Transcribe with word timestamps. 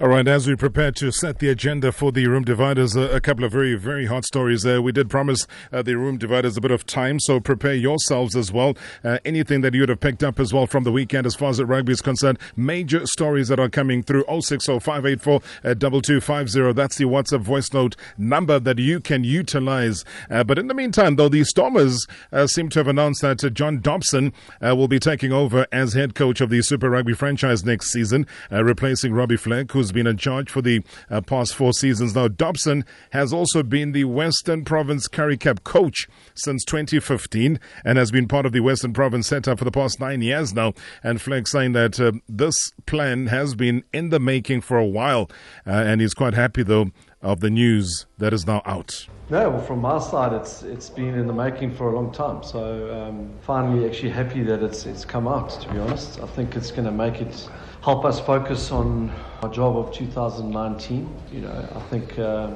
All 0.00 0.06
right, 0.06 0.28
as 0.28 0.46
we 0.46 0.54
prepare 0.54 0.92
to 0.92 1.10
set 1.10 1.40
the 1.40 1.48
agenda 1.48 1.90
for 1.90 2.12
the 2.12 2.28
room 2.28 2.44
dividers, 2.44 2.96
uh, 2.96 3.10
a 3.12 3.20
couple 3.20 3.42
of 3.42 3.50
very, 3.50 3.74
very 3.74 4.06
hot 4.06 4.24
stories 4.24 4.62
there. 4.62 4.80
We 4.80 4.92
did 4.92 5.10
promise 5.10 5.44
uh, 5.72 5.82
the 5.82 5.96
room 5.96 6.18
dividers 6.18 6.56
a 6.56 6.60
bit 6.60 6.70
of 6.70 6.86
time, 6.86 7.18
so 7.18 7.40
prepare 7.40 7.74
yourselves 7.74 8.36
as 8.36 8.52
well. 8.52 8.76
Uh, 9.02 9.18
anything 9.24 9.60
that 9.62 9.74
you 9.74 9.80
would 9.80 9.88
have 9.88 9.98
picked 9.98 10.22
up 10.22 10.38
as 10.38 10.54
well 10.54 10.68
from 10.68 10.84
the 10.84 10.92
weekend 10.92 11.26
as 11.26 11.34
far 11.34 11.50
as 11.50 11.60
rugby 11.60 11.90
is 11.90 12.00
concerned, 12.00 12.38
major 12.54 13.06
stories 13.06 13.48
that 13.48 13.58
are 13.58 13.68
coming 13.68 14.04
through 14.04 14.22
060584 14.28 15.40
2250. 15.64 16.72
That's 16.74 16.96
the 16.96 17.04
WhatsApp 17.06 17.40
voice 17.40 17.72
note 17.72 17.96
number 18.16 18.60
that 18.60 18.78
you 18.78 19.00
can 19.00 19.24
utilize. 19.24 20.04
Uh, 20.30 20.44
but 20.44 20.60
in 20.60 20.68
the 20.68 20.74
meantime, 20.74 21.16
though, 21.16 21.28
the 21.28 21.42
Stormers 21.42 22.06
uh, 22.30 22.46
seem 22.46 22.68
to 22.68 22.78
have 22.78 22.86
announced 22.86 23.22
that 23.22 23.42
uh, 23.42 23.48
John 23.48 23.80
Dobson 23.80 24.32
will 24.60 24.86
be 24.86 25.00
taking 25.00 25.32
over 25.32 25.66
as 25.72 25.94
head 25.94 26.14
coach 26.14 26.40
of 26.40 26.50
the 26.50 26.62
Super 26.62 26.88
Rugby 26.88 27.14
franchise 27.14 27.64
next 27.64 27.90
season, 27.90 28.28
replacing 28.52 29.12
Robbie 29.12 29.36
Fleck, 29.36 29.72
who's 29.72 29.87
who's 29.88 29.92
been 29.94 30.06
in 30.06 30.18
charge 30.18 30.50
for 30.50 30.60
the 30.60 30.82
uh, 31.10 31.20
past 31.22 31.54
four 31.54 31.72
seasons. 31.72 32.14
Now, 32.14 32.28
Dobson 32.28 32.84
has 33.10 33.32
also 33.32 33.62
been 33.62 33.92
the 33.92 34.04
Western 34.04 34.64
Province 34.64 35.08
Currie 35.08 35.38
Cup 35.38 35.64
coach 35.64 36.06
since 36.34 36.64
2015 36.64 37.58
and 37.84 37.98
has 37.98 38.10
been 38.10 38.28
part 38.28 38.44
of 38.44 38.52
the 38.52 38.60
Western 38.60 38.92
Province 38.92 39.26
setup 39.26 39.58
for 39.58 39.64
the 39.64 39.70
past 39.70 39.98
nine 39.98 40.20
years 40.20 40.52
now. 40.52 40.74
And 41.02 41.20
Fleck 41.20 41.46
saying 41.46 41.72
that 41.72 41.98
uh, 41.98 42.12
this 42.28 42.72
plan 42.86 43.28
has 43.28 43.54
been 43.54 43.82
in 43.92 44.10
the 44.10 44.20
making 44.20 44.60
for 44.60 44.76
a 44.76 44.86
while. 44.86 45.30
Uh, 45.66 45.70
and 45.70 46.00
he's 46.00 46.14
quite 46.14 46.34
happy, 46.34 46.62
though, 46.62 46.90
of 47.22 47.40
the 47.40 47.50
news 47.50 48.06
that 48.18 48.32
is 48.32 48.46
now 48.46 48.62
out. 48.64 49.06
No, 49.30 49.50
well, 49.50 49.60
from 49.60 49.80
my 49.80 49.98
side, 49.98 50.32
it's 50.32 50.62
it's 50.62 50.88
been 50.88 51.14
in 51.14 51.26
the 51.26 51.32
making 51.32 51.74
for 51.74 51.92
a 51.92 51.94
long 51.94 52.12
time. 52.12 52.42
So 52.42 52.62
um, 52.94 53.30
finally, 53.42 53.86
actually 53.86 54.10
happy 54.10 54.42
that 54.44 54.62
it's 54.62 54.86
it's 54.86 55.04
come 55.04 55.28
out. 55.28 55.50
To 55.50 55.72
be 55.72 55.78
honest, 55.78 56.20
I 56.20 56.26
think 56.26 56.56
it's 56.56 56.70
going 56.70 56.84
to 56.84 56.92
make 56.92 57.20
it 57.20 57.48
help 57.82 58.04
us 58.04 58.20
focus 58.20 58.70
on 58.70 59.10
our 59.42 59.50
job 59.50 59.76
of 59.76 59.92
2019. 59.92 61.14
You 61.30 61.40
know, 61.40 61.68
I 61.74 61.80
think 61.90 62.18
uh, 62.18 62.50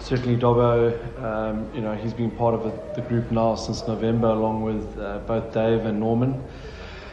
certainly 0.00 0.36
Dobbo, 0.36 0.92
um, 1.22 1.70
you 1.74 1.80
know, 1.80 1.94
he's 1.94 2.14
been 2.14 2.30
part 2.30 2.54
of 2.54 2.64
the 2.96 3.02
group 3.02 3.30
now 3.30 3.54
since 3.54 3.86
November, 3.86 4.28
along 4.28 4.62
with 4.62 4.98
uh, 4.98 5.18
both 5.20 5.52
Dave 5.54 5.84
and 5.86 6.00
Norman 6.00 6.42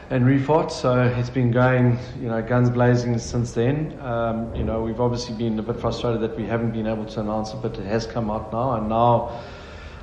and 0.09 0.25
Refot. 0.25 0.71
So 0.71 1.02
it's 1.02 1.29
been 1.29 1.52
going, 1.52 1.97
you 2.19 2.27
know, 2.27 2.41
guns 2.41 2.69
blazing 2.69 3.17
since 3.19 3.53
then. 3.53 3.99
Um, 4.02 4.53
you 4.55 4.63
know, 4.63 4.81
we've 4.81 4.99
obviously 4.99 5.35
been 5.35 5.59
a 5.59 5.63
bit 5.63 5.79
frustrated 5.79 6.21
that 6.21 6.35
we 6.35 6.45
haven't 6.45 6.71
been 6.71 6.88
able 6.88 7.05
to 7.05 7.19
announce 7.19 7.53
it, 7.53 7.61
but 7.61 7.77
it 7.77 7.85
has 7.85 8.07
come 8.07 8.31
out 8.31 8.52
now, 8.52 8.73
and 8.73 8.89
now 8.89 9.39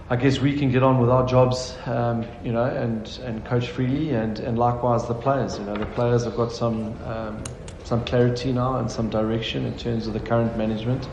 I 0.09 0.15
guess 0.15 0.39
we 0.39 0.57
can 0.57 0.71
get 0.71 0.85
on 0.85 1.01
with 1.01 1.11
our 1.11 1.27
jobs, 1.27 1.77
um, 1.87 2.25
you 2.45 2.53
know, 2.53 2.65
and, 2.65 3.09
and 3.25 3.45
coach 3.45 3.69
freely, 3.69 4.11
and, 4.11 4.39
and 4.39 4.57
likewise 4.57 5.09
the 5.09 5.15
players. 5.15 5.59
You 5.59 5.65
know, 5.65 5.75
the 5.75 5.87
players 5.87 6.25
have 6.25 6.37
got 6.37 6.53
some 6.53 6.95
um, 7.05 7.43
some 7.87 8.05
clarity 8.05 8.53
now 8.53 8.79
and 8.79 8.91
some 8.91 9.09
direction 9.09 9.65
in 9.65 9.77
terms 9.79 10.09
of 10.09 10.13
the 10.13 10.19
current 10.19 10.57
management, 10.59 11.09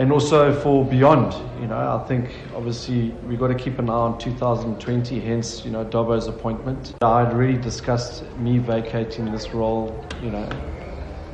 and 0.00 0.10
also 0.12 0.50
for 0.62 0.82
beyond. 0.86 1.34
You 1.60 1.66
know, 1.66 1.76
I 1.76 2.02
think 2.08 2.30
obviously 2.54 3.10
we've 3.28 3.38
got 3.38 3.48
to 3.48 3.54
keep 3.54 3.78
an 3.78 3.90
eye 3.90 3.92
on 3.92 4.18
2020. 4.18 5.20
Hence, 5.20 5.62
you 5.62 5.70
know, 5.70 5.84
Dobbo's 5.84 6.26
appointment. 6.26 6.94
I 7.02 7.20
had 7.20 7.34
already 7.34 7.58
discussed 7.58 8.24
me 8.38 8.56
vacating 8.56 9.30
this 9.30 9.52
role. 9.52 10.02
You 10.22 10.30
know, 10.30 10.48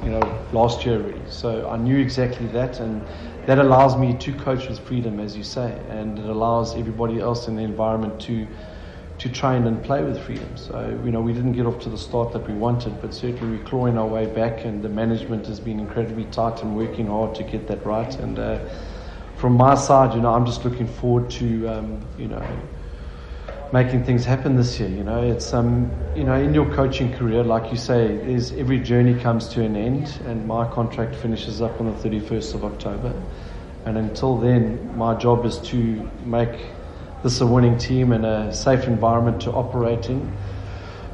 you 0.03 0.11
know, 0.11 0.45
last 0.51 0.85
year 0.85 0.97
already. 0.97 1.23
So 1.29 1.69
I 1.69 1.77
knew 1.77 1.97
exactly 1.97 2.49
that, 2.49 2.81
and 2.81 3.07
that 3.47 3.61
allows 3.61 3.97
me 3.97 4.19
to 4.19 4.33
coach 4.33 4.69
with 4.69 4.81
freedom, 4.81 5.21
as 5.21 5.37
you 5.37 5.45
say, 5.45 5.81
and 5.89 6.19
it 6.19 6.27
allows 6.27 6.77
everybody 6.77 7.21
else 7.21 7.47
in 7.47 7.55
the 7.55 7.63
environment 7.63 8.19
to 8.23 8.49
to 9.27 9.33
train 9.33 9.67
and 9.67 9.83
play 9.83 10.03
with 10.03 10.21
freedom. 10.25 10.57
So 10.57 11.01
you 11.05 11.11
know, 11.11 11.21
we 11.21 11.33
didn't 11.33 11.53
get 11.53 11.67
off 11.67 11.81
to 11.81 11.89
the 11.89 11.99
start 11.99 12.33
that 12.33 12.47
we 12.47 12.55
wanted, 12.55 13.01
but 13.01 13.13
certainly 13.13 13.59
we're 13.59 13.65
clawing 13.65 13.99
our 13.99 14.07
way 14.07 14.27
back, 14.27 14.65
and 14.65 14.83
the 14.83 14.89
management 14.89 15.47
has 15.47 15.61
been 15.61 15.81
incredibly 15.81 16.25
tight 16.27 16.63
and 16.63 16.77
working 16.77 17.07
hard 17.07 17.35
to 17.37 17.43
get 17.43 17.67
that 17.69 17.85
right. 17.85 18.15
And 18.17 18.39
uh, 18.39 18.59
from 19.37 19.55
my 19.55 19.75
side, 19.75 20.15
you 20.15 20.21
know, 20.21 20.33
I'm 20.33 20.47
just 20.47 20.65
looking 20.65 20.87
forward 20.87 21.31
to 21.33 21.69
um, 21.69 22.01
you 22.19 22.29
know 22.29 22.45
making 23.73 24.05
things 24.05 24.25
happen 24.25 24.57
this 24.57 24.79
year. 24.79 24.89
You 24.89 25.03
know, 25.03 25.23
it's 25.23 25.53
um, 25.53 25.91
you 26.15 26.25
know, 26.25 26.35
in 26.35 26.55
your 26.55 26.73
coaching 26.75 27.13
career, 27.13 27.43
like 27.43 27.71
you 27.73 27.79
say, 27.79 28.07
is 28.07 28.53
every 28.53 28.79
journey 28.79 29.19
comes 29.21 29.49
to 29.49 29.63
an 29.63 29.77
end, 29.77 30.21
and 30.27 30.47
my 30.47 30.69
contract 30.71 31.17
finishes 31.17 31.61
up 31.61 31.81
on 31.81 31.87
the 31.87 32.09
31st 32.09 32.55
of 32.55 32.65
October. 32.65 33.13
And 33.85 33.99
until 33.99 34.37
then, 34.37 34.97
my 34.97 35.15
job 35.15 35.47
is 35.47 35.59
to 35.71 36.11
make 36.25 36.59
this 37.27 37.41
a 37.41 37.47
winning 37.47 37.77
team 37.77 38.13
and 38.13 38.25
a 38.25 38.55
safe 38.55 38.85
environment 38.87 39.43
to 39.43 39.51
operate 39.51 40.09
in. 40.09 40.33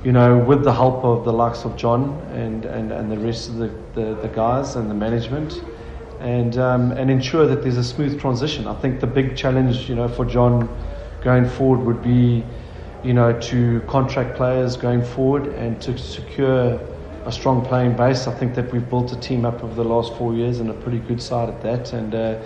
You 0.05 0.12
know, 0.12 0.37
with 0.37 0.62
the 0.62 0.73
help 0.73 1.03
of 1.05 1.25
the 1.25 1.33
likes 1.33 1.65
of 1.65 1.75
John 1.75 2.21
and, 2.33 2.67
and, 2.67 2.93
and 2.93 3.11
the 3.11 3.17
rest 3.17 3.49
of 3.49 3.56
the, 3.56 3.69
the, 3.95 4.15
the 4.21 4.28
guys 4.28 4.77
and 4.77 4.91
the 4.91 4.95
management, 4.95 5.65
and 6.21 6.59
um, 6.59 6.93
and 6.93 7.11
ensure 7.11 7.47
that 7.47 7.62
there's 7.62 7.78
a 7.78 7.84
smooth 7.84 8.21
transition. 8.21 8.67
I 8.67 8.75
think 8.75 9.00
the 9.00 9.06
big 9.06 9.37
challenge, 9.37 9.89
you 9.89 9.95
know, 9.95 10.06
for 10.06 10.27
John 10.27 10.69
going 11.25 11.49
forward 11.49 11.81
would 11.87 12.03
be, 12.03 12.44
you 13.03 13.15
know, 13.15 13.33
to 13.41 13.81
contract 13.89 14.37
players 14.37 14.77
going 14.77 15.03
forward 15.03 15.47
and 15.55 15.81
to 15.81 15.97
secure 15.97 16.79
a 17.25 17.33
strong 17.33 17.65
playing 17.65 17.97
base. 17.97 18.27
I 18.27 18.34
think 18.34 18.55
that 18.56 18.71
we've 18.71 18.89
built 18.89 19.12
a 19.12 19.21
team 19.21 19.47
up 19.47 19.65
over 19.65 19.75
the 19.75 19.89
last 19.94 20.15
four 20.17 20.34
years 20.34 20.61
and 20.61 20.69
a 20.69 20.75
pretty 20.75 20.99
good 20.99 21.23
side 21.23 21.49
at 21.49 21.62
that. 21.62 21.94
And, 21.94 22.15
uh, 22.15 22.39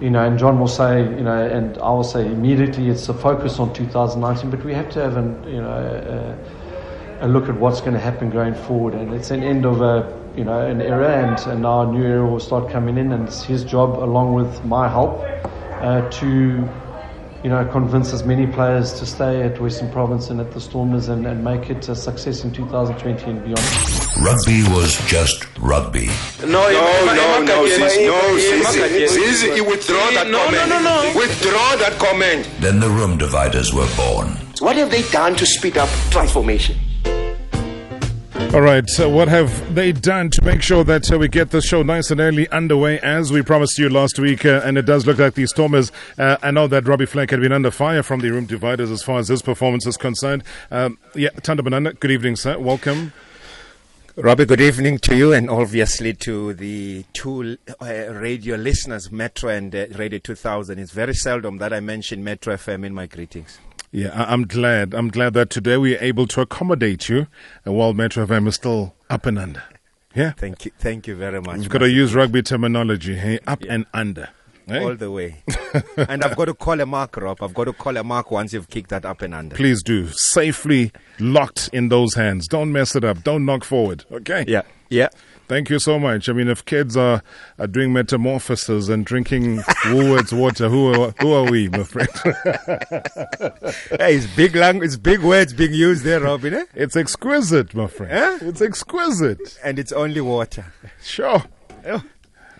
you 0.00 0.10
know, 0.10 0.26
and 0.26 0.38
John 0.38 0.60
will 0.60 0.68
say, 0.68 1.00
you 1.00 1.22
know, 1.22 1.46
and 1.46 1.78
I 1.78 1.90
will 1.90 2.04
say 2.04 2.26
immediately 2.26 2.88
it's 2.88 3.08
a 3.08 3.14
focus 3.14 3.58
on 3.58 3.72
2019, 3.72 4.50
but 4.50 4.64
we 4.64 4.74
have 4.74 4.90
to 4.90 5.02
have 5.02 5.16
an, 5.16 5.42
you 5.44 5.62
know, 5.62 6.36
a, 7.20 7.26
a 7.26 7.28
look 7.28 7.48
at 7.48 7.54
what's 7.54 7.80
going 7.80 7.94
to 7.94 8.00
happen 8.00 8.28
going 8.28 8.54
forward. 8.54 8.94
And 8.94 9.14
it's 9.14 9.30
an 9.30 9.42
end 9.42 9.64
of 9.64 9.80
a, 9.80 10.12
you 10.36 10.44
know, 10.44 10.60
an 10.60 10.82
era, 10.82 11.22
and, 11.22 11.38
and 11.46 11.62
now 11.62 11.88
a 11.88 11.92
new 11.92 12.04
era 12.04 12.26
will 12.26 12.40
start 12.40 12.70
coming 12.70 12.98
in, 12.98 13.12
and 13.12 13.26
it's 13.26 13.42
his 13.42 13.64
job, 13.64 13.98
along 13.98 14.34
with 14.34 14.62
my 14.64 14.86
help, 14.88 15.26
uh, 15.80 16.02
to 16.10 16.68
you 17.46 17.52
know, 17.52 17.64
convince 17.64 18.12
as 18.12 18.24
many 18.24 18.44
players 18.44 18.92
to 18.94 19.06
stay 19.06 19.40
at 19.40 19.60
Western 19.60 19.88
Province 19.92 20.30
and 20.30 20.40
at 20.40 20.50
the 20.50 20.60
Stormers 20.60 21.06
and, 21.06 21.24
and 21.28 21.44
make 21.44 21.70
it 21.70 21.88
a 21.88 21.94
success 21.94 22.42
in 22.42 22.50
2020 22.52 23.22
and 23.30 23.44
beyond. 23.44 23.60
Rugby 24.20 24.64
was 24.74 24.98
just 25.06 25.46
rugby. 25.60 26.08
No, 26.40 26.68
no, 26.68 27.14
no, 27.14 27.42
no, 27.44 27.66
sis, 27.68 27.98
no, 27.98 28.36
sis, 28.36 29.14
sis, 29.14 29.56
you 29.56 29.64
withdraw 29.64 30.10
that 30.10 30.26
no, 30.28 30.44
comment. 30.44 30.68
No, 30.68 30.80
no, 30.80 31.12
no, 31.12 31.16
Withdraw 31.16 31.76
that 31.76 31.96
comment. 32.00 32.50
Then 32.58 32.80
the 32.80 32.88
room 32.88 33.16
dividers 33.16 33.72
were 33.72 33.88
born. 33.94 34.26
What 34.58 34.74
have 34.74 34.90
they 34.90 35.02
done 35.12 35.36
to 35.36 35.46
speed 35.46 35.78
up 35.78 35.88
transformation? 36.10 36.76
All 38.54 38.62
right, 38.62 38.88
so 38.88 39.08
what 39.10 39.28
have 39.28 39.74
they 39.74 39.92
done 39.92 40.30
to 40.30 40.42
make 40.42 40.62
sure 40.62 40.82
that 40.84 41.12
uh, 41.12 41.18
we 41.18 41.28
get 41.28 41.50
the 41.50 41.60
show 41.60 41.82
nice 41.82 42.10
and 42.10 42.20
early 42.20 42.48
underway 42.48 42.98
as 43.00 43.30
we 43.30 43.42
promised 43.42 43.78
you 43.78 43.90
last 43.90 44.18
week? 44.18 44.46
Uh, 44.46 44.62
and 44.64 44.78
it 44.78 44.86
does 44.86 45.06
look 45.06 45.18
like 45.18 45.34
the 45.34 45.46
Stormers. 45.46 45.92
Uh, 46.16 46.38
I 46.42 46.52
know 46.52 46.66
that 46.68 46.86
Robbie 46.86 47.04
Fleck 47.04 47.30
had 47.30 47.40
been 47.40 47.52
under 47.52 47.70
fire 47.70 48.02
from 48.02 48.20
the 48.20 48.30
room 48.30 48.46
dividers 48.46 48.90
as 48.90 49.02
far 49.02 49.18
as 49.18 49.28
his 49.28 49.42
performance 49.42 49.86
is 49.86 49.98
concerned. 49.98 50.42
Um, 50.70 50.96
yeah, 51.14 51.30
Thando 51.30 51.64
Manana, 51.64 51.92
good 51.92 52.10
evening, 52.10 52.36
sir. 52.36 52.58
Welcome. 52.58 53.12
Robbie, 54.16 54.46
good 54.46 54.62
evening 54.62 54.96
to 55.00 55.14
you 55.14 55.34
and 55.34 55.50
obviously 55.50 56.14
to 56.14 56.54
the 56.54 57.04
two 57.12 57.58
uh, 57.82 57.84
radio 58.14 58.56
listeners, 58.56 59.12
Metro 59.12 59.50
and 59.50 59.74
uh, 59.74 59.86
Radio 59.98 60.18
2000. 60.18 60.78
It's 60.78 60.92
very 60.92 61.14
seldom 61.14 61.58
that 61.58 61.74
I 61.74 61.80
mention 61.80 62.24
Metro 62.24 62.54
FM 62.54 62.86
in 62.86 62.94
my 62.94 63.04
greetings. 63.04 63.58
Yeah, 63.96 64.10
I'm 64.12 64.46
glad. 64.46 64.92
I'm 64.92 65.08
glad 65.08 65.32
that 65.32 65.48
today 65.48 65.78
we 65.78 65.96
are 65.96 66.02
able 66.02 66.26
to 66.26 66.42
accommodate 66.42 67.08
you 67.08 67.28
while 67.64 67.94
Metro 67.94 68.26
FM 68.26 68.46
is 68.46 68.56
still 68.56 68.94
up 69.08 69.24
and 69.24 69.38
under. 69.38 69.62
Yeah. 70.14 70.32
Thank 70.32 70.66
you. 70.66 70.72
Thank 70.78 71.06
you 71.06 71.16
very 71.16 71.40
much. 71.40 71.60
You've 71.60 71.70
got 71.70 71.78
to 71.78 71.88
use 71.88 72.14
rugby 72.14 72.42
terminology. 72.42 73.14
Hey, 73.14 73.38
up 73.46 73.64
yeah. 73.64 73.72
and 73.72 73.86
under. 73.94 74.28
Hey? 74.66 74.84
All 74.84 74.96
the 74.96 75.10
way. 75.10 75.42
and 75.96 76.22
I've 76.22 76.36
got 76.36 76.44
to 76.44 76.52
call 76.52 76.78
a 76.78 76.84
mark, 76.84 77.16
Rob. 77.16 77.42
I've 77.42 77.54
got 77.54 77.64
to 77.64 77.72
call 77.72 77.96
a 77.96 78.04
mark 78.04 78.30
once 78.30 78.52
you've 78.52 78.68
kicked 78.68 78.90
that 78.90 79.06
up 79.06 79.22
and 79.22 79.32
under. 79.32 79.56
Please 79.56 79.82
do. 79.82 80.08
Safely 80.08 80.92
locked 81.18 81.70
in 81.72 81.88
those 81.88 82.12
hands. 82.16 82.48
Don't 82.48 82.72
mess 82.72 82.96
it 82.96 83.04
up. 83.04 83.22
Don't 83.22 83.46
knock 83.46 83.64
forward. 83.64 84.04
Okay? 84.12 84.44
Yeah. 84.46 84.62
Yeah. 84.90 85.08
Thank 85.48 85.70
you 85.70 85.78
so 85.78 85.98
much. 85.98 86.28
I 86.28 86.32
mean, 86.32 86.48
if 86.48 86.64
kids 86.64 86.96
are, 86.96 87.22
are 87.58 87.66
doing 87.66 87.92
metamorphosis 87.92 88.88
and 88.88 89.04
drinking 89.04 89.58
Woolworths 89.86 90.32
water, 90.32 90.68
who 90.68 90.92
are, 90.92 91.14
who 91.20 91.32
are 91.32 91.48
we, 91.48 91.68
my 91.68 91.84
friend? 91.84 92.08
hey, 94.00 94.16
it's 94.16 94.26
big 94.34 94.56
language, 94.56 94.88
it's 94.88 94.96
big 94.96 95.20
words 95.20 95.52
being 95.52 95.72
used 95.72 96.02
there, 96.04 96.20
Robin. 96.20 96.54
Eh? 96.54 96.64
It's 96.74 96.96
exquisite, 96.96 97.74
my 97.74 97.86
friend. 97.86 98.12
Eh? 98.12 98.38
It's 98.48 98.60
exquisite. 98.60 99.58
And 99.62 99.78
it's 99.78 99.92
only 99.92 100.20
water. 100.20 100.72
Sure. 101.02 101.44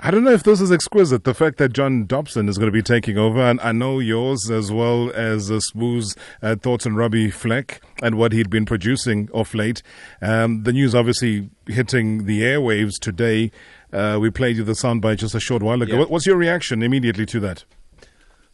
I 0.06 0.12
don't 0.12 0.22
know 0.22 0.30
if 0.30 0.44
this 0.44 0.60
is 0.60 0.70
exquisite. 0.70 1.24
The 1.24 1.34
fact 1.34 1.58
that 1.58 1.72
John 1.72 2.06
Dobson 2.06 2.48
is 2.48 2.58
going 2.58 2.68
to 2.68 2.72
be 2.72 2.80
taking 2.80 3.18
over, 3.18 3.40
and 3.40 3.60
I 3.60 3.72
know 3.72 3.98
yours 3.98 4.48
as 4.52 4.70
well 4.70 5.10
as 5.10 5.50
uh, 5.50 5.58
Smooth's 5.58 6.14
uh, 6.40 6.54
thoughts 6.54 6.86
on 6.86 6.94
Robbie 6.94 7.28
Fleck 7.28 7.82
and 8.04 8.14
what 8.14 8.30
he'd 8.30 8.48
been 8.48 8.66
producing 8.66 9.28
of 9.34 9.52
late. 9.52 9.82
Um, 10.22 10.62
the 10.62 10.72
news 10.72 10.94
obviously 10.94 11.50
hitting 11.66 12.26
the 12.26 12.42
airwaves 12.42 13.00
today. 13.00 13.50
Uh, 13.92 14.18
we 14.20 14.30
played 14.30 14.58
you 14.58 14.62
the 14.62 14.74
soundbite 14.74 15.16
just 15.16 15.34
a 15.34 15.40
short 15.40 15.60
while 15.60 15.82
ago. 15.82 15.98
Yeah. 15.98 16.04
What's 16.04 16.24
your 16.24 16.36
reaction 16.36 16.84
immediately 16.84 17.26
to 17.26 17.40
that? 17.40 17.64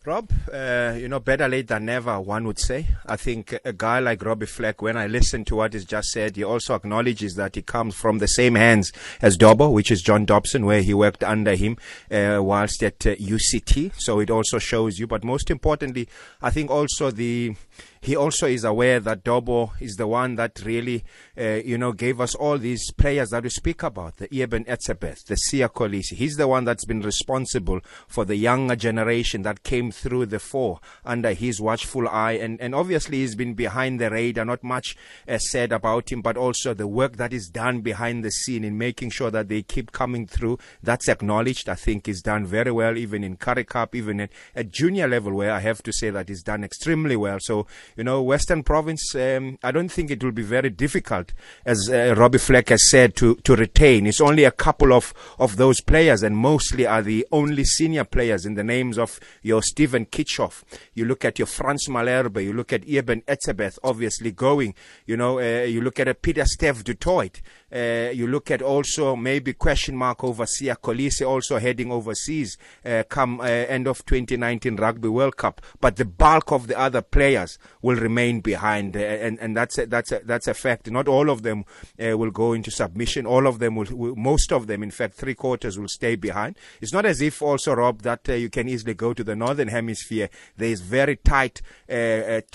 Rob, 0.04 0.32
uh, 0.52 0.94
you 0.98 1.06
know, 1.06 1.20
better 1.20 1.48
late 1.48 1.68
than 1.68 1.84
never, 1.84 2.20
one 2.20 2.44
would 2.44 2.58
say. 2.58 2.88
I 3.06 3.14
think 3.14 3.56
a 3.64 3.72
guy 3.72 4.00
like 4.00 4.24
Robbie 4.24 4.46
Fleck, 4.46 4.82
when 4.82 4.96
I 4.96 5.06
listen 5.06 5.44
to 5.44 5.56
what 5.56 5.74
he's 5.74 5.84
just 5.84 6.08
said, 6.08 6.34
he 6.34 6.42
also 6.42 6.74
acknowledges 6.74 7.36
that 7.36 7.54
he 7.54 7.62
comes 7.62 7.94
from 7.94 8.18
the 8.18 8.26
same 8.26 8.56
hands 8.56 8.92
as 9.20 9.36
Dobbo, 9.36 9.72
which 9.72 9.92
is 9.92 10.02
John 10.02 10.24
Dobson, 10.24 10.66
where 10.66 10.82
he 10.82 10.92
worked 10.92 11.22
under 11.22 11.54
him 11.54 11.76
uh, 12.10 12.40
whilst 12.42 12.82
at 12.82 13.06
uh, 13.06 13.14
UCT. 13.14 13.92
So 13.96 14.18
it 14.18 14.28
also 14.28 14.58
shows 14.58 14.98
you. 14.98 15.06
But 15.06 15.22
most 15.22 15.52
importantly, 15.52 16.08
I 16.42 16.50
think 16.50 16.68
also 16.68 17.12
the 17.12 17.54
he 18.02 18.16
also 18.16 18.48
is 18.48 18.64
aware 18.64 18.98
that 18.98 19.22
Dobbo 19.22 19.70
is 19.80 19.94
the 19.94 20.08
one 20.08 20.34
that 20.34 20.60
really, 20.64 21.04
uh, 21.38 21.60
you 21.64 21.78
know, 21.78 21.92
gave 21.92 22.20
us 22.20 22.34
all 22.34 22.58
these 22.58 22.90
players 22.90 23.30
that 23.30 23.44
we 23.44 23.48
speak 23.48 23.84
about, 23.84 24.16
the 24.16 24.42
Eben 24.42 24.64
Etzebeth, 24.64 25.24
the 25.26 25.36
Siya 25.36 25.68
Kolisi. 25.68 26.14
He's 26.14 26.34
the 26.34 26.48
one 26.48 26.64
that's 26.64 26.84
been 26.84 27.00
responsible 27.00 27.80
for 28.08 28.24
the 28.24 28.34
younger 28.34 28.74
generation 28.74 29.42
that 29.42 29.62
came 29.62 29.92
through 29.92 30.26
the 30.26 30.40
four 30.40 30.80
under 31.04 31.32
his 31.32 31.60
watchful 31.60 32.08
eye. 32.08 32.32
And, 32.32 32.60
and 32.60 32.74
obviously 32.74 33.18
he's 33.18 33.36
been 33.36 33.54
behind 33.54 34.00
the 34.00 34.10
radar, 34.10 34.44
not 34.44 34.64
much 34.64 34.96
uh, 35.28 35.38
said 35.38 35.70
about 35.70 36.10
him, 36.10 36.22
but 36.22 36.36
also 36.36 36.74
the 36.74 36.88
work 36.88 37.18
that 37.18 37.32
is 37.32 37.48
done 37.48 37.82
behind 37.82 38.24
the 38.24 38.32
scene 38.32 38.64
in 38.64 38.76
making 38.76 39.10
sure 39.10 39.30
that 39.30 39.48
they 39.48 39.62
keep 39.62 39.92
coming 39.92 40.26
through. 40.26 40.58
That's 40.82 41.08
acknowledged. 41.08 41.68
I 41.68 41.76
think 41.76 42.06
he's 42.06 42.22
done 42.22 42.46
very 42.46 42.72
well, 42.72 42.98
even 42.98 43.22
in 43.22 43.36
Currie 43.36 43.62
Cup, 43.62 43.94
even 43.94 44.20
at, 44.22 44.30
at 44.56 44.72
junior 44.72 45.06
level, 45.06 45.32
where 45.34 45.52
I 45.52 45.60
have 45.60 45.84
to 45.84 45.92
say 45.92 46.10
that 46.10 46.28
he's 46.28 46.42
done 46.42 46.64
extremely 46.64 47.14
well. 47.14 47.38
So 47.38 47.68
you 47.96 48.04
know, 48.04 48.22
Western 48.22 48.62
Province, 48.62 49.14
um, 49.14 49.58
I 49.62 49.70
don't 49.70 49.90
think 49.90 50.10
it 50.10 50.22
will 50.22 50.32
be 50.32 50.42
very 50.42 50.70
difficult, 50.70 51.32
as 51.64 51.88
uh, 51.90 52.14
Robbie 52.16 52.38
Fleck 52.38 52.68
has 52.70 52.90
said, 52.90 53.14
to, 53.16 53.36
to 53.36 53.56
retain. 53.56 54.06
It's 54.06 54.20
only 54.20 54.44
a 54.44 54.50
couple 54.50 54.92
of, 54.92 55.12
of 55.38 55.56
those 55.56 55.80
players, 55.80 56.22
and 56.22 56.36
mostly 56.36 56.86
are 56.86 57.02
the 57.02 57.26
only 57.32 57.64
senior 57.64 58.04
players 58.04 58.46
in 58.46 58.54
the 58.54 58.64
names 58.64 58.98
of 58.98 59.18
your 59.42 59.62
Steven 59.62 60.06
Kitshoff. 60.06 60.62
You 60.94 61.04
look 61.04 61.24
at 61.24 61.38
your 61.38 61.46
Frans 61.46 61.88
Malherbe, 61.88 62.44
you 62.44 62.52
look 62.52 62.72
at 62.72 62.88
Eben 62.88 63.22
Etzebeth, 63.22 63.78
obviously 63.82 64.32
going. 64.32 64.74
You 65.06 65.16
know, 65.16 65.38
uh, 65.38 65.64
you 65.64 65.80
look 65.80 66.00
at 66.00 66.08
a 66.08 66.14
Pieter-Steph 66.14 66.84
du 66.84 66.94
Toit. 66.94 67.40
Uh, 67.72 68.10
you 68.12 68.26
look 68.26 68.50
at 68.50 68.60
also 68.60 69.16
maybe 69.16 69.54
question 69.54 69.96
mark 69.96 70.22
over 70.22 70.44
Siya 70.44 70.76
Kolisi 70.76 71.26
also 71.26 71.58
heading 71.58 71.90
overseas 71.90 72.58
uh, 72.84 73.02
come 73.08 73.40
uh, 73.40 73.44
end 73.44 73.88
of 73.88 74.04
2019 74.04 74.76
Rugby 74.76 75.08
World 75.08 75.36
Cup. 75.38 75.62
But 75.80 75.96
the 75.96 76.04
bulk 76.04 76.52
of 76.52 76.66
the 76.66 76.78
other 76.78 77.00
players 77.00 77.58
will 77.80 77.96
remain 77.96 78.40
behind, 78.40 78.96
uh, 78.96 79.00
and 79.00 79.38
and 79.40 79.56
that's 79.56 79.78
a, 79.78 79.86
that's 79.86 80.12
a, 80.12 80.20
that's 80.24 80.48
a 80.48 80.54
fact. 80.54 80.90
Not 80.90 81.08
all 81.08 81.30
of 81.30 81.42
them 81.42 81.64
uh, 81.98 82.18
will 82.18 82.30
go 82.30 82.52
into 82.52 82.70
submission. 82.70 83.24
All 83.24 83.46
of 83.46 83.58
them 83.58 83.76
will, 83.76 83.86
will, 83.90 84.16
most 84.16 84.52
of 84.52 84.66
them, 84.66 84.82
in 84.82 84.90
fact, 84.90 85.14
three 85.14 85.34
quarters 85.34 85.78
will 85.78 85.88
stay 85.88 86.16
behind. 86.16 86.56
It's 86.82 86.92
not 86.92 87.06
as 87.06 87.22
if 87.22 87.40
also 87.40 87.72
Rob 87.74 88.02
that 88.02 88.28
you 88.28 88.50
can 88.50 88.68
easily 88.68 88.94
go 88.94 89.14
to 89.14 89.24
the 89.24 89.34
northern 89.34 89.68
hemisphere. 89.68 90.28
There 90.56 90.68
is 90.68 90.80
very 90.80 91.16
tight 91.16 91.62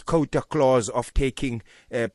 quota 0.05 0.41
clause 0.41 0.89
of 0.89 1.13
taking 1.13 1.63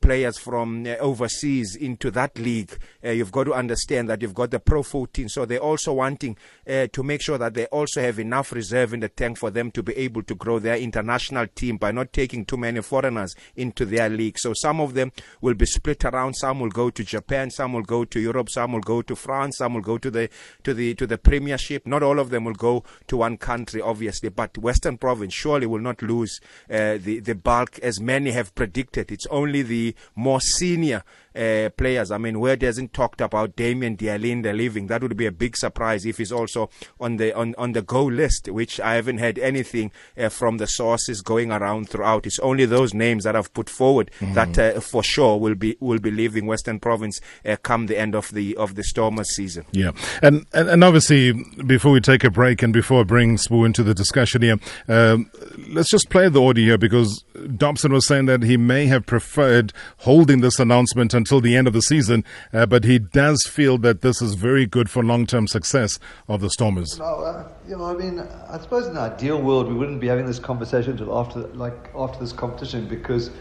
players 0.01 0.37
from 0.37 0.85
overseas 0.99 1.75
into 1.75 2.11
that 2.11 2.37
league 2.37 2.77
uh, 3.03 3.09
you've 3.09 3.31
got 3.31 3.45
to 3.45 3.53
understand 3.53 4.09
that 4.09 4.21
you've 4.21 4.33
got 4.33 4.51
the 4.51 4.59
Pro 4.59 4.83
14. 4.83 5.29
So 5.29 5.45
they're 5.45 5.59
also 5.59 5.93
wanting 5.93 6.37
uh, 6.67 6.87
to 6.91 7.03
make 7.03 7.21
sure 7.21 7.37
that 7.37 7.53
they 7.53 7.65
also 7.67 8.01
have 8.01 8.19
enough 8.19 8.51
reserve 8.51 8.93
in 8.93 8.99
the 9.01 9.09
tank 9.09 9.37
for 9.37 9.51
them 9.51 9.71
to 9.71 9.83
be 9.83 9.95
able 9.97 10.23
to 10.23 10.35
grow 10.35 10.59
their 10.59 10.77
international 10.77 11.47
team 11.47 11.77
by 11.77 11.91
not 11.91 12.13
taking 12.13 12.45
too 12.45 12.57
many 12.57 12.81
foreigners 12.81 13.35
into 13.55 13.85
their 13.85 14.09
league. 14.09 14.37
So 14.39 14.53
some 14.53 14.79
of 14.79 14.93
them 14.93 15.11
will 15.41 15.53
be 15.53 15.65
split 15.65 16.05
around. 16.05 16.35
Some 16.35 16.59
will 16.59 16.69
go 16.69 16.89
to 16.89 17.03
Japan. 17.03 17.51
Some 17.51 17.73
will 17.73 17.83
go 17.83 18.05
to 18.05 18.19
Europe. 18.19 18.49
Some 18.49 18.73
will 18.73 18.81
go 18.81 19.01
to 19.01 19.15
France. 19.15 19.57
Some 19.57 19.75
will 19.75 19.81
go 19.81 19.97
to 19.97 20.09
the 20.09 20.29
to 20.63 20.73
the 20.73 20.95
to 20.95 21.07
the 21.07 21.17
Premiership. 21.17 21.85
Not 21.85 22.03
all 22.03 22.19
of 22.19 22.29
them 22.29 22.45
will 22.45 22.53
go 22.53 22.83
to 23.07 23.17
one 23.17 23.37
country, 23.37 23.81
obviously, 23.81 24.29
but 24.29 24.57
Western 24.57 24.97
Province 24.97 25.33
surely 25.33 25.65
will 25.65 25.79
not 25.79 26.01
lose 26.01 26.39
uh, 26.69 26.97
the 26.97 27.19
the 27.19 27.35
bulk 27.35 27.79
as 27.79 27.99
many 27.99 28.31
have 28.31 28.55
predicted. 28.55 29.11
It's 29.11 29.27
only 29.27 29.61
the 29.61 29.95
more 30.15 30.41
senior 30.41 31.03
uh, 31.35 31.69
players. 31.77 32.11
I 32.11 32.17
mean, 32.17 32.39
where 32.39 32.55
doesn't 32.55 32.93
talked 32.93 33.21
about 33.21 33.55
Damian 33.55 33.95
de 33.95 34.09
Allende 34.09 34.53
leaving? 34.53 34.87
That 34.87 35.01
would 35.01 35.15
be 35.15 35.25
a 35.25 35.31
big 35.31 35.55
surprise 35.55 36.05
if 36.05 36.17
he's 36.17 36.31
also 36.31 36.69
on 36.99 37.17
the 37.17 37.35
on, 37.35 37.55
on 37.57 37.71
the 37.71 37.81
go 37.81 38.03
list, 38.03 38.49
which 38.49 38.79
I 38.79 38.95
haven't 38.95 39.19
heard 39.19 39.39
anything 39.39 39.91
uh, 40.17 40.29
from 40.29 40.57
the 40.57 40.67
sources 40.67 41.21
going 41.21 41.51
around 41.51 41.89
throughout. 41.89 42.25
It's 42.25 42.39
only 42.39 42.65
those 42.65 42.93
names 42.93 43.23
that 43.23 43.35
I've 43.35 43.53
put 43.53 43.69
forward 43.69 44.11
mm-hmm. 44.19 44.33
that 44.33 44.57
uh, 44.57 44.79
for 44.81 45.03
sure 45.03 45.39
will 45.39 45.55
be 45.55 45.77
will 45.79 45.99
be 45.99 46.11
leaving 46.11 46.45
Western 46.45 46.79
Province 46.79 47.21
uh, 47.45 47.55
come 47.63 47.87
the 47.87 47.97
end 47.97 48.13
of 48.15 48.31
the 48.31 48.55
of 48.57 48.75
the 48.75 48.83
Stormers 48.83 49.33
season. 49.35 49.65
Yeah, 49.71 49.91
and, 50.21 50.45
and 50.53 50.69
and 50.69 50.83
obviously 50.83 51.33
before 51.65 51.91
we 51.91 52.01
take 52.01 52.23
a 52.23 52.29
break 52.29 52.61
and 52.61 52.73
before 52.73 53.01
I 53.01 53.03
bring 53.03 53.37
Sbu 53.37 53.65
into 53.65 53.83
the 53.83 53.93
discussion 53.93 54.41
here, 54.41 54.57
um, 54.87 55.31
let's 55.69 55.89
just 55.89 56.09
play 56.09 56.27
the 56.29 56.41
audio 56.41 56.73
here 56.73 56.77
because 56.77 57.22
Dobson 57.55 57.91
was 57.91 58.05
saying 58.05 58.25
that 58.27 58.43
he 58.43 58.57
may 58.57 58.85
have 58.85 59.05
preferred 59.05 59.73
holding 59.99 60.41
this 60.41 60.59
announcement 60.59 61.13
until 61.13 61.41
the 61.41 61.55
end 61.55 61.67
of 61.67 61.73
the 61.73 61.81
season, 61.81 62.23
uh, 62.53 62.65
but 62.65 62.83
he 62.83 62.99
does 62.99 63.43
feel 63.43 63.77
that 63.79 64.01
this 64.01 64.21
is 64.21 64.35
very 64.35 64.65
good 64.65 64.89
for 64.89 65.03
long-term 65.03 65.47
success 65.47 65.99
of 66.27 66.41
the 66.41 66.49
Stormers. 66.49 66.99
No, 66.99 67.05
uh, 67.05 67.47
you 67.67 67.77
know, 67.77 67.85
I 67.85 67.93
mean, 67.93 68.19
I 68.19 68.59
suppose 68.59 68.87
in 68.87 68.91
an 68.91 68.97
ideal 68.97 69.41
world 69.41 69.67
we 69.67 69.73
wouldn't 69.73 69.99
be 69.99 70.07
having 70.07 70.25
this 70.25 70.39
conversation 70.39 70.91
until 70.91 71.17
after, 71.17 71.39
like, 71.49 71.89
after 71.95 72.19
this 72.19 72.33
competition 72.33 72.87
because, 72.87 73.31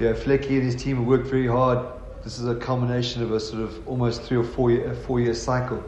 you 0.00 0.06
know, 0.06 0.14
Flecky 0.14 0.50
and 0.50 0.62
his 0.62 0.76
team 0.76 0.96
have 0.96 1.06
worked 1.06 1.28
very 1.28 1.46
hard. 1.46 1.78
This 2.24 2.38
is 2.38 2.48
a 2.48 2.56
culmination 2.56 3.22
of 3.22 3.32
a 3.32 3.40
sort 3.40 3.62
of 3.62 3.86
almost 3.86 4.22
three 4.22 4.36
or 4.36 4.44
four 4.44 4.70
year, 4.70 4.94
four 4.94 5.20
year 5.20 5.34
cycle, 5.34 5.82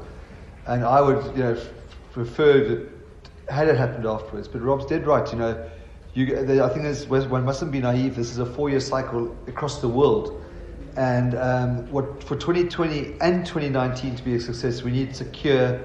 and 0.67 0.85
I 0.85 1.00
would, 1.00 1.37
you 1.37 1.43
know, 1.43 1.61
prefer 2.12 2.64
that 2.69 2.88
had 3.53 3.67
it 3.69 3.76
happened 3.76 4.06
afterwards. 4.06 4.46
But 4.46 4.62
Rob's 4.62 4.87
dead 4.87 5.06
right, 5.06 5.31
you 5.32 5.38
know. 5.38 5.70
You, 6.12 6.64
I 6.64 6.68
think 6.68 7.30
one 7.30 7.44
mustn't 7.44 7.70
be 7.70 7.80
naive. 7.80 8.16
This 8.16 8.30
is 8.32 8.38
a 8.38 8.46
four-year 8.46 8.80
cycle 8.80 9.36
across 9.46 9.80
the 9.80 9.88
world, 9.88 10.42
and 10.96 11.36
um, 11.36 11.90
what 11.92 12.24
for 12.24 12.34
2020 12.34 13.16
and 13.20 13.46
2019 13.46 14.16
to 14.16 14.24
be 14.24 14.34
a 14.34 14.40
success, 14.40 14.82
we 14.82 14.90
need 14.90 15.14
secure 15.14 15.80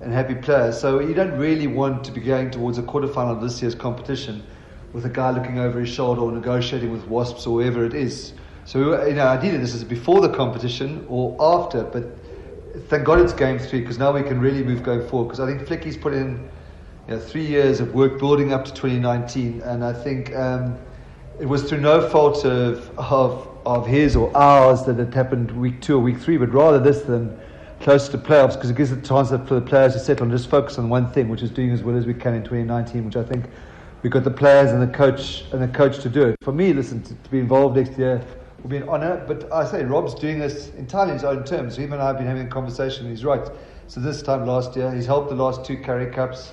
and 0.00 0.12
happy 0.12 0.34
players. 0.34 0.78
So 0.78 1.00
you 1.00 1.14
don't 1.14 1.36
really 1.38 1.66
want 1.66 2.04
to 2.04 2.12
be 2.12 2.20
going 2.20 2.50
towards 2.50 2.76
a 2.76 2.82
quarterfinal 2.82 3.32
of 3.32 3.40
this 3.40 3.62
year's 3.62 3.74
competition 3.74 4.42
with 4.92 5.06
a 5.06 5.08
guy 5.08 5.30
looking 5.30 5.58
over 5.58 5.80
his 5.80 5.88
shoulder 5.88 6.20
or 6.22 6.32
negotiating 6.32 6.90
with 6.90 7.06
Wasps 7.06 7.46
or 7.46 7.56
wherever 7.56 7.84
it 7.84 7.94
is. 7.94 8.34
So 8.66 9.06
you 9.06 9.14
know, 9.14 9.26
ideally 9.26 9.58
this 9.58 9.74
is 9.74 9.84
before 9.84 10.20
the 10.20 10.28
competition 10.28 11.06
or 11.08 11.36
after, 11.40 11.84
but 11.84 12.04
thank 12.88 13.04
God 13.04 13.20
it's 13.20 13.32
game 13.32 13.58
three 13.58 13.80
because 13.80 13.98
now 13.98 14.12
we 14.12 14.22
can 14.22 14.40
really 14.40 14.62
move 14.62 14.82
going 14.82 15.06
forward. 15.08 15.28
Because 15.28 15.40
I 15.40 15.46
think 15.46 15.66
Flecky's 15.66 15.96
put 15.96 16.12
in 16.12 16.50
you 17.10 17.16
know, 17.16 17.22
three 17.22 17.44
years 17.44 17.80
of 17.80 17.92
work 17.92 18.20
building 18.20 18.52
up 18.52 18.64
to 18.64 18.72
2019, 18.72 19.62
and 19.62 19.84
I 19.84 19.92
think 19.92 20.34
um, 20.36 20.78
it 21.40 21.46
was 21.46 21.68
through 21.68 21.80
no 21.80 22.08
fault 22.08 22.44
of, 22.44 22.96
of 22.98 23.48
of 23.66 23.86
his 23.86 24.16
or 24.16 24.34
ours 24.34 24.84
that 24.84 24.98
it 24.98 25.12
happened 25.12 25.50
week 25.50 25.82
two 25.82 25.96
or 25.96 25.98
week 25.98 26.18
three, 26.18 26.36
but 26.36 26.50
rather 26.52 26.78
this 26.78 27.02
than 27.02 27.36
close 27.80 28.08
to 28.08 28.16
playoffs 28.16 28.54
because 28.54 28.70
it 28.70 28.76
gives 28.76 28.90
the 28.90 29.02
chance 29.02 29.30
for 29.30 29.54
the 29.54 29.60
players 29.60 29.92
to 29.92 29.98
settle 29.98 30.22
and 30.22 30.32
just 30.32 30.48
focus 30.48 30.78
on 30.78 30.88
one 30.88 31.10
thing, 31.12 31.28
which 31.28 31.42
is 31.42 31.50
doing 31.50 31.70
as 31.72 31.82
well 31.82 31.96
as 31.96 32.06
we 32.06 32.14
can 32.14 32.32
in 32.34 32.42
2019, 32.42 33.04
which 33.04 33.16
I 33.16 33.24
think 33.24 33.46
we've 34.02 34.12
got 34.12 34.24
the 34.24 34.30
players 34.30 34.70
and 34.70 34.80
the 34.80 34.96
coach 34.96 35.44
and 35.52 35.60
the 35.60 35.68
coach 35.68 35.98
to 35.98 36.08
do 36.08 36.22
it. 36.22 36.36
For 36.42 36.52
me, 36.52 36.72
listen, 36.72 37.02
to, 37.02 37.14
to 37.14 37.30
be 37.30 37.40
involved 37.40 37.76
next 37.76 37.98
year 37.98 38.24
will 38.62 38.70
be 38.70 38.76
an 38.76 38.88
honour, 38.88 39.24
but 39.26 39.52
I 39.52 39.66
say 39.66 39.84
Rob's 39.84 40.14
doing 40.14 40.38
this 40.38 40.70
entirely 40.74 41.10
in 41.10 41.16
his 41.16 41.24
own 41.24 41.44
terms. 41.44 41.76
Him 41.76 41.92
and 41.92 42.00
I 42.00 42.06
have 42.06 42.18
been 42.18 42.26
having 42.26 42.46
a 42.46 42.50
conversation, 42.50 43.10
he's 43.10 43.24
right. 43.24 43.46
So 43.88 44.00
this 44.00 44.22
time 44.22 44.46
last 44.46 44.76
year, 44.76 44.94
he's 44.94 45.06
helped 45.06 45.28
the 45.28 45.34
last 45.34 45.64
two 45.64 45.76
Currie 45.76 46.12
Cups. 46.12 46.52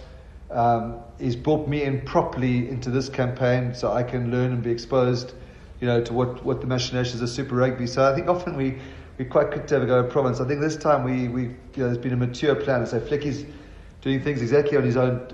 Um, 0.50 1.00
he's 1.20 1.36
brought 1.36 1.68
me 1.68 1.84
in 1.84 2.01
properly 2.01 2.70
into 2.70 2.89
this 2.89 3.10
campaign 3.10 3.74
so 3.74 3.92
I 3.92 4.04
can 4.04 4.32
learn 4.32 4.51
and 4.54 4.63
be 4.63 4.72
exposed 4.72 5.34
you 5.80 5.88
know, 5.88 6.01
to 6.01 6.13
what, 6.13 6.44
what 6.44 6.62
the 6.62 6.68
machinations 6.68 7.22
of 7.22 7.30
Super 7.30 7.56
Rugby. 7.56 7.88
So 7.88 8.10
I 8.10 8.16
think 8.16 8.27
often 8.27 8.56
we, 8.56 8.77
we 9.18 9.25
quite 9.25 9.51
quick 9.51 9.68
to 9.68 9.75
have 9.75 9.84
a 9.84 9.86
go 9.86 10.04
at 10.04 10.10
Province. 10.10 10.39
I 10.39 10.48
think 10.48 10.62
this 10.62 10.77
time 10.77 11.04
we, 11.04 11.27
we 11.27 11.42
you 11.44 11.54
know, 11.77 11.86
there's 11.86 11.98
been 11.98 12.13
a 12.13 12.18
mature 12.18 12.56
plan. 12.56 12.86
So 12.86 13.00
Flecky's 13.00 13.46
doing 14.01 14.24
things 14.24 14.42
exactly 14.42 14.77
on 14.77 14.84
his 14.84 14.98
own 14.98 15.27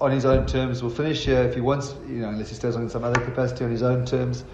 on 0.00 0.12
his 0.12 0.24
own 0.24 0.46
terms. 0.46 0.80
We'll 0.80 0.92
finish 0.92 1.24
here 1.24 1.42
if 1.42 1.54
he 1.54 1.60
wants, 1.60 1.94
you 2.06 2.20
know, 2.20 2.28
unless 2.28 2.50
he 2.50 2.54
stays 2.54 2.76
on 2.76 2.82
in 2.82 2.88
some 2.88 3.02
other 3.02 3.20
capacity 3.20 3.64
on 3.64 3.72
his 3.72 3.82
own 3.82 4.06
terms. 4.06 4.44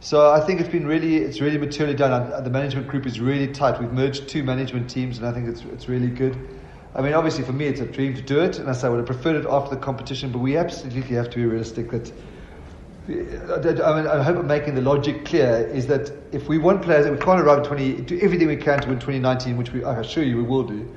So 0.00 0.30
I 0.30 0.40
think 0.40 0.60
it's 0.60 0.68
been 0.68 0.86
really, 0.86 1.16
it's 1.18 1.40
really 1.40 1.58
maturely 1.58 1.94
done. 1.94 2.42
The 2.42 2.50
management 2.50 2.88
group 2.88 3.06
is 3.06 3.20
really 3.20 3.48
tight. 3.48 3.80
We've 3.80 3.92
merged 3.92 4.28
two 4.28 4.42
management 4.42 4.88
teams, 4.90 5.18
and 5.18 5.26
I 5.26 5.32
think 5.32 5.48
it's 5.48 5.62
it's 5.72 5.88
really 5.88 6.08
good. 6.08 6.36
I 6.94 7.02
mean, 7.02 7.12
obviously 7.12 7.44
for 7.44 7.52
me, 7.52 7.66
it's 7.66 7.80
a 7.80 7.86
dream 7.86 8.14
to 8.14 8.22
do 8.22 8.40
it, 8.40 8.58
and 8.58 8.68
I 8.68 8.72
say 8.72 8.86
I 8.86 8.90
would 8.90 8.98
have 8.98 9.06
preferred 9.06 9.36
it 9.36 9.46
after 9.48 9.74
the 9.74 9.80
competition, 9.80 10.32
but 10.32 10.38
we 10.38 10.56
absolutely 10.56 11.16
have 11.16 11.30
to 11.30 11.36
be 11.36 11.44
realistic 11.44 11.90
that 11.90 12.12
I, 13.08 13.10
mean, 13.10 14.06
I 14.06 14.22
hope 14.22 14.36
I'm 14.36 14.46
making 14.46 14.74
the 14.74 14.82
logic 14.82 15.24
clear 15.24 15.66
is 15.72 15.86
that 15.86 16.12
if 16.30 16.46
we 16.46 16.58
want 16.58 16.82
players, 16.82 17.08
we 17.08 17.16
can't 17.16 17.40
arrive 17.40 17.60
at 17.60 17.64
20, 17.64 18.02
do 18.02 18.18
everything 18.20 18.48
we 18.48 18.56
can 18.56 18.82
to 18.82 18.88
win 18.88 18.98
2019, 18.98 19.56
which 19.56 19.72
we, 19.72 19.82
I 19.82 20.00
assure 20.00 20.24
you 20.24 20.36
we 20.36 20.42
will 20.42 20.64
do. 20.64 20.94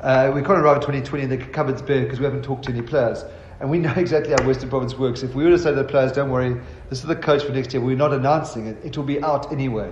Uh, 0.00 0.30
we 0.34 0.42
can't 0.42 0.58
arrive 0.58 0.76
at 0.76 0.82
2020 0.82 1.22
and 1.22 1.32
the 1.32 1.38
cupboard's 1.38 1.80
bare 1.80 2.02
because 2.02 2.18
we 2.18 2.26
haven't 2.26 2.42
talked 2.42 2.66
to 2.66 2.70
any 2.70 2.82
players. 2.82 3.24
And 3.60 3.70
we 3.70 3.78
know 3.86 3.94
exactly 3.96 4.34
how 4.34 4.46
Western 4.46 4.68
Province 4.68 4.98
works. 4.98 5.22
If 5.22 5.34
we 5.34 5.44
were 5.44 5.50
to 5.50 5.58
say 5.58 5.70
to 5.70 5.76
the 5.76 5.84
players, 5.84 6.12
don't 6.12 6.30
worry, 6.30 6.54
this 6.90 6.98
is 6.98 7.06
the 7.06 7.16
coach 7.16 7.42
for 7.44 7.52
next 7.52 7.72
year, 7.72 7.82
we're 7.82 7.96
not 7.96 8.12
announcing 8.12 8.66
it, 8.66 8.76
it 8.84 8.94
will 8.98 9.04
be 9.04 9.22
out 9.22 9.50
anyway. 9.50 9.90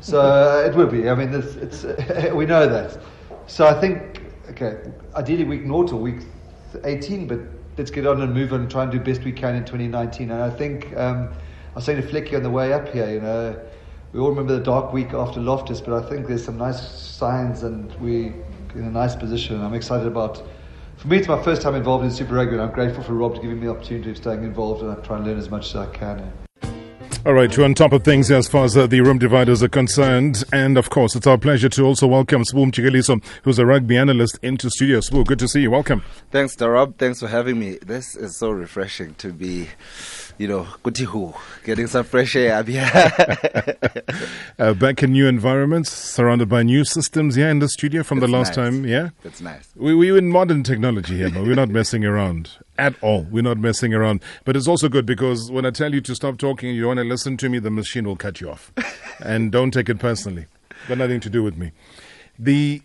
So 0.00 0.20
uh, 0.20 0.68
it 0.68 0.74
will 0.74 0.88
be. 0.88 1.08
I 1.08 1.14
mean, 1.14 1.32
it's, 1.32 1.54
it's 1.84 1.84
we 2.32 2.44
know 2.44 2.66
that. 2.66 2.98
So 3.46 3.68
I 3.68 3.74
think, 3.80 4.20
okay, 4.50 4.92
ideally 5.16 5.44
week 5.44 5.62
0 5.62 5.74
or 5.74 5.94
week 5.96 6.22
18, 6.84 7.26
but 7.26 7.38
let's 7.76 7.90
get 7.90 8.06
on 8.06 8.20
and 8.22 8.32
move 8.32 8.52
on 8.52 8.60
and 8.60 8.70
try 8.70 8.82
and 8.82 8.92
do 8.92 9.00
best 9.00 9.22
we 9.24 9.32
can 9.32 9.54
in 9.54 9.64
2019. 9.64 10.30
And 10.30 10.42
I 10.42 10.50
think 10.50 10.96
um, 10.96 11.28
I 11.72 11.76
was 11.76 11.84
saying 11.84 12.00
to 12.00 12.08
Flecky 12.08 12.34
on 12.34 12.42
the 12.42 12.50
way 12.50 12.72
up 12.72 12.88
here, 12.88 13.10
you 13.10 13.20
know, 13.20 13.60
we 14.12 14.20
all 14.20 14.30
remember 14.30 14.56
the 14.56 14.62
dark 14.62 14.92
week 14.92 15.12
after 15.12 15.40
Loftus, 15.40 15.80
but 15.80 16.04
I 16.04 16.08
think 16.08 16.28
there's 16.28 16.44
some 16.44 16.56
nice 16.56 16.80
signs 16.88 17.64
and 17.64 17.92
we're 18.00 18.32
in 18.74 18.84
a 18.84 18.90
nice 18.90 19.16
position. 19.16 19.60
I'm 19.60 19.74
excited 19.74 20.06
about. 20.06 20.42
For 20.96 21.08
me, 21.08 21.16
it's 21.16 21.26
my 21.26 21.42
first 21.42 21.62
time 21.62 21.74
involved 21.74 22.04
in 22.04 22.10
Super 22.12 22.34
Rugby, 22.34 22.52
and 22.52 22.62
I'm 22.62 22.70
grateful 22.70 23.02
for 23.02 23.14
Rob 23.14 23.34
to 23.34 23.40
giving 23.40 23.58
me 23.58 23.66
the 23.66 23.72
opportunity 23.72 24.10
of 24.10 24.16
staying 24.16 24.44
involved, 24.44 24.82
and 24.82 24.92
I'm 24.92 25.02
trying 25.02 25.24
to 25.24 25.30
learn 25.30 25.38
as 25.38 25.50
much 25.50 25.66
as 25.66 25.76
I 25.76 25.86
can. 25.86 26.32
All 27.26 27.32
right, 27.32 27.56
we're 27.56 27.64
on 27.64 27.72
top 27.72 27.94
of 27.94 28.04
things 28.04 28.30
as 28.30 28.46
far 28.48 28.66
as 28.66 28.76
uh, 28.76 28.86
the 28.86 29.00
room 29.00 29.18
dividers 29.18 29.62
are 29.62 29.68
concerned. 29.68 30.44
And 30.52 30.76
of 30.76 30.90
course, 30.90 31.16
it's 31.16 31.26
our 31.26 31.38
pleasure 31.38 31.70
to 31.70 31.82
also 31.84 32.06
welcome 32.06 32.42
Sbu 32.42 32.70
Mjikeliso, 32.70 33.24
who's 33.44 33.58
a 33.58 33.64
rugby 33.64 33.96
analyst, 33.96 34.38
into 34.42 34.68
studio. 34.68 34.98
Sbu, 34.98 35.24
good 35.26 35.38
to 35.38 35.48
see 35.48 35.62
you. 35.62 35.70
Welcome. 35.70 36.02
Thanks, 36.30 36.54
Darob. 36.54 36.98
Thanks 36.98 37.20
for 37.20 37.28
having 37.28 37.58
me. 37.58 37.78
This 37.80 38.14
is 38.14 38.36
so 38.36 38.50
refreshing 38.50 39.14
to 39.14 39.32
be 39.32 39.68
you 40.36 40.48
know, 40.48 40.64
Kutihu, 40.84 41.34
getting 41.64 41.86
some 41.86 42.04
fresh 42.04 42.36
air 42.36 42.56
up 42.56 42.66
here. 42.66 42.90
uh, 44.58 44.74
back 44.74 45.02
in 45.02 45.12
new 45.12 45.26
environments, 45.26 45.90
surrounded 45.90 46.48
by 46.48 46.62
new 46.62 46.84
systems 46.84 47.36
here 47.36 47.48
in 47.48 47.60
the 47.60 47.68
studio 47.68 48.02
from 48.02 48.20
That's 48.20 48.30
the 48.30 48.36
last 48.36 48.48
nice. 48.48 48.56
time, 48.56 48.84
yeah? 48.84 49.10
That's 49.22 49.40
nice. 49.40 49.70
We, 49.76 49.94
we're 49.94 50.18
in 50.18 50.30
modern 50.30 50.62
technology 50.62 51.16
here, 51.16 51.30
but 51.30 51.44
we're 51.44 51.54
not 51.54 51.68
messing 51.68 52.04
around 52.04 52.50
at 52.78 52.94
all. 53.02 53.22
We're 53.30 53.42
not 53.42 53.58
messing 53.58 53.94
around. 53.94 54.22
But 54.44 54.56
it's 54.56 54.68
also 54.68 54.88
good 54.88 55.06
because 55.06 55.50
when 55.50 55.66
I 55.66 55.70
tell 55.70 55.94
you 55.94 56.00
to 56.02 56.14
stop 56.14 56.38
talking 56.38 56.74
you 56.74 56.86
want 56.86 56.98
to 56.98 57.04
listen 57.04 57.36
to 57.38 57.48
me, 57.48 57.58
the 57.58 57.70
machine 57.70 58.04
will 58.04 58.16
cut 58.16 58.40
you 58.40 58.50
off. 58.50 58.72
and 59.20 59.52
don't 59.52 59.70
take 59.70 59.88
it 59.88 59.98
personally. 59.98 60.46
Got 60.88 60.98
nothing 60.98 61.20
to 61.20 61.30
do 61.30 61.42
with 61.42 61.56
me. 61.56 61.72
The 62.38 62.82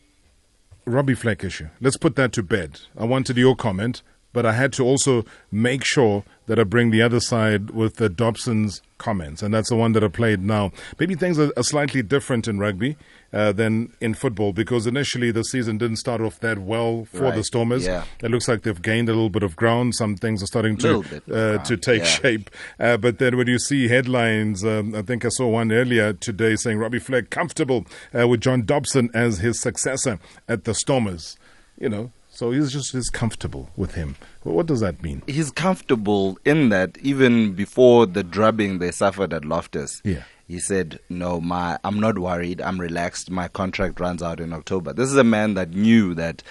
Robbie 0.86 1.16
Fleck 1.16 1.44
issue, 1.44 1.70
let's 1.82 1.98
put 1.98 2.16
that 2.16 2.32
to 2.34 2.44
bed. 2.44 2.82
I 2.98 3.06
wanted 3.06 3.38
your 3.38 3.56
comment, 3.56 4.02
but 4.32 4.46
I 4.46 4.54
had 4.54 4.72
to 4.74 4.84
also 4.84 5.26
make 5.52 5.84
sure 5.84 6.24
that 6.46 6.60
I 6.60 6.64
bring 6.64 6.92
the 6.92 7.02
other 7.02 7.20
side 7.20 7.72
with 7.72 7.96
the 7.96 8.10
Dobson's 8.10 8.82
comments, 8.98 9.42
and 9.42 9.54
that's 9.54 9.70
the 9.70 9.76
one 9.76 9.94
that 9.94 10.04
I 10.04 10.08
played 10.08 10.42
now. 10.42 10.72
Maybe 11.00 11.16
things 11.16 11.40
are, 11.40 11.52
are 11.58 11.64
slightly 11.64 12.02
different 12.02 12.48
in 12.48 12.60
rugby 12.60 12.98
uh, 13.34 13.52
than 13.52 13.94
in 14.02 14.14
football 14.14 14.54
because 14.54 14.88
initially 14.88 15.32
the 15.32 15.44
season 15.44 15.78
didn't 15.78 15.98
start 15.98 16.22
off 16.22 16.40
that 16.40 16.60
well 16.60 17.06
for 17.06 17.22
Right, 17.24 17.36
the 17.36 17.44
Stormers. 17.44 17.86
yeah. 17.86 18.04
It 18.24 18.32
looks 18.32 18.48
like 18.48 18.64
they've 18.64 18.82
gained 18.82 19.10
a 19.10 19.14
little 19.14 19.30
bit 19.30 19.44
of 19.44 19.56
ground. 19.56 19.96
Some 19.96 20.16
things 20.16 20.42
are 20.42 20.48
starting 20.48 20.78
to 20.78 20.88
Little 20.88 21.04
bit 21.04 21.28
of 21.28 21.32
uh, 21.32 21.52
ground, 21.54 21.66
to 21.66 21.78
take 21.78 22.00
yeah. 22.02 22.06
shape. 22.08 22.50
Uh, 22.80 22.98
but 22.98 23.20
then 23.20 23.38
when 23.38 23.48
you 23.48 23.60
see 23.60 23.88
headlines, 23.88 24.64
um, 24.64 24.96
I 24.96 25.02
think 25.02 25.26
I 25.26 25.30
saw 25.30 25.48
one 25.48 25.72
earlier 25.72 26.14
today 26.14 26.56
saying 26.56 26.78
Robbie 26.80 27.00
Fleck 27.00 27.30
comfortable 27.30 27.86
uh, 28.18 28.28
with 28.28 28.42
John 28.42 28.66
Dobson 28.66 29.10
as 29.14 29.40
his 29.40 29.60
successor 29.60 30.20
at 30.48 30.64
the 30.64 30.74
Stormers. 30.74 31.38
You 31.78 31.88
know, 31.90 32.12
so 32.30 32.52
he's 32.52 32.72
just 32.74 32.92
he's 32.92 33.10
comfortable 33.10 33.70
with 33.78 33.94
him. 33.96 34.16
Well, 34.44 34.56
what 34.56 34.66
does 34.66 34.82
that 34.82 35.02
mean? 35.02 35.22
He's 35.28 35.50
comfortable 35.52 36.38
in 36.44 36.70
that 36.70 36.98
even 37.02 37.54
before 37.54 38.06
the 38.06 38.24
drubbing 38.24 38.80
they 38.80 38.92
suffered 38.92 39.34
at 39.34 39.46
Loftus. 39.46 40.02
Yeah. 40.04 40.24
He 40.50 40.60
said, 40.60 41.00
"No, 41.10 41.40
my 41.40 41.78
I'm 41.84 42.00
not 42.00 42.18
worried. 42.18 42.60
I'm 42.60 42.82
relaxed. 42.82 43.30
My 43.30 43.48
contract 43.48 44.00
runs 44.00 44.24
out 44.24 44.40
in 44.40 44.52
October." 44.52 44.94
This 44.94 45.08
is 45.12 45.16
a 45.16 45.24
man 45.24 45.54
that 45.54 45.70
knew 45.70 46.16
that 46.16 46.42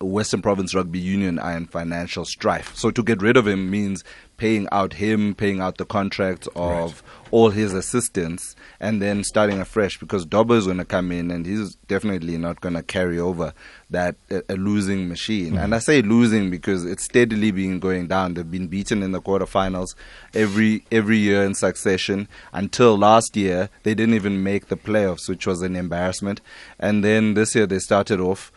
Western 0.00 0.42
Province 0.42 0.74
Rugby 0.74 0.98
Union 0.98 1.38
are 1.38 1.56
in 1.56 1.66
financial 1.66 2.24
strife. 2.24 2.74
So 2.76 2.90
to 2.90 3.02
get 3.02 3.22
rid 3.22 3.36
of 3.36 3.46
him 3.46 3.70
means 3.70 4.04
paying 4.36 4.68
out 4.70 4.94
him, 4.94 5.34
paying 5.34 5.60
out 5.60 5.78
the 5.78 5.86
contracts 5.86 6.46
of 6.54 7.02
all 7.30 7.50
his 7.50 7.72
assistants, 7.72 8.54
and 8.78 9.00
then 9.00 9.24
starting 9.24 9.58
afresh 9.58 9.98
because 9.98 10.26
Dobber 10.26 10.56
is 10.56 10.66
going 10.66 10.76
to 10.78 10.84
come 10.84 11.10
in 11.10 11.30
and 11.30 11.46
he's 11.46 11.74
definitely 11.88 12.36
not 12.36 12.60
going 12.60 12.74
to 12.74 12.82
carry 12.82 13.18
over 13.18 13.54
that 13.88 14.16
a, 14.30 14.42
a 14.50 14.56
losing 14.56 15.08
machine. 15.08 15.54
Mm-hmm. 15.54 15.58
And 15.58 15.74
I 15.74 15.78
say 15.78 16.02
losing 16.02 16.50
because 16.50 16.84
it's 16.84 17.04
steadily 17.04 17.50
been 17.50 17.78
going 17.78 18.06
down. 18.06 18.34
They've 18.34 18.50
been 18.50 18.68
beaten 18.68 19.02
in 19.02 19.12
the 19.12 19.22
quarterfinals 19.22 19.94
every 20.34 20.84
every 20.92 21.18
year 21.18 21.42
in 21.44 21.54
succession 21.54 22.28
until 22.52 22.98
last 22.98 23.36
year 23.36 23.70
they 23.82 23.94
didn't 23.94 24.14
even 24.14 24.42
make 24.42 24.68
the 24.68 24.76
playoffs, 24.76 25.28
which 25.28 25.46
was 25.46 25.62
an 25.62 25.76
embarrassment. 25.76 26.40
And 26.78 27.02
then 27.02 27.34
this 27.34 27.54
year 27.54 27.66
they 27.66 27.78
started 27.78 28.20
off 28.20 28.52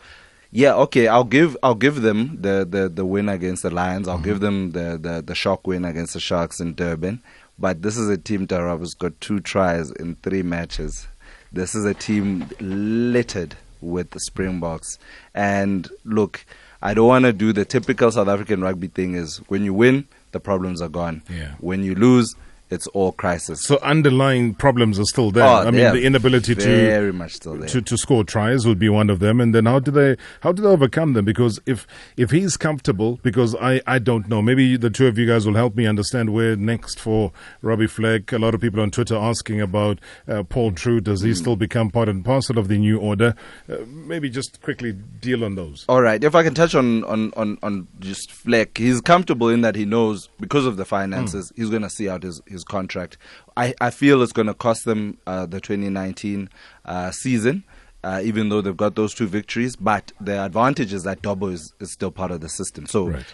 yeah, 0.50 0.74
okay. 0.74 1.08
I'll 1.08 1.24
give 1.24 1.56
I'll 1.62 1.74
give 1.74 2.02
them 2.02 2.38
the, 2.40 2.66
the, 2.68 2.88
the 2.88 3.04
win 3.04 3.28
against 3.28 3.62
the 3.62 3.70
Lions. 3.70 4.08
I'll 4.08 4.18
give 4.18 4.38
mm-hmm. 4.38 4.70
them 4.70 4.72
the, 4.72 4.98
the, 4.98 5.22
the 5.22 5.34
shock 5.34 5.66
win 5.66 5.84
against 5.84 6.14
the 6.14 6.20
Sharks 6.20 6.60
in 6.60 6.74
Durban. 6.74 7.22
But 7.58 7.82
this 7.82 7.96
is 7.96 8.08
a 8.08 8.16
team 8.16 8.46
Darab 8.46 8.80
has 8.80 8.94
got 8.94 9.20
two 9.20 9.40
tries 9.40 9.90
in 9.90 10.16
three 10.16 10.42
matches. 10.42 11.06
This 11.52 11.74
is 11.74 11.84
a 11.84 11.94
team 11.94 12.48
littered 12.60 13.56
with 13.80 14.10
the 14.10 14.20
Springboks. 14.20 14.98
And 15.34 15.88
look, 16.04 16.44
I 16.82 16.94
don't 16.94 17.08
want 17.08 17.26
to 17.26 17.32
do 17.32 17.52
the 17.52 17.64
typical 17.64 18.10
South 18.10 18.28
African 18.28 18.62
rugby 18.62 18.88
thing 18.88 19.14
is 19.14 19.38
when 19.48 19.64
you 19.64 19.74
win, 19.74 20.08
the 20.32 20.40
problems 20.40 20.80
are 20.80 20.88
gone. 20.88 21.22
Yeah. 21.28 21.54
When 21.58 21.82
you 21.82 21.94
lose, 21.94 22.34
it's 22.70 22.86
all 22.88 23.12
crisis. 23.12 23.62
So 23.62 23.78
underlying 23.82 24.54
problems 24.54 24.98
are 24.98 25.04
still 25.04 25.30
there. 25.30 25.44
Oh, 25.44 25.66
I 25.66 25.70
mean, 25.70 25.92
the 25.92 26.02
inability 26.02 26.54
to 26.54 26.64
very 26.64 27.12
much 27.12 27.34
still 27.34 27.56
there. 27.56 27.68
to, 27.68 27.82
to 27.82 27.98
score 27.98 28.24
tries 28.24 28.66
would 28.66 28.78
be 28.78 28.88
one 28.88 29.10
of 29.10 29.18
them. 29.18 29.40
And 29.40 29.54
then 29.54 29.66
how 29.66 29.78
do 29.80 29.90
they 29.90 30.16
how 30.40 30.52
do 30.52 30.62
they 30.62 30.68
overcome 30.68 31.14
them? 31.14 31.24
Because 31.24 31.60
if 31.66 31.86
if 32.16 32.30
he's 32.30 32.56
comfortable, 32.56 33.18
because 33.22 33.54
I, 33.56 33.80
I 33.86 33.98
don't 33.98 34.28
know, 34.28 34.40
maybe 34.40 34.76
the 34.76 34.90
two 34.90 35.06
of 35.06 35.18
you 35.18 35.26
guys 35.26 35.46
will 35.46 35.54
help 35.54 35.74
me 35.74 35.86
understand 35.86 36.32
where 36.32 36.56
next 36.56 37.00
for 37.00 37.32
Robbie 37.62 37.86
Fleck. 37.86 38.32
A 38.32 38.38
lot 38.38 38.54
of 38.54 38.60
people 38.60 38.80
on 38.80 38.90
Twitter 38.90 39.16
asking 39.16 39.60
about 39.60 39.98
uh, 40.28 40.42
Paul 40.44 40.72
Treu. 40.72 41.00
Does 41.00 41.22
he 41.22 41.34
still 41.34 41.56
become 41.56 41.90
part 41.90 42.08
and 42.08 42.24
parcel 42.24 42.58
of 42.58 42.68
the 42.68 42.78
new 42.78 42.98
order? 42.98 43.34
Uh, 43.68 43.78
maybe 43.86 44.30
just 44.30 44.62
quickly 44.62 44.92
deal 44.92 45.44
on 45.44 45.54
those. 45.56 45.84
All 45.88 46.02
right. 46.02 46.22
If 46.22 46.34
I 46.34 46.42
can 46.42 46.54
touch 46.54 46.74
on 46.74 47.04
on 47.04 47.32
on, 47.36 47.58
on 47.62 47.88
just 47.98 48.30
Fleck, 48.30 48.78
he's 48.78 49.00
comfortable 49.00 49.48
in 49.48 49.62
that 49.62 49.74
he 49.74 49.84
knows 49.84 50.28
because 50.38 50.66
of 50.66 50.76
the 50.76 50.84
finances, 50.84 51.52
he's 51.56 51.70
going 51.70 51.82
to 51.82 51.90
see 51.90 52.08
out 52.08 52.22
his, 52.22 52.40
his 52.46 52.59
contract. 52.64 53.16
I, 53.56 53.74
I 53.80 53.90
feel 53.90 54.22
it's 54.22 54.32
going 54.32 54.46
to 54.46 54.54
cost 54.54 54.84
them 54.84 55.18
uh, 55.26 55.46
the 55.46 55.60
2019 55.60 56.48
uh, 56.84 57.10
season. 57.10 57.64
Uh, 58.02 58.18
even 58.24 58.48
though 58.48 58.62
they've 58.62 58.78
got 58.78 58.94
those 58.94 59.12
two 59.12 59.26
victories, 59.26 59.76
but 59.76 60.10
the 60.22 60.42
advantage 60.42 60.94
is 60.94 61.02
that 61.02 61.20
Dobbo 61.20 61.52
is, 61.52 61.74
is 61.80 61.92
still 61.92 62.10
part 62.10 62.30
of 62.30 62.40
the 62.40 62.48
system. 62.48 62.86
So 62.86 63.08
Right. 63.10 63.26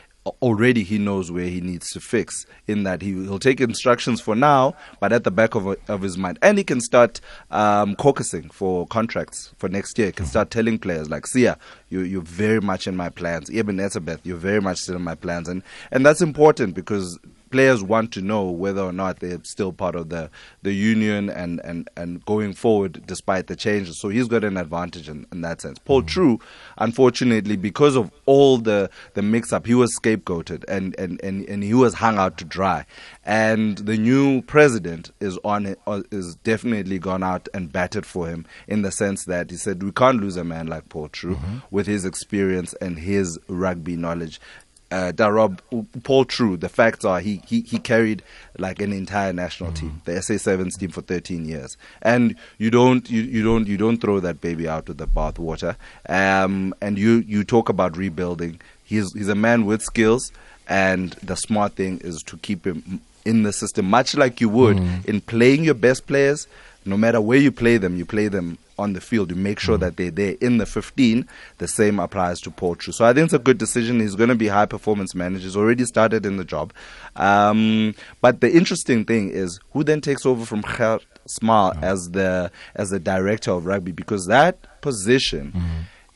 already 0.43 0.83
he 0.83 0.99
knows 0.99 1.31
where 1.31 1.47
he 1.47 1.61
needs 1.61 1.91
to 1.91 2.01
fix 2.01 2.47
in 2.67 2.83
that 2.83 3.03
he, 3.03 3.13
he'll 3.13 3.39
take 3.39 3.61
instructions 3.61 4.21
for 4.21 4.35
now 4.35 4.75
but 5.01 5.13
at 5.13 5.25
the 5.25 5.31
back 5.31 5.55
of, 5.55 5.67
of 5.89 6.03
his 6.03 6.19
mind 6.19 6.39
and 6.43 6.59
he 6.59 6.65
can 6.65 6.81
start 6.81 7.21
um, 7.51 7.95
caucusing 7.97 8.53
for 8.53 8.87
contracts 8.89 9.53
for 9.59 9.69
next 9.69 9.97
year 9.99 10.09
he 10.09 10.13
can 10.13 10.27
start 10.27 10.51
telling 10.51 10.79
players 10.79 11.09
like 11.09 11.25
Siya 11.25 11.57
you, 11.89 12.01
you're 12.01 12.23
very 12.23 12.61
much 12.61 12.87
in 12.87 12.97
my 12.97 13.09
plans 13.09 13.49
Eben 13.51 13.77
Etzebeth 13.77 14.21
you're 14.25 14.37
very 14.37 14.61
much 14.61 14.79
still 14.79 14.97
in 14.97 15.03
my 15.03 15.15
plans 15.15 15.49
and, 15.49 15.63
and 15.91 16.05
that's 16.05 16.21
important 16.23 16.75
because 16.75 17.19
players 17.57 17.83
want 17.83 18.13
to 18.13 18.21
know 18.21 18.51
whether 18.51 18.83
or 18.83 18.93
not 18.93 19.21
they're 19.21 19.41
still 19.45 19.73
part 19.73 19.95
of 19.95 20.11
the, 20.11 20.29
the 20.61 20.75
union 20.75 21.31
and, 21.31 21.59
and, 21.65 21.89
and 21.97 22.23
going 22.27 22.53
forward 22.53 23.03
despite 23.07 23.47
the 23.47 23.57
changes. 23.57 23.99
So 23.99 24.11
he's 24.11 24.29
got 24.29 24.45
an 24.45 24.59
advantage 24.59 25.09
in, 25.09 25.27
in 25.33 25.41
that 25.41 25.63
sense. 25.63 25.79
Paul 25.79 26.03
Treu, 26.03 26.39
unfortunately, 26.77 27.57
because 27.57 27.97
of 27.97 28.11
all 28.27 28.59
the, 28.59 28.91
the 29.15 29.23
mix 29.23 29.55
up, 29.55 29.67
he 29.67 29.75
was 29.75 29.99
scapegoated 29.99 30.65
and, 30.69 30.95
and, 30.99 31.19
and, 31.25 31.49
and 31.49 31.63
he 31.63 31.73
was 31.73 31.95
hung 31.95 32.19
out 32.19 32.37
to 32.37 32.45
dry. 32.45 32.85
And 33.25 33.79
the 33.79 33.97
new 33.97 34.43
president 34.43 35.13
is 35.19 35.39
on 35.43 35.75
uh, 35.87 36.03
is 36.13 36.37
definitely 36.37 36.99
gone 36.99 37.23
out 37.23 37.49
and 37.55 37.73
batted 37.73 38.05
for 38.05 38.29
him 38.29 38.45
in 38.69 38.83
the 38.83 38.93
sense 38.93 39.25
that 39.25 39.51
he 39.51 39.57
said 39.57 39.83
we 39.83 39.93
can't 39.93 40.21
lose 40.21 40.37
a 40.37 40.45
man 40.45 40.67
like 40.67 40.91
Paul 40.91 41.09
Treu 41.09 41.39
with 41.71 41.87
his 41.87 42.05
experience 42.05 42.75
and 42.75 42.99
his 42.99 43.39
rugby 43.49 43.97
knowledge 43.97 44.41
uh, 44.91 45.13
Darob, 45.13 45.59
Paul 46.05 46.25
Treu, 46.25 46.57
the 46.57 46.69
facts 46.69 47.05
are 47.05 47.21
he, 47.21 47.43
he, 47.47 47.63
he 47.63 47.79
carried 47.79 48.23
like 48.59 48.81
an 48.81 48.93
entire 48.93 49.33
national 49.33 49.73
team, 49.73 50.01
the 50.05 50.21
SA 50.23 50.37
Sevens 50.37 50.77
team 50.77 50.91
for 50.91 51.01
13 51.03 51.45
years, 51.45 51.77
and 52.03 52.37
you 52.59 52.71
don't 52.71 53.09
you, 53.11 53.23
you 53.23 53.43
don't 53.43 53.67
you 53.67 53.77
don't 53.77 53.99
throw 53.99 54.21
that 54.21 54.41
baby 54.41 54.69
out 54.69 54.87
with 54.89 54.99
the 54.99 55.07
bathwater. 55.07 55.77
Um, 56.09 56.75
and 56.81 56.99
you 56.99 57.25
you 57.27 57.43
talk 57.43 57.69
about 57.69 57.97
rebuilding. 57.97 58.61
He's 58.85 59.13
he's 59.13 59.29
a 59.29 59.35
man 59.35 59.67
with 59.67 59.83
skills, 59.83 60.31
and 60.69 61.11
the 61.15 61.37
smart 61.37 61.75
thing 61.75 61.99
is 61.99 62.23
to 62.25 62.37
keep 62.39 62.65
him 62.65 63.01
in 63.25 63.43
the 63.43 63.53
system, 63.53 63.91
much 63.91 64.15
like 64.15 64.41
you 64.41 64.49
would 64.49 64.79
in 65.07 65.21
playing 65.21 65.65
your 65.65 65.75
best 65.75 66.07
players. 66.07 66.47
No 66.85 66.97
matter 66.97 67.21
where 67.21 67.39
you 67.39 67.51
play 67.51 67.79
them, 67.79 67.97
you 67.97 68.07
play 68.07 68.29
them 68.29 68.59
on 68.79 68.93
the 68.93 69.01
field. 69.01 69.31
You 69.31 69.37
make 69.37 69.59
sure 69.59 69.79
that 69.79 69.97
they're 69.97 70.11
there 70.11 70.37
in 70.41 70.59
the 70.59 70.67
15. 70.67 71.27
The 71.59 71.69
same 71.69 71.99
applies 71.99 72.41
to 72.41 72.51
Paul 72.51 72.75
Treu. 72.77 72.93
So 72.93 73.05
I 73.05 73.13
think 73.13 73.25
it's 73.27 73.35
a 73.35 73.39
good 73.39 73.59
decision. 73.59 74.01
He's 74.01 74.15
going 74.15 74.29
to 74.29 74.35
be 74.35 74.49
high 74.49 74.67
performance 74.67 75.15
manager. 75.15 75.45
He's 75.45 75.57
already 75.57 75.85
started 75.85 76.27
in 76.27 76.37
the 76.37 76.45
job. 76.45 76.73
Um, 77.17 77.95
but 78.21 78.41
the 78.41 78.53
interesting 78.53 79.05
thing 79.05 79.31
is 79.31 79.59
who 79.73 79.85
then 79.85 80.01
takes 80.01 80.27
over 80.27 80.45
from 80.45 80.63
Gert 80.63 81.05
Smal 81.27 81.81
as 81.83 82.11
the 82.11 82.51
as 82.75 82.91
the 82.91 83.01
director 83.01 83.51
of 83.53 83.67
rugby 83.67 83.93
because 83.93 84.27
that 84.27 84.81
position. 84.81 85.53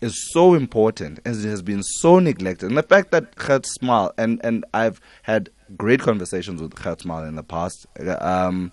Is 0.03 0.31
so 0.33 0.55
important 0.55 1.21
as 1.27 1.45
it 1.45 1.51
has 1.51 1.61
been 1.61 1.83
so 1.83 2.21
neglected, 2.21 2.71
and 2.71 2.79
the 2.79 2.83
fact 2.83 3.11
that 3.11 3.37
Gert 3.37 3.65
Smal 3.65 4.13
and 4.17 4.41
and 4.43 4.65
I've 4.73 4.99
had 5.25 5.51
great 5.77 6.01
conversations 6.01 6.63
with 6.63 6.75
Gert 6.75 7.01
Smal 7.01 7.29
in 7.29 7.37
the 7.37 7.43
past. 7.43 7.87
Um, 8.19 8.73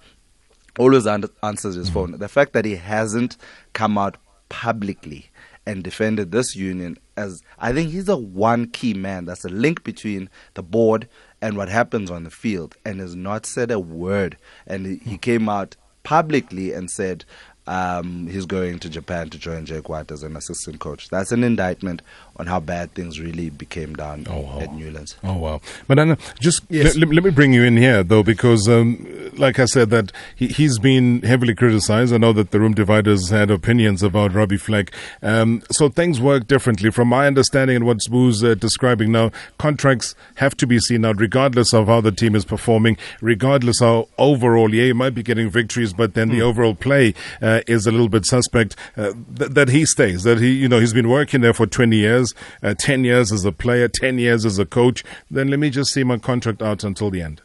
always 0.77 1.07
answers 1.07 1.75
his 1.75 1.89
phone. 1.89 2.11
The 2.17 2.27
fact 2.27 2.53
that 2.53 2.65
he 2.65 2.75
hasn't 2.75 3.37
come 3.73 3.97
out 3.97 4.17
publicly 4.49 5.29
and 5.65 5.83
defended 5.83 6.31
this 6.31 6.55
union 6.55 6.97
as 7.17 7.43
I 7.59 7.73
think 7.73 7.91
he's 7.91 8.05
the 8.05 8.15
one 8.15 8.67
key 8.67 8.93
man 8.93 9.25
that's 9.25 9.43
a 9.43 9.49
link 9.49 9.83
between 9.83 10.29
the 10.53 10.63
board 10.63 11.09
and 11.41 11.57
what 11.57 11.67
happens 11.67 12.09
on 12.09 12.23
the 12.23 12.29
field 12.29 12.77
and 12.85 12.99
has 12.99 13.15
not 13.15 13.45
said 13.45 13.71
a 13.71 13.79
word. 13.79 14.37
And 14.65 14.85
he, 14.85 14.95
he 14.97 15.17
came 15.17 15.49
out 15.49 15.75
publicly 16.03 16.71
and 16.71 16.89
said, 16.89 17.25
um, 17.65 18.27
he's 18.27 18.45
going 18.45 18.79
to 18.79 18.89
Japan 18.89 19.29
to 19.29 19.37
join 19.37 19.65
Jake 19.65 19.89
White 19.89 20.09
as 20.09 20.23
an 20.23 20.37
assistant 20.37 20.79
coach. 20.79 21.09
That's 21.09 21.33
an 21.33 21.43
indictment 21.43 22.01
on 22.37 22.47
how 22.47 22.59
bad 22.59 22.93
things 22.93 23.19
really 23.19 23.49
became 23.49 23.95
down 23.95 24.25
oh, 24.29 24.39
wow. 24.41 24.59
at 24.59 24.73
Newlands. 24.73 25.17
Oh 25.23 25.37
wow! 25.37 25.61
But 25.87 25.99
Anna, 25.99 26.17
just 26.39 26.63
yes. 26.69 26.95
l- 26.95 27.07
let 27.07 27.23
me 27.23 27.31
bring 27.31 27.53
you 27.53 27.63
in 27.63 27.77
here 27.77 28.03
though, 28.03 28.23
because 28.23 28.67
um, 28.67 29.05
like 29.37 29.59
I 29.59 29.65
said, 29.65 29.89
that 29.91 30.11
he, 30.35 30.47
has 30.63 30.79
been 30.79 31.21
heavily 31.21 31.55
criticized. 31.55 32.13
I 32.13 32.17
know 32.17 32.33
that 32.33 32.51
the 32.51 32.59
room 32.59 32.73
dividers 32.73 33.29
had 33.29 33.51
opinions 33.51 34.03
about 34.03 34.33
Robbie 34.33 34.57
Fleck. 34.57 34.91
Um, 35.21 35.61
so 35.71 35.89
things 35.89 36.19
work 36.19 36.47
differently. 36.47 36.91
From 36.91 37.07
my 37.07 37.27
understanding 37.27 37.75
and 37.75 37.85
what 37.85 37.97
Sbu's 37.97 38.43
uh, 38.43 38.55
describing 38.55 39.11
now, 39.11 39.31
contracts 39.57 40.15
have 40.35 40.55
to 40.57 40.67
be 40.67 40.79
seen 40.79 41.05
out 41.05 41.19
regardless 41.19 41.73
of 41.73 41.87
how 41.87 42.01
the 42.01 42.11
team 42.11 42.35
is 42.35 42.45
performing, 42.45 42.97
regardless 43.21 43.79
how 43.79 44.07
overall, 44.17 44.73
yeah, 44.73 44.85
you 44.85 44.95
might 44.95 45.13
be 45.13 45.23
getting 45.23 45.49
victories, 45.49 45.93
but 45.93 46.13
then 46.13 46.29
mm. 46.29 46.31
the 46.31 46.37
hmm. 46.39 46.43
overall 46.43 46.75
play 46.75 47.13
uh, 47.41 47.61
is 47.67 47.87
a 47.87 47.91
little 47.91 48.09
bit 48.09 48.25
suspect. 48.25 48.75
Uh, 48.95 49.13
th- 49.37 49.51
that 49.51 49.69
he 49.69 49.85
stays, 49.85 50.23
that 50.23 50.39
he, 50.39 50.51
you 50.51 50.67
know, 50.67 50.79
he's 50.79 50.93
been 50.93 51.09
working 51.09 51.41
there 51.41 51.53
for 51.53 51.65
20 51.65 51.95
years, 51.95 52.26
uh, 52.63 52.73
10 52.77 53.03
years 53.03 53.31
as 53.31 53.45
a 53.45 53.51
player, 53.51 53.87
10 53.87 54.19
years 54.19 54.45
as 54.45 54.59
a 54.59 54.65
coach. 54.65 55.03
Then 55.29 55.49
let 55.49 55.59
me 55.59 55.69
just 55.69 55.93
see 55.93 56.03
my 56.03 56.17
contract 56.17 56.61
out 56.61 56.83
until 56.83 57.09
the 57.09 57.21
end. 57.21 57.41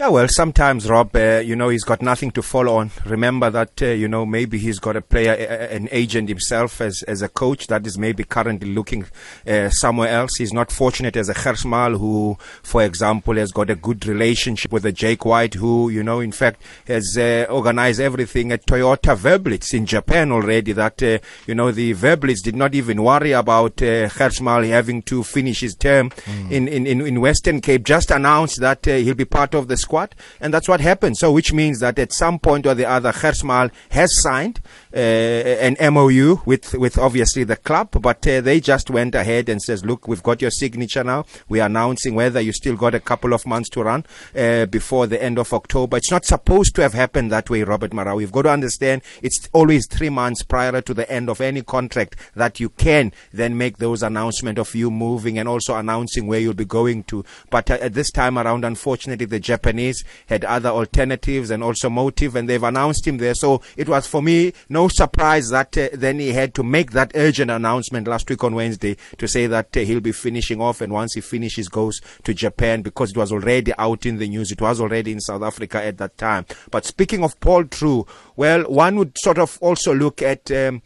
Yeah, 0.00 0.10
well, 0.10 0.28
sometimes 0.28 0.88
Rob, 0.88 1.16
uh, 1.16 1.42
you 1.44 1.56
know, 1.56 1.70
he's 1.70 1.82
got 1.82 2.02
nothing 2.02 2.30
to 2.30 2.40
follow 2.40 2.76
on. 2.76 2.92
Remember 3.04 3.50
that, 3.50 3.82
uh, 3.82 3.86
you 3.86 4.06
know, 4.06 4.24
maybe 4.24 4.56
he's 4.56 4.78
got 4.78 4.94
a 4.94 5.02
player, 5.02 5.32
an 5.32 5.88
agent 5.90 6.28
himself 6.28 6.80
as 6.80 7.02
as 7.02 7.20
a 7.20 7.28
coach 7.28 7.66
that 7.66 7.84
is 7.84 7.98
maybe 7.98 8.22
currently 8.22 8.72
looking 8.72 9.06
uh, 9.44 9.68
somewhere 9.70 10.10
else. 10.10 10.36
He's 10.36 10.52
not 10.52 10.70
fortunate 10.70 11.16
as 11.16 11.28
a 11.28 11.34
Gert 11.34 11.56
Smal 11.56 11.98
who, 11.98 12.38
for 12.62 12.84
example, 12.84 13.34
has 13.34 13.50
got 13.50 13.70
a 13.70 13.74
good 13.74 14.06
relationship 14.06 14.70
with 14.70 14.86
a 14.86 14.92
Jake 14.92 15.24
White 15.24 15.54
who, 15.54 15.90
you 15.90 16.04
know, 16.04 16.20
in 16.20 16.30
fact, 16.30 16.62
has 16.86 17.18
uh, 17.18 17.46
organized 17.50 18.00
everything 18.00 18.52
at 18.52 18.66
Toyota 18.66 19.16
Verblitz 19.16 19.74
in 19.74 19.84
Japan 19.84 20.30
already. 20.30 20.70
That, 20.70 21.02
uh, 21.02 21.18
you 21.48 21.56
know, 21.56 21.72
the 21.72 21.92
Verblitz 21.94 22.40
did 22.40 22.54
not 22.54 22.72
even 22.76 23.02
worry 23.02 23.32
about 23.32 23.82
uh, 23.82 24.08
having 24.08 25.02
to 25.02 25.24
finish 25.24 25.58
his 25.58 25.74
term 25.74 26.10
mm. 26.10 26.52
in, 26.52 26.68
in, 26.68 26.86
in 26.86 27.20
Western 27.20 27.60
Cape. 27.60 27.82
Just 27.82 28.12
announced 28.12 28.60
that 28.60 28.86
uh, 28.86 28.92
he'll 28.92 29.16
be 29.16 29.24
part 29.24 29.54
of 29.54 29.66
the 29.66 29.87
squad, 29.88 30.14
and 30.40 30.52
that's 30.52 30.68
what 30.68 30.80
happened. 30.80 31.16
So, 31.16 31.32
which 31.32 31.52
means 31.52 31.80
that 31.80 31.98
at 31.98 32.12
some 32.12 32.38
point 32.38 32.66
or 32.66 32.74
the 32.74 32.84
other, 32.84 33.12
Gert 33.12 33.36
Smal 33.36 33.70
has 33.90 34.10
signed 34.22 34.60
an 34.92 35.94
MOU 35.94 36.40
with 36.44 36.74
with 36.74 36.98
obviously 36.98 37.44
the 37.44 37.56
club, 37.56 37.90
but 38.00 38.26
uh, 38.26 38.40
they 38.40 38.60
just 38.60 38.90
went 38.90 39.14
ahead 39.14 39.48
and 39.48 39.60
says, 39.62 39.84
"Look, 39.84 40.08
we've 40.08 40.22
got 40.22 40.40
your 40.40 40.50
signature 40.50 41.04
now. 41.04 41.24
We're 41.48 41.64
announcing 41.64 42.14
whether 42.14 42.40
you 42.40 42.52
still 42.52 42.76
got 42.76 42.94
a 42.94 43.00
couple 43.00 43.32
of 43.32 43.46
months 43.46 43.68
to 43.70 43.82
run 43.82 44.04
uh, 44.36 44.66
before 44.66 45.06
the 45.06 45.22
end 45.22 45.38
of 45.38 45.52
October." 45.52 45.96
It's 45.96 46.10
not 46.10 46.24
supposed 46.24 46.74
to 46.76 46.82
have 46.82 46.94
happened 46.94 47.30
that 47.32 47.50
way, 47.50 47.62
Robert 47.62 47.92
Mara. 47.92 48.14
We've 48.16 48.32
got 48.32 48.42
to 48.42 48.50
understand 48.50 49.02
it's 49.22 49.48
always 49.52 49.86
three 49.86 50.10
months 50.10 50.42
prior 50.42 50.80
to 50.80 50.94
the 50.94 51.10
end 51.10 51.28
of 51.28 51.40
any 51.40 51.62
contract 51.62 52.16
that 52.34 52.60
you 52.60 52.70
can 52.70 53.12
then 53.32 53.58
make 53.58 53.78
those 53.78 54.02
announcements 54.02 54.60
of 54.60 54.74
you 54.74 54.90
moving 54.90 55.38
and 55.38 55.48
also 55.48 55.76
announcing 55.76 56.26
where 56.26 56.40
you'll 56.40 56.54
be 56.54 56.64
going 56.64 57.04
to. 57.04 57.24
But 57.50 57.70
uh, 57.70 57.78
at 57.80 57.94
this 57.94 58.10
time 58.10 58.38
around, 58.38 58.64
unfortunately, 58.64 59.26
the 59.26 59.40
Japanese 59.40 60.04
had 60.26 60.44
other 60.44 60.70
alternatives 60.70 61.50
and 61.50 61.62
also 61.62 61.90
motive, 61.90 62.36
and 62.36 62.48
they've 62.48 62.62
announced 62.62 63.06
him 63.06 63.18
there. 63.18 63.34
So 63.34 63.62
it 63.76 63.88
was 63.88 64.06
for 64.06 64.22
me 64.22 64.52
surprise 64.86 65.48
that 65.48 65.76
uh, 65.76 65.88
then 65.92 66.20
he 66.20 66.32
had 66.32 66.54
to 66.54 66.62
make 66.62 66.92
that 66.92 67.10
urgent 67.16 67.50
announcement 67.50 68.06
last 68.06 68.30
week 68.30 68.44
on 68.44 68.54
Wednesday 68.54 68.96
to 69.16 69.26
say 69.26 69.48
that 69.48 69.76
uh, 69.76 69.80
he'll 69.80 69.98
be 69.98 70.12
finishing 70.12 70.60
off, 70.60 70.80
and 70.80 70.92
once 70.92 71.14
he 71.14 71.20
finishes, 71.20 71.68
goes 71.68 72.00
to 72.22 72.32
Japan 72.32 72.82
because 72.82 73.10
it 73.10 73.16
was 73.16 73.32
already 73.32 73.72
out 73.78 74.06
in 74.06 74.18
the 74.18 74.28
news. 74.28 74.52
It 74.52 74.60
was 74.60 74.80
already 74.80 75.10
in 75.10 75.20
South 75.20 75.42
Africa 75.42 75.82
at 75.82 75.98
that 75.98 76.16
time. 76.16 76.46
But 76.70 76.84
speaking 76.84 77.24
of 77.24 77.40
Paul 77.40 77.64
Treu, 77.64 78.06
well, 78.36 78.62
one 78.64 78.96
would 78.96 79.18
sort 79.18 79.38
of 79.38 79.58
also 79.60 79.94
look 79.94 80.22
at 80.22 80.50
um, 80.52 80.82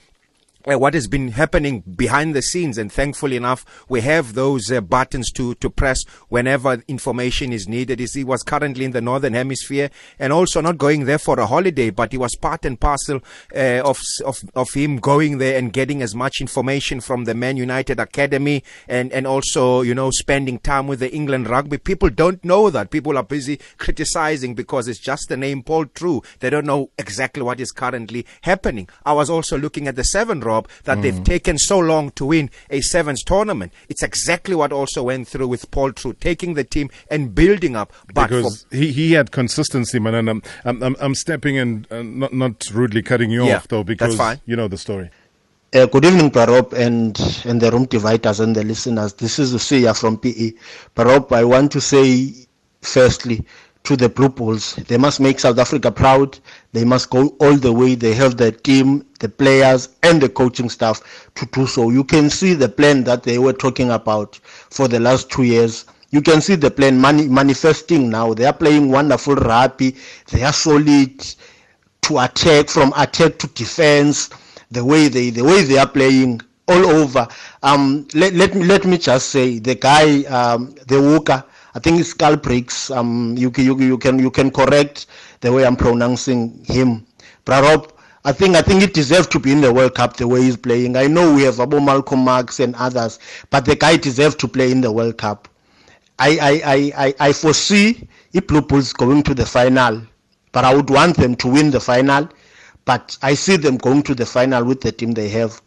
uh, 0.71 0.79
what 0.79 0.95
has 0.95 1.09
been 1.09 1.29
happening 1.29 1.81
behind 1.81 2.35
the 2.35 2.43
scenes. 2.43 2.79
And 2.79 2.91
thankfully 2.91 3.37
enough, 3.37 3.65
we 3.89 4.01
have 4.03 4.35
those 4.35 4.71
uh, 4.71 4.81
buttons 4.81 5.31
to, 5.33 5.55
to 5.57 5.71
press 5.71 6.05
whenever 6.29 6.83
information 6.89 7.53
is 7.53 7.69
needed. 7.69 8.01
He 8.01 8.25
was 8.25 8.43
currently 8.43 8.85
in 8.85 8.93
the 8.93 9.01
Northern 9.01 9.35
Hemisphere 9.35 9.91
and 10.19 10.33
also 10.33 10.61
not 10.61 10.79
going 10.79 11.05
there 11.05 11.19
for 11.19 11.39
a 11.39 11.47
holiday, 11.47 11.91
but 11.91 12.13
he 12.13 12.19
was 12.19 12.37
part 12.37 12.65
and 12.65 12.79
parcel 12.79 13.21
uh, 13.55 13.83
of, 13.85 14.01
of, 14.25 14.43
of 14.55 14.73
him 14.73 14.99
going 14.99 15.39
there 15.39 15.59
and 15.59 15.73
getting 15.73 16.03
as 16.03 16.15
much 16.15 16.41
information 16.41 17.01
from 17.01 17.25
the 17.25 17.35
Man 17.35 17.57
United 17.57 17.99
Academy 17.99 18.63
and, 18.89 19.13
and 19.13 19.27
also, 19.27 19.83
you 19.83 19.95
know, 19.95 20.11
spending 20.11 20.59
time 20.59 20.87
with 20.87 21.01
the 21.01 21.13
England 21.13 21.49
rugby. 21.49 21.79
People 21.79 22.11
don't 22.11 22.45
know 22.45 22.71
that. 22.71 22.91
People 22.91 23.17
are 23.17 23.23
busy 23.23 23.59
criticizing 23.79 24.55
because 24.55 24.89
it's 24.89 24.99
just 24.99 25.29
the 25.29 25.37
name 25.37 25.63
Paul 25.63 25.87
Treu. 25.87 26.23
They 26.41 26.51
don't 26.51 26.67
know 26.67 26.91
exactly 26.99 27.43
what 27.43 27.61
is 27.61 27.73
currently 27.73 28.27
happening. 28.43 28.89
I 29.05 29.13
was 29.13 29.31
also 29.31 29.59
looking 29.59 29.89
at 29.89 29.97
the 29.97 30.05
seven 30.05 30.41
Rob, 30.53 30.69
that 30.85 30.99
mm. 30.99 31.03
they've 31.03 31.25
taken 31.25 31.59
so 31.59 31.79
long 31.79 32.11
to 32.13 32.27
win 32.27 32.51
a 32.71 32.81
sevens 32.81 33.23
tournament. 33.25 33.73
It's 33.89 34.03
exactly 34.03 34.55
what 34.55 34.73
also 34.73 35.03
went 35.05 35.29
through 35.29 35.49
with 35.49 35.71
Paul 35.71 35.93
Treu, 35.93 36.13
taking 36.15 36.55
the 36.55 36.65
team 36.65 36.91
and 37.11 37.35
building 37.35 37.75
up. 37.77 37.93
But 38.13 38.29
because 38.29 38.65
for, 38.65 38.77
he, 38.77 38.93
he 38.93 39.13
had 39.13 39.31
consistency, 39.31 39.99
man. 39.99 40.15
And 40.15 40.29
I'm, 40.31 40.43
I'm, 40.65 40.97
I'm 41.01 41.15
stepping 41.15 41.57
in, 41.57 41.87
uh, 41.91 42.03
not, 42.03 42.33
not 42.33 42.65
rudely 42.73 43.03
cutting 43.03 43.31
you 43.31 43.47
yeah, 43.47 43.57
off, 43.57 43.69
though, 43.69 43.85
because 43.85 44.19
you 44.47 44.57
know 44.57 44.69
the 44.69 44.79
story. 44.79 45.11
Uh, 45.75 45.87
good 45.87 46.05
evening, 46.05 46.31
Parop, 46.31 46.75
and, 46.75 47.19
and 47.47 47.59
the 47.59 47.71
room 47.71 47.87
dividers 47.87 48.41
and 48.41 48.55
the 48.55 48.63
listeners. 48.63 49.15
This 49.15 49.39
is 49.39 49.55
Usia 49.55 49.99
from 49.99 50.19
PE. 50.19 50.53
Parop, 50.95 51.33
I 51.33 51.45
want 51.45 51.73
to 51.73 51.81
say, 51.81 52.35
firstly, 52.83 53.43
to 53.85 53.97
the 53.97 54.09
Blue 54.09 54.29
Bulls. 54.29 54.75
They 54.77 54.97
must 54.97 55.21
make 55.21 55.41
South 55.41 55.59
Africa 55.59 55.91
proud. 55.91 56.39
They 56.73 56.85
must 56.85 57.11
go 57.11 57.37
all 57.41 57.57
the 57.57 57.73
way. 57.73 57.95
They 57.95 58.15
have 58.15 58.37
the 58.37 58.53
team, 58.53 59.05
the 59.21 59.29
players, 59.29 59.89
and 60.03 60.21
the 60.23 60.29
coaching 60.29 60.69
staff 60.71 61.31
to 61.35 61.47
do 61.47 61.67
so. 61.67 61.91
You 61.91 62.05
can 62.05 62.31
see 62.31 62.55
the 62.55 62.69
plan 62.69 63.05
that 63.05 63.23
they 63.25 63.39
were 63.39 63.53
talking 63.53 63.91
about 63.91 64.37
for 64.71 64.89
the 64.89 65.01
last 65.01 65.31
two 65.31 65.43
years. 65.43 65.85
You 66.11 66.21
can 66.23 66.41
see 66.41 66.55
the 66.55 66.71
plan 66.71 67.01
mani- 67.01 67.29
manifesting 67.29 68.11
now. 68.11 68.35
They 68.35 68.45
are 68.45 68.53
playing 68.53 68.91
wonderful 68.91 69.35
rugby. 69.35 69.97
They 70.31 70.43
are 70.43 70.53
solid 70.53 71.25
to 72.03 72.19
attack, 72.19 72.69
from 72.69 72.93
attack 72.97 73.39
to 73.39 73.47
defense. 73.49 74.31
The 74.71 74.85
way 74.85 75.09
they, 75.09 75.31
the 75.31 75.43
way 75.45 75.63
they 75.63 75.79
are 75.79 75.89
playing 75.89 76.41
all 76.69 76.87
over. 76.87 77.27
Um, 77.63 78.07
let, 78.15 78.35
let 78.35 78.55
me 78.55 78.65
let 78.65 78.85
me 78.85 78.97
just 78.99 79.31
say 79.31 79.59
the 79.59 79.75
guy, 79.75 80.23
um, 80.25 80.75
the 80.87 81.01
Walker 81.01 81.45
I 81.75 81.79
think 81.79 82.01
it's 82.01 82.13
Carl 82.13 82.37
Briggs. 82.37 82.91
Um, 82.91 83.35
you, 83.37 83.51
you, 83.57 83.79
you 83.81 83.99
can 83.99 84.19
you 84.19 84.31
can 84.31 84.51
correct 84.51 85.07
the 85.41 85.53
way 85.53 85.65
I'm 85.65 85.77
pronouncing 85.77 86.65
him. 86.65 87.07
Prarop, 87.47 87.93
I 88.25 88.33
think 88.33 88.55
I 88.55 88.63
think 88.63 88.83
he 88.83 88.87
deserves 88.87 89.27
to 89.29 89.41
be 89.41 89.53
in 89.53 89.61
the 89.61 89.73
World 89.73 89.95
Cup 89.95 90.17
the 90.17 90.29
way 90.29 90.43
he's 90.43 90.57
playing. 90.57 90.97
I 90.97 91.07
know 91.07 91.35
we 91.35 91.43
have 91.43 91.59
Abu 91.61 91.81
Malcolm 91.81 92.21
Marx 92.21 92.61
and 92.61 92.75
others, 92.77 93.19
but 93.51 93.65
the 93.65 93.75
guy 93.75 93.97
deserves 93.97 94.37
to 94.37 94.49
play 94.49 94.71
in 94.71 94.81
the 94.81 94.93
World 94.93 95.19
Cup. 95.19 95.49
I 96.19 96.39
I, 96.39 96.63
I, 96.65 97.07
I, 97.07 97.15
I 97.29 97.33
foresee 97.33 98.07
Bulls 98.69 98.93
going 98.93 99.23
to 99.25 99.35
the 99.35 99.47
final, 99.47 100.03
but 100.53 100.65
I 100.65 100.75
would 100.75 100.91
want 100.91 101.17
them 101.17 101.35
to 101.37 101.49
win 101.49 101.71
the 101.71 101.81
final. 101.81 102.29
But 102.85 103.17
I 103.23 103.35
see 103.35 103.57
them 103.57 103.77
going 103.77 104.03
to 104.05 104.15
the 104.15 104.27
final 104.27 104.65
with 104.65 104.81
the 104.81 104.93
team 104.93 105.13
they 105.13 105.29
have. 105.31 105.61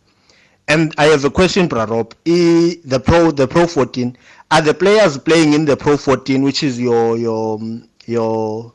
And 0.68 0.94
I 0.98 1.06
have 1.06 1.24
a 1.26 1.30
question, 1.30 1.70
Prarop. 1.70 2.14
The 2.24 3.00
Pro 3.00 3.32
the 3.32 3.48
Pro 3.48 3.68
14 3.68 4.18
are 4.52 4.62
the 4.62 4.74
players 4.74 5.18
playing 5.18 5.54
in 5.54 5.66
the 5.66 5.76
Pro 5.76 5.98
14, 5.98 6.42
which 6.44 6.64
is 6.64 6.80
your 6.80 7.18
your 7.18 7.60
your 8.06 8.74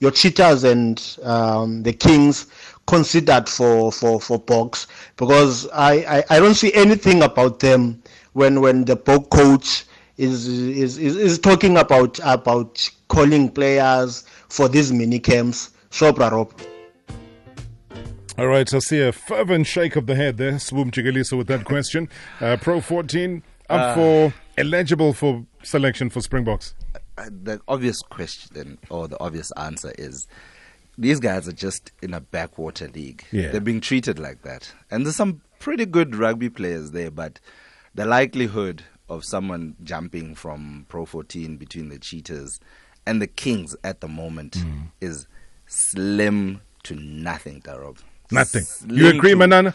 your 0.00 0.10
cheetahs 0.10 0.64
and 0.64 1.16
um, 1.22 1.82
the 1.82 1.92
kings 1.92 2.46
considered 2.86 3.48
for 3.48 3.90
for 3.90 4.20
for 4.20 4.38
box 4.38 4.86
because 5.16 5.68
I, 5.72 6.18
I, 6.18 6.24
I 6.30 6.38
don't 6.38 6.54
see 6.54 6.72
anything 6.74 7.22
about 7.22 7.60
them 7.60 8.02
when 8.34 8.60
when 8.60 8.84
the 8.84 8.96
box 8.96 9.26
coach 9.30 9.84
is, 10.18 10.46
is 10.46 10.98
is 10.98 11.16
is 11.16 11.38
talking 11.38 11.76
about 11.78 12.20
about 12.22 12.88
calling 13.08 13.48
players 13.48 14.24
for 14.48 14.68
these 14.68 14.92
mini 14.92 15.18
camps. 15.18 15.70
Shopra 15.90 16.30
Rob. 16.30 16.52
All 18.38 18.48
right, 18.48 18.72
I 18.74 18.78
see 18.80 19.00
a 19.00 19.12
fervent 19.12 19.66
shake 19.66 19.96
of 19.96 20.06
the 20.06 20.14
head 20.14 20.36
there, 20.36 20.52
Sbu 20.52 20.90
Mjikeliso, 20.90 21.38
with 21.38 21.46
that 21.46 21.64
question. 21.64 22.10
Uh, 22.38 22.58
Pro 22.60 22.82
14 22.82 23.42
up 23.68 23.80
uh, 23.80 23.94
for 23.94 24.34
eligible 24.58 25.12
for 25.12 25.44
selection 25.62 26.10
for 26.10 26.20
Springboks? 26.20 26.74
Uh, 27.18 27.24
the 27.30 27.60
obvious 27.68 28.00
question 28.02 28.78
or 28.90 29.08
the 29.08 29.18
obvious 29.20 29.50
answer 29.52 29.92
is 29.98 30.26
these 30.98 31.20
guys 31.20 31.46
are 31.48 31.52
just 31.52 31.92
in 32.02 32.14
a 32.14 32.20
backwater 32.20 32.88
league. 32.88 33.24
Yeah. 33.32 33.50
They're 33.50 33.60
being 33.60 33.80
treated 33.80 34.18
like 34.18 34.42
that. 34.42 34.72
And 34.90 35.04
there's 35.04 35.16
some 35.16 35.42
pretty 35.58 35.86
good 35.86 36.14
rugby 36.16 36.48
players 36.48 36.92
there, 36.92 37.10
but 37.10 37.40
the 37.94 38.06
likelihood 38.06 38.82
of 39.08 39.24
someone 39.24 39.76
jumping 39.82 40.34
from 40.34 40.86
Pro 40.88 41.04
14 41.04 41.56
between 41.56 41.88
the 41.88 41.98
Cheetahs 41.98 42.60
and 43.06 43.22
the 43.22 43.26
Kings 43.26 43.76
at 43.84 44.00
the 44.00 44.08
moment 44.08 44.52
mm. 44.52 44.90
is 45.00 45.26
slim 45.66 46.60
to 46.84 46.94
nothing, 46.94 47.60
Darob. 47.60 47.98
Nothing. 48.30 48.62
Slim 48.64 48.96
you 48.96 49.08
agree, 49.08 49.34
Manana? 49.34 49.74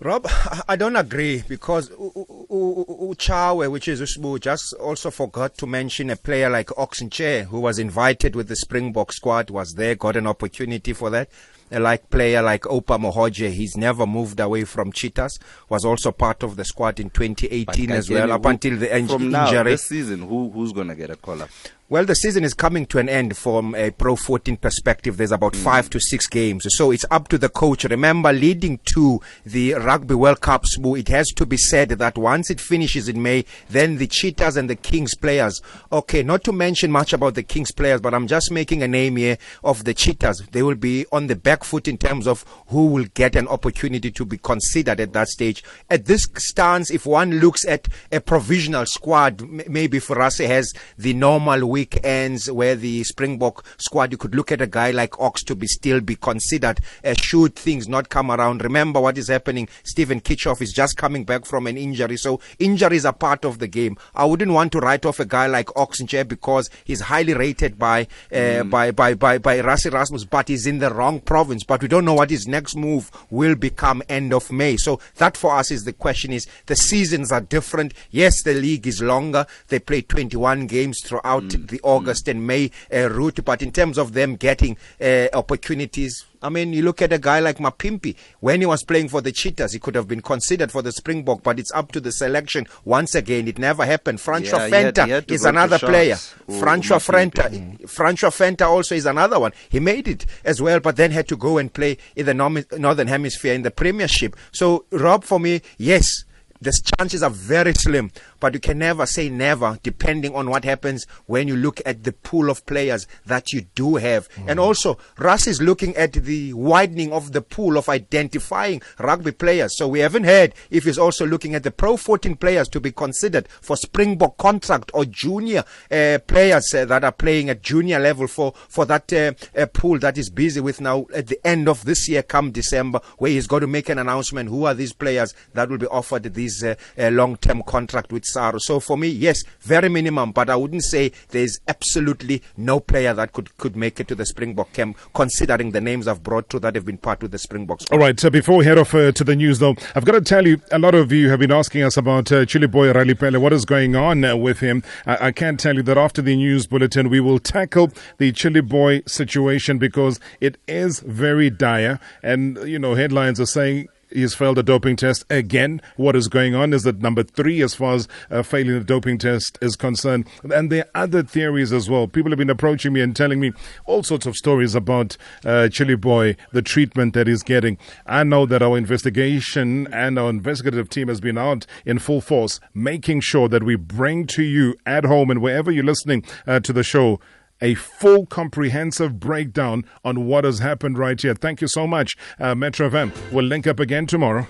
Rob, 0.00 0.28
I 0.68 0.76
don't 0.76 0.96
agree 0.96 1.42
because 1.48 1.90
Uchawe, 1.90 3.70
which 3.70 3.88
is 3.88 4.00
Usbu, 4.00 4.40
just 4.40 4.72
also 4.74 5.10
forgot 5.10 5.56
to 5.58 5.66
mention 5.66 6.10
a 6.10 6.16
player 6.16 6.48
like 6.48 6.70
Oxen 6.78 7.10
Nche 7.10 7.46
who 7.46 7.58
was 7.60 7.78
invited 7.78 8.36
with 8.36 8.48
the 8.48 8.56
Springbok 8.56 9.12
squad, 9.12 9.50
was 9.50 9.74
there, 9.74 9.94
got 9.96 10.16
an 10.16 10.26
opportunity 10.26 10.92
for 10.92 11.10
that 11.10 11.28
a 11.70 11.80
like 11.80 12.08
player 12.10 12.42
like 12.42 12.62
Oupa 12.62 12.98
Mohoje, 12.98 13.50
he's 13.50 13.76
never 13.76 14.06
moved 14.06 14.40
away 14.40 14.64
from 14.64 14.92
Cheetahs. 14.92 15.38
Was 15.68 15.84
also 15.84 16.12
part 16.12 16.42
of 16.42 16.56
the 16.56 16.64
squad 16.64 17.00
in 17.00 17.10
2018 17.10 17.90
as 17.90 18.10
well, 18.10 18.32
up 18.32 18.44
until 18.46 18.76
the 18.78 18.92
en- 18.92 19.06
from 19.08 19.22
injury. 19.24 19.32
now 19.32 19.62
this 19.62 19.84
season. 19.84 20.22
Who 20.22 20.50
who's 20.50 20.72
gonna 20.72 20.94
get 20.94 21.10
a 21.10 21.16
call 21.16 21.42
up? 21.42 21.50
Well, 21.90 22.04
the 22.04 22.14
season 22.14 22.44
is 22.44 22.52
coming 22.52 22.84
to 22.88 22.98
an 22.98 23.08
end 23.08 23.34
from 23.34 23.74
a 23.74 23.90
Pro 23.90 24.14
14 24.14 24.58
perspective. 24.58 25.16
There's 25.16 25.32
about 25.32 25.54
mm. 25.54 25.62
five 25.64 25.88
to 25.88 25.98
six 25.98 26.26
games. 26.26 26.66
So 26.76 26.90
it's 26.90 27.06
up 27.10 27.28
to 27.28 27.38
the 27.38 27.48
coach. 27.48 27.84
Remember, 27.84 28.30
leading 28.30 28.78
to 28.92 29.22
the 29.46 29.72
Rugby 29.72 30.14
World 30.14 30.42
Cup, 30.42 30.66
it 30.66 31.08
has 31.08 31.28
to 31.28 31.46
be 31.46 31.56
said 31.56 31.88
that 31.88 32.18
once 32.18 32.50
it 32.50 32.60
finishes 32.60 33.08
in 33.08 33.22
May, 33.22 33.46
then 33.70 33.96
the 33.96 34.06
Cheetahs 34.06 34.58
and 34.58 34.68
the 34.68 34.76
Kings 34.76 35.14
players, 35.14 35.62
okay, 35.90 36.22
not 36.22 36.44
to 36.44 36.52
mention 36.52 36.92
much 36.92 37.14
about 37.14 37.36
the 37.36 37.42
Kings 37.42 37.72
players, 37.72 38.02
but 38.02 38.12
I'm 38.12 38.26
just 38.26 38.50
making 38.50 38.82
a 38.82 38.88
name 38.88 39.16
here 39.16 39.38
of 39.64 39.84
the 39.84 39.94
Cheetahs. 39.94 40.46
They 40.52 40.62
will 40.62 40.74
be 40.74 41.06
on 41.10 41.28
the 41.28 41.36
back 41.36 41.64
foot 41.64 41.88
in 41.88 41.96
terms 41.96 42.26
of 42.26 42.44
who 42.66 42.88
will 42.88 43.06
get 43.14 43.34
an 43.34 43.48
opportunity 43.48 44.10
to 44.10 44.26
be 44.26 44.36
considered 44.36 45.00
at 45.00 45.14
that 45.14 45.28
stage. 45.28 45.64
At 45.88 46.04
this 46.04 46.28
stance, 46.36 46.90
if 46.90 47.06
one 47.06 47.40
looks 47.40 47.64
at 47.64 47.88
a 48.12 48.20
provisional 48.20 48.84
squad, 48.84 49.40
maybe 49.40 50.00
Farase 50.00 50.46
has 50.46 50.70
the 50.98 51.14
normal 51.14 51.77
weekends 51.78 52.50
where 52.50 52.74
the 52.74 53.04
Springbok 53.04 53.64
squad, 53.78 54.10
you 54.10 54.18
could 54.18 54.34
look 54.34 54.50
at 54.50 54.60
a 54.60 54.66
guy 54.66 54.90
like 54.90 55.20
Ox 55.20 55.44
to 55.44 55.54
be 55.54 55.68
still 55.68 56.00
be 56.00 56.16
considered 56.16 56.80
uh, 57.04 57.14
should 57.14 57.54
things 57.54 57.86
not 57.86 58.08
come 58.08 58.32
around. 58.32 58.64
Remember 58.64 59.00
what 59.00 59.16
is 59.16 59.28
happening. 59.28 59.68
Steven 59.84 60.20
Kitshoff 60.20 60.60
is 60.60 60.72
just 60.72 60.96
coming 60.96 61.22
back 61.24 61.44
from 61.44 61.68
an 61.68 61.76
injury. 61.76 62.16
So 62.16 62.40
injuries 62.58 63.04
are 63.04 63.12
part 63.12 63.44
of 63.44 63.60
the 63.60 63.68
game. 63.68 63.96
I 64.16 64.24
wouldn't 64.24 64.50
want 64.50 64.72
to 64.72 64.80
write 64.80 65.06
off 65.06 65.20
a 65.20 65.24
guy 65.24 65.46
like 65.46 65.76
Oxen 65.76 66.08
Nche 66.08 66.26
because 66.26 66.68
he's 66.84 67.02
highly 67.02 67.34
rated 67.34 67.78
by, 67.78 68.08
uh, 68.32 68.64
mm. 68.64 68.70
by, 68.70 68.90
by, 68.90 69.14
by, 69.14 69.38
by 69.38 69.60
Rassie 69.60 69.92
Erasmus, 69.92 70.24
but 70.24 70.48
he's 70.48 70.66
in 70.66 70.78
the 70.78 70.92
wrong 70.92 71.20
province. 71.20 71.62
But 71.62 71.82
we 71.82 71.86
don't 71.86 72.04
know 72.04 72.14
what 72.14 72.30
his 72.30 72.48
next 72.48 72.74
move 72.74 73.08
will 73.30 73.54
become 73.54 74.02
end 74.08 74.34
of 74.34 74.50
May. 74.50 74.76
So 74.78 74.98
that 75.18 75.36
for 75.36 75.54
us 75.54 75.70
is 75.70 75.84
the 75.84 75.92
question 75.92 76.32
is 76.32 76.48
the 76.66 76.74
seasons 76.74 77.30
are 77.30 77.40
different. 77.40 77.94
Yes, 78.10 78.42
the 78.42 78.54
league 78.54 78.88
is 78.88 79.00
longer. 79.00 79.46
They 79.68 79.78
play 79.78 80.02
21 80.02 80.66
games 80.66 81.00
throughout 81.04 81.44
mm 81.44 81.67
the 81.68 81.80
August 81.82 82.28
and 82.28 82.46
May 82.46 82.70
uh, 82.92 83.08
route. 83.10 83.44
But 83.44 83.62
in 83.62 83.72
terms 83.72 83.98
of 83.98 84.12
them 84.12 84.36
getting 84.36 84.76
uh, 85.00 85.28
opportunities, 85.32 86.24
I 86.40 86.48
mean, 86.50 86.72
you 86.72 86.82
look 86.82 87.02
at 87.02 87.12
a 87.12 87.18
guy 87.18 87.40
like 87.40 87.58
Mapimpi. 87.58 88.14
When 88.40 88.60
he 88.60 88.66
was 88.66 88.84
playing 88.84 89.08
for 89.08 89.20
the 89.20 89.32
Cheetahs, 89.32 89.72
he 89.72 89.78
could 89.78 89.94
have 89.94 90.06
been 90.06 90.20
considered 90.22 90.70
for 90.70 90.82
the 90.82 90.92
Springbok, 90.92 91.42
but 91.42 91.58
it's 91.58 91.72
up 91.72 91.90
to 91.92 92.00
the 92.00 92.12
selection. 92.12 92.66
Once 92.84 93.14
again, 93.14 93.48
it 93.48 93.58
never 93.58 93.84
happened. 93.84 94.20
Francois 94.20 94.64
yeah, 94.64 94.68
Venter 94.68 95.04
he 95.04 95.10
had, 95.10 95.24
he 95.24 95.32
had 95.32 95.32
is 95.32 95.44
another 95.44 95.78
player. 95.78 96.16
Francois 96.58 96.98
Venter, 96.98 97.50
Francois 97.86 98.30
Venter 98.30 98.64
also 98.64 98.94
is 98.94 99.06
another 99.06 99.40
one. 99.40 99.52
He 99.68 99.80
made 99.80 100.06
it 100.06 100.26
as 100.44 100.62
well, 100.62 100.80
but 100.80 100.96
then 100.96 101.10
had 101.10 101.28
to 101.28 101.36
go 101.36 101.58
and 101.58 101.72
play 101.72 101.98
in 102.14 102.26
the 102.26 102.34
Northern 102.34 103.08
Hemisphere 103.08 103.54
in 103.54 103.62
the 103.62 103.70
Premiership. 103.70 104.36
So, 104.52 104.84
Rob, 104.90 105.24
for 105.24 105.40
me, 105.40 105.62
yes, 105.76 106.24
the 106.60 106.72
chances 106.98 107.22
are 107.22 107.30
very 107.30 107.72
slim 107.72 108.10
but 108.40 108.54
you 108.54 108.60
can 108.60 108.78
never 108.78 109.06
say 109.06 109.28
never 109.28 109.78
depending 109.82 110.34
on 110.34 110.50
what 110.50 110.64
happens 110.64 111.06
when 111.26 111.48
you 111.48 111.56
look 111.56 111.80
at 111.86 112.04
the 112.04 112.12
pool 112.12 112.50
of 112.50 112.64
players 112.66 113.06
that 113.26 113.52
you 113.52 113.62
do 113.74 113.96
have. 113.96 114.28
Mm. 114.30 114.50
And 114.50 114.60
also, 114.60 114.98
Russ 115.18 115.46
is 115.46 115.60
looking 115.60 115.96
at 115.96 116.12
the 116.12 116.52
widening 116.52 117.12
of 117.12 117.32
the 117.32 117.42
pool 117.42 117.76
of 117.76 117.88
identifying 117.88 118.82
rugby 118.98 119.32
players. 119.32 119.76
So 119.76 119.88
we 119.88 120.00
haven't 120.00 120.24
heard 120.24 120.54
if 120.70 120.84
he's 120.84 120.98
also 120.98 121.26
looking 121.26 121.54
at 121.54 121.62
the 121.62 121.70
Pro 121.70 121.96
14 121.96 122.36
players 122.36 122.68
to 122.68 122.80
be 122.80 122.92
considered 122.92 123.48
for 123.60 123.76
Springbok 123.76 124.36
contract 124.36 124.90
or 124.94 125.04
junior 125.04 125.64
uh, 125.90 126.18
players 126.26 126.74
uh, 126.74 126.84
that 126.86 127.04
are 127.04 127.12
playing 127.12 127.50
at 127.50 127.62
junior 127.62 127.98
level 127.98 128.26
for, 128.26 128.52
for 128.68 128.84
that 128.86 129.12
uh, 129.12 129.32
uh 129.56 129.66
pool 129.66 129.98
that 129.98 130.18
is 130.18 130.30
busy 130.30 130.60
with 130.60 130.80
now 130.80 131.06
at 131.14 131.26
the 131.26 131.46
end 131.46 131.68
of 131.68 131.84
this 131.84 132.08
year, 132.08 132.22
come 132.22 132.50
December, 132.50 133.00
where 133.18 133.30
he's 133.30 133.46
got 133.46 133.60
to 133.60 133.66
make 133.66 133.88
an 133.88 133.98
announcement 133.98 134.48
who 134.48 134.64
are 134.64 134.74
these 134.74 134.92
players 134.92 135.34
that 135.54 135.68
will 135.68 135.78
be 135.78 135.86
offered 135.86 136.22
this 136.22 136.62
uh, 136.62 136.74
uh, 136.98 137.08
long 137.10 137.36
term 137.36 137.62
contract 137.62 138.12
with 138.12 138.24
So 138.58 138.80
for 138.80 138.96
me, 138.96 139.08
yes, 139.08 139.42
very 139.60 139.88
minimum, 139.88 140.32
but 140.32 140.50
I 140.50 140.56
wouldn't 140.56 140.84
say 140.84 141.12
there's 141.30 141.58
absolutely 141.68 142.42
no 142.56 142.80
player 142.80 143.14
that 143.14 143.32
could, 143.32 143.56
could 143.58 143.76
make 143.76 144.00
it 144.00 144.08
to 144.08 144.14
the 144.14 144.26
Springbok 144.26 144.72
camp, 144.72 144.96
considering 145.14 145.70
the 145.72 145.80
names 145.80 146.08
I've 146.08 146.22
brought 146.22 146.48
to 146.50 146.58
that 146.60 146.74
have 146.74 146.84
been 146.84 146.98
part 146.98 147.22
of 147.22 147.30
the 147.30 147.38
Springboks. 147.38 147.86
All 147.90 147.98
right, 147.98 148.18
so 148.18 148.30
before 148.30 148.58
we 148.58 148.64
head 148.64 148.78
off 148.78 148.94
uh, 148.94 149.12
to 149.12 149.24
the 149.24 149.36
news, 149.36 149.58
though, 149.58 149.74
I've 149.94 150.04
got 150.04 150.12
to 150.12 150.20
tell 150.20 150.46
you, 150.46 150.60
a 150.72 150.78
lot 150.78 150.94
of 150.94 151.12
you 151.12 151.30
have 151.30 151.40
been 151.40 151.52
asking 151.52 151.82
us 151.82 151.96
about 151.96 152.30
uh, 152.32 152.44
Chiliboy 152.44 152.92
Ralepelle. 152.92 153.40
What 153.40 153.52
is 153.52 153.64
going 153.64 153.96
on 153.96 154.24
uh, 154.24 154.36
with 154.36 154.60
him? 154.60 154.82
I, 155.06 155.28
I 155.28 155.32
can 155.32 155.56
tell 155.56 155.74
you 155.74 155.82
that 155.82 155.98
after 155.98 156.22
the 156.22 156.36
news 156.36 156.66
bulletin, 156.66 157.08
we 157.08 157.20
will 157.20 157.38
tackle 157.38 157.90
the 158.18 158.32
Chili 158.32 158.60
Boy 158.60 159.02
situation 159.06 159.78
because 159.78 160.20
it 160.40 160.58
is 160.66 161.00
very 161.00 161.50
dire. 161.50 161.98
And, 162.22 162.58
you 162.68 162.78
know, 162.78 162.94
headlines 162.94 163.40
are 163.40 163.46
saying 163.46 163.88
He's 164.10 164.34
failed 164.34 164.58
a 164.58 164.62
doping 164.62 164.96
test 164.96 165.24
again. 165.28 165.82
What 165.96 166.16
is 166.16 166.28
going 166.28 166.54
on 166.54 166.72
is 166.72 166.82
that 166.84 167.00
number 167.00 167.22
three 167.22 167.62
as 167.62 167.74
far 167.74 167.94
as 167.94 168.08
uh, 168.30 168.42
failing 168.42 168.76
a 168.76 168.84
doping 168.84 169.18
test 169.18 169.58
is 169.60 169.76
concerned. 169.76 170.26
And 170.54 170.70
there 170.70 170.86
are 170.94 171.02
other 171.02 171.22
theories 171.22 171.72
as 171.72 171.90
well. 171.90 172.06
People 172.06 172.30
have 172.30 172.38
been 172.38 172.50
approaching 172.50 172.92
me 172.92 173.00
and 173.00 173.14
telling 173.14 173.40
me 173.40 173.52
all 173.86 174.02
sorts 174.02 174.26
of 174.26 174.36
stories 174.36 174.74
about 174.74 175.16
uh, 175.44 175.68
Chili 175.68 175.96
Boy, 175.96 176.36
the 176.52 176.62
treatment 176.62 177.14
that 177.14 177.26
he's 177.26 177.42
getting. 177.42 177.78
I 178.06 178.24
know 178.24 178.46
that 178.46 178.62
our 178.62 178.78
investigation 178.78 179.92
and 179.92 180.18
our 180.18 180.30
investigative 180.30 180.88
team 180.88 181.08
has 181.08 181.20
been 181.20 181.38
out 181.38 181.66
in 181.84 181.98
full 181.98 182.20
force, 182.20 182.60
making 182.74 183.20
sure 183.20 183.48
that 183.48 183.62
we 183.62 183.76
bring 183.76 184.26
to 184.28 184.42
you 184.42 184.74
at 184.86 185.04
home 185.04 185.30
and 185.30 185.42
wherever 185.42 185.70
you're 185.70 185.84
listening 185.84 186.24
uh, 186.46 186.60
to 186.60 186.72
the 186.72 186.82
show 186.82 187.20
a 187.60 187.74
full 187.74 188.26
comprehensive 188.26 189.18
breakdown 189.18 189.84
on 190.04 190.26
what 190.26 190.44
has 190.44 190.60
happened 190.60 190.98
right 190.98 191.20
here. 191.20 191.34
Thank 191.34 191.60
you 191.60 191.68
so 191.68 191.86
much, 191.86 192.16
uh, 192.38 192.54
Metro 192.54 192.88
FM. 192.88 193.12
We'll 193.32 193.44
link 193.44 193.66
up 193.66 193.80
again 193.80 194.06
tomorrow. 194.06 194.46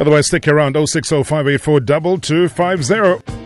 Otherwise, 0.00 0.28
stick 0.28 0.48
around 0.48 0.74
060584 0.74 3.39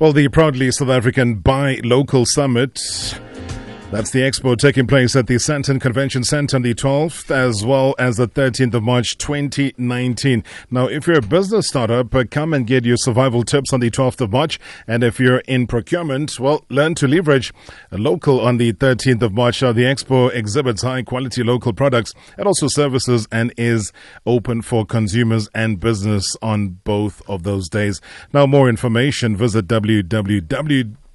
Well, 0.00 0.12
the 0.12 0.28
proudly 0.28 0.70
South 0.70 0.90
African 0.90 1.40
Buy 1.40 1.80
Local 1.82 2.24
Summit 2.24 2.78
that's 3.90 4.10
the 4.10 4.20
expo 4.20 4.54
taking 4.54 4.86
place 4.86 5.16
at 5.16 5.28
the 5.28 5.36
Sandton 5.36 5.80
Convention 5.80 6.22
Center 6.22 6.56
on 6.56 6.62
the 6.62 6.74
12th 6.74 7.30
as 7.30 7.64
well 7.64 7.94
as 7.98 8.16
the 8.16 8.28
13th 8.28 8.74
of 8.74 8.82
March 8.82 9.16
2019. 9.16 10.44
Now, 10.70 10.88
if 10.88 11.06
you're 11.06 11.18
a 11.18 11.22
business 11.22 11.68
startup, 11.68 12.14
uh, 12.14 12.24
come 12.30 12.52
and 12.52 12.66
get 12.66 12.84
your 12.84 12.98
survival 12.98 13.44
tips 13.44 13.72
on 13.72 13.80
the 13.80 13.90
12th 13.90 14.20
of 14.20 14.30
March. 14.30 14.60
And 14.86 15.02
if 15.02 15.18
you're 15.18 15.38
in 15.48 15.66
procurement, 15.66 16.38
well, 16.38 16.66
learn 16.68 16.96
to 16.96 17.08
leverage 17.08 17.54
local 17.90 18.40
on 18.40 18.58
the 18.58 18.74
13th 18.74 19.22
of 19.22 19.32
March. 19.32 19.62
Uh, 19.62 19.72
the 19.72 19.84
expo 19.84 20.30
exhibits 20.34 20.82
high 20.82 21.02
quality 21.02 21.42
local 21.42 21.72
products 21.72 22.12
and 22.36 22.46
also 22.46 22.68
services 22.68 23.26
and 23.32 23.54
is 23.56 23.92
open 24.26 24.60
for 24.60 24.84
consumers 24.84 25.48
and 25.54 25.80
business 25.80 26.36
on 26.42 26.78
both 26.84 27.22
of 27.26 27.42
those 27.42 27.70
days. 27.70 28.02
Now, 28.34 28.44
more 28.44 28.68
information, 28.68 29.34
visit 29.34 29.66
www.buylocalsummit.com 29.66 31.07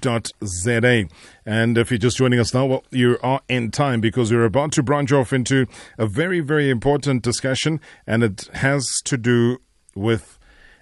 co.za. 0.00 1.08
And 1.46 1.78
if 1.78 1.90
you're 1.90 1.98
just 1.98 2.16
joining 2.16 2.38
us 2.38 2.52
now, 2.52 2.66
well, 2.66 2.84
you 2.90 3.18
are 3.22 3.40
in 3.48 3.70
time 3.70 4.00
because 4.00 4.32
we're 4.32 4.44
about 4.44 4.72
to 4.72 4.82
branch 4.82 5.12
off 5.12 5.32
into 5.32 5.66
a 5.98 6.06
very, 6.06 6.40
very 6.40 6.68
important 6.70 7.22
discussion, 7.22 7.80
and 8.06 8.22
it 8.22 8.48
has 8.54 8.86
to 9.04 9.16
do 9.16 9.58
with 9.94 10.35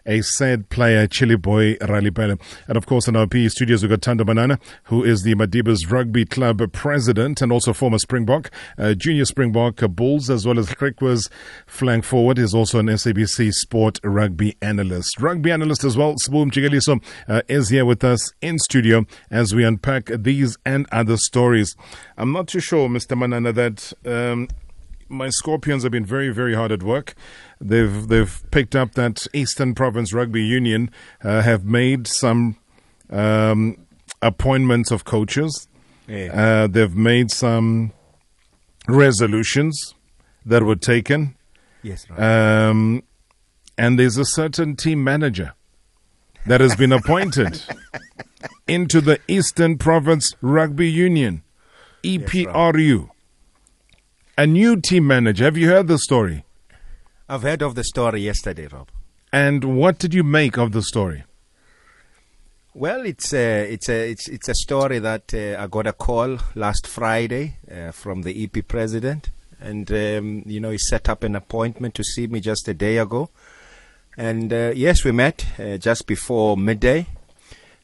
a 0.06 0.22
sad 0.22 0.68
player, 0.68 1.06
Chiliboy 1.06 1.78
Ralepelle. 1.78 2.40
And 2.68 2.76
of 2.76 2.86
course, 2.86 3.08
in 3.08 3.16
our 3.16 3.26
PE 3.26 3.48
studios, 3.48 3.82
we've 3.82 3.90
got 3.90 4.00
Thando 4.00 4.26
Manana, 4.26 4.58
who 4.84 5.02
is 5.04 5.22
the 5.22 5.34
Madiba's 5.34 5.90
Rugby 5.90 6.24
Club 6.24 6.60
president 6.72 7.40
and 7.42 7.50
also 7.52 7.72
former 7.72 7.98
Springbok, 7.98 8.50
uh, 8.78 8.94
junior 8.94 9.24
Springbok 9.24 9.76
Bulls, 9.90 10.30
as 10.30 10.46
well 10.46 10.58
as 10.58 10.68
Griquas 10.70 11.30
flank 11.66 12.04
forward. 12.04 12.38
is 12.38 12.54
also 12.54 12.78
an 12.78 12.86
SABC 12.86 13.52
sport 13.52 13.98
rugby 14.02 14.56
analyst. 14.60 15.20
Rugby 15.20 15.50
analyst 15.50 15.84
as 15.84 15.96
well, 15.96 16.14
Sbu 16.14 16.50
Mjikeliso, 16.50 17.02
uh, 17.28 17.42
is 17.48 17.68
here 17.68 17.84
with 17.84 18.04
us 18.04 18.32
in 18.40 18.58
studio 18.58 19.04
as 19.30 19.54
we 19.54 19.64
unpack 19.64 20.06
these 20.06 20.56
and 20.64 20.86
other 20.92 21.16
stories. 21.16 21.76
I'm 22.16 22.32
not 22.32 22.48
too 22.48 22.60
sure, 22.60 22.88
Mr. 22.88 23.16
Manana, 23.16 23.52
that 23.52 23.92
um, 24.04 24.48
my 25.08 25.28
Scorpions 25.28 25.82
have 25.82 25.92
been 25.92 26.04
very, 26.04 26.30
very 26.30 26.54
hard 26.54 26.72
at 26.72 26.82
work. 26.82 27.14
They've 27.66 28.06
they've 28.08 28.42
picked 28.50 28.76
up 28.76 28.92
that 28.92 29.26
Eastern 29.32 29.74
Province 29.74 30.12
Rugby 30.12 30.44
Union 30.44 30.90
uh, 31.22 31.40
have 31.40 31.64
made 31.64 32.06
some 32.06 32.58
um, 33.08 33.86
appointments 34.20 34.90
of 34.90 35.04
coaches. 35.04 35.66
Uh, 36.06 36.66
they've 36.66 36.94
made 36.94 37.30
some 37.30 37.92
resolutions 38.86 39.94
that 40.44 40.62
were 40.62 40.76
taken. 40.76 41.36
Yes, 41.82 42.08
Rob. 42.10 42.20
Um, 42.20 43.02
and 43.78 43.98
there's 43.98 44.18
a 44.18 44.26
certain 44.26 44.76
team 44.76 45.02
manager 45.02 45.54
that 46.44 46.60
has 46.60 46.76
been 46.76 46.92
appointed 46.92 47.62
into 48.68 49.00
the 49.00 49.18
Eastern 49.26 49.78
Province 49.78 50.34
Rugby 50.42 50.90
Union, 50.90 51.42
EPRU. 52.02 53.08
A 54.36 54.46
new 54.46 54.78
team 54.80 55.06
manager. 55.06 55.44
Have 55.44 55.56
you 55.56 55.68
heard 55.68 55.86
the 55.86 55.98
story? 55.98 56.44
I've 57.26 57.42
heard 57.42 57.62
of 57.62 57.74
the 57.74 57.84
story 57.84 58.20
yesterday, 58.20 58.66
Rob. 58.66 58.88
And 59.32 59.64
what 59.76 59.98
did 59.98 60.12
you 60.12 60.22
make 60.22 60.58
of 60.58 60.72
the 60.72 60.82
story? 60.82 61.24
Well, 62.74 63.06
it's 63.06 63.32
a 63.32 63.72
it's 63.72 63.88
a 63.88 64.10
it's 64.10 64.28
it's 64.28 64.48
a 64.48 64.54
story 64.54 64.98
that 64.98 65.32
uh, 65.32 65.62
I 65.62 65.66
got 65.68 65.86
a 65.86 65.92
call 65.92 66.38
last 66.54 66.86
Friday 66.86 67.56
uh, 67.70 67.92
from 67.92 68.22
the 68.22 68.44
EP 68.44 68.66
president, 68.68 69.30
and 69.58 69.90
um, 69.90 70.42
you 70.44 70.60
know 70.60 70.70
he 70.70 70.78
set 70.78 71.08
up 71.08 71.22
an 71.22 71.34
appointment 71.34 71.94
to 71.94 72.04
see 72.04 72.26
me 72.26 72.40
just 72.40 72.68
a 72.68 72.74
day 72.74 72.98
ago, 72.98 73.30
and 74.18 74.52
uh, 74.52 74.72
yes, 74.74 75.04
we 75.04 75.12
met 75.12 75.46
uh, 75.58 75.78
just 75.78 76.06
before 76.06 76.56
midday, 76.58 77.06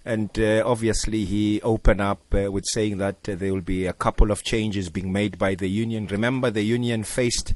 and 0.05 0.39
uh, 0.39 0.65
obviously 0.67 1.25
he 1.25 1.63
opened 1.63 2.01
up 2.01 2.21
uh, 2.35 2.51
with 2.51 2.67
saying 2.67 2.99
that 2.99 3.29
uh, 3.29 3.37
there 3.37 3.55
will 3.55 3.61
be 3.61 3.87
a 3.87 3.93
couple 3.93 4.31
of 4.31 4.43
changes 4.43 4.91
being 4.91 5.13
made 5.13 5.39
by 5.39 5.55
the 5.55 5.71
union. 5.71 6.07
Remember, 6.09 6.51
the 6.51 6.63
union 6.63 7.05
faced 7.05 7.53
uh, 7.53 7.55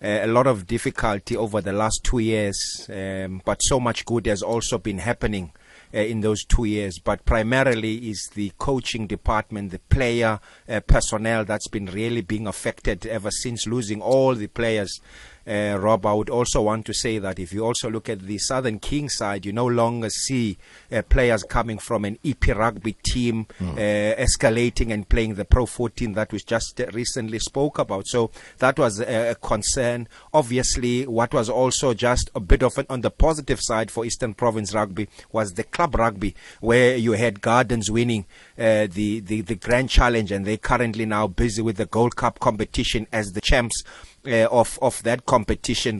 a 0.00 0.26
lot 0.26 0.46
of 0.46 0.66
difficulty 0.66 1.36
over 1.36 1.60
the 1.60 1.72
last 1.72 2.04
two 2.04 2.18
years, 2.18 2.88
um, 2.92 3.40
but 3.44 3.62
so 3.62 3.80
much 3.80 4.04
good 4.04 4.26
has 4.26 4.42
also 4.42 4.78
been 4.78 4.98
happening 4.98 5.52
uh, 5.94 5.98
in 5.98 6.20
those 6.20 6.44
two 6.44 6.64
years. 6.64 6.98
But 6.98 7.24
primarily 7.24 8.10
is 8.10 8.30
the 8.34 8.52
coaching 8.58 9.06
department, 9.06 9.70
the 9.70 9.78
player 9.78 10.38
uh, 10.68 10.80
personnel 10.80 11.44
that's 11.44 11.68
been 11.68 11.86
really 11.86 12.20
being 12.20 12.46
affected 12.46 13.06
ever 13.06 13.30
since 13.30 13.66
losing 13.66 14.02
all 14.02 14.34
the 14.34 14.48
players. 14.48 15.00
Uh, 15.46 15.78
Rob, 15.78 16.04
I 16.06 16.12
would 16.12 16.30
also 16.30 16.62
want 16.62 16.86
to 16.86 16.94
say 16.94 17.18
that 17.18 17.38
if 17.38 17.52
you 17.52 17.64
also 17.64 17.88
look 17.88 18.08
at 18.08 18.20
the 18.20 18.38
Southern 18.38 18.78
King 18.78 19.08
side, 19.08 19.46
you 19.46 19.52
no 19.52 19.66
longer 19.66 20.10
see 20.10 20.58
uh, 20.90 21.02
players 21.02 21.42
coming 21.44 21.78
from 21.78 22.04
an 22.04 22.18
EP 22.24 22.48
rugby 22.48 22.96
team 23.04 23.46
uh, 23.60 23.64
escalating 23.74 24.92
and 24.92 25.08
playing 25.08 25.34
the 25.34 25.44
Pro 25.44 25.66
14 25.66 26.14
that 26.14 26.32
we 26.32 26.40
just 26.40 26.80
uh, 26.80 26.86
recently 26.92 27.38
spoke 27.38 27.78
about. 27.78 28.06
So 28.06 28.30
that 28.58 28.78
was 28.78 29.00
a, 29.00 29.30
a 29.30 29.34
concern. 29.36 30.08
Obviously, 30.34 31.06
what 31.06 31.32
was 31.32 31.48
also 31.48 31.94
just 31.94 32.30
a 32.34 32.40
bit 32.40 32.62
of 32.62 32.76
an, 32.78 32.86
on 32.90 33.02
the 33.02 33.10
positive 33.10 33.60
side 33.60 33.90
for 33.90 34.04
Eastern 34.04 34.34
Province 34.34 34.74
Rugby 34.74 35.08
was 35.32 35.52
the 35.52 35.64
club 35.64 35.94
rugby, 35.94 36.34
where 36.60 36.96
you 36.96 37.12
had 37.12 37.40
Gardens 37.40 37.90
winning 37.90 38.26
uh, 38.58 38.88
the, 38.90 39.20
the 39.20 39.42
the 39.42 39.54
Grand 39.54 39.90
Challenge, 39.90 40.32
and 40.32 40.44
they're 40.44 40.56
currently 40.56 41.06
now 41.06 41.26
busy 41.26 41.62
with 41.62 41.76
the 41.76 41.86
Gold 41.86 42.16
Cup 42.16 42.40
competition 42.40 43.06
as 43.12 43.32
the 43.32 43.40
champs 43.40 43.82
uh, 44.26 44.48
of 44.50 44.78
of 44.82 45.02
that 45.02 45.26
competition. 45.26 45.35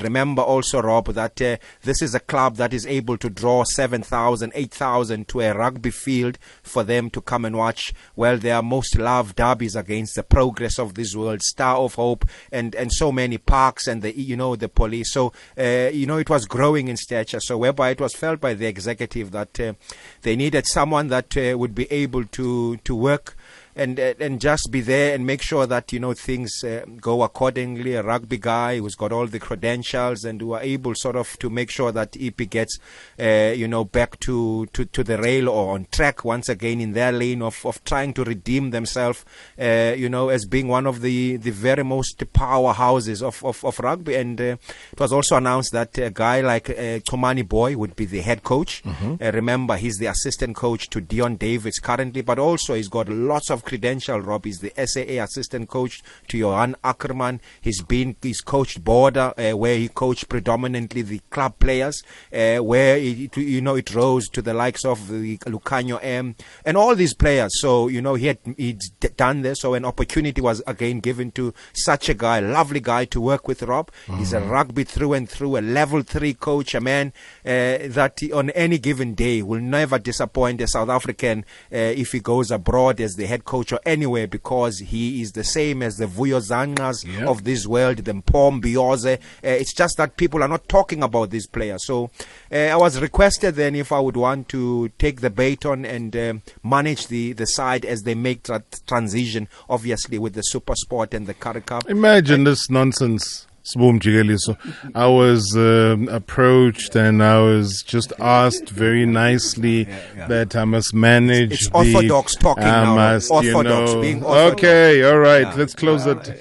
Remember 0.01 0.43
also, 0.43 0.81
Rob, 0.81 1.09
that 1.09 1.41
uh, 1.43 1.57
this 1.83 2.03
is 2.03 2.15
a 2.15 2.21
club 2.21 2.57
that 2.57 2.73
is 2.73 2.87
able 2.87 3.19
to 3.19 3.29
draw 3.29 3.65
7,000, 3.65 4.53
8,000 4.55 5.29
to 5.29 5.41
a 5.41 5.55
rugby 5.55 5.91
field 5.91 6.39
for 6.63 6.83
them 6.85 7.11
to 7.11 7.21
come 7.21 7.45
and 7.45 7.57
watch. 7.57 7.93
Well, 8.15 8.39
their 8.39 8.63
most 8.63 8.97
loved 8.97 9.37
derbies 9.37 9.77
against 9.77 10.15
the 10.15 10.23
progress 10.23 10.79
of 10.79 10.95
this 10.95 11.15
world, 11.15 11.43
Star 11.43 11.77
of 11.77 11.95
Hope, 11.95 12.25
and 12.53 12.75
and 12.75 12.93
so 12.93 13.13
many 13.13 13.39
parks 13.39 13.87
and 13.87 14.03
the 14.03 14.17
you 14.19 14.37
know 14.37 14.57
the 14.57 14.69
police. 14.69 15.13
So 15.13 15.33
uh, 15.59 15.91
you 15.93 16.07
know 16.07 16.19
it 16.19 16.31
was 16.31 16.47
growing 16.47 16.89
in 16.89 16.97
stature. 16.97 17.41
So 17.41 17.59
whereby 17.59 17.91
it 17.91 18.01
was 18.01 18.15
felt 18.15 18.41
by 18.41 18.55
the 18.55 18.67
executive 18.67 19.31
that 19.33 19.59
uh, 19.61 19.75
they 20.23 20.37
needed 20.37 20.67
someone 20.67 21.09
that 21.09 21.37
uh, 21.37 21.59
would 21.59 21.75
be 21.75 21.91
able 21.93 22.25
to 22.25 22.77
to 22.79 22.95
work 22.95 23.36
and 23.77 23.99
and 23.99 24.41
just 24.41 24.71
be 24.71 24.81
there 24.81 25.15
and 25.15 25.27
make 25.27 25.43
sure 25.43 25.67
that 25.67 25.93
you 25.93 26.01
know 26.01 26.15
things 26.15 26.65
uh, 26.65 26.85
go 26.99 27.23
accordingly. 27.23 27.95
A 27.95 28.03
rugby 28.03 28.39
guy 28.39 28.79
who's 28.79 28.95
got 28.95 29.13
all 29.13 29.27
the 29.27 29.39
credentials 29.39 30.25
and 30.25 30.41
who 30.41 30.53
are 30.53 30.63
able 30.63 30.95
sort 30.95 31.15
of 31.15 31.39
to 31.41 31.51
make 31.51 31.71
sure 31.71 31.93
that 31.93 32.17
EP 32.19 32.37
gets 32.49 32.79
uh, 33.21 33.53
you 33.55 33.69
know 33.69 33.85
back 33.85 34.19
to, 34.21 34.67
to, 34.73 34.87
to 34.87 35.05
the 35.05 35.19
rail 35.19 35.51
or 35.51 35.75
on 35.75 35.87
track 35.93 36.25
once 36.25 36.49
again 36.49 36.81
in 36.81 36.93
their 36.93 37.13
lane 37.13 37.43
of, 37.43 37.65
of 37.67 37.85
trying 37.85 38.15
to 38.15 38.25
redeem 38.25 38.71
themselves. 38.71 39.25
Uh, 39.61 39.95
you 39.95 40.09
know 40.09 40.31
as 40.31 40.47
being 40.47 40.69
one 40.69 40.87
of 40.87 41.03
the 41.03 41.37
the 41.37 41.51
very 41.51 41.85
most 41.85 42.19
powerhouses 42.33 43.23
of 43.23 43.45
of, 43.45 43.63
of 43.63 43.79
rugby. 43.81 44.15
And 44.15 44.41
uh, 44.41 44.57
it 44.93 44.99
was 44.99 45.13
also 45.13 45.37
announced 45.37 45.73
that 45.73 45.99
a 45.99 46.11
guy 46.11 46.41
like 46.41 46.71
uh, 46.71 47.01
Chumani 47.01 47.47
Booi 47.47 47.77
would 47.77 47.95
be 47.95 48.07
the 48.07 48.23
head 48.23 48.43
coach. 48.43 48.83
Uh, 49.21 49.33
remember, 49.33 49.77
he's 49.77 49.99
the 49.99 50.07
assistant 50.07 50.57
coach 50.57 50.89
to 50.89 51.03
Deon 51.03 51.39
Davids 51.39 51.79
currently, 51.79 52.23
but 52.23 52.39
also 52.39 52.73
he's 52.73 52.89
got 52.89 53.11
lots 53.11 53.51
of 53.51 53.66
credential. 53.67 54.21
Rob 54.21 54.47
he's 54.47 54.61
the 54.61 54.73
SAA 54.77 55.23
assistant 55.23 55.69
coach 55.69 56.03
to 56.29 56.39
Johan 56.39 56.77
Ackerman. 56.83 57.41
He's 57.61 57.83
been 57.83 58.17
he's 58.23 58.41
coached 58.41 58.83
Border, 58.83 59.35
uh, 59.37 59.57
where 59.57 59.77
he 59.77 59.89
coached 59.89 60.31
predominantly 60.31 61.03
the 61.03 61.21
club 61.29 61.59
players, 61.59 62.03
uh, 62.33 62.59
where 62.59 62.97
it, 62.97 63.37
you 63.37 63.61
know 63.61 63.75
it 63.75 63.95
rose 63.95 64.29
to 64.31 64.41
the 64.41 64.55
likes 64.55 64.85
of 64.85 65.09
the 65.09 65.37
Lukhanyo 65.39 66.03
Am 66.03 66.35
and 66.65 66.77
all 66.77 66.95
these 66.95 67.13
players. 67.13 67.61
So 67.61 67.89
you 67.89 68.01
know 68.01 68.15
he 68.15 68.29
had 68.29 68.39
he'd 68.57 68.81
done 69.17 69.43
this. 69.43 69.61
So 69.61 69.75
an 69.75 69.85
opportunity 69.85 70.41
was 70.41 70.63
again 70.67 71.01
given 71.01 71.33
to 71.33 71.53
such 71.75 72.09
a 72.09 72.15
guy, 72.15 72.39
a 72.39 72.43
lovely 72.43 72.81
guy 72.81 73.05
to 73.07 73.21
work 73.21 73.49
with. 73.49 73.63
Rob, 73.63 73.91
he's 74.17 74.33
a 74.33 74.41
rugby 74.41 74.85
through 74.85 75.15
and 75.15 75.29
through, 75.29 75.59
a 75.59 75.61
level 75.61 76.03
three 76.03 76.35
coach, 76.35 76.75
a 76.75 76.81
man 76.81 77.13
uh, 77.45 77.91
that 77.91 78.23
on 78.33 78.51
any 78.51 78.79
given 78.79 79.15
day 79.15 79.43
will 79.43 79.61
never 79.61 79.99
disappoint 79.99 80.61
a 80.61 80.69
South 80.69 80.89
African 80.89 81.45
uh, 81.73 81.77
if 82.03 82.13
he 82.13 82.21
goes 82.21 82.51
abroad 82.51 83.01
as 83.01 83.17
the 83.17 83.27
head 83.27 83.45
coach 83.45 83.56
or 83.73 83.81
anywhere 83.87 84.27
because 84.27 84.79
he 84.79 85.21
is 85.23 85.33
the 85.33 85.45
same 85.45 85.83
as 85.83 85.97
the 85.97 86.07
Vuyo 86.07 86.41
Zangqas 86.41 87.05
Yeah. 87.05 87.27
of 87.27 87.45
this 87.45 87.67
world, 87.67 87.99
the 87.99 88.13
Mpho 88.13 88.61
Mbiyozo. 88.61 89.17
Uh, 89.17 89.19
it's 89.43 89.73
just 89.75 89.97
that 89.97 90.17
people 90.17 90.43
are 90.43 90.49
not 90.49 90.69
talking 90.69 91.03
about 91.03 91.31
these 91.31 91.47
players. 91.47 91.85
So 91.87 92.11
uh, 92.53 92.57
I 92.57 92.77
was 92.77 93.01
requested 93.01 93.55
then 93.55 93.75
if 93.75 93.93
I 93.93 94.01
would 94.01 94.17
want 94.17 94.49
to 94.51 94.89
take 94.99 95.21
the 95.21 95.31
baton 95.31 95.85
and 95.85 96.17
um, 96.17 96.43
manage 96.63 97.07
the, 97.09 97.33
the 97.33 97.47
side 97.47 97.85
as 97.85 98.03
they 98.03 98.15
make 98.15 98.45
that 98.45 98.81
transition, 98.87 99.49
obviously 99.69 100.19
with 100.19 100.35
the 100.35 100.43
Super 100.43 100.75
Sport 100.75 101.15
and 101.15 101.27
the 101.27 101.35
Currie 101.35 101.61
Cup. 101.63 101.89
Imagine 101.89 102.45
this 102.45 102.69
nonsense. 102.71 103.47
So 103.69 104.57
I 104.95 105.07
was 105.09 105.57
um, 105.57 106.09
approached 106.09 106.95
and 106.95 107.21
I 107.23 107.41
was 107.41 107.83
just 107.83 108.13
asked 108.21 108.69
very 108.71 109.05
nicely 109.07 109.85
that 110.29 110.55
I 110.55 110.65
must 110.65 110.95
manage. 110.95 111.53
It's 111.53 111.69
the- 111.69 111.75
orthodox 111.77 112.37
talking 112.37 112.63
I 112.63 112.85
now, 112.85 112.95
must, 112.95 113.29
you 113.31 113.37
orthodox, 113.57 113.93
know- 113.93 114.01
being 114.01 114.23
orthodox. 114.23 114.53
Okay, 114.55 115.03
all 115.03 115.19
right. 115.19 115.57
Let's 115.57 115.75
close 115.75 116.07
it. 116.07 116.41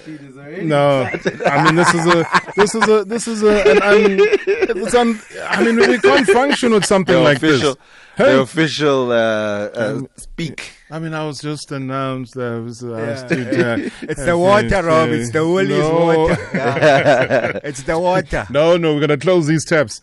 No, 0.62 1.10
I 1.48 1.64
mean 1.66 1.76
this 1.76 1.94
is 1.94 2.06
a 2.06 2.26
this 2.56 2.76
is 2.76 2.88
a 2.88 3.04
this 3.06 3.28
is 3.28 3.42
a 3.44 3.72
an 3.72 3.82
un, 3.82 4.18
it's 4.48 4.94
un, 4.96 5.20
I 5.50 5.64
mean 5.64 5.76
we 5.78 5.98
can't 5.98 6.28
function 6.28 6.72
with 6.72 6.86
something 6.86 7.16
The 7.16 7.22
like 7.22 7.38
official, 7.38 7.76
this. 8.18 8.28
the 8.28 8.40
official 8.42 9.12
uh, 9.12 9.16
uh, 9.16 10.02
speak. 10.16 10.75
I 10.92 11.00
mean, 11.00 11.14
I 11.16 11.26
was 11.26 11.40
just 11.42 11.72
announced. 11.72 12.38
I 12.38 12.60
was, 12.60 12.84
I 12.84 12.88
Yeah. 13.00 13.16
stood, 13.16 13.60
uh, 13.60 13.90
It's 14.04 14.24
the 14.24 14.38
water, 14.38 14.84
Rob. 14.84 15.10
uh, 15.10 15.14
It's 15.14 15.32
the 15.32 15.46
Woolies 15.48 15.80
no. 15.80 16.06
water. 16.06 17.62
It's 17.64 17.84
the 17.84 17.98
water. 18.00 18.46
No, 18.52 18.78
no, 18.78 18.94
we're 18.94 19.00
going 19.00 19.10
to 19.10 19.18
close 19.18 19.48
these 19.48 19.66
taps. 19.66 20.02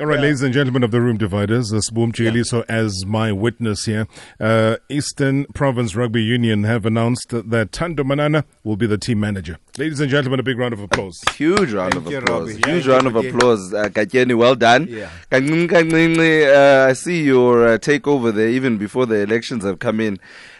All 0.00 0.06
right, 0.06 0.20
ladies 0.20 0.40
and 0.40 0.54
gentlemen 0.54 0.82
of 0.84 0.90
the 0.90 1.02
Room 1.02 1.18
Dividers, 1.18 1.70
uh, 1.70 1.82
Spoom 1.82 2.12
Chili, 2.12 2.44
so 2.44 2.64
as 2.66 3.04
my 3.04 3.30
witness 3.30 3.84
here, 3.84 4.06
uh, 4.40 4.76
Eastern 4.88 5.44
Province 5.52 5.94
Rugby 5.94 6.22
Union 6.22 6.64
have 6.64 6.86
announced 6.86 7.28
that 7.28 7.72
Thando 7.72 8.02
Manana 8.02 8.46
will 8.64 8.76
be 8.76 8.86
the 8.86 8.96
team 8.96 9.20
manager. 9.20 9.58
Ladies 9.76 10.00
and 10.00 10.10
gentlemen, 10.10 10.40
a 10.40 10.42
big 10.42 10.56
round 10.58 10.72
of 10.72 10.80
applause. 10.80 11.20
Huge 11.36 11.74
round 11.74 11.92
Thank 11.92 12.06
of 12.06 12.10
you, 12.10 12.18
applause. 12.18 12.40
Robbie. 12.40 12.52
Huge 12.54 12.64
Thank 12.64 12.84
you 12.86 12.92
round 12.92 13.06
of 13.06 13.16
again. 13.16 13.34
applause. 13.34 13.74
Uh, 13.74 13.88
Katyeni, 13.90 14.34
well 14.34 14.54
done. 14.54 14.86
Yeah. 14.88 15.10
Kancinci, 15.30 15.68
kancinci, 15.68 16.86
uh, 16.86 16.88
I 16.88 16.94
see 16.94 17.22
your 17.24 17.68
uh, 17.74 17.76
takeover 17.78 18.34
there 18.34 18.48
even 18.48 18.78
before 18.78 19.04
the 19.04 19.16
elections 19.16 19.62
have 19.62 19.78
come 19.78 20.00
in. 20.00 20.18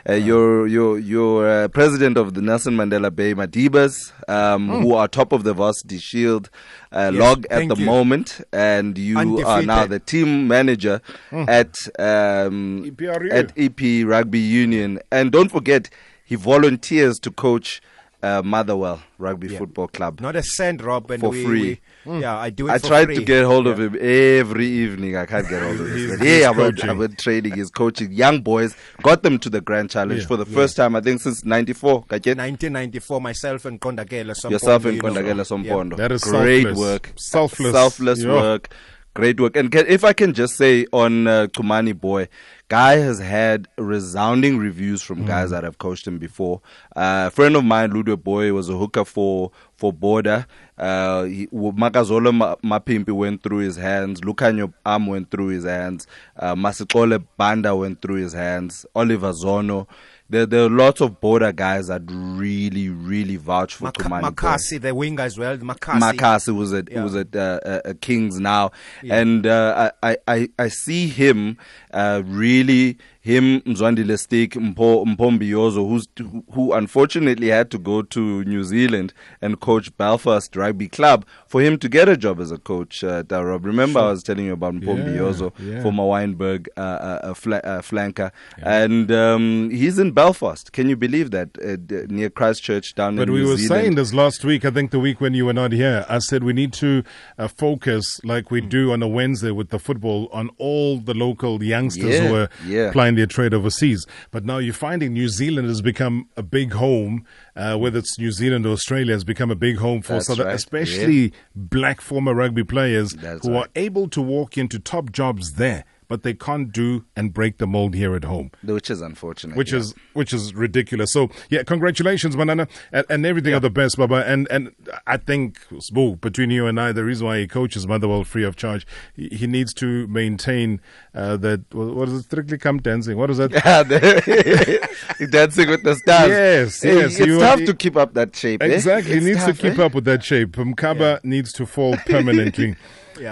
Uh, 0.08 0.14
you're 0.14 0.66
you're 0.66 0.98
you're 0.98 1.48
uh, 1.48 1.68
president 1.68 2.16
of 2.16 2.34
the 2.34 2.42
Nelson 2.42 2.76
Mandela 2.76 3.14
Bay 3.14 3.34
Madibas, 3.34 4.12
um, 4.28 4.68
who 4.68 4.94
are 4.94 5.06
top 5.06 5.32
of 5.32 5.44
the 5.44 5.54
Varsity 5.54 5.98
Shield 5.98 6.50
uh. 6.90 7.10
Yes, 7.12 7.20
log 7.20 7.46
at 7.50 7.68
the 7.68 7.76
you. 7.76 7.86
moment, 7.86 8.40
and 8.52 8.98
you 8.98 9.44
are 9.46 9.62
now 9.62 9.86
the 9.86 10.00
team 10.00 10.48
manager 10.48 11.00
Hmm. 11.30 11.44
at 11.48 11.78
um, 12.00 12.84
at 13.30 13.52
EP 13.56 13.80
Rugby 14.04 14.40
Union. 14.40 14.98
And 15.12 15.30
don't 15.30 15.50
forget, 15.50 15.88
he 16.24 16.34
volunteers 16.34 17.18
to 17.20 17.30
coach 17.30 17.80
uh, 18.22 18.40
Motherwell 18.44 19.02
Rugby 19.18 19.48
Football 19.48 19.88
Club. 19.88 20.20
Not 20.20 20.36
a 20.36 20.42
cent, 20.42 20.80
Rob. 20.82 21.10
And 21.10 21.20
For 21.20 21.30
we, 21.30 21.44
free. 21.44 21.80
we- 22.06 22.20
yeah, 22.20 22.36
I 22.38 22.50
do 22.50 22.68
it 22.68 22.72
I 22.72 22.78
for 22.78 22.86
tried 22.88 23.04
free. 23.06 23.16
to 23.16 23.22
get 23.24 23.44
hold 23.44 23.66
of 23.66 23.78
him 23.80 23.96
every 24.00 24.66
evening. 24.66 25.16
I 25.16 25.26
can't 25.26 25.48
get 25.48 25.62
hold 25.62 25.80
of 25.80 25.88
him. 25.94 26.18
Yeah, 26.22 26.48
I'm 26.50 26.54
coaching. 26.54 26.90
I'm 26.90 27.16
training. 27.16 27.52
He's 27.54 27.70
coaching 27.70 28.12
young 28.12 28.40
boys. 28.42 28.76
Got 29.02 29.22
them 29.22 29.38
to 29.40 29.50
the 29.50 29.60
Grand 29.60 29.90
Challenge 29.90 30.20
Yeah, 30.22 30.26
for 30.26 30.36
the 30.36 30.46
first 30.46 30.76
time, 30.76 30.94
I 30.96 31.00
think, 31.00 31.20
since 31.20 31.44
'94. 31.44 32.04
1994, 32.08 33.20
myself 33.20 33.64
and 33.64 33.80
Kondagela. 33.80 34.32
Sompondo, 34.34 34.50
Yourself 34.50 34.84
and 34.84 34.96
you 34.96 35.02
know. 35.02 35.08
Kondagela 35.10 35.44
Sompondo. 35.44 35.96
That 35.96 36.12
is 36.12 36.24
great 36.24 36.62
selfless. 36.64 36.78
work. 36.78 37.12
Selfless. 37.16 37.72
Selfless 37.72 38.22
Yeah. 38.22 38.32
work. 38.32 38.74
Great 39.14 39.38
work. 39.38 39.56
And 39.56 39.70
can, 39.70 39.86
if 39.88 40.04
I 40.04 40.14
can 40.14 40.32
just 40.32 40.56
say 40.56 40.86
on 40.92 41.26
uh, 41.26 41.46
Chumani 41.48 41.92
Booi, 41.92 42.28
Guy 42.68 42.96
has 42.96 43.18
had 43.18 43.68
resounding 43.76 44.56
reviews 44.56 45.02
from 45.02 45.26
guys 45.26 45.50
that 45.50 45.62
have 45.62 45.76
coached 45.76 46.06
him 46.06 46.16
before. 46.16 46.62
Uh, 46.96 47.24
a 47.26 47.30
friend 47.30 47.54
of 47.54 47.64
mine, 47.64 47.90
Ludwig 47.90 48.24
Boy, 48.24 48.54
was 48.54 48.70
a 48.70 48.76
hooker 48.78 49.04
for 49.04 49.50
for 49.76 49.92
Border. 49.92 50.46
Uh, 50.78 51.24
he, 51.24 51.46
Makazole 51.48 52.56
Mapimpi 52.62 53.12
went 53.12 53.42
through 53.42 53.58
his 53.58 53.76
hands. 53.76 54.22
Lukhanyo 54.22 54.72
Am 54.86 55.06
went 55.06 55.30
through 55.30 55.48
his 55.48 55.64
hands. 55.64 56.06
Uh, 56.34 56.54
Masixole 56.54 57.22
Banda 57.36 57.76
went 57.76 58.00
through 58.00 58.16
his 58.16 58.32
hands. 58.32 58.86
Oliver 58.94 59.32
Zono. 59.32 59.86
There, 60.32 60.46
there 60.46 60.62
are 60.64 60.70
lots 60.70 61.02
of 61.02 61.20
border 61.20 61.52
guys 61.52 61.88
that 61.88 62.02
really, 62.08 62.88
really 62.88 63.36
vouch 63.36 63.74
for 63.74 63.84
Maka- 63.84 64.02
Kumani 64.04 64.30
Makasi, 64.34 64.80
the 64.80 64.94
winger 64.94 65.20
as 65.24 65.36
well. 65.36 65.58
Makasi. 65.58 66.00
Makasi 66.00 66.56
was 66.56 66.72
at 66.72 66.90
Yeah. 66.90 67.04
was 67.04 67.14
at 67.14 67.36
uh, 67.36 67.60
uh, 67.66 67.80
uh, 67.84 67.92
Kings 68.00 68.40
now, 68.40 68.70
Yeah. 69.02 69.18
and 69.20 69.46
uh, 69.46 69.90
I, 70.02 70.16
I 70.26 70.48
I 70.58 70.68
see 70.68 71.06
him 71.08 71.58
uh, 71.92 72.22
really 72.24 72.96
him 73.22 73.60
Mzwandile 73.64 74.18
Stick 74.18 74.54
Mpo 74.56 75.04
Mpombiozo 75.06 75.88
who's 75.88 76.08
who, 76.18 76.44
who 76.52 76.72
unfortunately 76.72 77.48
had 77.48 77.70
to 77.70 77.78
go 77.78 78.02
to 78.02 78.42
New 78.44 78.64
Zealand 78.64 79.14
and 79.40 79.60
coach 79.60 79.96
Belfast 79.96 80.54
Rugby 80.56 80.88
Club 80.88 81.24
for 81.46 81.62
him 81.62 81.78
to 81.78 81.88
get 81.88 82.08
a 82.08 82.16
job 82.16 82.40
as 82.40 82.50
a 82.50 82.58
coach. 82.58 83.04
Uh, 83.04 83.22
Darob. 83.22 83.64
Remember 83.64 84.00
I 84.00 84.10
was 84.10 84.22
telling 84.24 84.46
you 84.46 84.52
about 84.52 84.74
Mpombiozo, 84.74 85.52
yeah. 85.60 85.82
former 85.82 86.02
Wynberg 86.02 86.66
uh, 86.76 86.80
uh, 86.80 87.34
uh, 87.46 87.80
flanker, 87.80 88.32
and 88.60 89.10
um, 89.12 89.70
he's 89.70 89.98
in 89.98 90.10
Belfast. 90.10 90.72
Can 90.72 90.88
you 90.88 90.96
believe 90.96 91.30
that 91.30 91.50
uh, 91.64 91.76
d- 91.76 92.06
near 92.08 92.28
Christchurch 92.28 92.94
down 92.94 93.16
But 93.16 93.28
in 93.28 93.34
we 93.34 93.42
New 93.42 93.50
were 93.50 93.56
saying 93.56 93.94
this 93.94 94.12
last 94.12 94.44
week, 94.44 94.64
I 94.64 94.70
think 94.70 94.90
the 94.90 94.98
week 95.00 95.20
when 95.20 95.34
you 95.34 95.46
were 95.46 95.52
not 95.52 95.70
here. 95.72 96.04
I 96.08 96.18
said 96.18 96.42
we 96.42 96.52
need 96.52 96.72
to 96.74 97.04
uh, 97.38 97.46
focus, 97.48 98.20
like 98.24 98.50
we 98.50 98.60
do 98.60 98.92
on 98.92 99.02
a 99.02 99.08
Wednesday 99.08 99.52
with 99.52 99.70
the 99.70 99.78
football, 99.78 100.28
on 100.32 100.50
all 100.58 100.98
the 100.98 101.14
local 101.14 101.62
youngsters 101.62 102.14
Yeah, 102.14 102.28
who 102.28 102.34
are 102.34 102.48
yeah. 102.66 102.90
Their 103.14 103.26
trade 103.26 103.54
overseas. 103.54 104.06
But 104.30 104.44
now 104.44 104.58
you're 104.58 104.74
finding 104.74 105.12
New 105.12 105.28
Zealand 105.28 105.68
has 105.68 105.82
become 105.82 106.28
a 106.36 106.42
big 106.42 106.72
home, 106.72 107.24
uh, 107.56 107.76
whether 107.76 107.98
it's 107.98 108.18
New 108.18 108.32
Zealand 108.32 108.66
or 108.66 108.72
Australia, 108.72 109.12
has 109.12 109.24
become 109.24 109.50
a 109.50 109.56
big 109.56 109.78
home 109.78 110.02
for 110.02 110.14
right, 110.14 110.54
especially 110.54 111.32
black 111.54 112.00
former 112.00 112.34
rugby 112.34 112.64
players 112.64 113.12
That's 113.12 113.46
who 113.46 113.54
right. 113.54 113.66
are 113.66 113.68
able 113.76 114.08
to 114.08 114.22
walk 114.22 114.58
into 114.58 114.78
top 114.78 115.12
jobs 115.12 115.52
there. 115.54 115.84
But 116.08 116.22
they 116.24 116.34
can't 116.34 116.72
do 116.72 117.04
and 117.16 117.32
break 117.32 117.56
the 117.58 117.66
mold 117.66 117.94
here 117.94 118.14
at 118.14 118.24
home 118.24 118.50
which 118.62 118.90
is 118.90 119.00
unfortunate. 119.00 119.56
which 119.56 119.72
yeah. 119.72 119.78
is 119.78 119.94
which 120.12 120.32
is 120.34 120.54
ridiculous. 120.54 121.12
So 121.12 121.30
yeah, 121.48 121.62
congratulations, 121.62 122.36
Manana, 122.36 122.68
and, 122.92 123.06
and 123.08 123.24
everything 123.24 123.54
of 123.54 123.62
the 123.62 123.70
best, 123.70 123.96
Baba. 123.96 124.24
And 124.26 124.46
and 124.50 124.72
I 125.06 125.16
think 125.16 125.58
Sbu, 125.70 126.20
between 126.20 126.50
you 126.50 126.66
and 126.66 126.78
I, 126.78 126.92
the 126.92 127.04
reason 127.04 127.26
why 127.26 127.38
he 127.38 127.46
coaches 127.48 127.86
Motherwell 127.86 128.24
free 128.24 128.44
of 128.44 128.56
charge, 128.56 128.86
he, 129.14 129.28
he 129.28 129.46
needs 129.46 129.72
to 129.74 130.06
maintain 130.08 130.80
uh, 131.14 131.36
that. 131.38 131.72
What 131.74 132.08
is 132.08 132.20
it? 132.20 132.22
Strictly 132.24 132.58
come 132.58 132.78
dancing. 132.78 133.16
What 133.16 133.30
is 133.30 133.38
that? 133.38 133.52
Yeah, 133.52 135.26
dancing 135.30 135.68
with 135.70 135.82
the 135.82 135.94
stars. 135.96 136.28
Yes, 136.28 136.84
yes, 136.84 137.18
It's 137.18 137.26
you- 137.26 137.38
tough 137.38 137.60
to 137.64 137.74
keep 137.74 137.96
up 137.96 138.14
that 138.14 138.34
shape. 138.36 138.62
eh? 138.62 138.66
Exactly, 138.66 139.12
he 139.12 139.16
It's 139.18 139.26
needs 139.26 139.44
tough, 139.44 139.56
to 139.58 139.70
keep 139.70 139.78
eh? 139.78 139.84
up 139.84 139.94
with 139.94 140.04
that 140.04 140.22
shape. 140.24 140.52
Mkaba 140.52 141.24
needs 141.24 141.52
to 141.54 141.66
fall 141.66 141.96
permanently. 142.06 142.76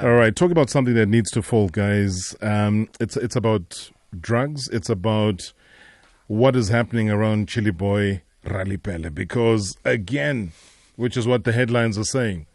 All 0.05 0.15
right, 0.15 0.35
talk 0.35 0.51
about 0.51 0.71
something 0.71 0.95
that 0.95 1.09
needs 1.09 1.31
to 1.33 1.43
fall, 1.43 1.69
guys. 1.69 2.37
Um, 2.41 2.89
it's 3.01 3.17
it's 3.17 3.35
about 3.37 3.91
drugs. 4.19 4.69
It's 4.69 4.89
about 4.89 5.53
what 6.29 6.55
is 6.55 6.69
happening 6.69 7.11
around 7.11 7.49
Chili 7.49 7.73
Boy 7.73 8.23
Ralipele 8.45 9.13
because 9.13 9.77
again, 9.85 10.53
which 10.97 11.17
is 11.17 11.27
what 11.27 11.43
the 11.45 11.53
headlines 11.53 11.99
are 11.99 12.05
saying, 12.05 12.47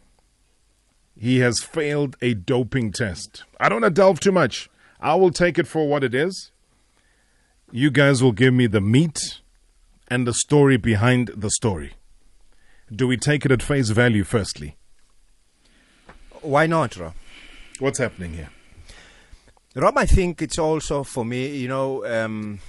he 1.17 1.39
has 1.39 1.61
failed 1.61 2.15
a 2.21 2.33
doping 2.33 2.91
test. 2.91 3.43
I 3.59 3.67
don't 3.67 3.81
want 3.81 3.95
to 3.95 4.01
delve 4.01 4.19
too 4.21 4.31
much. 4.31 4.69
I 5.01 5.15
will 5.15 5.31
take 5.31 5.59
it 5.59 5.67
for 5.67 5.87
what 5.87 6.03
it 6.03 6.15
is. 6.15 6.51
You 7.71 7.91
guys 7.91 8.23
will 8.23 8.31
give 8.31 8.53
me 8.53 8.67
the 8.67 8.81
meat 8.81 9.41
and 10.07 10.25
the 10.25 10.33
story 10.33 10.77
behind 10.77 11.31
the 11.35 11.49
story. 11.49 11.93
Do 12.89 13.07
we 13.07 13.17
take 13.17 13.45
it 13.45 13.51
at 13.51 13.61
face 13.61 13.89
value 13.89 14.23
firstly? 14.23 14.77
Why 16.41 16.67
not, 16.67 16.95
Rob? 16.95 17.13
What's 17.79 17.99
happening 17.99 18.33
here? 18.33 18.49
Rob, 19.75 19.97
I 19.97 20.05
think 20.05 20.41
it's 20.41 20.57
also 20.57 21.03
for 21.03 21.25
me, 21.25 21.57
you 21.57 21.67
know, 21.67 22.05
um, 22.05 22.59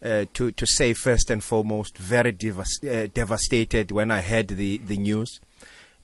uh, 0.00 0.26
to 0.34 0.52
to 0.52 0.66
say 0.66 0.92
first 0.92 1.30
and 1.30 1.42
foremost, 1.42 1.98
very 1.98 2.30
uh, 2.30 3.08
devastated 3.12 3.90
when 3.90 4.12
I 4.12 4.20
heard 4.20 4.48
the 4.48 4.78
the 4.78 4.96
news, 4.96 5.40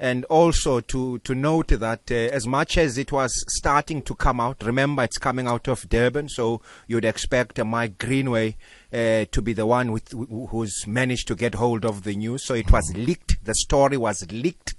and 0.01 0.25
also 0.25 0.81
to 0.81 1.19
to 1.21 1.35
note 1.37 1.69
that 1.69 2.11
uh, 2.11 2.15
as 2.15 2.45
much 2.45 2.77
as 2.77 2.99
it 2.99 3.13
was 3.13 3.33
starting 3.47 4.03
to 4.03 4.17
come 4.17 4.41
out, 4.41 4.65
remember 4.65 5.05
it's 5.05 5.19
coming 5.19 5.47
out 5.47 5.69
of 5.69 5.89
Durban, 5.89 6.29
so 6.29 6.61
you'd 6.89 7.05
expect 7.05 7.61
uh, 7.61 7.65
Mike 7.65 7.99
Greenaway 7.99 8.57
uh, 8.93 9.27
to 9.31 9.41
be 9.41 9.53
the 9.53 9.67
one 9.67 9.93
with 9.93 10.11
who's 10.51 10.85
managed 10.89 11.29
to 11.29 11.37
get 11.37 11.55
hold 11.55 11.85
of 11.85 12.03
the 12.03 12.17
news. 12.17 12.45
So 12.45 12.55
it 12.55 12.73
was 12.73 12.93
leaked. 12.97 13.45
The 13.45 13.55
story 13.55 13.97
was 13.97 14.27
leaked 14.33 14.75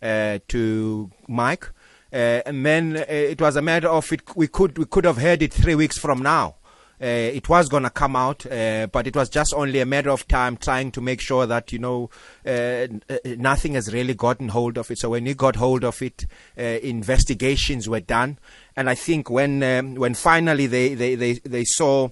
uh, 0.00 0.38
to 0.48 1.10
Mike, 1.28 1.70
and 2.12 2.64
then 2.64 2.96
uh, 2.96 3.04
it 3.08 3.40
was 3.40 3.56
a 3.56 3.62
matter 3.62 3.88
of 3.88 4.12
it. 4.12 4.20
We 4.36 4.48
could 4.48 4.78
we 4.78 4.84
could 4.84 5.04
have 5.04 5.18
heard 5.18 5.42
it 5.42 5.52
three 5.52 5.74
weeks 5.74 5.98
from 5.98 6.22
now. 6.22 6.56
Uh, 7.02 7.34
it 7.34 7.48
was 7.48 7.68
going 7.68 7.82
to 7.82 7.90
come 7.90 8.14
out, 8.14 8.46
uh, 8.46 8.86
but 8.86 9.08
it 9.08 9.16
was 9.16 9.28
just 9.28 9.52
only 9.54 9.80
a 9.80 9.86
matter 9.86 10.10
of 10.10 10.28
time 10.28 10.56
trying 10.56 10.92
to 10.92 11.00
make 11.00 11.20
sure 11.20 11.46
that 11.46 11.72
you 11.72 11.78
know 11.80 12.08
uh, 12.46 12.86
uh, 13.10 13.18
nothing 13.38 13.74
has 13.74 13.92
really 13.92 14.14
gotten 14.14 14.50
hold 14.50 14.78
of 14.78 14.88
it. 14.88 14.98
So 14.98 15.10
when 15.10 15.26
he 15.26 15.34
got 15.34 15.56
hold 15.56 15.82
of 15.82 16.00
it, 16.00 16.26
uh, 16.56 16.62
investigations 16.62 17.88
were 17.88 17.98
done, 17.98 18.38
and 18.76 18.88
I 18.88 18.94
think 18.94 19.30
when 19.30 19.64
um, 19.64 19.96
when 19.96 20.14
finally 20.14 20.68
they 20.68 20.94
they 20.94 21.16
they, 21.16 21.32
they 21.32 21.64
saw 21.64 22.04
uh, 22.04 22.10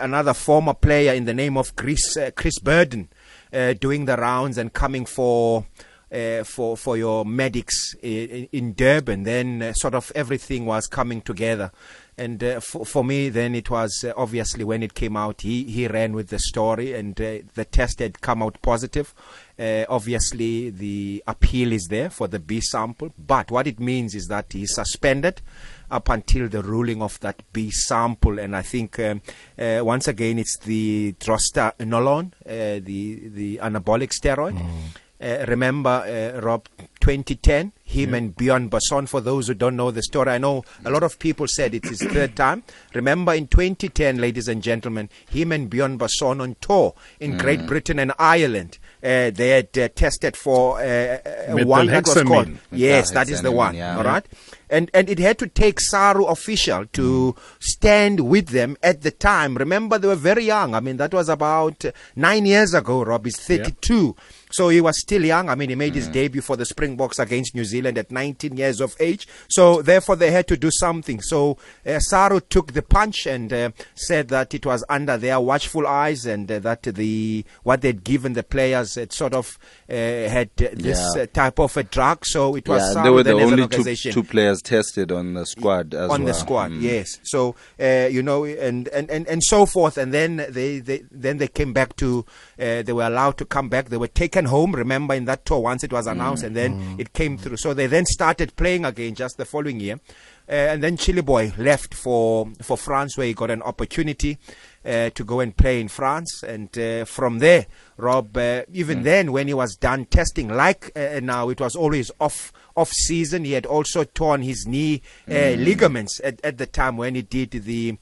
another 0.00 0.34
former 0.34 0.74
player 0.74 1.14
in 1.14 1.24
the 1.24 1.34
name 1.34 1.56
of 1.56 1.76
Chris 1.76 2.16
uh, 2.16 2.32
Chris 2.34 2.58
Burden 2.58 3.08
uh, 3.52 3.74
doing 3.74 4.06
the 4.06 4.16
rounds 4.16 4.58
and 4.58 4.72
coming 4.72 5.06
for 5.06 5.66
uh, 6.12 6.44
for 6.44 6.76
for 6.76 6.96
your 6.96 7.24
medics 7.24 7.94
in, 8.02 8.48
in 8.52 8.74
Durban, 8.74 9.24
then 9.24 9.62
uh, 9.62 9.72
sort 9.72 9.94
of 9.94 10.12
everything 10.14 10.66
was 10.66 10.86
coming 10.86 11.20
together. 11.20 11.72
And 12.18 12.42
uh, 12.42 12.60
for, 12.60 12.86
for 12.86 13.04
me, 13.04 13.28
then 13.28 13.54
it 13.54 13.68
was 13.68 14.02
uh, 14.02 14.12
obviously 14.16 14.64
when 14.64 14.82
it 14.82 14.94
came 14.94 15.18
out, 15.18 15.42
he, 15.42 15.64
he 15.64 15.86
ran 15.86 16.14
with 16.14 16.28
the 16.28 16.38
story, 16.38 16.94
and 16.94 17.20
uh, 17.20 17.40
the 17.54 17.66
test 17.66 17.98
had 17.98 18.22
come 18.22 18.42
out 18.42 18.62
positive. 18.62 19.14
Obviously, 19.58 20.70
the 20.70 21.22
appeal 21.26 21.72
is 21.72 21.88
there 21.90 22.08
for 22.08 22.26
the 22.28 22.38
B 22.38 22.60
sample, 22.60 23.12
but 23.18 23.50
what 23.50 23.66
it 23.66 23.78
means 23.80 24.14
is 24.14 24.28
that 24.28 24.52
he's 24.52 24.74
suspended 24.74 25.42
up 25.90 26.08
until 26.08 26.48
the 26.48 26.62
ruling 26.62 27.02
of 27.02 27.20
that 27.20 27.42
B 27.52 27.70
sample. 27.70 28.38
And 28.38 28.56
I 28.56 28.62
think 28.62 28.98
um, 28.98 29.22
uh, 29.58 29.80
once 29.82 30.08
again, 30.08 30.38
it's 30.38 30.58
the 30.58 31.14
drostanolone, 31.20 32.32
uh, 32.46 32.80
the 32.82 33.28
the 33.28 33.58
anabolic 33.58 34.12
steroid. 34.12 34.58
Uh, 34.58 34.98
remember, 35.20 36.04
uh, 36.36 36.40
Rob, 36.40 36.68
2010, 37.06 37.72
him 37.84 38.14
and 38.14 38.34
Bjorn 38.34 38.68
Basson, 38.68 39.08
for 39.08 39.20
those 39.20 39.46
who 39.46 39.54
don't 39.54 39.76
know 39.76 39.92
the 39.92 40.02
story, 40.02 40.32
I 40.32 40.38
know 40.38 40.64
a 40.84 40.90
lot 40.90 41.04
of 41.04 41.20
people 41.20 41.46
said 41.46 41.72
it's 41.72 41.88
his 41.88 42.02
third 42.02 42.34
time. 42.34 42.64
Remember, 42.94 43.32
in 43.32 43.46
2010, 43.46 44.18
ladies 44.18 44.48
and 44.48 44.60
gentlemen, 44.60 45.08
him 45.30 45.52
and 45.52 45.70
Bjorn 45.70 46.00
Basson 46.00 46.40
on 46.42 46.56
tour 46.60 46.94
in 47.20 47.38
Great 47.38 47.64
Britain 47.64 48.00
and 48.00 48.12
Ireland. 48.18 48.78
Uh, 49.04 49.30
they 49.30 49.50
had 49.50 49.78
uh, 49.78 49.88
tested 49.94 50.36
for 50.36 50.80
uh, 50.80 51.18
uh, 51.24 51.64
one 51.64 51.86
that 51.86 52.06
was 52.08 52.24
called. 52.24 52.48
Yes, 52.72 53.12
that 53.12 53.28
is 53.28 53.40
the 53.40 53.52
one. 53.52 53.76
yeah. 53.76 53.96
All 53.96 54.02
right. 54.02 54.26
And 54.68 54.90
and 54.92 55.08
it 55.08 55.20
had 55.20 55.38
to 55.38 55.46
take 55.46 55.80
Saru 55.80 56.24
official 56.24 56.86
to 56.86 57.36
stand 57.60 58.28
with 58.28 58.48
them 58.48 58.76
at 58.82 59.02
the 59.02 59.12
time. 59.12 59.56
Remember, 59.56 59.96
they 59.96 60.08
were 60.08 60.16
very 60.16 60.44
young. 60.44 60.74
I 60.74 60.80
mean, 60.80 60.96
that 60.96 61.14
was 61.14 61.28
about 61.28 61.84
uh, 61.84 61.92
nine 62.16 62.46
years 62.46 62.74
ago. 62.74 63.04
Rob 63.04 63.28
is 63.28 63.36
32. 63.36 64.16
So 64.50 64.68
he 64.70 64.80
was 64.80 65.00
still 65.00 65.24
young. 65.24 65.48
I 65.48 65.54
mean, 65.54 65.68
he 65.68 65.76
made 65.76 65.94
his 65.94 66.08
debut 66.08 66.40
for 66.40 66.56
the 66.56 66.64
Springboks 66.96 67.18
against 67.18 67.54
New 67.54 67.64
Zealand 67.64 67.98
at 67.98 68.10
19 68.10 68.56
years 68.56 68.80
of 68.80 68.96
age. 69.00 69.28
So 69.48 69.82
therefore, 69.82 70.16
they 70.16 70.30
had 70.30 70.46
to 70.48 70.56
do 70.56 70.70
something. 70.70 71.20
So 71.20 71.58
uh, 71.84 71.98
Saru 71.98 72.40
took 72.40 72.72
the 72.72 72.82
punch 72.82 73.26
and 73.26 73.52
uh, 73.52 73.70
said 73.94 74.28
that 74.28 74.54
it 74.54 74.64
was 74.64 74.82
under 74.88 75.16
their 75.18 75.38
watchful 75.40 75.86
eyes 75.86 76.24
and 76.26 76.50
uh, 76.50 76.58
that 76.60 76.82
the 76.84 77.44
what 77.64 77.82
they'd 77.82 78.02
given 78.02 78.32
the 78.32 78.42
players 78.42 78.94
had 78.94 79.12
sort 79.12 79.34
of 79.34 79.58
uh, 79.90 79.92
had 79.92 80.50
this 80.56 80.98
Yeah. 81.14 81.22
uh, 81.22 81.26
type 81.26 81.58
of 81.58 81.76
a 81.76 81.82
drug. 81.82 82.24
So 82.24 82.56
it 82.56 82.66
was 82.68 82.80
Yeah, 82.82 82.92
Saru 82.94 83.04
they 83.04 83.10
were 83.10 83.22
the 83.22 83.30
then 83.30 83.36
as 83.40 83.52
an 83.52 83.60
only 83.60 83.96
two, 83.96 84.12
two 84.12 84.22
players 84.24 84.62
tested 84.62 85.12
on 85.12 85.34
the 85.34 85.44
squad 85.44 85.92
as 85.94 86.10
on 86.10 86.22
well. 86.22 86.32
the 86.32 86.34
squad 86.34 86.56
Mm. 86.66 86.80
yes 86.82 87.18
so 87.22 87.54
uh, 87.80 88.08
you 88.10 88.22
know 88.22 88.44
and, 88.44 88.88
and, 88.88 89.08
and, 89.10 89.26
and 89.28 89.42
so 89.44 89.66
forth 89.66 89.98
and 89.98 90.12
then 90.12 90.36
they, 90.48 90.78
they 90.80 91.02
then 91.10 91.36
they 91.38 91.46
came 91.48 91.72
back 91.72 91.94
to 91.96 92.24
uh, 92.58 92.82
they 92.82 92.92
were 92.92 93.04
allowed 93.06 93.36
to 93.38 93.44
come 93.44 93.68
back 93.68 93.88
they 93.88 93.96
were 93.96 94.08
taken 94.08 94.46
home 94.46 94.72
remember 94.74 95.14
in 95.14 95.26
that 95.26 95.44
tour 95.44 95.60
once 95.60 95.84
it 95.84 95.92
was 95.92 96.06
announced 96.06 96.42
and 96.42 96.56
then 96.56 96.75
it 96.98 97.12
came 97.12 97.36
through 97.38 97.56
so 97.56 97.74
they 97.74 97.86
then 97.86 98.06
started 98.06 98.54
playing 98.56 98.84
again 98.84 99.14
just 99.14 99.36
the 99.36 99.44
following 99.44 99.80
year 99.80 100.00
uh, 100.48 100.52
and 100.52 100.82
then 100.82 100.96
Chiliboy 100.96 101.58
left 101.58 101.92
for 101.92 102.48
for 102.62 102.76
France 102.76 103.16
where 103.16 103.26
he 103.26 103.34
got 103.34 103.50
an 103.50 103.62
opportunity 103.62 104.38
uh, 104.84 105.10
to 105.10 105.24
go 105.24 105.40
and 105.40 105.56
play 105.56 105.80
in 105.80 105.88
France. 105.88 106.42
And 106.46 106.76
uh, 106.78 107.04
from 107.04 107.40
there, 107.40 107.66
Rob, 107.96 108.36
uh, 108.36 108.62
even 108.72 109.02
then, 109.02 109.32
when 109.32 109.48
he 109.48 109.54
was 109.54 109.74
done 109.74 110.04
testing, 110.04 110.48
like 110.48 110.92
uh, 110.96 111.20
now, 111.22 111.48
it 111.48 111.60
was 111.60 111.74
always 111.74 112.10
off 112.20 112.52
off 112.76 112.92
season. 112.92 113.44
He 113.44 113.52
had 113.52 113.66
also 113.66 114.04
torn 114.04 114.42
his 114.42 114.66
knee 114.66 115.02
uh, 115.28 115.56
ligaments 115.58 116.20
at, 116.22 116.40
at 116.44 116.58
the 116.58 116.66
time 116.66 116.96
when 116.96 117.16
he 117.16 117.22
did 117.22 117.50
the 117.50 117.98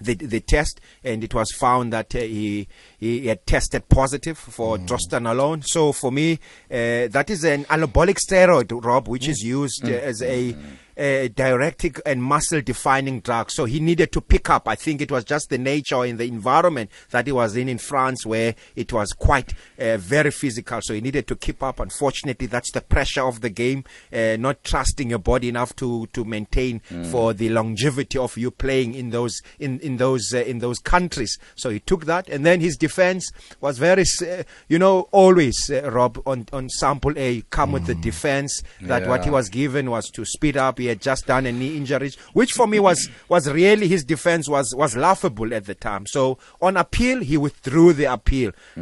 the, 0.00 0.14
the 0.14 0.40
test, 0.40 0.80
and 1.02 1.22
it 1.22 1.34
was 1.34 1.50
found 1.52 1.92
that 1.92 2.14
uh, 2.14 2.18
he 2.18 2.68
he 2.98 3.26
had 3.26 3.46
tested 3.46 3.88
positive 3.88 4.38
for 4.38 4.76
mm. 4.76 4.86
drostanolone. 4.86 5.64
So 5.64 5.92
for 5.92 6.10
me, 6.10 6.34
uh, 6.70 7.08
that 7.08 7.30
is 7.30 7.44
an 7.44 7.64
anabolic 7.64 8.18
steroid, 8.18 8.84
Rob, 8.84 9.08
which 9.08 9.28
is 9.28 9.40
used 9.40 9.84
uh, 9.84 9.92
as 9.92 10.22
a 10.22 10.56
a 10.96 11.28
diuretic 11.28 12.00
and 12.06 12.22
muscle 12.22 12.60
defining 12.60 13.20
drug. 13.20 13.50
So 13.50 13.64
he 13.64 13.80
needed 13.80 14.12
to 14.12 14.20
pick 14.20 14.50
up. 14.50 14.68
I 14.68 14.74
think 14.74 15.00
it 15.00 15.10
was 15.10 15.24
just 15.24 15.50
the 15.50 15.58
nature 15.58 16.04
in 16.04 16.16
the 16.16 16.24
environment 16.24 16.90
that 17.10 17.26
he 17.26 17.32
was 17.32 17.56
in 17.56 17.68
in 17.68 17.78
France 17.78 18.24
where 18.24 18.54
it 18.76 18.92
was 18.92 19.12
quite 19.12 19.54
uh, 19.78 19.96
very 19.96 20.30
physical. 20.30 20.80
So 20.82 20.94
he 20.94 21.00
needed 21.00 21.26
to 21.28 21.36
keep 21.36 21.62
up. 21.62 21.80
Unfortunately, 21.80 22.46
that's 22.46 22.72
the 22.72 22.80
pressure 22.80 23.22
of 23.22 23.40
the 23.40 23.50
game, 23.50 23.84
uh, 24.12 24.36
not 24.38 24.62
trusting 24.64 25.10
your 25.10 25.18
body 25.18 25.48
enough 25.48 25.74
to, 25.76 26.06
to 26.12 26.24
maintain 26.24 26.80
for 27.10 27.32
the 27.32 27.48
longevity 27.48 28.18
of 28.18 28.36
you 28.36 28.50
playing 28.50 28.94
in 28.94 29.10
those, 29.10 29.40
in, 29.58 29.80
in 29.80 29.96
those, 29.96 30.32
uh, 30.32 30.38
in 30.38 30.58
those 30.58 30.78
countries. 30.78 31.38
So 31.54 31.70
he 31.70 31.80
took 31.80 32.04
that 32.06 32.28
and 32.28 32.44
then 32.44 32.60
his 32.60 32.76
defense 32.76 33.30
was 33.60 33.78
very, 33.78 34.04
uh, 34.22 34.42
you 34.68 34.78
know, 34.78 35.08
always, 35.12 35.70
uh, 35.70 35.90
Rob, 35.90 36.20
on, 36.26 36.46
on 36.52 36.68
sample 36.68 37.18
A, 37.18 37.42
come 37.50 37.72
with 37.72 37.86
the 37.86 37.94
defense 37.94 38.62
that 38.82 39.08
what 39.08 39.24
he 39.24 39.30
was 39.30 39.48
given 39.48 39.90
was 39.90 40.10
to 40.10 40.24
speed 40.24 40.56
up. 40.56 40.78
He 40.84 40.88
had 40.92 41.00
just 41.00 41.26
done 41.26 41.46
a 41.46 41.52
knee 41.52 41.76
injury, 41.78 42.12
which 42.34 42.52
for 42.52 42.66
me 42.66 42.78
was 42.88 43.08
was 43.34 43.50
really 43.50 43.88
his 43.88 44.04
defense 44.04 44.48
was 44.56 44.74
was 44.82 44.92
laughable 45.06 45.50
at 45.58 45.64
the 45.70 45.74
time. 45.74 46.04
So 46.06 46.38
on 46.60 46.76
appeal, 46.76 47.20
he 47.30 47.36
withdrew 47.46 47.94
the 47.94 48.04
appeal 48.18 48.50
uh, 48.76 48.80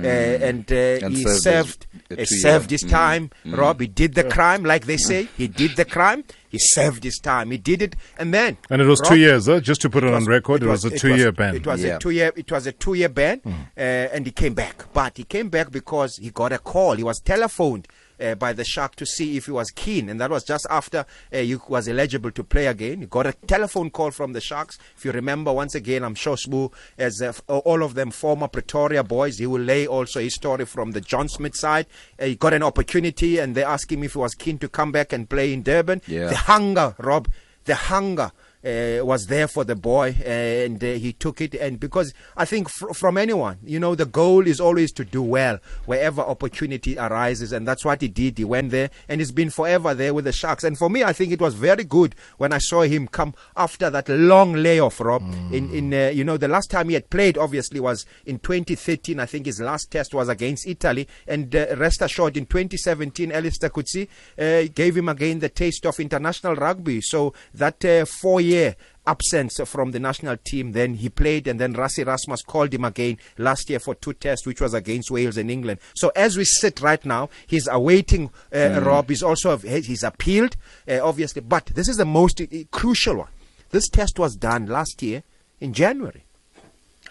and, 0.48 0.64
uh, 0.72 1.06
And 1.06 1.12
he 1.16 1.22
served 1.24 1.42
served 1.42 1.86
his- 2.08 2.32
uh, 2.32 2.48
served 2.48 2.70
his 2.76 2.82
Mm. 2.84 2.90
time. 2.90 3.30
Rob, 3.60 3.80
he 3.80 3.86
did 3.86 4.14
the 4.20 4.24
crime, 4.36 4.62
like 4.72 4.84
they 4.86 4.96
say. 5.10 5.28
He 5.36 5.46
did 5.62 5.76
the 5.76 5.84
crime. 5.84 6.24
He 6.54 6.58
served 6.76 7.02
his 7.04 7.18
time. 7.18 7.50
He 7.50 7.58
did 7.70 7.80
it, 7.86 7.94
and 8.18 8.28
then 8.34 8.58
And 8.68 8.82
it 8.82 8.86
was 8.86 9.00
two 9.00 9.16
years, 9.26 9.46
huh? 9.46 9.60
just 9.60 9.80
to 9.82 9.88
put 9.94 10.04
it, 10.04 10.12
on 10.12 10.24
record. 10.26 10.62
It 10.62 10.68
was, 10.68 10.84
a 10.84 10.90
two-year 10.90 11.32
ban. 11.32 11.54
it 11.56 11.66
was 11.66 11.82
Yeah. 11.82 11.96
a 11.96 11.98
two-year. 11.98 12.30
It 12.36 12.50
was 12.52 12.66
a 12.66 12.72
two-year 12.72 13.08
ban, 13.08 13.40
uh, 13.46 13.80
and 14.14 14.26
he 14.26 14.32
came 14.32 14.54
back. 14.54 14.76
But 14.92 15.16
he 15.16 15.24
came 15.24 15.48
back 15.48 15.70
because 15.70 16.16
he 16.24 16.30
got 16.30 16.52
a 16.52 16.58
call. 16.58 16.94
He 16.96 17.02
was 17.10 17.20
telephoned 17.20 17.86
uh, 18.22 18.34
by 18.34 18.52
the 18.52 18.64
Shark 18.64 18.96
to 18.96 19.06
see 19.06 19.36
if 19.36 19.46
he 19.46 19.50
was 19.50 19.70
keen, 19.70 20.08
and 20.08 20.20
that 20.20 20.30
was 20.30 20.44
just 20.44 20.66
after 20.70 21.04
uh, 21.32 21.38
he 21.38 21.56
was 21.68 21.88
eligible 21.88 22.30
to 22.30 22.44
play 22.44 22.66
again. 22.66 23.00
He 23.00 23.06
got 23.06 23.26
a 23.26 23.32
telephone 23.32 23.90
call 23.90 24.10
from 24.10 24.32
the 24.32 24.40
Sharks. 24.40 24.78
If 24.96 25.04
you 25.04 25.12
remember, 25.12 25.52
once 25.52 25.74
again, 25.74 26.04
I'm 26.04 26.14
sure 26.14 26.36
Sbu, 26.36 26.72
as 26.98 27.20
uh, 27.20 27.32
all 27.48 27.82
of 27.82 27.94
them 27.94 28.10
former 28.10 28.48
Pretoria 28.48 29.02
boys, 29.02 29.38
he 29.38 29.46
will 29.46 29.60
lay 29.62 29.86
also 29.86 30.20
his 30.20 30.34
story 30.34 30.64
from 30.64 30.92
the 30.92 31.00
John 31.00 31.28
Smith 31.28 31.56
side. 31.56 31.86
Uh, 32.18 32.26
he 32.26 32.36
got 32.36 32.54
an 32.54 32.62
opportunity, 32.62 33.38
and 33.38 33.54
they 33.54 33.64
asked 33.64 33.90
him 33.90 34.04
if 34.04 34.12
he 34.12 34.18
was 34.18 34.34
keen 34.34 34.58
to 34.58 34.68
come 34.68 34.92
back 34.92 35.12
and 35.12 35.28
play 35.28 35.52
in 35.52 35.62
Durban. 35.62 36.02
Yeah. 36.06 36.28
The 36.28 36.36
hunger, 36.36 36.94
Rob, 36.98 37.28
the 37.64 37.74
hunger 37.74 38.32
uh, 38.64 39.04
was 39.04 39.26
there 39.26 39.48
for 39.48 39.64
the 39.64 39.74
boy, 39.74 40.16
and 40.24 40.82
uh, 40.82 40.92
he 40.92 41.12
took 41.12 41.40
it. 41.40 41.54
And 41.54 41.80
because 41.80 42.14
I 42.36 42.44
think 42.44 42.68
fr- 42.68 42.92
from 42.92 43.18
anyone, 43.18 43.58
you 43.64 43.80
know, 43.80 43.94
the 43.94 44.06
goal 44.06 44.46
is 44.46 44.60
always 44.60 44.92
to 44.92 45.04
do 45.04 45.22
well 45.22 45.58
wherever 45.86 46.20
opportunity 46.20 46.98
arises, 46.98 47.52
and 47.52 47.66
that's 47.66 47.84
what 47.84 48.00
he 48.00 48.08
did. 48.08 48.38
He 48.38 48.44
went 48.44 48.70
there, 48.70 48.90
and 49.08 49.20
he's 49.20 49.32
been 49.32 49.50
forever 49.50 49.94
there 49.94 50.14
with 50.14 50.24
the 50.24 50.32
Sharks. 50.32 50.64
And 50.64 50.78
for 50.78 50.88
me, 50.88 51.02
I 51.02 51.12
think 51.12 51.32
it 51.32 51.40
was 51.40 51.54
very 51.54 51.84
good 51.84 52.14
when 52.38 52.52
I 52.52 52.58
saw 52.58 52.82
him 52.82 53.08
come 53.08 53.34
after 53.56 53.90
that 53.90 54.08
long 54.08 54.54
layoff, 54.54 55.00
Rob. 55.00 55.22
In 55.52 55.72
in 55.74 55.92
uh, 55.92 56.10
you 56.12 56.24
know, 56.24 56.36
the 56.36 56.48
last 56.48 56.70
time 56.70 56.88
he 56.88 56.94
had 56.94 57.10
played, 57.10 57.36
obviously, 57.36 57.80
was 57.80 58.06
in 58.26 58.38
2013. 58.38 59.18
I 59.18 59.26
think 59.26 59.46
his 59.46 59.60
last 59.60 59.90
test 59.90 60.14
was 60.14 60.28
against 60.28 60.66
Italy, 60.66 61.08
and 61.26 61.54
uh, 61.54 61.76
rest 61.76 62.02
assured, 62.02 62.36
in 62.36 62.46
2017, 62.46 63.32
Allister 63.32 63.70
Coetzee 63.70 64.08
uh, 64.38 64.68
gave 64.74 64.96
him 64.96 65.08
again 65.08 65.40
the 65.40 65.48
taste 65.48 65.86
of 65.86 65.98
international 65.98 66.54
rugby. 66.54 67.00
So 67.00 67.34
that 67.54 67.82
four 68.08 68.40
uh, 68.40 68.42
four-year 68.52 68.76
absence 69.06 69.60
from 69.64 69.90
the 69.90 69.98
national 69.98 70.36
team. 70.36 70.72
Then 70.72 70.94
he 70.94 71.08
played, 71.08 71.48
and 71.48 71.58
then 71.58 71.74
Rassie 71.74 72.00
Erasmus 72.00 72.42
called 72.42 72.72
him 72.72 72.84
again 72.84 73.18
last 73.38 73.68
year 73.68 73.80
for 73.80 73.94
two 73.94 74.12
tests, 74.12 74.46
which 74.46 74.60
was 74.60 74.74
against 74.74 75.10
Wales 75.10 75.36
and 75.36 75.50
England. 75.50 75.80
So 75.94 76.12
as 76.14 76.36
we 76.36 76.44
sit 76.44 76.80
right 76.80 77.04
now, 77.04 77.28
he's 77.46 77.66
awaiting 77.68 78.30
uh, 78.54 78.80
Rob. 78.84 79.08
He's 79.08 79.22
also 79.22 79.56
he's 79.56 80.02
appealed, 80.02 80.56
uh, 80.88 81.00
obviously, 81.02 81.42
but 81.42 81.66
this 81.66 81.88
is 81.88 81.96
the 81.96 82.04
most 82.04 82.40
uh, 82.40 82.46
crucial 82.70 83.16
one. 83.16 83.28
This 83.70 83.88
test 83.88 84.18
was 84.18 84.36
done 84.36 84.66
last 84.66 85.02
year 85.02 85.22
in 85.60 85.72
January. 85.72 86.24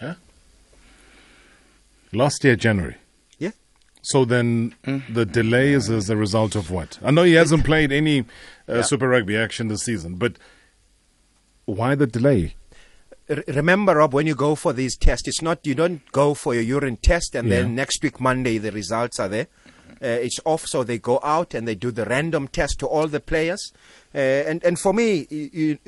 Huh? 0.00 0.14
Last 2.12 2.44
year, 2.44 2.56
January. 2.56 2.96
Yeah. 3.38 3.50
So 4.02 4.24
then 4.24 4.74
the 4.84 5.26
delay 5.26 5.72
is 5.72 5.90
as 5.90 6.08
a 6.08 6.16
result 6.16 6.54
of 6.54 6.70
what? 6.70 6.98
I 7.02 7.10
know 7.10 7.24
he 7.24 7.34
hasn't 7.34 7.64
played 7.64 7.90
any 7.90 8.24
uh, 8.68 8.82
Super 8.82 9.08
Rugby 9.08 9.36
action 9.36 9.68
this 9.68 9.82
season, 9.82 10.14
but 10.16 10.34
why 11.64 11.94
the 11.94 12.06
delay? 12.06 12.54
Remember, 13.48 13.94
Rob, 13.96 14.12
when 14.12 14.26
you 14.26 14.34
go 14.34 14.54
for 14.54 14.72
these 14.72 14.96
tests, 14.96 15.28
it's 15.28 15.40
not 15.42 15.66
you 15.66 15.74
don't 15.74 16.02
go 16.12 16.34
for 16.34 16.54
your 16.54 16.62
urine 16.62 16.96
test 16.96 17.34
and 17.34 17.48
Yeah. 17.48 17.60
then 17.62 17.74
next 17.74 18.02
week 18.02 18.20
Monday 18.20 18.58
the 18.58 18.72
results 18.72 19.18
are 19.20 19.28
there. 19.28 19.46
Uh, 20.02 20.06
it's 20.20 20.40
off, 20.44 20.66
so 20.66 20.82
they 20.82 20.98
go 20.98 21.20
out 21.22 21.54
and 21.54 21.66
they 21.68 21.76
do 21.76 21.92
the 21.92 22.04
random 22.04 22.48
test 22.48 22.80
to 22.80 22.86
all 22.88 23.06
the 23.06 23.20
players. 23.20 23.72
Uh, 24.12 24.18
and 24.18 24.62
and 24.64 24.76
for 24.76 24.92
me, 24.92 25.28
you, 25.30 25.48
you, 25.52 25.78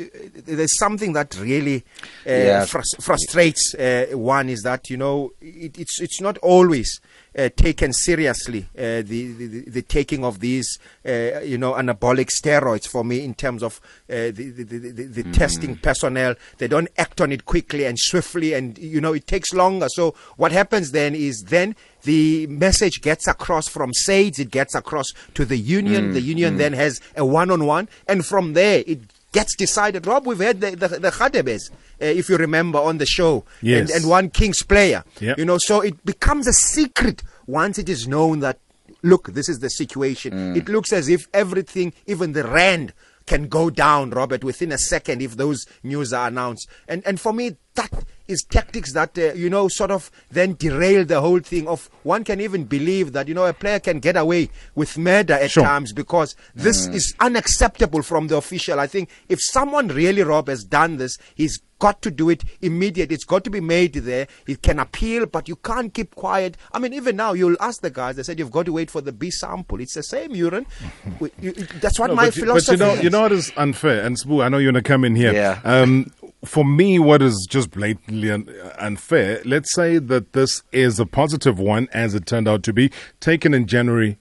there's 0.46 0.78
something 0.78 1.12
that 1.14 1.36
really 1.40 1.78
uh, 2.24 2.30
Yeah. 2.30 2.64
frus- 2.64 3.02
frustrates 3.02 3.74
uh, 3.74 4.06
one 4.12 4.48
is 4.48 4.62
that 4.62 4.88
you 4.88 4.96
know 4.96 5.32
it, 5.42 5.76
it's 5.78 6.00
it's 6.00 6.20
not 6.20 6.38
always 6.38 7.00
uh, 7.37 7.49
taken 7.57 7.93
seriously 7.93 8.66
uh, 8.76 9.03
the, 9.03 9.32
the 9.32 9.64
the- 9.70 9.82
taking 9.82 10.24
of 10.24 10.41
these 10.41 10.78
uh, 11.07 11.41
you 11.41 11.59
know 11.59 11.72
anabolic 11.74 12.28
steroids 12.30 12.87
for 12.87 13.05
me 13.05 13.22
in 13.24 13.35
terms 13.35 13.62
of 13.62 13.80
uh, 14.09 14.14
the 14.32 14.51
the, 14.51 14.62
the, 14.64 14.78
the, 14.78 15.03
the 15.22 15.32
testing 15.32 15.76
personnel. 15.76 16.35
They 16.59 16.68
don't 16.68 16.89
act 16.97 17.20
on 17.20 17.32
it 17.32 17.45
quickly 17.45 17.85
and 17.85 17.99
swiftly 17.99 18.55
and 18.55 18.78
you 18.78 19.01
know 19.01 19.12
it 19.12 19.26
takes 19.26 19.53
longer. 19.53 19.89
So 19.89 20.14
what 20.37 20.53
happens 20.53 20.93
then 20.93 21.14
is 21.14 21.45
then 21.49 21.76
the 22.03 22.47
message 22.49 23.01
gets 23.03 23.26
across 23.26 23.68
from 23.68 23.93
SAIDS. 23.93 24.39
It 24.39 24.51
gets 24.51 24.74
across 24.74 25.07
to 25.35 25.45
the 25.45 25.57
union. 25.57 26.12
The 26.12 26.20
union 26.20 26.57
then 26.57 26.72
has 26.74 27.01
a 27.16 27.24
one-on-one 27.24 27.89
and 28.09 28.24
from 28.24 28.53
there 28.55 28.82
it 28.87 29.01
gets 29.32 29.57
decided 29.57 30.07
rob 30.07 30.26
we've 30.26 30.39
had 30.39 30.61
the 30.61 30.70
the, 30.76 30.89
the 30.89 31.11
Khadebes, 31.11 31.70
uh, 32.01 32.05
if 32.05 32.28
you 32.28 32.36
remember 32.36 32.78
on 32.78 32.99
the 32.99 33.07
show. 33.07 33.45
Yes. 33.62 33.90
and, 33.90 34.03
and 34.03 34.11
one 34.11 34.30
king's 34.30 34.62
player. 34.62 35.05
Yep. 35.20 35.38
you 35.38 35.45
know 35.45 35.59
so 35.59 35.80
it 35.80 36.05
becomes 36.05 36.47
a 36.47 36.53
secret 36.53 37.22
once 37.47 37.78
it 37.78 37.88
is 37.88 38.09
known 38.09 38.40
that 38.40 38.59
look 39.03 39.28
this 39.28 39.49
is 39.49 39.61
the 39.61 39.70
situation. 39.70 40.57
It 40.57 40.68
looks 40.68 40.92
as 40.92 41.09
if 41.09 41.28
everything 41.32 41.92
even 42.07 42.32
the 42.32 42.45
rand 42.45 42.92
can 43.26 43.49
go 43.49 43.70
down 43.70 44.11
robert 44.11 44.45
within 44.45 44.70
a 44.70 44.78
second 44.78 45.22
if 45.22 45.36
those 45.36 45.66
news 45.82 46.12
are 46.12 46.28
announced. 46.28 46.68
And 46.88 47.03
and 47.07 47.20
for 47.20 47.32
me 47.32 47.57
that 47.74 47.90
is 48.26 48.42
tactics 48.44 48.92
that 48.94 49.18
uh, 49.18 49.32
you 49.34 49.50
know 49.50 49.68
sort 49.68 49.90
of 49.90 50.10
then 50.30 50.54
derail 50.54 51.04
the 51.04 51.20
whole 51.20 51.40
thing 51.40 51.68
of 51.68 51.90
one 52.04 52.24
can 52.24 52.40
even 52.40 52.64
believe 52.64 53.12
that 53.12 53.28
you 53.28 53.34
know 53.34 53.44
a 53.44 53.52
player 53.52 53.78
can 53.78 53.98
get 54.00 54.16
away 54.16 54.48
with 54.74 54.96
murder 54.96 55.34
at 55.34 55.50
Sure. 55.50 55.62
times 55.64 55.92
because 55.92 56.34
this 56.54 56.86
is 56.86 57.14
unacceptable 57.20 58.00
from 58.02 58.28
the 58.28 58.36
official 58.36 58.80
i 58.80 58.86
think 58.86 59.10
if 59.28 59.40
someone 59.42 59.88
really 59.88 60.22
rob 60.22 60.48
has 60.48 60.64
done 60.64 60.96
this 60.96 61.18
he's 61.34 61.60
got 61.80 62.00
to 62.00 62.10
do 62.10 62.30
it 62.30 62.42
immediate 62.62 63.12
it's 63.12 63.24
got 63.24 63.44
to 63.44 63.50
be 63.50 63.60
made 63.60 63.92
there 63.92 64.26
it 64.46 64.62
can 64.62 64.78
appeal 64.78 65.26
but 65.26 65.46
you 65.48 65.56
can't 65.56 65.92
keep 65.92 66.14
quiet 66.14 66.56
i 66.72 66.78
mean 66.78 66.94
even 66.94 67.14
now 67.16 67.34
you'll 67.34 67.56
ask 67.60 67.82
the 67.82 67.90
guys 67.90 68.16
they 68.16 68.22
said 68.22 68.38
you've 68.38 68.50
got 68.52 68.64
to 68.64 68.72
wait 68.72 68.90
for 68.90 69.02
the 69.02 69.12
b 69.12 69.30
sample 69.30 69.78
it's 69.80 69.94
the 69.94 70.02
same 70.02 70.34
urine 70.34 70.64
We- 71.20 71.30
you- 71.42 71.52
that's 71.52 71.98
what 71.98 72.06
No, 72.06 72.14
my 72.14 72.26
but, 72.28 72.36
you- 72.36 72.42
philosophy 72.44 72.78
but 72.78 72.84
you 72.84 72.88
know, 72.88 72.94
is. 72.98 73.04
you 73.04 73.10
know 73.10 73.20
what 73.22 73.32
is 73.32 73.52
unfair, 73.58 74.02
and 74.02 74.16
Sbu, 74.16 74.42
I 74.42 74.48
know 74.48 74.56
you're 74.58 74.72
gonna 74.72 74.82
come 74.82 75.04
in 75.04 75.14
here. 75.14 75.32
Yeah. 75.34 75.60
Um, 75.64 76.10
for 76.45 76.64
me, 76.64 76.99
what 76.99 77.22
is 77.22 77.47
just 77.49 77.70
blatantly 77.70 78.30
un- 78.30 78.49
unfair? 78.78 79.40
Let's 79.45 79.74
say 79.74 79.99
that 79.99 80.32
this 80.32 80.62
is 80.72 81.01
a 81.01 81.07
positive 81.07 81.59
one, 81.59 81.88
as 81.92 82.14
it 82.14 82.26
turned 82.26 82.49
out 82.49 82.62
to 82.64 82.72
be, 82.72 82.90
taken 83.20 83.55
in 83.55 83.66
January 83.66 84.18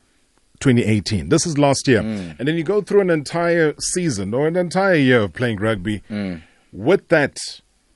2018. 0.60 1.30
This 1.30 1.46
is 1.46 1.58
last 1.58 1.88
year, 1.88 2.02
mm. 2.02 2.38
and 2.40 2.48
then 2.48 2.56
you 2.56 2.64
go 2.64 2.82
through 2.82 3.02
an 3.02 3.10
entire 3.10 3.74
season 3.80 4.34
or 4.34 4.48
an 4.48 4.56
entire 4.56 4.96
year 4.96 5.22
of 5.22 5.34
playing 5.34 5.58
rugby 5.58 6.02
mm. 6.10 6.42
with 6.72 7.08
that, 7.10 7.38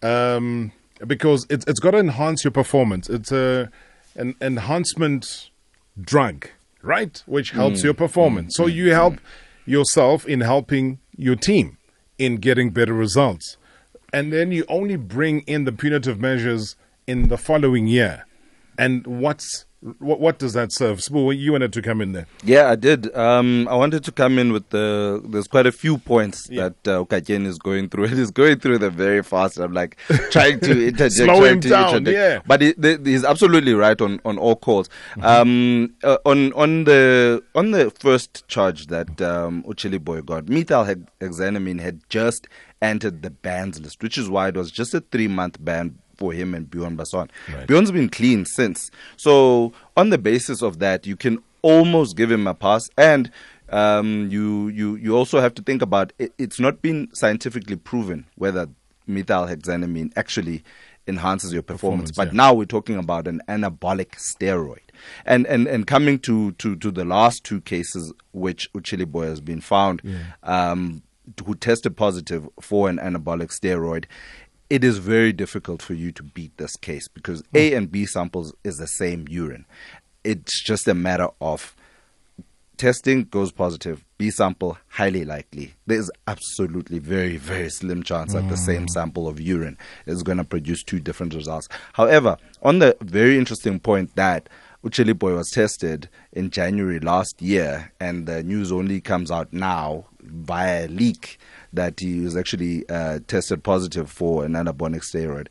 um, 0.01 0.71
because 1.05 1.45
it's 1.49 1.65
it's 1.65 1.79
got 1.79 1.91
to 1.91 1.99
enhance 1.99 2.43
your 2.43 2.51
performance. 2.51 3.09
It's 3.09 3.31
a 3.31 3.71
an 4.15 4.35
enhancement 4.41 5.49
drug, 5.99 6.49
right? 6.81 7.23
Which 7.25 7.51
helps 7.51 7.81
mm. 7.81 7.85
your 7.85 7.93
performance. 7.93 8.55
So 8.55 8.65
you 8.65 8.91
help 8.91 9.19
yourself 9.65 10.25
in 10.25 10.41
helping 10.41 10.99
your 11.15 11.35
team 11.35 11.77
in 12.17 12.37
getting 12.37 12.71
better 12.71 12.93
results. 12.93 13.57
And 14.13 14.31
then 14.31 14.51
you 14.51 14.65
only 14.69 14.95
bring 14.95 15.41
in 15.41 15.65
the 15.65 15.71
punitive 15.71 16.19
measures 16.19 16.75
in 17.07 17.27
the 17.29 17.37
following 17.37 17.87
year. 17.87 18.25
And 18.77 19.05
what's 19.07 19.65
What, 19.99 20.19
what 20.19 20.39
does 20.39 20.53
that 20.53 20.71
serve? 20.71 20.97
Sbu, 20.99 21.37
you 21.37 21.51
wanted 21.51 21.71
to 21.73 21.81
come 21.83 22.01
in 22.01 22.11
there. 22.11 22.25
Yeah, 22.43 22.71
I 22.71 22.75
did. 22.75 23.15
Um, 23.15 23.67
I 23.69 23.75
wanted 23.75 24.03
to 24.05 24.11
come 24.11 24.39
in 24.39 24.51
with 24.51 24.67
the. 24.69 25.21
There's 25.23 25.47
quite 25.47 25.67
a 25.67 25.71
few 25.71 25.99
points 25.99 26.47
Yeah. 26.49 26.69
that 26.83 26.87
uh, 26.87 27.03
Okajen 27.05 27.45
is 27.45 27.59
going 27.59 27.89
through. 27.89 28.07
He's 28.19 28.31
going 28.31 28.59
through 28.59 28.79
them 28.79 28.93
very 28.95 29.21
fast. 29.23 29.59
I'm 29.59 29.73
like 29.73 29.97
trying 30.31 30.59
to 30.61 30.71
interject. 30.87 31.13
Slow 31.13 31.43
him 31.43 31.59
down, 31.59 31.95
interject. 31.97 32.07
yeah. 32.17 32.39
But 32.47 32.61
he, 32.61 32.73
the, 32.77 32.99
he's 33.03 33.23
absolutely 33.23 33.75
right 33.75 33.99
on, 34.01 34.19
on 34.25 34.37
all 34.39 34.55
calls. 34.55 34.89
Mm-hmm. 35.15 35.23
Um, 35.23 35.93
uh, 36.03 36.17
on 36.25 36.53
on 36.53 36.83
the 36.85 37.43
on 37.53 37.69
the 37.71 37.91
first 37.91 38.47
charge 38.47 38.87
that 38.87 39.21
um, 39.21 39.61
Uchili 39.63 40.03
Boy 40.03 40.21
got, 40.21 40.49
methyl 40.49 40.85
hexanamine 41.21 41.79
had 41.79 42.01
just 42.09 42.47
entered 42.81 43.21
the 43.21 43.29
bans 43.29 43.79
list, 43.79 44.01
which 44.03 44.17
is 44.17 44.29
why 44.29 44.49
it 44.49 44.55
was 44.55 44.71
just 44.71 44.93
a 44.93 45.01
three 45.01 45.27
month 45.27 45.57
ban 45.63 45.97
for 46.17 46.33
him 46.33 46.53
and 46.53 46.69
Bjorn 46.69 46.97
Basson. 46.97 47.29
Right. 47.53 47.67
Bjorn's 47.67 47.91
been 47.91 48.09
clean 48.09 48.45
since. 48.45 48.89
So 49.15 49.73
on 49.95 50.09
the 50.09 50.17
basis 50.17 50.61
of 50.61 50.79
that, 50.79 51.05
you 51.05 51.15
can 51.15 51.43
almost 51.61 52.17
give 52.17 52.31
him 52.31 52.47
a 52.47 52.53
pass. 52.53 52.89
And 52.97 53.31
um, 53.69 54.29
you 54.29 54.69
you 54.69 54.95
you 54.95 55.15
also 55.15 55.39
have 55.39 55.53
to 55.55 55.61
think 55.61 55.81
about 55.81 56.13
it, 56.19 56.33
it's 56.37 56.59
not 56.59 56.81
been 56.81 57.09
scientifically 57.13 57.75
proven 57.75 58.25
whether 58.35 58.67
methylhexanamine 59.07 60.11
actually 60.15 60.63
enhances 61.07 61.53
your 61.53 61.61
performance. 61.61 62.11
Performance, 62.11 62.31
but 62.31 62.35
yeah. 62.35 62.43
now 62.43 62.53
we're 62.53 62.65
talking 62.65 62.97
about 62.97 63.27
an 63.27 63.41
anabolic 63.47 64.11
steroid. 64.17 64.79
And 65.25 65.45
and 65.47 65.67
and 65.67 65.85
coming 65.85 66.19
to 66.19 66.53
to 66.53 66.75
to 66.77 66.91
the 66.91 67.05
last 67.05 67.43
two 67.43 67.61
cases 67.61 68.13
which 68.31 68.71
Uchili 68.73 69.05
Boy 69.05 69.25
has 69.25 69.41
been 69.41 69.61
found 69.61 70.01
um, 70.43 71.03
who 71.45 71.55
tested 71.55 71.97
positive 71.97 72.47
for 72.59 72.89
an 72.89 72.97
anabolic 72.97 73.49
steroid, 73.49 74.05
it 74.69 74.83
is 74.83 74.97
very 74.97 75.31
difficult 75.31 75.81
for 75.81 75.93
you 75.93 76.11
to 76.11 76.23
beat 76.23 76.55
this 76.57 76.75
case 76.75 77.07
because 77.07 77.43
A 77.53 77.71
hmm. 77.71 77.77
and 77.77 77.91
B 77.91 78.05
samples 78.05 78.53
is 78.63 78.77
the 78.77 78.87
same 78.87 79.25
urine. 79.29 79.65
It's 80.23 80.61
just 80.63 80.87
a 80.87 80.93
matter 80.93 81.29
of 81.39 81.75
testing 82.75 83.23
goes 83.25 83.51
positive, 83.51 84.03
B 84.17 84.29
sample 84.29 84.77
highly 84.89 85.25
likely. 85.25 85.73
There's 85.87 86.11
absolutely 86.27 86.99
very, 86.99 87.37
very 87.37 87.69
slim 87.69 88.03
chance 88.03 88.33
that 88.33 88.49
the 88.49 88.57
same 88.57 88.83
hmm. 88.83 88.87
sample 88.89 89.27
of 89.27 89.39
urine 89.39 89.77
is 90.05 90.23
going 90.23 90.37
to 90.37 90.43
produce 90.43 90.83
two 90.83 90.99
different 90.99 91.33
results. 91.33 91.69
However, 91.93 92.37
on 92.61 92.79
the 92.79 92.97
very 93.01 93.37
interesting 93.37 93.79
point 93.79 94.15
that 94.15 94.49
Uchili 94.83 95.17
Boy 95.17 95.33
was 95.33 95.49
tested 95.49 96.07
in 96.31 96.49
January 96.49 96.99
last 96.99 97.41
year, 97.41 97.91
and 97.99 98.27
the 98.27 98.43
news 98.43 98.71
only 98.71 99.01
comes 99.01 99.31
out 99.31 99.51
now 99.51 100.05
via 100.29 100.87
leak 100.87 101.39
that 101.73 101.99
he 101.99 102.21
was 102.21 102.35
actually 102.35 102.87
uh, 102.89 103.19
tested 103.27 103.63
positive 103.63 104.09
for 104.09 104.45
an 104.45 104.53
anabolic 104.53 105.03
steroid. 105.03 105.47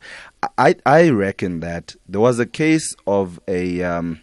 I, 0.57 0.75
I 0.85 1.09
reckon 1.09 1.59
that 1.61 1.95
there 2.07 2.21
was 2.21 2.39
a 2.39 2.45
case 2.45 2.95
of 3.05 3.39
a. 3.47 3.83
Um, 3.83 4.21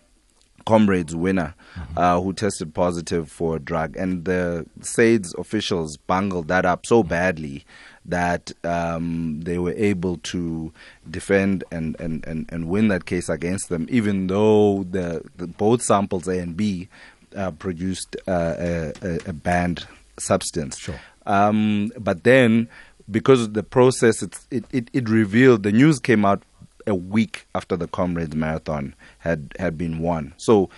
comrades 0.66 1.14
winner 1.14 1.54
uh, 1.96 2.20
who 2.20 2.32
tested 2.32 2.74
positive 2.74 3.30
for 3.30 3.56
a 3.56 3.58
drug, 3.58 3.96
and 3.96 4.24
the 4.24 4.66
SAIDS 4.80 5.34
officials 5.34 5.96
bungled 5.96 6.48
that 6.48 6.64
up 6.64 6.86
so 6.86 7.02
badly 7.02 7.64
that 8.04 8.52
um, 8.64 9.40
they 9.42 9.58
were 9.58 9.72
able 9.72 10.18
to 10.18 10.72
defend 11.10 11.64
and, 11.70 11.98
and, 12.00 12.26
and, 12.26 12.46
and 12.50 12.68
win 12.68 12.88
that 12.88 13.06
case 13.06 13.28
against 13.28 13.68
them, 13.68 13.86
even 13.90 14.26
though 14.26 14.84
the, 14.84 15.22
the 15.36 15.46
both 15.46 15.82
samples 15.82 16.28
A 16.28 16.38
and 16.38 16.56
B 16.56 16.88
uh, 17.36 17.50
produced 17.52 18.16
uh, 18.28 18.54
a, 18.58 18.92
a, 19.02 19.18
a 19.26 19.32
banned 19.32 19.86
substance. 20.18 20.78
Sure. 20.78 21.00
Um, 21.26 21.92
but 21.98 22.24
then, 22.24 22.68
because 23.10 23.42
of 23.42 23.54
the 23.54 23.62
process, 23.62 24.22
it's, 24.22 24.46
it, 24.50 24.64
it, 24.72 24.88
it 24.92 25.08
revealed 25.08 25.62
the 25.62 25.72
news 25.72 25.98
came 25.98 26.24
out 26.24 26.42
a 26.86 26.94
week 26.94 27.46
after 27.54 27.76
the 27.76 27.88
Comrades 27.88 28.36
Marathon 28.36 28.94
had, 29.18 29.54
had 29.58 29.78
been 29.78 30.00
won. 30.00 30.34
So, 30.36 30.68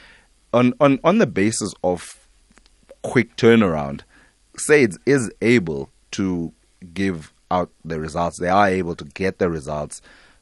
on, 0.52 0.72
on, 0.80 1.00
on 1.02 1.18
the 1.18 1.26
basis 1.26 1.74
of 1.82 2.26
quick 3.02 3.36
turnaround, 3.36 4.02
SAIDS 4.56 4.98
is 5.04 5.30
able 5.42 5.90
to 6.12 6.52
give 6.94 7.32
out 7.50 7.70
the 7.84 8.00
results. 8.00 8.38
They 8.38 8.48
are 8.48 8.68
able 8.68 8.94
to 8.96 9.04
get 9.04 9.38
the 9.38 9.50
results 9.50 10.00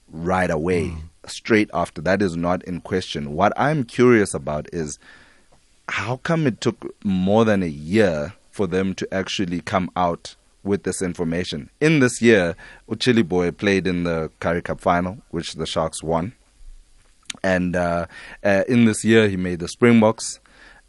right 0.09 0.51
away, 0.51 0.95
straight 1.27 1.71
after. 1.75 2.01
That 2.01 2.23
is 2.23 2.37
not 2.37 2.63
in 2.65 2.81
question. 2.81 3.33
What 3.35 3.53
I'm 3.57 3.85
curious 3.85 4.35
about 4.35 4.69
is 4.73 4.99
how 5.89 6.19
come 6.19 6.47
it 6.47 6.61
took 6.61 6.95
more 7.05 7.45
than 7.45 7.63
a 7.63 7.69
year 7.69 8.35
for 8.55 8.69
them 8.69 8.95
to 8.95 9.13
actually 9.13 9.61
come 9.61 9.91
out 9.97 10.37
with 10.63 10.85
this 10.85 11.03
information? 11.03 11.71
In 11.81 11.99
this 11.99 12.23
year, 12.23 12.55
Uchili 12.89 13.27
Boy 13.27 13.51
played 13.51 13.87
in 13.87 14.05
the 14.05 14.31
Currie 14.39 14.63
Cup 14.63 14.81
final, 14.81 15.19
which 15.31 15.55
the 15.55 15.67
Sharks 15.67 16.03
won. 16.03 16.35
And 17.43 17.75
uh, 17.75 18.07
uh, 18.45 18.63
in 18.69 18.85
this 18.85 19.05
year, 19.05 19.29
he 19.29 19.37
made 19.37 19.59
the 19.59 19.69
Springboks. 19.69 20.39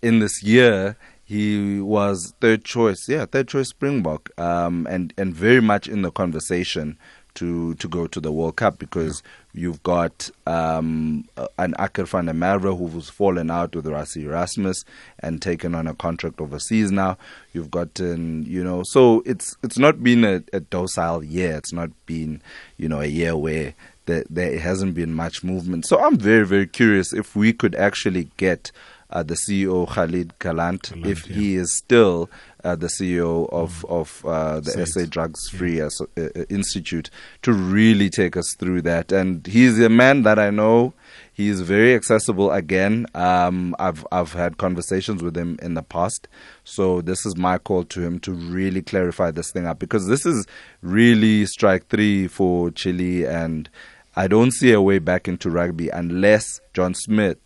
In 0.04 0.20
this 0.20 0.44
year, 0.44 0.96
he 1.24 1.80
was 1.82 2.36
third 2.40 2.64
choice, 2.64 3.10
yeah, 3.10 3.26
third 3.26 3.48
choice 3.48 3.70
Springbok, 3.70 4.30
um, 4.40 4.86
and 4.88 5.12
and 5.18 5.34
very 5.34 5.62
much 5.62 5.88
in 5.88 6.04
the 6.04 6.12
conversation 6.12 7.00
to 7.36 7.76
to 7.76 7.88
go 7.88 8.08
to 8.08 8.20
the 8.20 8.32
World 8.32 8.56
Cup 8.58 8.80
because 8.80 9.22
you've 9.54 9.82
got 9.84 10.30
um, 10.48 11.28
an 11.58 11.74
Akker 11.80 12.08
van 12.08 12.26
der 12.26 12.34
Merwe 12.34 12.78
who's 12.78 13.10
fallen 13.10 13.50
out 13.52 13.76
with 13.76 13.86
Rassie 13.86 14.24
Erasmus 14.24 14.84
and 15.20 15.42
taken 15.42 15.76
on 15.76 15.88
a 15.88 15.94
contract 15.94 16.42
overseas 16.42 16.92
now. 16.92 17.18
You've 17.54 17.72
got 17.72 18.00
you 18.00 18.64
know, 18.64 18.84
so 18.84 19.22
it's 19.26 19.56
it's 19.64 19.78
not 19.78 20.04
been 20.04 20.24
a, 20.24 20.44
a 20.54 20.60
docile 20.60 21.24
year. 21.24 21.56
It's 21.58 21.74
not 21.74 21.92
been 22.06 22.42
you 22.78 22.90
know 22.90 23.02
a 23.02 23.08
year 23.08 23.38
where 23.38 23.74
there, 24.06 24.24
there 24.30 24.60
hasn't 24.60 24.96
been 24.96 25.14
much 25.14 25.44
movement. 25.44 25.86
So 25.86 26.00
I'm 26.00 26.18
very 26.18 26.46
very 26.46 26.68
curious 26.68 27.14
if 27.14 27.36
we 27.36 27.54
could 27.54 27.76
actually 27.76 28.30
get 28.38 28.72
uh, 29.10 29.24
the 29.24 29.36
CEO 29.36 29.88
Khalid 29.88 30.38
Galant, 30.40 30.92
if 31.06 31.26
he 31.26 31.56
is 31.56 31.78
still 31.78 32.30
uh, 32.64 32.76
the 32.76 32.88
CEO 32.88 33.48
of 33.52 33.86
of 33.86 34.26
uh, 34.26 34.60
the 34.60 34.72
SAIDS. 34.72 34.94
SA 34.94 35.06
Drugs 35.06 35.50
Free 35.50 35.80
As- 35.80 36.02
uh, 36.02 36.22
uh, 36.22 36.44
Institute, 36.50 37.10
to 37.44 37.54
really 37.54 38.10
take 38.10 38.36
us 38.36 38.56
through 38.58 38.82
that. 38.82 39.12
And 39.12 39.46
he's 39.46 39.80
a 39.80 39.90
man 39.90 40.24
that 40.24 40.40
I 40.40 40.50
know. 40.50 40.94
He's 41.32 41.62
very 41.62 41.94
accessible. 41.94 42.52
Again, 42.52 43.06
um, 43.14 43.76
I've 43.78 44.06
I've 44.12 44.34
had 44.34 44.58
conversations 44.58 45.22
with 45.22 45.38
him 45.38 45.60
in 45.62 45.76
the 45.76 45.84
past, 45.84 46.28
so 46.64 47.02
this 47.02 47.26
is 47.26 47.36
my 47.38 47.58
call 47.60 47.84
to 47.86 48.02
him 48.02 48.20
to 48.22 48.32
really 48.32 48.82
clarify 48.82 49.32
this 49.32 49.52
thing 49.52 49.68
up 49.68 49.78
because 49.78 50.08
this 50.08 50.26
is 50.26 50.48
really 50.82 51.46
strike 51.46 51.88
three 51.90 52.28
for 52.28 52.72
Chili, 52.72 53.26
and 53.26 53.70
I 54.16 54.28
don't 54.28 54.52
see 54.52 54.72
a 54.72 54.82
way 54.82 55.00
back 55.00 55.28
into 55.28 55.50
rugby 55.50 55.90
unless 55.90 56.62
John 56.74 56.94
Smith 56.94 57.38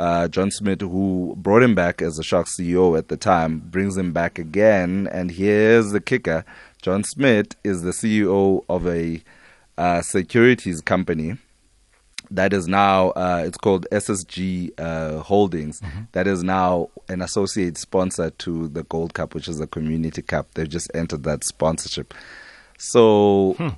uh, 0.00 0.28
John 0.28 0.50
Smith, 0.50 0.80
who 0.80 1.34
brought 1.36 1.62
him 1.62 1.74
back 1.74 2.00
as 2.00 2.16
the 2.16 2.22
Sharks 2.22 2.56
CEO 2.56 2.96
at 2.96 3.08
the 3.08 3.18
time, 3.18 3.58
brings 3.58 3.98
him 3.98 4.12
back 4.12 4.38
again. 4.38 5.06
And 5.12 5.30
here's 5.30 5.90
the 5.90 6.00
kicker 6.00 6.44
John 6.80 7.04
Smith 7.04 7.54
is 7.64 7.82
the 7.82 7.90
CEO 7.90 8.64
of 8.70 8.86
a 8.86 9.22
uh, 9.76 10.00
securities 10.00 10.80
company 10.80 11.36
that 12.30 12.54
is 12.54 12.66
now, 12.66 13.10
uh, 13.10 13.42
it's 13.44 13.58
called 13.58 13.86
SSG 13.92 14.70
uh, 14.78 15.18
Holdings, 15.20 15.82
that 16.12 16.26
is 16.26 16.42
now 16.42 16.88
an 17.08 17.20
associate 17.20 17.76
sponsor 17.76 18.30
to 18.30 18.68
the 18.68 18.84
Gold 18.84 19.12
Cup, 19.12 19.34
which 19.34 19.48
is 19.48 19.58
the 19.58 19.66
Community 19.66 20.22
Cup. 20.22 20.54
They've 20.54 20.68
just 20.68 20.90
entered 20.94 21.24
that 21.24 21.44
sponsorship. 21.44 22.14
So 22.78 23.76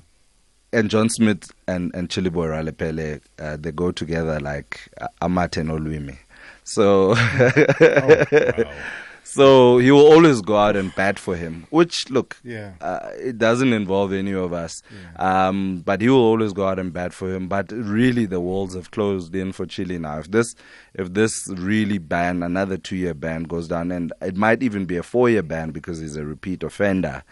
and 0.73 0.89
John 0.89 1.09
Smith 1.09 1.51
and 1.67 1.93
and 1.95 2.09
Chiliboy 2.09 2.49
Ralepelle, 2.49 3.21
uh, 3.39 3.57
they 3.59 3.71
go 3.71 3.91
together 3.91 4.39
like 4.39 4.89
uh, 4.99 5.07
Amate 5.21 5.57
and 5.57 5.69
Olwimi. 5.69 6.17
So, 6.65 7.13
so 9.23 9.77
he 9.79 9.91
will 9.91 10.05
always 10.05 10.41
go 10.41 10.57
out 10.57 10.75
and 10.75 10.93
bat 10.95 11.17
for 11.17 11.35
him. 11.35 11.65
Which 11.69 12.09
look, 12.09 12.37
Yeah. 12.43 12.73
uh, 12.81 13.09
it 13.17 13.37
doesn't 13.37 13.73
involve 13.73 14.13
any 14.13 14.33
of 14.33 14.53
us. 14.53 14.81
Um, 15.17 15.81
but 15.85 16.01
he 16.01 16.09
will 16.09 16.17
always 16.23 16.53
go 16.53 16.67
out 16.67 16.79
and 16.79 16.93
bat 16.93 17.13
for 17.13 17.33
him. 17.33 17.47
But 17.47 17.71
really, 17.71 18.25
the 18.25 18.39
walls 18.39 18.75
have 18.75 18.91
closed 18.91 19.35
in 19.35 19.51
for 19.51 19.65
Chili 19.65 19.97
now. 19.97 20.19
If 20.19 20.31
this, 20.31 20.53
if 20.93 21.13
this 21.13 21.31
really 21.49 21.97
ban, 21.97 22.43
another 22.43 22.77
two-year 22.77 23.13
ban 23.13 23.43
goes 23.43 23.67
down, 23.67 23.91
and 23.91 24.13
it 24.21 24.35
might 24.35 24.63
even 24.63 24.85
be 24.85 24.97
a 24.97 25.03
four-year 25.03 25.43
ban 25.43 25.71
because 25.71 25.99
he's 25.99 26.15
a 26.15 26.25
repeat 26.25 26.63
offender. 26.63 27.23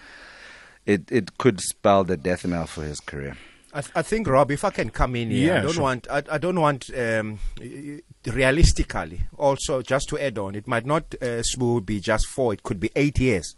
It 0.85 1.11
it 1.11 1.37
could 1.37 1.59
spell 1.61 2.03
the 2.03 2.17
death 2.17 2.45
knell 2.45 2.65
for 2.67 2.83
his 2.83 2.99
career. 2.99 3.37
I, 3.73 3.81
th- 3.81 3.91
I 3.95 4.01
think 4.01 4.27
Rob, 4.27 4.51
if 4.51 4.65
I 4.65 4.69
can 4.69 4.89
come 4.89 5.15
in 5.15 5.31
here, 5.31 5.53
Yeah, 5.53 5.59
I 5.59 5.61
don't 5.61 5.73
sure. 5.73 5.83
want. 5.83 6.07
I, 6.11 6.23
I 6.29 6.37
don't 6.37 6.59
want. 6.59 6.89
Um, 6.97 7.39
y- 7.59 8.01
y- 8.25 8.31
realistically, 8.33 9.21
also 9.37 9.81
just 9.81 10.09
to 10.09 10.19
add 10.19 10.37
on, 10.37 10.55
it 10.55 10.67
might 10.67 10.85
not 10.85 11.15
uh, 11.21 11.41
smooth 11.43 11.85
be 11.85 11.99
just 12.01 12.27
four. 12.27 12.53
It 12.53 12.63
could 12.63 12.79
be 12.81 12.91
eight 12.97 13.17
years 13.19 13.55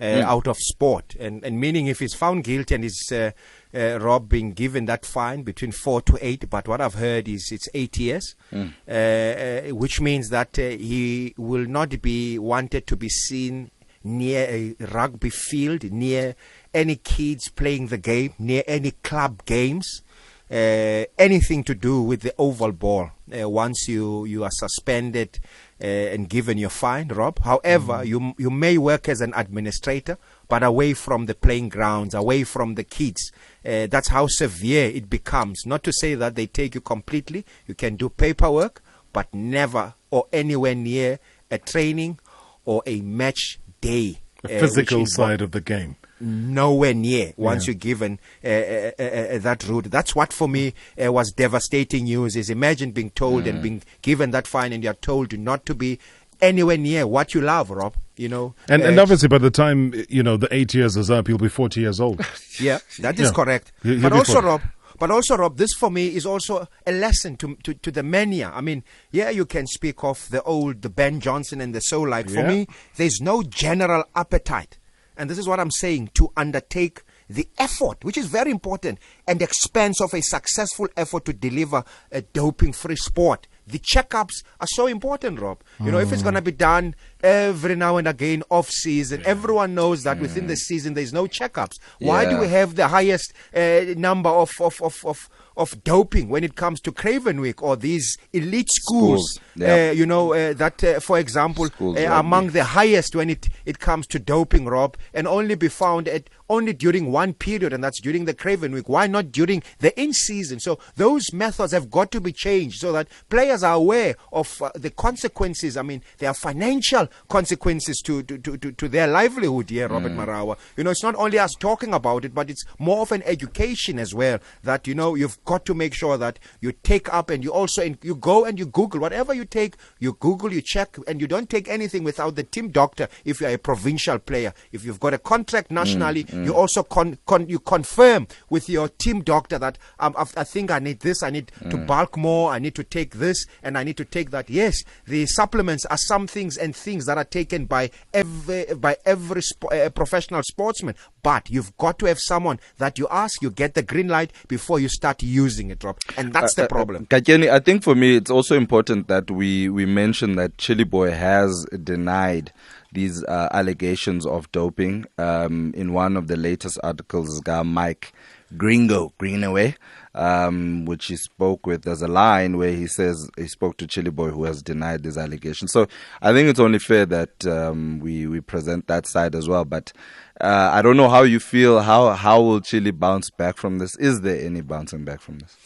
uh, 0.00 0.22
out 0.26 0.46
of 0.48 0.56
sport, 0.58 1.14
and 1.18 1.42
and 1.44 1.58
meaning 1.58 1.86
if 1.86 2.00
he's 2.00 2.12
found 2.14 2.44
guilty 2.44 2.74
and 2.74 2.84
is 2.84 3.10
uh, 3.10 3.30
uh, 3.74 3.98
Rob 4.00 4.28
being 4.28 4.52
given 4.52 4.84
that 4.86 5.06
fine 5.06 5.44
between 5.44 5.72
four 5.72 6.02
to 6.02 6.18
eight. 6.20 6.50
But 6.50 6.68
what 6.68 6.80
I've 6.82 6.94
heard 6.94 7.26
is 7.28 7.48
it's 7.50 7.68
eight 7.72 7.96
years, 7.98 8.34
uh, 8.52 8.58
uh, 8.90 9.60
which 9.70 10.00
means 10.00 10.28
that 10.28 10.58
uh, 10.58 10.62
he 10.62 11.34
will 11.38 11.66
not 11.66 12.02
be 12.02 12.38
wanted 12.38 12.86
to 12.88 12.96
be 12.96 13.08
seen 13.08 13.70
near 14.08 14.46
a 14.48 14.74
rugby 14.92 15.30
field, 15.30 15.84
near 15.92 16.34
any 16.72 16.96
kids 16.96 17.48
playing 17.48 17.88
the 17.88 17.98
game, 17.98 18.32
near 18.38 18.62
any 18.66 18.92
club 19.02 19.44
games. 19.44 20.02
uh, 20.50 21.04
anything 21.18 21.62
to 21.64 21.74
do 21.74 22.02
with 22.02 22.22
the 22.22 22.34
oval 22.38 22.72
ball. 22.72 23.10
Uh, 23.30 23.48
once 23.48 23.86
you, 23.88 24.24
you 24.24 24.42
are 24.44 24.50
suspended 24.50 25.38
uh, 25.82 25.86
and 25.86 26.28
given 26.28 26.56
your 26.56 26.70
fine, 26.70 27.08
Rob. 27.08 27.38
However, 27.40 27.98
mm. 27.98 28.06
you 28.06 28.34
you 28.38 28.50
may 28.50 28.78
work 28.78 29.08
as 29.08 29.20
an 29.20 29.32
administrator, 29.36 30.16
but 30.48 30.62
away 30.62 30.94
from 30.94 31.26
the 31.26 31.34
playing 31.34 31.68
grounds, 31.68 32.14
away 32.14 32.44
from 32.44 32.74
the 32.74 32.84
kids. 32.84 33.30
Uh, 33.64 33.86
that's 33.86 34.08
how 34.08 34.26
severe 34.26 34.86
it 34.86 35.10
becomes. 35.10 35.66
Not 35.66 35.82
to 35.84 35.92
say 35.92 36.14
that 36.14 36.34
they 36.34 36.46
take 36.46 36.74
you 36.74 36.80
completely. 36.80 37.44
You 37.66 37.74
can 37.74 37.96
do 37.96 38.08
paperwork, 38.08 38.82
but 39.12 39.32
never 39.34 39.94
or 40.10 40.26
anywhere 40.32 40.74
near 40.74 41.18
a 41.50 41.58
training 41.58 42.18
or 42.64 42.82
a 42.86 43.02
match 43.02 43.58
day. 43.80 44.18
The 44.42 44.56
uh, 44.56 44.60
physical 44.60 45.04
side 45.06 45.40
of 45.40 45.50
the 45.50 45.60
game 45.60 45.96
nowhere 46.20 46.94
near 46.94 47.32
once 47.36 47.66
yeah. 47.66 47.72
you're 47.72 47.78
given 47.78 48.18
uh, 48.44 48.48
uh, 48.48 48.90
uh, 48.98 49.02
uh, 49.02 49.38
that 49.38 49.64
route. 49.68 49.90
That's 49.90 50.14
what 50.14 50.32
for 50.32 50.48
me 50.48 50.74
uh, 51.02 51.12
was 51.12 51.32
devastating 51.32 52.04
news. 52.04 52.36
Is 52.36 52.50
imagine 52.50 52.92
being 52.92 53.10
told 53.10 53.44
mm. 53.44 53.50
and 53.50 53.62
being 53.62 53.82
given 54.02 54.30
that 54.32 54.46
fine, 54.46 54.72
and 54.72 54.82
you're 54.82 54.94
told 54.94 55.36
not 55.38 55.66
to 55.66 55.74
be 55.74 55.98
anywhere 56.40 56.78
near 56.78 57.06
what 57.06 57.34
you 57.34 57.40
love, 57.40 57.70
Rob. 57.70 57.94
You 58.16 58.28
know, 58.28 58.54
and, 58.68 58.82
and 58.82 58.98
obviously 58.98 59.28
by 59.28 59.38
the 59.38 59.50
time 59.50 59.94
you 60.08 60.22
know 60.24 60.36
the 60.36 60.52
eight 60.52 60.74
years 60.74 60.96
is 60.96 61.10
up, 61.10 61.28
you'll 61.28 61.38
be 61.38 61.48
forty 61.48 61.80
years 61.80 62.00
old. 62.00 62.20
yeah, 62.60 62.78
that 63.00 63.18
is 63.18 63.28
yeah. 63.28 63.32
correct. 63.32 63.72
He'll 63.82 64.00
but 64.02 64.12
also, 64.12 64.34
40. 64.34 64.46
Rob. 64.46 64.62
But 64.98 65.10
also, 65.10 65.36
Rob, 65.36 65.56
this 65.56 65.72
for 65.74 65.90
me 65.90 66.08
is 66.08 66.26
also 66.26 66.68
a 66.86 66.92
lesson 66.92 67.36
to, 67.36 67.56
to, 67.62 67.74
to 67.74 67.90
the 67.90 68.02
mania. 68.02 68.50
I 68.52 68.60
mean, 68.60 68.82
yeah, 69.10 69.30
you 69.30 69.46
can 69.46 69.66
speak 69.66 70.02
of 70.02 70.28
the 70.30 70.42
old, 70.42 70.82
the 70.82 70.90
Ben 70.90 71.20
Johnson 71.20 71.60
and 71.60 71.74
the 71.74 71.80
so 71.80 72.02
like. 72.02 72.30
For 72.30 72.42
me, 72.42 72.66
there's 72.96 73.20
no 73.20 73.42
general 73.42 74.04
appetite 74.14 74.78
and 75.18 75.28
this 75.28 75.36
is 75.36 75.48
what 75.48 75.60
I'm 75.60 75.72
saying, 75.72 76.12
to 76.14 76.32
undertake 76.36 77.02
the 77.28 77.48
effort, 77.58 78.04
which 78.04 78.16
is 78.16 78.26
very 78.26 78.50
important, 78.50 79.00
and 79.26 79.42
expense 79.42 80.00
of 80.00 80.14
a 80.14 80.22
successful 80.22 80.88
effort 80.96 81.24
to 81.26 81.32
deliver 81.32 81.84
a 82.12 82.22
doping 82.22 82.72
free 82.72 82.96
sport. 82.96 83.48
The 83.66 83.80
checkups 83.80 84.44
are 84.60 84.66
so 84.66 84.86
important, 84.86 85.40
Rob. 85.40 85.60
You 85.80 85.90
know, 85.90 85.98
if 85.98 86.10
it's 86.10 86.22
mm. 86.22 86.26
going 86.26 86.36
to 86.36 86.42
be 86.42 86.52
done 86.52 86.94
every 87.22 87.76
now 87.76 87.96
and 87.96 88.08
again 88.08 88.42
off 88.50 88.68
season, 88.68 89.20
yeah. 89.20 89.28
everyone 89.28 89.74
knows 89.74 90.02
that 90.04 90.18
within 90.20 90.46
the 90.46 90.56
season 90.56 90.94
there's 90.94 91.12
no 91.12 91.26
checkups. 91.26 91.78
Why 91.98 92.22
yeah. 92.22 92.30
do 92.30 92.40
we 92.40 92.48
have 92.48 92.76
the 92.76 92.88
highest 92.88 93.32
uh, 93.54 93.80
number 93.96 94.30
of, 94.30 94.52
of, 94.60 94.80
of, 94.82 95.04
of 95.04 95.28
of 95.58 95.82
doping 95.82 96.28
when 96.28 96.44
it 96.44 96.54
comes 96.54 96.80
to 96.80 96.92
Craven 96.92 97.40
Week 97.40 97.62
or 97.62 97.76
these 97.76 98.16
elite 98.32 98.70
schools. 98.70 99.34
schools. 99.34 99.40
Yep. 99.56 99.90
Uh, 99.90 99.92
you 99.92 100.06
know 100.06 100.32
uh, 100.32 100.54
that, 100.54 100.82
uh, 100.84 101.00
for 101.00 101.18
example, 101.18 101.68
uh, 101.80 101.94
among 102.12 102.50
the 102.50 102.62
highest 102.62 103.16
when 103.16 103.28
it 103.28 103.48
it 103.66 103.80
comes 103.80 104.06
to 104.06 104.18
doping, 104.20 104.66
Rob, 104.66 104.96
and 105.12 105.26
only 105.26 105.56
be 105.56 105.68
found 105.68 106.06
at 106.06 106.30
only 106.48 106.72
during 106.72 107.10
one 107.12 107.34
period, 107.34 107.72
and 107.72 107.82
that's 107.82 108.00
during 108.00 108.24
the 108.24 108.32
Craven 108.32 108.72
Week. 108.72 108.88
Why 108.88 109.06
not 109.08 109.32
during 109.32 109.62
the 109.80 109.98
in 110.00 110.12
season? 110.12 110.60
So 110.60 110.78
those 110.94 111.32
methods 111.32 111.72
have 111.72 111.90
got 111.90 112.12
to 112.12 112.20
be 112.20 112.32
changed 112.32 112.80
so 112.80 112.92
that 112.92 113.08
players 113.28 113.62
are 113.64 113.74
aware 113.74 114.14
of 114.32 114.62
uh, 114.62 114.70
the 114.74 114.90
consequences. 114.90 115.76
I 115.76 115.82
mean, 115.82 116.02
there 116.18 116.30
are 116.30 116.34
financial 116.34 117.07
consequences 117.28 118.00
to 118.02 118.22
to, 118.22 118.38
to, 118.38 118.72
to, 118.72 118.88
their 118.88 119.06
livelihood 119.06 119.70
here, 119.70 119.88
Robert 119.88 120.12
mm. 120.12 120.24
Marawa. 120.26 120.58
You 120.76 120.84
know, 120.84 120.90
it's 120.90 121.02
not 121.02 121.14
only 121.16 121.38
us 121.38 121.54
talking 121.54 121.94
about 121.94 122.24
it, 122.24 122.34
but 122.34 122.50
it's 122.50 122.64
more 122.78 123.00
of 123.02 123.12
an 123.12 123.22
education 123.24 123.98
as 123.98 124.14
well. 124.14 124.38
That 124.62 124.86
you 124.86 124.94
know, 124.94 125.14
you've 125.14 125.42
got 125.44 125.64
to 125.66 125.74
make 125.74 125.94
sure 125.94 126.16
that 126.18 126.38
you 126.60 126.72
take 126.72 127.12
up 127.12 127.30
and 127.30 127.42
you 127.44 127.52
also 127.52 127.82
and 127.82 127.98
you 128.02 128.14
go 128.14 128.44
and 128.44 128.58
you 128.58 128.66
Google 128.66 129.00
whatever 129.00 129.34
you 129.34 129.44
take. 129.44 129.76
You 129.98 130.16
Google, 130.20 130.52
you 130.52 130.62
check, 130.62 130.96
and 131.06 131.20
you 131.20 131.26
don't 131.26 131.48
take 131.48 131.68
anything 131.68 132.04
without 132.04 132.34
the 132.36 132.42
team 132.42 132.68
doctor. 132.68 133.08
If 133.24 133.40
you 133.40 133.46
are 133.46 133.50
a 133.54 133.58
provincial 133.58 134.18
player, 134.18 134.52
if 134.72 134.84
you've 134.84 135.00
got 135.00 135.14
a 135.14 135.18
contract 135.18 135.70
nationally, 135.70 136.24
mm, 136.24 136.40
mm. 136.40 136.44
you 136.44 136.54
also 136.54 136.82
con, 136.82 137.18
con, 137.26 137.48
you 137.48 137.58
confirm 137.58 138.26
with 138.50 138.68
your 138.68 138.88
team 138.88 139.20
doctor 139.22 139.58
that 139.58 139.78
um, 139.98 140.14
I 140.16 140.44
think 140.44 140.70
I 140.70 140.78
need 140.78 141.00
this, 141.00 141.22
I 141.22 141.30
need 141.30 141.52
mm. 141.60 141.70
to 141.70 141.76
bulk 141.76 142.16
more, 142.16 142.50
I 142.50 142.58
need 142.58 142.74
to 142.76 142.84
take 142.84 143.16
this, 143.16 143.46
and 143.62 143.76
I 143.76 143.84
need 143.84 143.96
to 143.96 144.04
take 144.04 144.30
that. 144.30 144.50
Yes, 144.50 144.82
the 145.06 145.26
supplements 145.26 145.84
are 145.86 145.96
some 145.96 146.26
things 146.26 146.56
and 146.56 146.74
things 146.74 146.97
that 147.06 147.18
are 147.18 147.24
taken 147.24 147.66
by 147.66 147.90
every 148.12 148.66
by 148.74 148.96
every 149.04 149.42
sp- 149.42 149.70
uh, 149.72 149.90
professional 149.90 150.42
sportsman. 150.42 150.94
But 151.22 151.50
you've 151.50 151.76
got 151.76 151.98
to 152.00 152.06
have 152.06 152.18
someone 152.18 152.60
that 152.78 152.98
you 152.98 153.06
ask, 153.10 153.42
you 153.42 153.50
get 153.50 153.74
the 153.74 153.82
green 153.82 154.08
light 154.08 154.32
before 154.48 154.80
you 154.80 154.88
start 154.88 155.22
using 155.22 155.70
it, 155.70 155.84
Rob. 155.84 155.98
And 156.16 156.32
that's 156.32 156.54
the 156.54 156.62
uh, 156.62 156.64
uh, 156.64 156.68
problem. 156.68 157.06
Uh, 157.10 157.18
I 157.18 157.58
think 157.58 157.82
for 157.82 157.94
me, 157.94 158.16
it's 158.16 158.30
also 158.30 158.56
important 158.56 159.08
that 159.08 159.30
we, 159.30 159.68
we 159.68 159.86
mention 159.86 160.36
that 160.36 160.56
Chiliboy 160.56 161.12
has 161.16 161.66
denied 161.82 162.52
these 162.92 163.22
uh, 163.24 163.48
allegations 163.52 164.24
of 164.26 164.50
doping. 164.52 165.04
Um, 165.18 165.72
in 165.76 165.92
one 165.92 166.16
of 166.16 166.28
the 166.28 166.36
latest 166.36 166.78
articles, 166.82 167.40
guy 167.40 167.62
Mike 167.62 168.12
Gringo 168.56 169.12
Greenaway, 169.18 169.74
um, 170.14 170.84
which 170.84 171.06
he 171.06 171.16
spoke 171.16 171.66
with. 171.66 171.82
There's 171.82 172.02
a 172.02 172.08
line 172.08 172.56
where 172.56 172.72
he 172.72 172.86
says 172.86 173.30
he 173.36 173.46
spoke 173.46 173.76
to 173.78 173.86
Chiliboy, 173.86 174.32
who 174.32 174.44
has 174.44 174.62
denied 174.62 175.02
these 175.02 175.18
allegations. 175.18 175.72
So 175.72 175.86
I 176.22 176.32
think 176.32 176.48
it's 176.48 176.60
only 176.60 176.78
fair 176.78 177.06
that 177.06 177.46
um, 177.46 178.00
we 178.00 178.26
we 178.26 178.40
present 178.40 178.86
that 178.88 179.06
side 179.06 179.34
as 179.34 179.48
well. 179.48 179.64
But 179.64 179.92
uh, 180.40 180.70
I 180.72 180.82
don't 180.82 180.96
know 180.96 181.08
how 181.08 181.22
you 181.22 181.40
feel. 181.40 181.80
How 181.80 182.10
how 182.10 182.40
will 182.40 182.60
Chili 182.60 182.90
bounce 182.90 183.30
back 183.30 183.56
from 183.56 183.78
this? 183.78 183.96
Is 183.96 184.20
there 184.22 184.44
any 184.44 184.60
bouncing 184.60 185.04
back 185.04 185.20
from 185.20 185.38
this? 185.38 185.56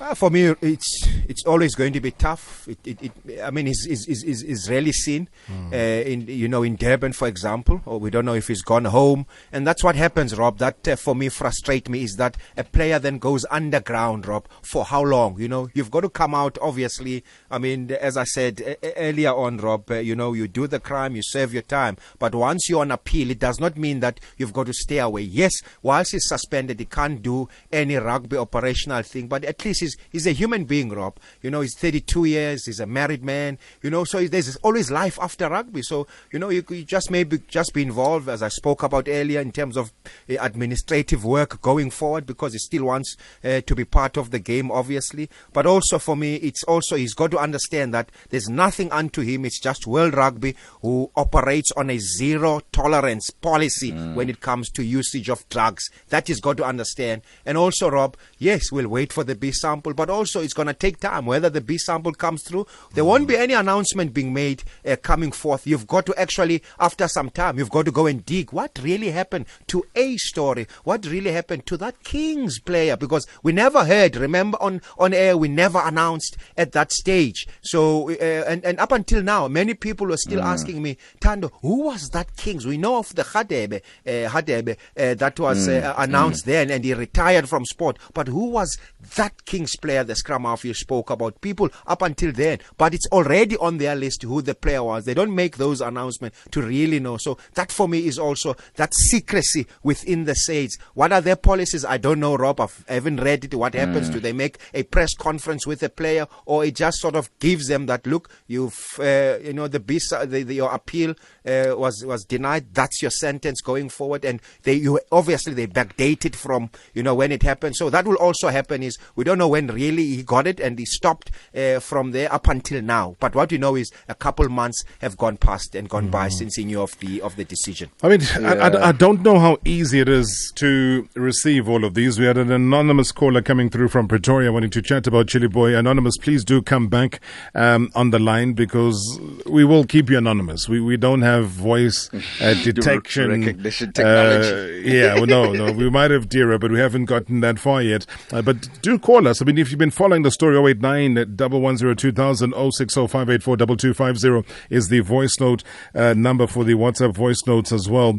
Uh, 0.00 0.12
for 0.12 0.28
me, 0.28 0.52
it's 0.60 1.08
it's 1.28 1.44
always 1.46 1.74
going 1.74 1.92
to 1.92 2.00
be 2.00 2.10
tough. 2.10 2.68
It, 2.68 2.78
it, 2.84 3.12
it 3.26 3.42
I 3.42 3.50
mean, 3.50 3.68
it's, 3.68 3.86
it's, 3.86 4.06
it's, 4.08 4.42
it's 4.42 4.68
rarely 4.68 4.92
seen 4.92 5.28
mm. 5.48 5.72
uh, 5.72 5.76
in 6.08 6.26
you 6.26 6.48
know 6.48 6.62
in 6.64 6.74
Durban, 6.74 7.12
for 7.12 7.28
example, 7.28 7.80
or 7.86 8.00
we 8.00 8.10
don't 8.10 8.24
know 8.24 8.34
if 8.34 8.48
he's 8.48 8.62
gone 8.62 8.86
home, 8.86 9.24
and 9.52 9.64
that's 9.64 9.84
what 9.84 9.94
happens, 9.94 10.36
Rob. 10.36 10.58
That 10.58 10.86
uh, 10.88 10.96
for 10.96 11.14
me 11.14 11.28
frustrate 11.28 11.88
me 11.88 12.02
is 12.02 12.16
that 12.16 12.36
a 12.56 12.64
player 12.64 12.98
then 12.98 13.18
goes 13.18 13.46
underground, 13.52 14.26
Rob, 14.26 14.48
for 14.62 14.84
how 14.84 15.02
long? 15.02 15.38
You 15.40 15.48
know, 15.48 15.68
you've 15.74 15.92
got 15.92 16.00
to 16.00 16.10
come 16.10 16.34
out. 16.34 16.58
Obviously, 16.60 17.24
I 17.50 17.58
mean, 17.58 17.92
as 17.92 18.16
I 18.16 18.24
said 18.24 18.76
earlier 18.96 19.32
on, 19.32 19.58
Rob, 19.58 19.90
uh, 19.90 19.94
you 19.94 20.16
know, 20.16 20.32
you 20.32 20.48
do 20.48 20.66
the 20.66 20.80
crime, 20.80 21.14
you 21.14 21.22
serve 21.22 21.52
your 21.52 21.62
time, 21.62 21.96
but 22.18 22.34
once 22.34 22.68
you're 22.68 22.80
on 22.80 22.90
appeal, 22.90 23.30
it 23.30 23.38
does 23.38 23.60
not 23.60 23.76
mean 23.76 24.00
that 24.00 24.18
you've 24.38 24.52
got 24.52 24.66
to 24.66 24.74
stay 24.74 24.98
away. 24.98 25.22
Yes, 25.22 25.52
whilst 25.82 26.12
he's 26.12 26.28
suspended, 26.28 26.80
he 26.80 26.84
can't 26.84 27.22
do 27.22 27.48
any 27.72 27.94
rugby 27.94 28.36
operational 28.36 29.02
thing, 29.02 29.28
but 29.28 29.44
at 29.44 29.64
least 29.64 29.80
he's 29.80 29.93
he's 30.10 30.26
a 30.26 30.32
human 30.32 30.64
being, 30.64 30.90
Rob. 30.90 31.18
You 31.42 31.50
know, 31.50 31.60
he's 31.60 31.76
32 31.76 32.24
years, 32.24 32.66
he's 32.66 32.80
a 32.80 32.86
married 32.86 33.24
man. 33.24 33.58
You 33.82 33.90
know, 33.90 34.04
so 34.04 34.24
there's 34.26 34.56
always 34.56 34.90
life 34.90 35.18
after 35.20 35.48
rugby. 35.48 35.82
So 35.82 36.06
you 36.32 36.38
know, 36.38 36.50
you, 36.50 36.64
you 36.68 36.84
just 36.84 37.10
maybe 37.10 37.40
just 37.48 37.74
be 37.74 37.82
involved, 37.82 38.28
as 38.28 38.42
I 38.42 38.48
spoke 38.48 38.82
about 38.82 39.08
earlier, 39.08 39.40
in 39.40 39.52
terms 39.52 39.76
of 39.76 39.92
uh, 40.28 40.34
administrative 40.40 41.24
work 41.24 41.60
going 41.60 41.90
forward, 41.90 42.26
because 42.26 42.52
he 42.52 42.58
still 42.58 42.84
wants 42.84 43.16
uh, 43.44 43.60
to 43.60 43.74
be 43.74 43.84
part 43.84 44.16
of 44.16 44.30
the 44.30 44.38
game, 44.38 44.70
obviously. 44.70 45.28
But 45.52 45.66
also 45.66 45.98
for 45.98 46.16
me, 46.16 46.36
it's 46.36 46.62
also 46.64 46.96
he's 46.96 47.14
got 47.14 47.30
to 47.32 47.38
understand 47.38 47.94
that 47.94 48.10
there's 48.30 48.48
nothing 48.48 48.90
unto 48.92 49.22
him. 49.22 49.44
It's 49.44 49.60
just 49.60 49.86
World 49.86 50.14
Rugby 50.14 50.56
who 50.82 51.10
operates 51.16 51.72
on 51.72 51.90
a 51.90 51.98
zero 51.98 52.60
tolerance 52.72 53.30
policy 53.30 53.92
mm. 53.92 54.14
when 54.14 54.28
it 54.28 54.40
comes 54.40 54.70
to 54.70 54.82
usage 54.82 55.28
of 55.28 55.48
drugs. 55.48 55.88
That 56.08 56.28
he's 56.28 56.40
got 56.40 56.56
to 56.58 56.64
understand. 56.64 57.22
And 57.46 57.56
also, 57.58 57.90
Rob, 57.90 58.16
yes, 58.38 58.70
we'll 58.72 58.88
wait 58.88 59.12
for 59.12 59.24
the 59.24 59.34
B 59.34 59.52
sample 59.52 59.73
sample, 59.74 59.94
but 59.94 60.10
also 60.10 60.40
it's 60.40 60.54
going 60.54 60.68
to 60.68 60.74
take 60.74 61.00
time. 61.00 61.26
Whether 61.26 61.50
the 61.50 61.60
B 61.60 61.78
sample 61.78 62.12
comes 62.12 62.42
through, 62.42 62.66
there 62.94 63.04
won't 63.04 63.26
be 63.26 63.36
any 63.36 63.54
announcement 63.54 64.14
being 64.14 64.32
made 64.32 64.62
uh, 64.86 64.96
coming 64.96 65.32
forth. 65.32 65.66
You've 65.66 65.86
got 65.86 66.06
to 66.06 66.14
actually, 66.16 66.62
after 66.78 67.08
some 67.08 67.30
time, 67.30 67.58
you've 67.58 67.70
got 67.70 67.86
to 67.86 67.92
go 67.92 68.06
and 68.06 68.24
dig 68.24 68.52
what 68.52 68.78
really 68.82 69.10
happened 69.10 69.46
to 69.68 69.84
a 69.96 70.16
story, 70.16 70.66
what 70.84 71.06
really 71.06 71.32
happened 71.32 71.66
to 71.66 71.76
that 71.78 72.02
Kings 72.04 72.60
player, 72.60 72.96
because 72.96 73.26
we 73.42 73.52
never 73.52 73.84
heard. 73.84 74.16
Remember 74.16 74.58
on 74.60 74.80
on 74.98 75.12
air, 75.12 75.36
we 75.36 75.48
never 75.48 75.80
announced 75.82 76.36
at 76.56 76.72
that 76.72 76.92
stage. 76.92 77.46
So 77.62 78.10
uh, 78.10 78.44
and 78.46 78.64
and 78.64 78.78
up 78.78 78.92
until 78.92 79.22
now, 79.22 79.48
many 79.48 79.74
people 79.74 80.12
are 80.12 80.16
still 80.16 80.40
mm. 80.40 80.44
asking 80.44 80.82
me, 80.82 80.96
Tando, 81.20 81.50
who 81.62 81.84
was 81.84 82.10
that 82.10 82.36
Kings? 82.36 82.66
We 82.66 82.78
know 82.78 82.98
of 82.98 83.14
the 83.14 83.22
Hadebe, 83.22 83.80
uh, 84.06 84.30
Hadebe 84.30 84.76
uh, 84.96 85.14
that 85.14 85.40
was 85.40 85.68
mm. 85.68 85.82
uh, 85.82 85.94
announced 85.98 86.44
mm. 86.44 86.52
then, 86.52 86.70
and 86.70 86.84
he 86.84 86.94
retired 86.94 87.48
from 87.48 87.64
sport. 87.64 87.98
But 88.12 88.28
who 88.28 88.50
was 88.50 88.78
that 89.16 89.44
Kings 89.44 89.63
player 89.80 90.04
the 90.04 90.14
scrum 90.14 90.44
half 90.44 90.64
you 90.64 90.74
spoke 90.74 91.10
about. 91.10 91.40
People 91.40 91.70
up 91.86 92.02
until 92.02 92.32
then, 92.32 92.58
but 92.76 92.94
it's 92.94 93.06
already 93.12 93.56
on 93.56 93.78
their 93.78 93.94
list 93.94 94.22
who 94.22 94.42
the 94.42 94.54
player 94.54 94.82
was. 94.82 95.04
They 95.04 95.14
don't 95.14 95.34
make 95.34 95.56
those 95.56 95.80
announcements 95.80 96.38
to 96.50 96.62
really 96.62 97.00
know. 97.00 97.16
So 97.16 97.38
that 97.54 97.72
for 97.72 97.88
me 97.88 98.06
is 98.06 98.18
also 98.18 98.56
that 98.76 98.94
secrecy 98.94 99.66
within 99.82 100.24
the 100.24 100.34
Saints. 100.34 100.78
What 100.94 101.12
are 101.12 101.20
their 101.20 101.36
policies? 101.36 101.84
I 101.84 101.98
don't 101.98 102.20
know, 102.20 102.36
Rob. 102.36 102.60
I 102.60 102.68
haven't 102.88 103.20
read 103.20 103.44
it. 103.44 103.54
What 103.54 103.74
happens? 103.74 104.08
Mm. 104.08 104.12
Do 104.14 104.20
they 104.20 104.32
make 104.32 104.58
a 104.72 104.82
press 104.82 105.14
conference 105.14 105.66
with 105.66 105.82
a 105.82 105.88
player, 105.88 106.26
or 106.46 106.64
it 106.64 106.76
just 106.76 106.98
sort 106.98 107.16
of 107.16 107.30
gives 107.38 107.68
them 107.68 107.86
that 107.86 108.06
look? 108.06 108.30
You've, 108.46 108.98
uh, 108.98 109.38
you 109.42 109.52
know, 109.52 109.68
the, 109.68 109.78
the, 109.78 110.42
the 110.42 110.54
your 110.54 110.72
appeal 110.72 111.14
uh, 111.46 111.74
was 111.76 112.04
was 112.04 112.24
denied. 112.24 112.72
That's 112.72 113.02
your 113.02 113.10
sentence 113.10 113.60
going 113.60 113.88
forward, 113.88 114.24
and 114.24 114.40
they 114.62 114.74
you 114.74 115.00
obviously 115.12 115.54
they 115.54 115.66
backdated 115.66 116.34
from 116.34 116.70
you 116.94 117.02
know 117.02 117.14
when 117.14 117.32
it 117.32 117.42
happened. 117.42 117.76
So 117.76 117.90
that 117.90 118.04
will 118.06 118.16
also 118.16 118.48
happen. 118.48 118.82
Is 118.82 118.98
we 119.16 119.24
don't 119.24 119.38
know 119.38 119.48
when 119.54 119.68
really 119.68 120.06
he 120.16 120.22
got 120.34 120.46
it 120.52 120.58
and 120.60 120.78
he 120.78 120.86
stopped 120.98 121.30
uh, 121.54 121.78
from 121.80 122.10
there 122.16 122.32
up 122.38 122.48
until 122.48 122.82
now. 122.82 123.04
But 123.20 123.34
what 123.38 123.52
we 123.52 123.58
know 123.58 123.74
is 123.76 123.92
a 124.08 124.16
couple 124.26 124.48
months 124.48 124.84
have 125.00 125.16
gone 125.16 125.36
past 125.36 125.74
and 125.74 125.88
gone 125.88 126.08
mm. 126.08 126.16
by 126.18 126.28
since 126.40 126.56
he 126.56 126.64
knew 126.64 126.82
of 126.82 126.98
the 126.98 127.22
of 127.22 127.36
the 127.36 127.44
decision. 127.44 127.90
I 128.02 128.08
mean, 128.08 128.22
yeah. 128.40 128.52
I, 128.52 128.68
I, 128.68 128.88
I, 128.88 128.92
don't 129.04 129.22
know 129.22 129.38
how 129.38 129.58
easy 129.64 129.84
easy 129.84 130.00
it 130.00 130.08
is 130.08 130.52
to 130.56 131.08
receive 131.14 131.68
all 131.68 131.84
of 131.84 131.94
these. 131.94 132.18
We 132.18 132.26
had 132.26 132.38
an 132.38 132.50
anonymous 132.50 133.12
caller 133.12 133.42
coming 133.42 133.68
through 133.70 133.88
from 133.88 134.08
Pretoria 134.08 134.50
wanting 134.50 134.70
to 134.70 134.82
chat 134.82 135.06
about 135.06 135.26
Chiliboy. 135.26 135.78
Anonymous, 135.78 136.16
please 136.16 136.44
do 136.44 136.62
come 136.62 136.88
back 136.88 137.20
um, 137.54 137.90
on 137.94 138.10
the 138.10 138.18
line 138.18 138.54
because 138.54 139.20
we 139.46 139.64
will 139.64 139.84
keep 139.84 140.08
you 140.10 140.18
anonymous. 140.18 140.68
We 140.68 140.80
we 140.80 140.96
don't 140.96 141.22
have 141.22 141.46
voice 141.48 142.08
uh, 142.40 142.54
detection 142.64 143.30
recognition 143.30 143.92
technology. 143.92 144.88
Uh, 144.88 144.92
yeah, 144.94 145.14
well, 145.14 145.26
no, 145.26 145.52
no. 145.52 145.72
We 145.72 145.90
might 145.90 146.10
have 146.10 146.28
Dira, 146.28 146.58
but 146.58 146.70
we 146.70 146.78
haven't 146.78 147.04
gotten 147.04 147.40
that 147.40 147.58
far 147.58 147.82
yet. 147.82 148.06
Uh, 148.32 148.42
but 148.42 148.68
do 148.82 148.98
call 148.98 149.28
us. 149.28 149.43
I 149.44 149.46
mean, 149.46 149.58
if 149.58 149.70
you've 149.70 149.78
been 149.78 149.90
following 149.90 150.22
the 150.22 150.30
story, 150.30 150.56
089 150.56 151.16
110 151.36 151.96
2000 151.96 152.54
060 152.72 154.44
is 154.70 154.88
the 154.88 155.00
voice 155.00 155.38
note 155.38 155.62
uh, 155.94 156.14
number 156.14 156.46
for 156.46 156.64
the 156.64 156.72
WhatsApp 156.72 157.12
voice 157.12 157.42
notes 157.46 157.70
as 157.70 157.86
well 157.86 158.18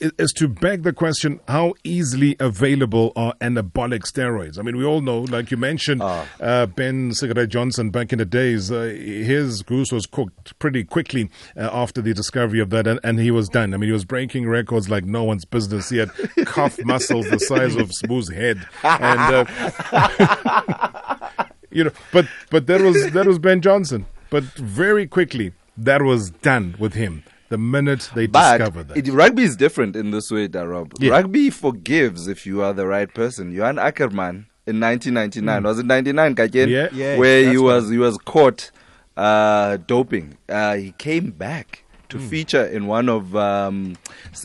is 0.00 0.32
to 0.32 0.48
beg 0.48 0.82
the 0.82 0.92
question 0.92 1.40
how 1.48 1.74
easily 1.84 2.36
available 2.40 3.12
are 3.16 3.34
anabolic 3.40 4.02
steroids? 4.02 4.58
I 4.58 4.62
mean, 4.62 4.76
we 4.76 4.84
all 4.84 5.00
know, 5.00 5.20
like 5.20 5.50
you 5.50 5.56
mentioned, 5.56 6.02
uh, 6.02 6.24
uh, 6.40 6.66
Ben 6.66 7.12
Cigarette 7.14 7.48
Johnson 7.48 7.90
back 7.90 8.12
in 8.12 8.18
the 8.18 8.24
days, 8.24 8.70
uh, 8.70 8.82
his 8.82 9.62
goose 9.62 9.92
was 9.92 10.06
cooked 10.06 10.58
pretty 10.58 10.84
quickly 10.84 11.30
uh, 11.56 11.68
after 11.72 12.00
the 12.02 12.14
discovery 12.14 12.60
of 12.60 12.70
that, 12.70 12.86
and, 12.86 13.00
and, 13.02 13.18
he 13.18 13.30
was 13.30 13.48
done. 13.48 13.72
I 13.72 13.78
mean, 13.78 13.88
he 13.88 13.92
was 13.92 14.04
breaking 14.04 14.46
records 14.46 14.90
like 14.90 15.04
no 15.04 15.24
one's 15.24 15.44
business. 15.44 15.88
He 15.88 15.98
had 15.98 16.10
calf 16.46 16.78
muscles 16.84 17.28
the 17.30 17.38
size 17.38 17.76
of 17.76 17.92
Smooth's 17.92 18.30
head. 18.30 18.66
And, 18.82 19.48
uh, 19.92 21.28
you 21.70 21.84
know, 21.84 21.92
but, 22.12 22.26
but 22.50 22.66
that 22.66 22.82
was, 22.82 23.10
that 23.12 23.26
was 23.26 23.38
Ben 23.38 23.62
Johnson. 23.62 24.06
But 24.28 24.44
very 24.44 25.06
quickly, 25.06 25.52
that 25.76 26.02
was 26.02 26.30
done 26.30 26.74
with 26.78 26.94
him 26.94 27.22
the 27.48 27.58
minute 27.58 28.10
they 28.14 28.26
but 28.26 28.58
discover 28.58 28.82
that. 28.84 28.96
It, 28.96 29.08
rugby 29.08 29.42
is 29.42 29.56
different 29.56 29.96
in 29.96 30.10
this 30.10 30.30
way, 30.30 30.48
Darob. 30.48 30.92
Yeah. 30.98 31.10
Rugby 31.10 31.50
forgives 31.50 32.28
if 32.28 32.46
you 32.46 32.62
are 32.62 32.72
the 32.72 32.86
right 32.86 33.12
person. 33.12 33.52
Johan 33.52 33.78
Ackerman 33.78 34.46
in 34.66 34.80
1999 34.80 35.62
mm. 35.62 35.64
was 35.64 35.78
it 35.78 35.86
99 35.86 36.34
again? 36.38 36.68
Yeah, 36.68 36.88
yeah 36.92 37.16
where 37.16 37.48
he 37.50 37.58
was 37.58 37.88
he 37.90 37.98
was 37.98 38.18
caught 38.18 38.70
uh, 39.16 39.78
doping. 39.86 40.36
Uh, 40.48 40.74
he 40.76 40.92
came 40.92 41.30
back 41.30 41.84
to 42.08 42.18
mm. 42.18 42.28
feature 42.28 42.64
in 42.64 42.86
one 42.86 43.08
of 43.08 43.34
um, 43.36 43.96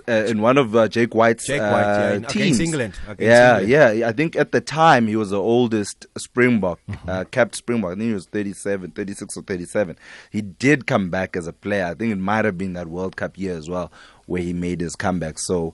uh, 0.08 0.12
in 0.12 0.42
one 0.42 0.58
of 0.58 0.76
uh, 0.76 0.88
Jake 0.88 1.14
White's 1.14 1.46
Jake 1.46 1.62
White, 1.62 1.82
yeah, 1.82 2.20
uh, 2.24 2.30
teams. 2.30 2.60
England. 2.60 3.00
Against 3.08 3.22
yeah, 3.22 3.60
England. 3.60 4.00
yeah. 4.00 4.08
I 4.08 4.12
think 4.12 4.36
at 4.36 4.52
the 4.52 4.62
time 4.62 5.08
he 5.08 5.16
was 5.16 5.30
the 5.30 5.40
oldest 5.40 6.06
Springbok, 6.18 6.80
mm-hmm. 6.90 7.10
uh, 7.10 7.24
capped 7.26 7.56
Springbok. 7.56 7.92
I 7.92 7.96
think 7.96 8.08
he 8.08 8.14
was 8.14 8.26
37, 8.28 8.92
36 8.92 9.38
or 9.38 9.42
37. 9.44 9.98
He 10.32 10.42
did 10.42 10.88
come 10.88 11.10
back 11.10 11.36
as 11.36 11.48
a 11.48 11.54
player. 11.54 11.86
I 11.86 11.94
think 11.94 12.12
it 12.12 12.18
might 12.18 12.46
have 12.46 12.58
been 12.58 12.74
that 12.74 12.88
World 12.88 13.16
Cup 13.16 13.38
year 13.38 13.56
as 13.56 13.70
well 13.70 13.92
where 14.26 14.42
he 14.42 14.54
made 14.54 14.80
his 14.82 14.96
comeback. 14.96 15.38
So 15.38 15.74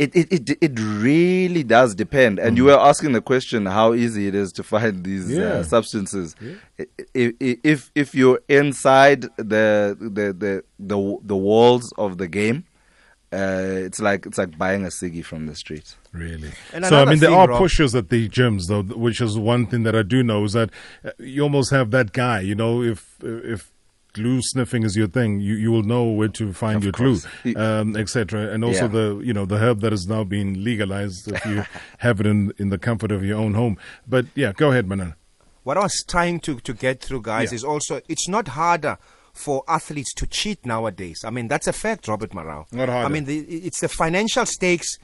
it, 0.00 0.16
it, 0.16 0.32
it, 0.32 0.58
it 0.62 0.80
really 0.80 1.62
does 1.62 1.94
depend. 1.94 2.38
And 2.38 2.54
mm. 2.54 2.58
you 2.58 2.64
were 2.64 2.78
asking 2.78 3.12
the 3.12 3.20
question 3.20 3.66
how 3.66 3.92
easy 3.92 4.26
it 4.26 4.34
is 4.34 4.50
to 4.54 4.62
find 4.62 5.04
these 5.04 5.30
uh, 5.30 5.40
yeah. 5.40 5.48
uh, 5.48 5.62
substances. 5.62 6.34
Yeah. 6.40 6.84
If, 7.14 7.58
if 7.62 7.90
if 7.94 8.14
you're 8.14 8.40
inside 8.48 9.22
the 9.36 9.96
the 10.00 10.32
the 10.32 10.64
the, 10.78 11.18
the 11.22 11.36
walls 11.36 11.92
of 11.98 12.16
the 12.16 12.28
game, 12.28 12.64
uh, 13.30 13.86
it's 13.86 14.00
like 14.00 14.24
it's 14.24 14.38
like 14.38 14.56
buying 14.56 14.84
a 14.84 14.88
ciggy 14.88 15.22
from 15.22 15.46
the 15.46 15.54
street. 15.54 15.96
Really. 16.12 16.52
And 16.72 16.86
so 16.86 17.02
I 17.02 17.04
mean, 17.04 17.18
there 17.18 17.32
are 17.32 17.48
Rob, 17.48 17.58
pushers 17.58 17.94
at 17.94 18.08
the 18.08 18.26
gyms, 18.28 18.68
though, 18.68 18.82
which 18.82 19.20
is 19.20 19.38
one 19.38 19.66
thing 19.66 19.82
that 19.82 19.94
I 19.94 20.02
do 20.02 20.22
know 20.22 20.44
is 20.44 20.54
that 20.54 20.70
uh, 21.04 21.10
you 21.18 21.42
almost 21.42 21.70
have 21.72 21.90
that 21.90 22.12
guy. 22.12 22.40
You 22.40 22.54
know, 22.54 22.82
if 22.82 23.16
if 23.22 23.70
glue 24.12 24.40
sniffing 24.42 24.82
is 24.82 24.96
your 24.96 25.06
thing, 25.06 25.40
you, 25.40 25.54
you 25.54 25.70
will 25.70 25.82
know 25.82 26.04
where 26.04 26.28
to 26.28 26.52
find 26.52 26.76
of 26.76 26.84
your 26.84 26.92
course. 26.92 27.26
glue, 27.42 27.54
um, 27.56 27.96
etc. 27.96 28.50
And 28.52 28.64
also 28.64 28.82
yeah. 28.82 28.88
the 28.88 29.20
you 29.24 29.32
know 29.32 29.46
the 29.46 29.58
herb 29.58 29.80
that 29.80 29.92
has 29.92 30.06
now 30.06 30.24
been 30.24 30.62
legalized 30.62 31.30
if 31.30 31.44
you 31.44 31.64
have 31.98 32.20
it 32.20 32.26
in 32.26 32.52
in 32.58 32.70
the 32.70 32.78
comfort 32.78 33.12
of 33.12 33.24
your 33.24 33.38
own 33.38 33.54
home. 33.54 33.78
But 34.06 34.26
yeah, 34.34 34.52
go 34.52 34.70
ahead, 34.70 34.88
Manan. 34.88 35.14
What 35.62 35.76
I 35.76 35.80
was 35.80 36.04
trying 36.06 36.40
to 36.40 36.60
to 36.60 36.72
get 36.72 37.00
through, 37.00 37.22
guys, 37.22 37.52
yeah. 37.52 37.56
is 37.56 37.64
also 37.64 38.00
it's 38.08 38.28
not 38.28 38.48
harder 38.48 38.98
for 39.32 39.62
athletes 39.68 40.12
to 40.14 40.26
cheat 40.26 40.66
nowadays. 40.66 41.24
I 41.24 41.30
mean, 41.30 41.48
that's 41.48 41.66
a 41.66 41.72
fact, 41.72 42.08
Robert 42.08 42.30
Marawa. 42.30 42.70
Not 42.72 42.88
harder. 42.88 43.06
I 43.06 43.08
mean, 43.08 43.24
the, 43.24 43.38
it's 43.38 43.80
the 43.80 43.88
financial 43.88 44.44
stakes 44.44 44.98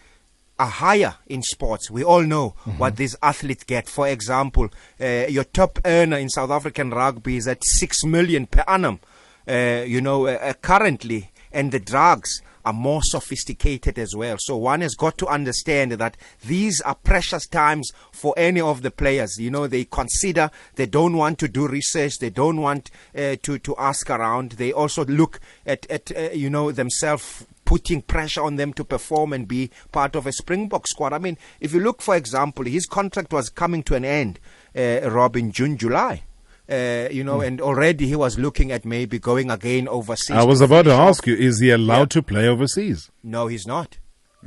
are 0.59 0.69
higher 0.69 1.15
in 1.27 1.43
sports. 1.43 1.91
We 1.91 2.03
all 2.05 2.23
know 2.23 2.55
mm-hmm. 2.61 2.79
what 2.79 2.97
these 2.97 3.17
athletes 3.23 3.65
get. 3.65 3.89
For 3.89 4.09
example, 4.09 4.69
uh, 5.01 5.27
your 5.29 5.45
top 5.45 5.79
earner 5.85 6.17
in 6.17 6.29
South 6.29 6.51
African 6.51 6.91
rugby 6.91 7.37
is 7.37 7.49
at 7.49 7.65
six 7.65 8.05
million 8.05 8.47
per 8.47 8.65
annum. 8.67 9.01
Uh, 9.49 9.85
you 9.87 10.01
know, 10.01 10.27
uh, 10.27 10.33
uh 10.33 10.53
currently, 10.55 11.31
and 11.53 11.71
the 11.71 11.79
drugs 11.79 12.43
are 12.67 12.73
more 12.73 13.01
sophisticated 13.01 13.97
as 13.97 14.17
well. 14.17 14.37
So 14.41 14.57
one 14.57 14.81
has 14.81 14.97
got 14.97 15.17
to 15.19 15.29
understand 15.29 15.93
that 15.93 16.17
these 16.45 16.81
are 16.81 16.97
precious 16.97 17.47
times 17.47 17.93
for 18.11 18.35
any 18.37 18.61
of 18.61 18.83
the 18.83 18.91
players. 18.91 19.39
You 19.39 19.53
know, 19.53 19.69
they 19.69 19.85
consider 19.85 20.51
they 20.75 20.87
don't 20.87 21.17
want 21.17 21.39
to 21.39 21.49
do 21.49 21.69
research, 21.69 22.19
they 22.19 22.31
don't 22.31 22.61
want 22.61 22.91
uh, 23.17 23.37
to 23.43 23.59
to 23.61 23.77
ask 23.79 24.11
around. 24.11 24.53
They 24.53 24.73
also 24.73 25.05
look 25.05 25.39
at 25.65 25.89
at 25.89 26.11
uh, 26.17 26.31
you 26.33 26.51
know 26.51 26.73
themselves 26.73 27.47
putting 27.67 28.01
pressure 28.01 28.43
on 28.43 28.57
them 28.57 28.73
to 28.73 28.85
perform 28.85 29.35
and 29.35 29.47
be 29.47 29.71
part 29.93 30.17
of 30.17 30.27
a 30.27 30.33
Springbok 30.33 30.87
squad. 30.87 31.13
I 31.13 31.19
mean, 31.19 31.37
if 31.61 31.75
you 31.75 31.81
look, 31.81 32.01
for 32.01 32.17
example, 32.17 32.65
his 32.65 32.87
contract 32.87 33.33
was 33.33 33.51
coming 33.51 33.83
to 33.83 33.95
an 33.95 34.07
end, 34.07 34.39
uh, 34.75 35.11
Rob, 35.11 35.37
in 35.37 35.53
June, 35.53 35.77
July. 35.77 36.23
Uh, 36.69 37.09
you 37.13 37.23
know, 37.23 37.39
mm. 37.39 37.47
and 37.47 37.61
already 37.61 38.09
he 38.09 38.17
was 38.17 38.41
looking 38.41 38.73
at 38.73 38.85
maybe 38.85 39.21
going 39.21 39.53
again 39.53 39.87
overseas. 39.87 40.37
I 40.37 40.43
was 40.43 40.61
about 40.61 40.87
to 40.87 40.93
ask 40.93 41.25
you, 41.27 41.37
is 41.37 41.61
he 41.61 41.71
allowed 41.71 42.13
yeah. 42.15 42.21
to 42.21 42.23
play 42.23 42.49
overseas? 42.49 43.11
No, 43.23 43.47
he's 43.47 43.69
not. 43.69 43.99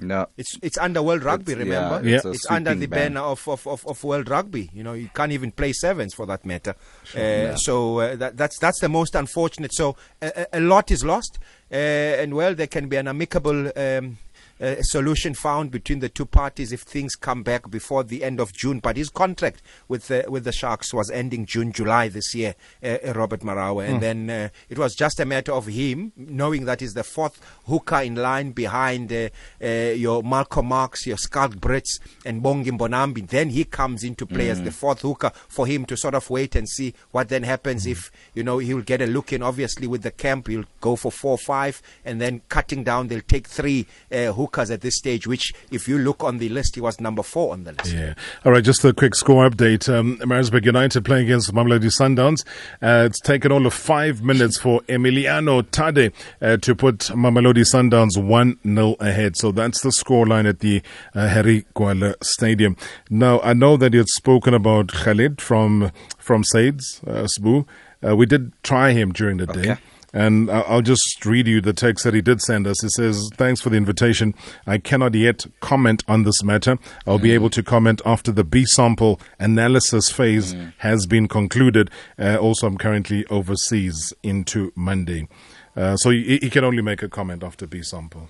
No, 0.02 0.28
it's 0.38 0.58
it's 0.62 0.78
under 0.78 1.02
World 1.02 1.24
Rugby. 1.24 1.54
It's, 1.54 1.60
remember, 1.60 2.08
yeah, 2.08 2.18
it's, 2.18 2.26
it's 2.26 2.50
under 2.50 2.74
the 2.74 2.86
ban. 2.88 3.14
banner 3.14 3.22
of, 3.22 3.48
of, 3.48 3.68
of, 3.68 3.86
of, 3.86 4.04
World 4.04 4.30
Rugby. 4.30 4.70
You 4.74 4.84
know, 4.84 4.94
you 4.94 5.10
can't 5.14 5.32
even 5.32 5.52
play 5.52 5.74
sevens 5.74 6.14
for 6.14 6.26
that 6.26 6.46
matter. 6.46 6.76
Sure, 7.04 7.22
uh, 7.22 7.24
yeah. 7.24 7.56
So 7.56 8.00
uh, 8.00 8.16
that, 8.16 8.38
that's 8.38 8.58
that's 8.60 8.80
the 8.80 8.90
most 8.90 9.16
unfortunate. 9.16 9.74
So 9.74 9.98
a, 10.22 10.48
a 10.54 10.60
lot 10.60 10.92
is 10.92 11.04
lost, 11.04 11.40
and 11.72 12.34
well, 12.34 12.56
there 12.56 12.68
can 12.68 12.88
be 12.88 12.98
an 12.98 13.08
amicable. 13.08 13.72
Um, 13.78 14.18
a 14.60 14.84
solution 14.84 15.34
found 15.34 15.72
between 15.72 16.00
the 16.00 16.10
two 16.10 16.26
parties 16.26 16.72
if 16.72 16.82
things 16.82 17.16
come 17.16 17.44
back 17.44 17.70
before 17.70 18.04
the 18.04 18.24
end 18.24 18.40
of 18.40 18.54
June. 18.54 18.80
But 18.80 18.98
his 18.98 19.10
contract 19.10 19.62
with 19.88 20.08
the, 20.08 20.26
with 20.28 20.44
the 20.44 20.52
Sharks 20.52 20.94
was 20.94 21.10
ending 21.10 21.46
June, 21.46 21.72
July 21.72 22.10
this 22.10 22.36
year, 22.36 22.56
uh, 22.84 22.98
uh 23.06 23.14
Robert 23.14 23.42
Marawa. 23.42 23.88
And 23.88 23.98
mm. 23.98 24.02
then 24.02 24.30
uh, 24.30 24.50
it 24.70 24.78
was 24.78 24.96
just 24.96 25.20
a 25.20 25.26
matter 25.26 25.54
of 25.54 25.68
him 25.68 26.12
knowing 26.18 26.66
that 26.66 26.82
he's 26.82 26.94
the 26.94 27.04
fourth 27.04 27.40
hooker 27.68 28.02
in 28.02 28.16
line 28.16 28.52
behind 28.52 29.14
uh, 29.14 29.30
uh 29.64 29.68
your 29.68 30.24
Malcolm 30.24 30.68
Marx, 30.68 31.08
your 31.08 31.18
Schalk 31.18 31.56
Brits, 31.56 32.00
and 32.26 32.44
Bongi 32.44 32.72
Mbonambi. 32.78 33.28
Then 33.28 33.50
he 33.50 33.64
comes 33.64 34.04
into 34.04 34.26
play 34.26 34.48
mm. 34.48 34.52
as 34.52 34.62
the 34.62 34.72
fourth 34.72 35.02
hooker 35.02 35.32
for 35.48 35.68
him 35.68 35.86
to 35.86 35.96
sort 35.96 36.16
of 36.16 36.30
wait 36.30 36.56
and 36.56 36.68
see 36.68 36.94
what 37.12 37.30
then 37.30 37.44
happens 37.44 37.86
mm. 37.86 37.92
if, 37.92 38.12
you 38.34 38.44
know, 38.44 38.58
he'll 38.58 38.82
get 38.82 39.02
a 39.02 39.08
look 39.08 39.32
in. 39.32 39.42
Obviously, 39.42 39.88
with 39.88 40.02
the 40.02 40.12
camp, 40.12 40.48
he'll 40.48 40.66
go 40.82 40.96
for 40.96 41.12
four, 41.12 41.38
five, 41.38 41.82
and 42.04 42.20
then 42.20 42.42
cutting 42.50 42.84
down, 42.84 43.08
they'll 43.08 43.22
take 43.22 43.48
three 43.48 43.88
uh, 44.12 44.34
hookers 44.34 44.49
hookers 44.50 44.72
at 44.72 44.82
this 44.82 44.96
stage, 44.96 45.28
which, 45.28 45.54
if 45.72 45.88
you 45.88 46.00
look 46.00 46.24
on 46.24 46.40
the 46.40 46.50
list, 46.50 46.76
he 46.76 46.82
was 46.82 47.00
number 47.00 47.22
four 47.22 47.54
on 47.54 47.64
the 47.64 47.74
list. 47.74 47.94
Yeah. 47.94 48.16
All 48.44 48.52
right, 48.52 48.64
just 48.64 48.84
a 48.84 48.94
quick 48.94 49.14
score 49.14 49.48
update. 49.48 49.88
Um, 49.94 50.20
Maritzburg 50.26 50.66
United 50.66 51.06
playing 51.06 51.26
against 51.26 51.54
Mamelodi 51.54 51.92
Sundowns. 51.92 52.44
Uh, 52.82 53.06
it's 53.06 53.20
taken 53.20 53.52
all 53.52 53.66
of 53.66 53.74
five 53.74 54.24
minutes 54.24 54.58
for 54.58 54.82
Emiliano 54.82 55.62
Tade 55.62 56.12
uh, 56.42 56.58
to 56.58 56.76
put 56.76 57.00
Mamelodi 57.14 57.64
Sundowns 57.64 58.22
1 58.22 58.60
0 58.66 58.96
ahead. 59.00 59.38
So 59.38 59.52
that's 59.52 59.82
the 59.82 59.90
scoreline 59.90 60.50
at 60.50 60.60
the 60.60 60.82
uh, 61.14 61.28
Harry 61.28 61.66
Gwala 61.76 62.16
Stadium. 62.24 62.76
Now, 63.10 63.40
I 63.42 63.54
know 63.54 63.78
that 63.78 63.94
you 63.94 64.00
had 64.00 64.10
spoken 64.10 64.54
about 64.54 64.92
Khalid 64.92 65.42
from, 65.42 65.92
from 66.18 66.44
Saids, 66.44 67.02
uh, 67.06 67.28
Sbu. 67.38 67.68
Uh, 68.02 68.16
we 68.16 68.26
did 68.26 68.52
try 68.64 68.94
him 68.94 69.12
during 69.12 69.38
the 69.38 69.50
okay. 69.50 69.62
day. 69.62 69.78
And 70.14 70.50
I'll 70.50 70.82
just 70.82 71.24
read 71.26 71.48
you 71.48 71.62
the 71.62 71.74
text 71.74 72.04
that 72.04 72.14
he 72.14 72.22
did 72.22 72.42
send 72.42 72.66
us. 72.66 72.82
He 72.82 72.90
says, 72.90 73.30
Thanks 73.36 73.62
for 73.62 73.70
the 73.70 73.78
invitation. 73.78 74.34
I 74.66 74.80
cannot 74.80 75.14
yet 75.14 75.46
comment 75.60 76.04
on 76.08 76.24
this 76.24 76.44
matter. 76.44 76.78
I'll 77.06 77.20
mm. 77.20 77.24
be 77.24 77.32
able 77.32 77.50
to 77.52 77.62
comment 77.62 78.02
after 78.06 78.32
the 78.32 78.44
B 78.44 78.66
sample 78.66 79.22
analysis 79.38 80.10
phase 80.10 80.54
mm. 80.54 80.74
has 80.80 81.06
been 81.06 81.28
concluded. 81.28 81.92
Uh, 82.18 82.38
also, 82.38 82.66
I'm 82.66 82.78
currently 82.78 83.26
overseas 83.28 84.14
into 84.24 84.74
Monday. 84.76 85.28
Uh, 85.76 85.96
so 85.96 86.10
he, 86.10 86.40
he, 86.42 86.50
can 86.50 86.64
only 86.64 86.82
make 86.82 87.04
a 87.04 87.10
comment 87.10 87.44
after 87.44 87.68
B 87.68 87.84
sample. 87.84 88.30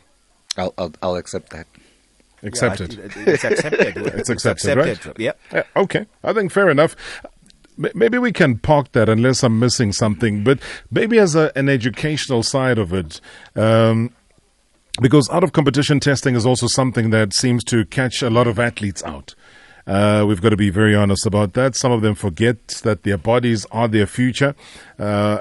I'll, 0.57 0.73
I'll, 0.77 0.93
I'll 1.01 1.15
accept 1.15 1.51
that. 1.51 1.65
Accepted. 2.43 2.93
Yeah, 2.93 3.23
it's 3.33 3.43
accepted. 3.43 3.97
it's 3.97 4.29
accepted, 4.29 4.77
accepted 4.77 5.05
right? 5.05 5.19
Yep. 5.19 5.39
Uh, 5.51 5.63
okay. 5.77 6.05
I 6.23 6.33
think 6.33 6.51
fair 6.51 6.69
enough 6.69 6.95
maybe 7.93 8.17
we 8.17 8.31
can 8.31 8.57
park 8.57 8.91
that 8.91 9.09
unless 9.09 9.43
I'm 9.43 9.59
missing 9.59 9.93
something, 9.93 10.43
but 10.43 10.59
maybe 10.91 11.17
as 11.17 11.35
a, 11.35 11.51
an 11.55 11.69
educational 11.69 12.43
side 12.43 12.77
of 12.77 12.93
it. 12.93 13.21
Um, 13.55 14.13
because 15.01 15.29
out 15.29 15.43
of 15.43 15.53
competition 15.53 15.99
testing 15.99 16.35
is 16.35 16.45
also 16.45 16.67
something 16.67 17.09
that 17.11 17.33
seems 17.33 17.63
to 17.65 17.85
catch 17.85 18.21
a 18.21 18.29
lot 18.29 18.47
of 18.47 18.59
athletes 18.59 19.03
out. 19.03 19.33
Uh, 19.87 20.25
we've 20.27 20.41
got 20.41 20.49
to 20.49 20.57
be 20.57 20.69
very 20.69 20.93
honest 20.93 21.25
about 21.25 21.53
that. 21.53 21.75
Some 21.75 21.91
of 21.91 22.01
them 22.01 22.15
forget 22.15 22.67
that 22.83 23.03
their 23.03 23.17
bodies 23.17 23.65
are 23.71 23.87
their 23.87 24.05
future. 24.05 24.55
Uh, 24.99 25.39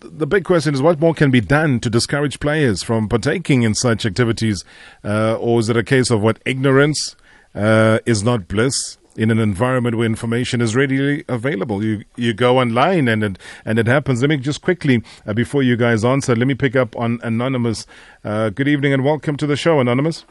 the 0.00 0.26
big 0.26 0.44
question 0.44 0.74
is 0.74 0.82
what 0.82 1.00
more 1.00 1.14
can 1.14 1.30
be 1.30 1.40
done 1.40 1.80
to 1.80 1.90
discourage 1.90 2.40
players 2.40 2.82
from 2.82 3.08
partaking 3.08 3.62
in 3.62 3.74
such 3.74 4.06
activities? 4.06 4.64
Uh, 5.04 5.36
or 5.36 5.60
is 5.60 5.68
it 5.68 5.76
a 5.76 5.84
case 5.84 6.10
of 6.10 6.22
what 6.22 6.38
ignorance 6.44 7.14
uh, 7.54 7.98
is 8.06 8.22
not 8.22 8.48
bliss? 8.48 8.97
In 9.18 9.32
an 9.32 9.40
environment 9.40 9.96
where 9.96 10.06
information 10.06 10.60
is 10.60 10.76
readily 10.76 11.24
available, 11.28 11.82
you 11.82 12.04
you 12.14 12.32
go 12.32 12.60
online 12.60 13.08
and 13.08 13.24
it 13.24 13.36
and 13.64 13.76
it 13.76 13.88
happens. 13.88 14.20
Let 14.20 14.30
me 14.30 14.36
just 14.36 14.62
quickly 14.62 15.02
uh, 15.26 15.32
before 15.32 15.64
you 15.64 15.76
guys 15.76 16.04
answer, 16.04 16.36
let 16.36 16.46
me 16.46 16.54
pick 16.54 16.76
up 16.76 16.96
on 16.96 17.18
anonymous. 17.24 17.84
Uh, 18.24 18.50
good 18.50 18.68
evening 18.68 18.92
and 18.92 19.02
welcome 19.04 19.36
to 19.38 19.44
the 19.44 19.56
show, 19.56 19.80
anonymous. 19.80 20.24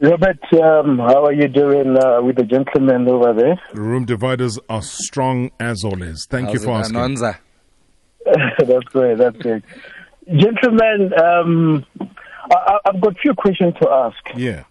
Robert, 0.00 0.38
um, 0.54 0.96
how 0.98 1.26
are 1.26 1.32
you 1.34 1.46
doing 1.46 1.98
uh, 1.98 2.22
with 2.22 2.36
the 2.36 2.44
gentleman 2.44 3.06
over 3.06 3.34
there? 3.34 3.60
Room 3.74 4.06
dividers 4.06 4.58
are 4.70 4.80
strong 4.80 5.50
as 5.60 5.84
always. 5.84 6.26
Thank 6.30 6.46
How's 6.46 6.54
you 6.54 6.60
for 6.60 6.70
it, 6.70 6.80
asking. 6.80 6.96
Anonza? 6.96 7.36
that's 8.66 8.84
great. 8.84 9.18
That's 9.18 9.36
great. 9.36 9.62
Gentlemen, 10.26 11.12
um, 11.22 11.84
I, 12.00 12.78
I've 12.86 13.00
got 13.02 13.12
a 13.12 13.18
few 13.20 13.34
questions 13.34 13.74
to 13.82 13.90
ask 13.90 14.16
Yeah. 14.36 14.64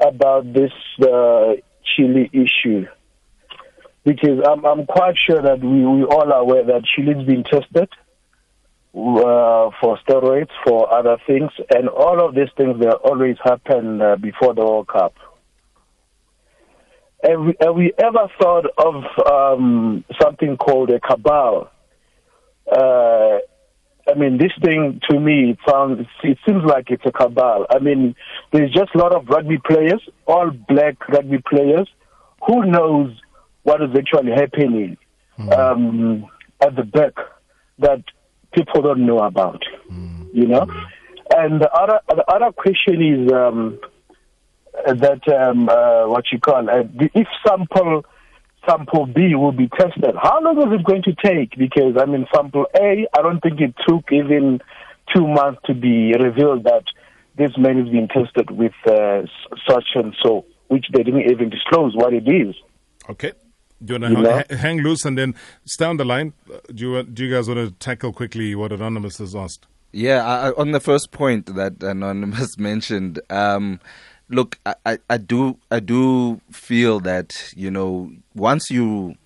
about 0.00 0.52
this 0.52 0.70
uh, 1.02 1.54
Chili 1.94 2.30
issue. 2.32 2.86
Because 4.04 4.40
I'm, 4.46 4.64
I'm 4.64 4.86
quite 4.86 5.16
sure 5.28 5.42
that 5.42 5.60
we, 5.60 5.84
we 5.84 6.04
all 6.04 6.32
are 6.32 6.40
aware 6.40 6.64
that 6.64 6.84
Chili's 6.84 7.26
been 7.26 7.44
tested 7.44 7.88
uh, 8.94 9.70
for 9.80 9.98
steroids, 10.06 10.50
for 10.64 10.92
other 10.92 11.18
things, 11.26 11.50
and 11.74 11.88
all 11.88 12.26
of 12.26 12.34
these 12.34 12.48
things 12.56 12.80
they 12.80 12.88
always 12.88 13.36
happen 13.44 14.00
uh, 14.00 14.16
before 14.16 14.54
the 14.54 14.64
World 14.64 14.88
Cup. 14.88 15.14
Have 17.22 17.40
we, 17.40 17.54
have 17.60 17.74
we 17.74 17.92
ever 17.98 18.28
thought 18.40 18.66
of 18.78 19.04
um, 19.26 20.04
something 20.20 20.56
called 20.56 20.90
a 20.90 21.00
cabal? 21.00 21.70
Uh, 22.70 23.38
I 24.08 24.14
mean, 24.14 24.38
this 24.38 24.52
thing 24.62 25.00
to 25.10 25.18
me 25.18 25.50
it 25.50 25.58
sounds 25.68 26.06
it 26.22 26.38
seems 26.46 26.64
like 26.64 26.90
it's 26.90 27.04
a 27.04 27.12
cabal. 27.12 27.66
I 27.70 27.78
mean, 27.80 28.14
there's 28.52 28.72
just 28.72 28.94
a 28.94 28.98
lot 28.98 29.14
of 29.14 29.26
rugby 29.28 29.58
players, 29.58 30.02
all 30.26 30.50
black 30.50 31.08
rugby 31.08 31.38
players. 31.38 31.88
Who 32.46 32.64
knows 32.66 33.10
what 33.64 33.82
is 33.82 33.90
actually 33.96 34.32
happening 34.32 34.96
um, 35.52 36.26
at 36.60 36.76
the 36.76 36.84
back 36.84 37.14
that 37.80 38.04
people 38.52 38.82
don't 38.82 39.04
know 39.04 39.18
about? 39.18 39.62
You 40.32 40.46
know, 40.46 40.66
and 41.34 41.60
the 41.60 41.70
other 41.72 42.00
the 42.08 42.24
other 42.28 42.52
question 42.52 43.02
is 43.02 43.32
um, 43.32 43.80
that 44.86 45.26
um, 45.28 45.68
uh, 45.68 46.06
what 46.08 46.24
you 46.30 46.38
call 46.38 46.70
uh, 46.70 46.84
if 47.14 47.26
sample 47.46 48.04
sample 48.68 49.06
B 49.06 49.34
will 49.34 49.52
be 49.52 49.68
tested. 49.68 50.14
How 50.22 50.40
long 50.42 50.58
is 50.58 50.80
it 50.80 50.84
going 50.84 51.02
to 51.04 51.14
take? 51.24 51.56
Because 51.56 51.94
I 52.00 52.06
mean, 52.06 52.26
sample 52.34 52.66
A, 52.76 53.06
I 53.16 53.22
don't 53.22 53.40
think 53.40 53.60
it 53.60 53.74
took 53.88 54.04
even 54.12 54.60
two 55.14 55.26
months 55.26 55.60
to 55.66 55.74
be 55.74 56.12
revealed 56.18 56.64
that 56.64 56.84
this 57.36 57.50
man 57.58 57.78
is 57.78 57.88
being 57.88 58.08
tested 58.08 58.50
with 58.50 58.72
uh, 58.86 59.22
such 59.70 59.84
and 59.94 60.14
so, 60.22 60.44
which 60.68 60.86
they 60.92 61.02
didn't 61.02 61.30
even 61.30 61.50
disclose 61.50 61.94
what 61.94 62.12
it 62.14 62.26
is. 62.28 62.54
Okay. 63.08 63.32
Do 63.84 63.94
you 63.94 64.00
want 64.00 64.10
You 64.10 64.16
to 64.16 64.22
know? 64.22 64.42
ha- 64.48 64.56
hang 64.56 64.78
loose 64.82 65.04
and 65.04 65.18
then 65.18 65.34
stay 65.66 65.84
on 65.84 65.98
the 65.98 66.04
line? 66.04 66.32
Uh, 66.52 66.56
Do 66.74 66.92
you, 66.92 67.02
do 67.02 67.24
you 67.26 67.34
guys 67.34 67.46
want 67.46 67.60
to 67.60 67.70
tackle 67.72 68.12
quickly 68.12 68.54
what 68.54 68.72
Anonymous 68.72 69.18
has 69.18 69.36
asked? 69.36 69.66
Yeah, 69.92 70.24
I, 70.24 70.48
I- 70.48 70.52
on 70.56 70.72
the 70.72 70.80
first 70.80 71.12
point 71.12 71.54
that 71.54 71.82
Anonymous 71.82 72.56
mentioned, 72.70 73.20
um, 73.28 73.80
look, 74.28 74.58
I, 74.66 74.74
I, 74.84 74.98
I 75.10 75.16
do 75.16 75.58
I 75.70 75.80
do 75.80 76.40
feel 76.50 77.00
that 77.00 77.52
you 77.56 77.70
know 77.70 78.10
once 78.34 78.70
you 78.70 79.16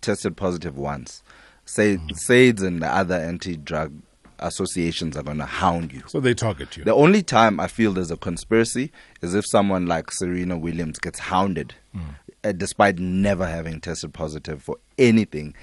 tested 0.00 0.36
positive 0.36 0.76
once, 0.76 1.22
say 1.64 1.96
mm-hmm. 1.96 2.14
SAIDS 2.14 2.62
and 2.62 2.82
the 2.82 2.88
other 2.88 3.14
anti-drug 3.14 3.92
associations 4.38 5.16
are 5.16 5.22
going 5.22 5.38
to 5.38 5.46
hound 5.46 5.92
you. 5.92 6.02
So 6.06 6.20
they 6.20 6.34
target 6.34 6.76
you. 6.76 6.84
The 6.84 6.94
only 6.94 7.22
time 7.22 7.58
I 7.58 7.68
feel 7.68 7.92
there's 7.92 8.10
a 8.10 8.16
conspiracy 8.16 8.92
is 9.22 9.34
if 9.34 9.46
someone 9.46 9.86
like 9.86 10.10
Serena 10.10 10.58
Williams 10.58 10.98
gets 10.98 11.18
hounded, 11.18 11.74
mm. 11.94 12.02
uh, 12.44 12.52
despite 12.52 12.98
never 12.98 13.46
having 13.46 13.80
tested 13.80 14.12
positive 14.12 14.62
for 14.62 14.76
anything 14.98 15.54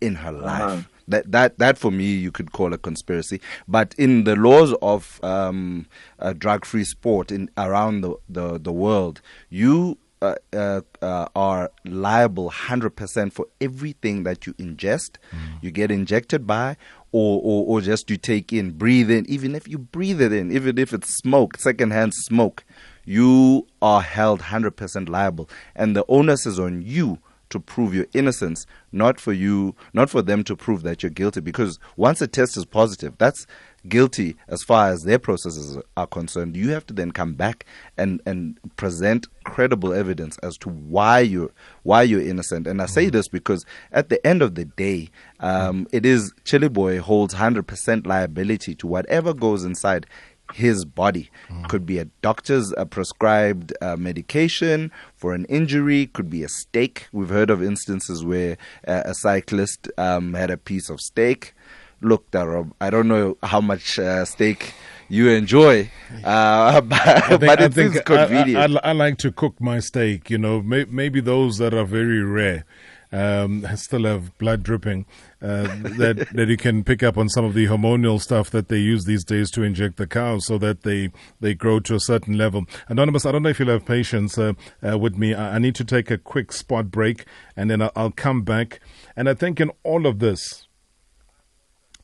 in 0.00 0.16
her 0.16 0.34
uh-huh. 0.36 0.66
life. 0.76 0.88
That 1.08 1.30
that 1.32 1.58
that 1.58 1.78
for 1.78 1.90
me 1.90 2.04
you 2.14 2.30
could 2.30 2.52
call 2.52 2.72
a 2.72 2.78
conspiracy. 2.78 3.40
But 3.68 3.94
in 3.98 4.24
the 4.24 4.36
laws 4.36 4.74
of 4.82 5.20
um, 5.22 5.86
uh, 6.18 6.32
drug-free 6.32 6.84
sport 6.84 7.30
in 7.32 7.50
around 7.56 8.02
the 8.02 8.14
the, 8.28 8.58
the 8.58 8.72
world, 8.72 9.20
you. 9.50 9.98
Uh, 10.22 10.36
uh, 10.52 10.80
uh, 11.00 11.26
are 11.34 11.72
liable 11.84 12.48
100% 12.48 13.32
for 13.32 13.44
everything 13.60 14.22
that 14.22 14.46
you 14.46 14.52
ingest, 14.54 15.16
you 15.60 15.72
get 15.72 15.90
injected 15.90 16.46
by, 16.46 16.76
or, 17.10 17.40
or, 17.42 17.66
or 17.66 17.80
just 17.80 18.08
you 18.08 18.16
take 18.16 18.52
in, 18.52 18.70
breathe 18.70 19.10
in. 19.10 19.28
Even 19.28 19.56
if 19.56 19.66
you 19.66 19.78
breathe 19.78 20.22
it 20.22 20.32
in, 20.32 20.52
even 20.52 20.78
if 20.78 20.92
it's 20.92 21.16
smoke, 21.16 21.56
secondhand 21.58 22.14
smoke, 22.14 22.62
you 23.04 23.66
are 23.80 24.00
held 24.00 24.42
100% 24.42 25.08
liable. 25.08 25.50
And 25.74 25.96
the 25.96 26.04
onus 26.08 26.46
is 26.46 26.60
on 26.60 26.82
you 26.82 27.18
to 27.52 27.60
prove 27.60 27.94
your 27.94 28.06
innocence, 28.12 28.66
not 28.90 29.20
for 29.20 29.32
you, 29.32 29.74
not 29.94 30.10
for 30.10 30.20
them 30.22 30.44
to 30.44 30.56
prove 30.56 30.82
that 30.82 31.02
you're 31.02 31.10
guilty. 31.10 31.40
Because 31.40 31.78
once 31.96 32.20
a 32.20 32.26
test 32.26 32.56
is 32.56 32.64
positive, 32.64 33.14
that's 33.18 33.46
guilty 33.88 34.36
as 34.48 34.62
far 34.62 34.90
as 34.90 35.04
their 35.04 35.18
processes 35.18 35.78
are 35.96 36.06
concerned. 36.06 36.56
You 36.56 36.70
have 36.70 36.86
to 36.86 36.94
then 36.94 37.10
come 37.10 37.34
back 37.34 37.66
and, 37.96 38.20
and 38.26 38.58
present 38.76 39.26
credible 39.44 39.92
evidence 39.92 40.38
as 40.38 40.56
to 40.58 40.68
why 40.68 41.20
you're 41.20 41.50
why 41.82 42.02
you're 42.02 42.20
innocent. 42.22 42.66
And 42.66 42.80
I 42.80 42.86
say 42.86 43.08
this 43.08 43.28
because 43.28 43.64
at 43.90 44.08
the 44.08 44.24
end 44.26 44.42
of 44.42 44.54
the 44.54 44.64
day, 44.64 45.10
um, 45.40 45.88
it 45.92 46.06
is 46.06 46.32
Chiliboy 46.44 47.00
holds 47.00 47.34
hundred 47.34 47.66
percent 47.66 48.06
liability 48.06 48.74
to 48.76 48.86
whatever 48.86 49.34
goes 49.34 49.64
inside 49.64 50.06
his 50.54 50.84
body. 50.84 51.30
Could 51.68 51.86
be 51.86 51.98
a 51.98 52.06
doctor's 52.22 52.72
uh, 52.76 52.84
prescribed 52.84 53.72
uh, 53.80 53.96
medication 53.96 54.90
for 55.16 55.34
an 55.34 55.44
injury, 55.46 56.06
could 56.06 56.30
be 56.30 56.42
a 56.42 56.48
steak. 56.48 57.08
We've 57.12 57.28
heard 57.28 57.50
of 57.50 57.62
instances 57.62 58.24
where 58.24 58.56
uh, 58.86 59.02
a 59.04 59.14
cyclist 59.14 59.88
um, 59.98 60.34
had 60.34 60.50
a 60.50 60.56
piece 60.56 60.90
of 60.90 61.00
steak. 61.00 61.54
Look, 62.00 62.30
Darob, 62.32 62.72
I 62.80 62.90
don't 62.90 63.06
know 63.06 63.38
how 63.42 63.60
much 63.60 63.98
uh, 63.98 64.24
steak 64.24 64.74
you 65.08 65.28
enjoy, 65.28 65.90
uh, 66.24 66.80
but, 66.80 67.06
I 67.06 67.20
think, 67.20 67.40
but 67.40 67.60
I 67.60 67.64
it 67.64 67.74
think 67.74 68.04
convenient. 68.04 68.76
I, 68.76 68.88
I, 68.88 68.90
I 68.90 68.92
like 68.92 69.18
to 69.18 69.30
cook 69.30 69.60
my 69.60 69.78
steak. 69.78 70.30
You 70.30 70.38
know, 70.38 70.62
may, 70.62 70.84
maybe 70.86 71.20
those 71.20 71.58
that 71.58 71.74
are 71.74 71.84
very 71.84 72.22
rare. 72.22 72.64
Um, 73.12 73.66
still 73.76 74.04
have 74.04 74.36
blood 74.38 74.62
dripping 74.62 75.04
uh, 75.42 75.64
that 75.98 76.28
that 76.34 76.48
you 76.48 76.56
can 76.56 76.82
pick 76.82 77.02
up 77.02 77.18
on 77.18 77.28
some 77.28 77.44
of 77.44 77.54
the 77.54 77.66
hormonal 77.66 78.20
stuff 78.20 78.50
that 78.50 78.68
they 78.68 78.78
use 78.78 79.04
these 79.04 79.24
days 79.24 79.50
to 79.50 79.62
inject 79.62 79.96
the 79.96 80.06
cows 80.06 80.46
so 80.46 80.56
that 80.58 80.82
they 80.82 81.10
they 81.40 81.54
grow 81.54 81.78
to 81.80 81.94
a 81.94 82.00
certain 82.00 82.38
level. 82.38 82.64
Anonymous, 82.88 83.26
I 83.26 83.32
don't 83.32 83.42
know 83.42 83.50
if 83.50 83.58
you'll 83.58 83.68
have 83.68 83.84
patience 83.84 84.38
uh, 84.38 84.54
uh, 84.86 84.98
with 84.98 85.16
me. 85.16 85.34
I, 85.34 85.56
I 85.56 85.58
need 85.58 85.74
to 85.76 85.84
take 85.84 86.10
a 86.10 86.18
quick 86.18 86.52
spot 86.52 86.90
break 86.90 87.26
and 87.56 87.70
then 87.70 87.82
I'll, 87.82 87.92
I'll 87.94 88.10
come 88.10 88.42
back. 88.42 88.80
And 89.14 89.28
I 89.28 89.34
think 89.34 89.60
in 89.60 89.70
all 89.82 90.06
of 90.06 90.18
this, 90.18 90.66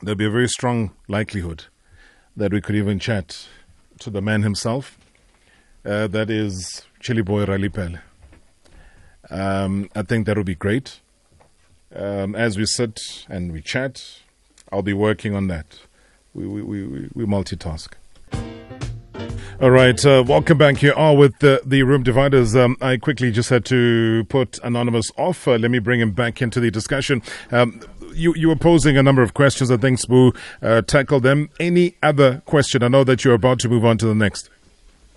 there'll 0.03 0.17
be 0.17 0.27
a 0.27 0.31
very 0.31 0.49
strong 0.49 0.93
likelihood 1.09 1.65
that 2.37 2.53
we 2.53 2.61
could 2.61 2.77
even 2.77 2.99
chat 2.99 3.49
to 4.01 4.11
the 4.11 4.23
man 4.23 4.43
himself. 4.43 4.99
Uh, 5.85 6.07
that 6.07 6.31
is 6.31 6.85
Chiliboy 7.01 7.47
Ralepelle. 7.47 8.01
Um, 9.31 9.91
I 9.95 10.03
think 10.03 10.27
that 10.27 10.37
would 10.37 10.47
be 10.47 10.55
great. 10.55 11.01
Um, 11.95 12.35
as 12.35 12.59
we 12.59 12.67
sit 12.67 13.27
and 13.29 13.53
we 13.53 13.61
chat, 13.61 14.21
I'll 14.71 14.83
be 14.83 14.93
working 14.93 15.35
on 15.35 15.49
that. 15.49 15.81
We, 16.35 16.47
we, 16.47 16.63
we, 16.63 17.09
we, 17.15 17.25
multitask. 17.25 17.93
All 19.61 19.71
right, 19.71 20.05
uh, 20.07 20.23
welcome 20.27 20.59
back. 20.59 20.77
Here 20.77 20.93
are 20.93 21.17
with 21.17 21.39
the, 21.41 21.61
the 21.65 21.83
room 21.83 22.03
dividers. 22.03 22.55
Um, 22.55 22.77
I 22.81 22.97
quickly 22.97 23.33
just 23.33 23.51
had 23.51 23.65
to 23.67 24.25
put 24.29 24.59
Anonymous 24.63 25.11
off. 25.17 25.49
Uh, 25.49 25.57
let 25.57 25.71
me 25.71 25.79
bring 25.79 26.01
him 26.01 26.13
back 26.13 26.41
into 26.41 26.61
the 26.61 26.71
discussion. 26.71 27.23
Um, 27.51 27.81
you, 28.15 28.35
you 28.35 28.49
were 28.49 28.57
posing 28.57 28.97
a 28.97 29.03
number 29.03 29.23
of 29.23 29.35
questions. 29.35 29.71
I 29.71 29.77
think 29.77 29.99
Sbu 29.99 30.37
uh, 30.63 30.83
tackled 30.83 31.23
them. 31.23 31.51
Any 31.59 31.95
other 32.03 32.43
question? 32.45 32.83
I 32.83 32.89
know 32.89 33.05
that 33.05 33.25
you're 33.25 33.35
about 33.35 33.59
to 33.61 33.69
move 33.69 33.85
on 33.85 33.99
to 33.99 34.07
the 34.07 34.15
next. 34.15 34.51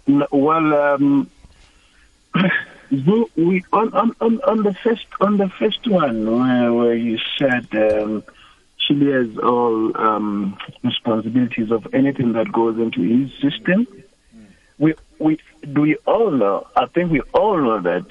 Well, 0.07 0.73
um, 0.73 1.29
we, 2.91 3.25
we 3.37 3.65
on, 3.71 3.93
on, 3.93 4.15
on, 4.19 4.41
on 4.41 4.63
the 4.63 4.73
first 4.83 5.05
on 5.21 5.37
the 5.37 5.49
first 5.49 5.87
one 5.87 6.25
where, 6.39 6.73
where 6.73 6.93
you 6.95 7.17
said 7.39 7.67
um, 7.73 8.23
Chili 8.79 9.11
has 9.11 9.37
all 9.37 9.95
um, 9.97 10.57
responsibilities 10.83 11.71
of 11.71 11.87
anything 11.93 12.33
that 12.33 12.51
goes 12.51 12.77
into 12.77 13.01
his 13.01 13.31
system. 13.39 13.87
We 14.77 14.95
we 15.19 15.39
do 15.73 15.81
we 15.81 15.95
all 16.05 16.31
know? 16.31 16.67
I 16.75 16.87
think 16.87 17.11
we 17.11 17.21
all 17.33 17.57
know 17.57 17.79
that 17.81 18.05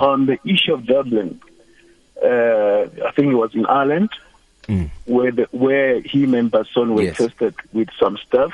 on 0.00 0.26
the 0.26 0.38
issue 0.44 0.72
of 0.74 0.86
Dublin, 0.86 1.40
uh, 2.22 2.26
I 3.06 3.10
think 3.14 3.28
it 3.32 3.34
was 3.36 3.54
in 3.54 3.66
Ireland 3.66 4.10
where 5.04 5.30
the, 5.30 5.46
where 5.52 6.00
him 6.00 6.32
and 6.34 6.50
Basson 6.50 6.94
were 6.94 7.02
Yes. 7.02 7.18
tested 7.18 7.54
with 7.74 7.88
some 8.00 8.16
stuff 8.26 8.52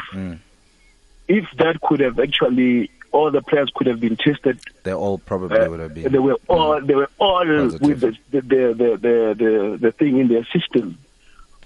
if 1.29 1.45
that 1.59 1.81
could 1.81 2.01
have 2.01 2.19
actually 2.19 2.91
all 3.13 3.31
the 3.31 3.43
players 3.43 3.71
could 3.75 3.87
have 3.87 4.01
been 4.01 4.17
tested 4.17 4.61
They 4.83 4.95
all 4.95 5.19
probably 5.19 5.59
uh, 5.59 5.71
would 5.71 5.81
have 5.81 5.95
been. 5.95 6.13
they 6.13 6.19
were 6.19 6.39
all 6.49 6.81
they 6.81 6.95
were 6.95 7.11
all 7.19 7.47
with 7.47 8.01
the 8.01 8.17
the, 8.31 8.41
the 8.41 8.41
the 8.41 8.97
the 8.97 9.35
the 9.39 9.79
the 9.81 9.93
thing 9.93 10.19
in 10.19 10.29
their 10.29 10.45
system 10.47 10.99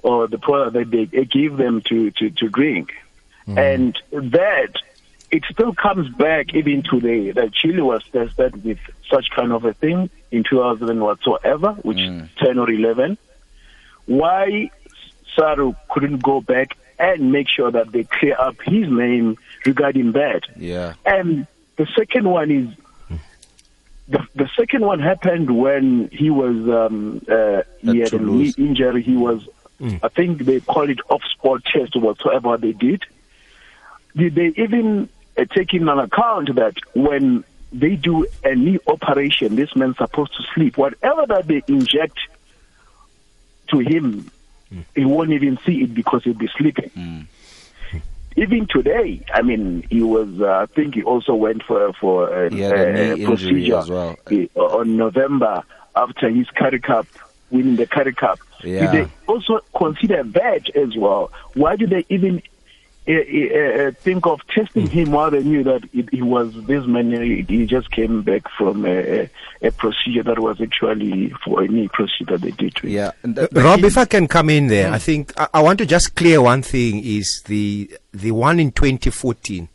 or 0.05 0.29
the 0.29 0.39
product 0.39 0.75
that 0.75 0.91
they 0.91 1.25
give 1.25 1.57
them 1.57 1.81
to, 1.81 2.11
to, 2.13 2.29
to 2.31 2.49
drink. 2.51 2.93
Mm. 3.49 3.75
And 3.75 4.33
that, 4.33 4.75
it 5.31 5.43
still 5.51 5.75
comes 5.75 6.11
back 6.11 6.55
even 6.55 6.83
today 6.83 7.31
that 7.31 7.55
Chili 7.55 7.81
was 7.81 8.05
tested 8.13 8.63
with 8.63 8.79
such 9.11 9.31
kind 9.31 9.51
of 9.51 9.65
a 9.65 9.73
thing 9.73 10.11
in 10.31 10.45
2000 10.45 11.01
whatsoever, 11.01 11.73
which 11.83 11.97
mm. 11.97 12.29
10 12.37 12.59
or 12.59 12.71
11. 12.71 13.17
Why 14.05 14.71
SARU 15.35 15.75
couldn't 15.89 16.23
go 16.23 16.43
back 16.43 16.77
and 16.99 17.33
make 17.33 17.49
sure 17.49 17.71
that 17.71 17.93
they 17.93 18.05
clear 18.05 18.37
up 18.39 18.57
his 18.63 18.89
name 18.89 19.37
regarding 19.67 20.13
that? 20.13 20.43
Yeah. 20.57 20.95
And 21.05 21.47
the 21.77 21.87
second 21.97 22.29
one 22.29 22.51
is 22.51 22.69
the, 24.09 24.27
the 24.35 24.49
second 24.57 24.85
one 24.85 25.01
happened 25.01 25.57
when 25.57 26.09
he 26.13 26.31
was 26.31 26.57
um, 26.69 27.25
uh, 27.29 27.63
he 27.81 28.01
had 28.01 28.13
a 28.13 28.19
knee 28.19 28.53
injury. 28.59 29.03
He 29.03 29.17
was, 29.17 29.49
mm. 29.81 29.99
I 30.03 30.09
think 30.09 30.45
they 30.45 30.61
call 30.61 30.89
it 30.91 30.99
off-sport 31.09 31.65
test 31.65 31.97
or 31.97 32.03
whatsoever 32.03 32.57
they 32.57 32.73
did. 32.73 33.03
Did 34.15 34.35
they 34.35 34.53
even 34.57 35.09
uh, 35.39 35.45
take 35.47 35.73
in 35.75 35.89
an 35.89 35.99
account 35.99 36.55
that 36.55 36.77
when 36.95 37.45
they 37.73 37.97
do 37.97 38.27
a 38.45 38.55
knee 38.55 38.79
operation, 38.87 39.57
this 39.57 39.75
man's 39.75 39.97
supposed 39.97 40.37
to 40.37 40.43
sleep. 40.55 40.77
Whatever 40.79 41.27
that 41.27 41.49
they 41.49 41.63
inject 41.67 42.19
to 43.69 43.79
him, 43.81 44.31
mm. 44.75 44.85
he 44.95 45.05
won't 45.05 45.31
even 45.31 45.59
see 45.65 45.83
it 45.83 45.95
because 45.95 46.25
he'll 46.25 46.35
be 46.35 46.49
sleeping. 46.57 46.91
Mm 46.97 47.27
even 48.37 48.67
today, 48.67 49.25
I 49.33 49.43
mean, 49.43 49.87
he 49.91 50.03
was. 50.03 50.41
Uh, 50.41 50.49
I 50.49 50.67
think 50.67 50.95
he 50.95 51.03
also 51.03 51.35
went 51.35 51.63
for 51.63 51.93
for 51.95 52.47
a, 52.47 52.53
a, 52.53 53.13
a 53.13 53.27
procedure 53.27 53.83
well. 53.89 54.17
on 54.57 54.97
November 54.97 55.63
after 55.95 56.29
his 56.29 56.49
Currie 56.51 56.81
Cup, 56.81 57.07
winning 57.51 57.77
the 57.77 57.87
Currie 57.87 58.15
Cup. 58.15 58.41
Yeah. 58.63 58.91
Did 58.91 59.07
they 59.07 59.13
also 59.29 59.61
consider 59.77 60.23
that 60.23 60.75
as 60.75 60.97
well? 60.97 61.31
Why 61.55 61.77
did 61.77 61.91
they 61.91 62.05
even 62.09 62.43
uh, 63.07 63.91
think 64.01 64.27
of 64.27 64.41
testing 64.49 64.89
him 64.89 65.11
while 65.11 65.31
they 65.31 65.43
knew 65.43 65.63
that 65.63 65.83
it, 65.93 66.09
he 66.11 66.23
was 66.23 66.55
this 66.65 66.87
man. 66.87 67.13
He 67.47 67.67
just 67.67 67.91
came 67.91 68.23
back 68.23 68.49
from 68.57 68.87
a, 68.87 69.29
a, 69.61 69.71
procedure 69.73 70.23
that 70.23 70.39
was 70.39 70.61
actually 70.61 71.31
for 71.45 71.63
a 71.63 71.69
knee 71.69 71.89
procedure 71.89 72.39
they 72.39 72.53
did 72.53 72.75
to 72.77 72.87
him. 72.87 72.93
Yeah, 72.93 73.11
uh, 73.25 73.47
Rob, 73.53 73.81
he, 73.81 73.87
if 73.87 73.99
I 73.99 74.07
can 74.07 74.27
come 74.27 74.49
in 74.49 74.69
there, 74.69 74.91
I 74.91 74.99
think 74.99 75.39
I, 75.39 75.49
I, 75.55 75.63
want 75.63 75.79
to 75.81 75.87
just 75.87 76.15
clear 76.15 76.41
one 76.41 76.63
thing: 76.63 77.03
is 77.05 77.43
the 77.47 77.91
the 78.13 78.31
one 78.31 78.59
in 78.59 78.73
2014. 78.73 79.69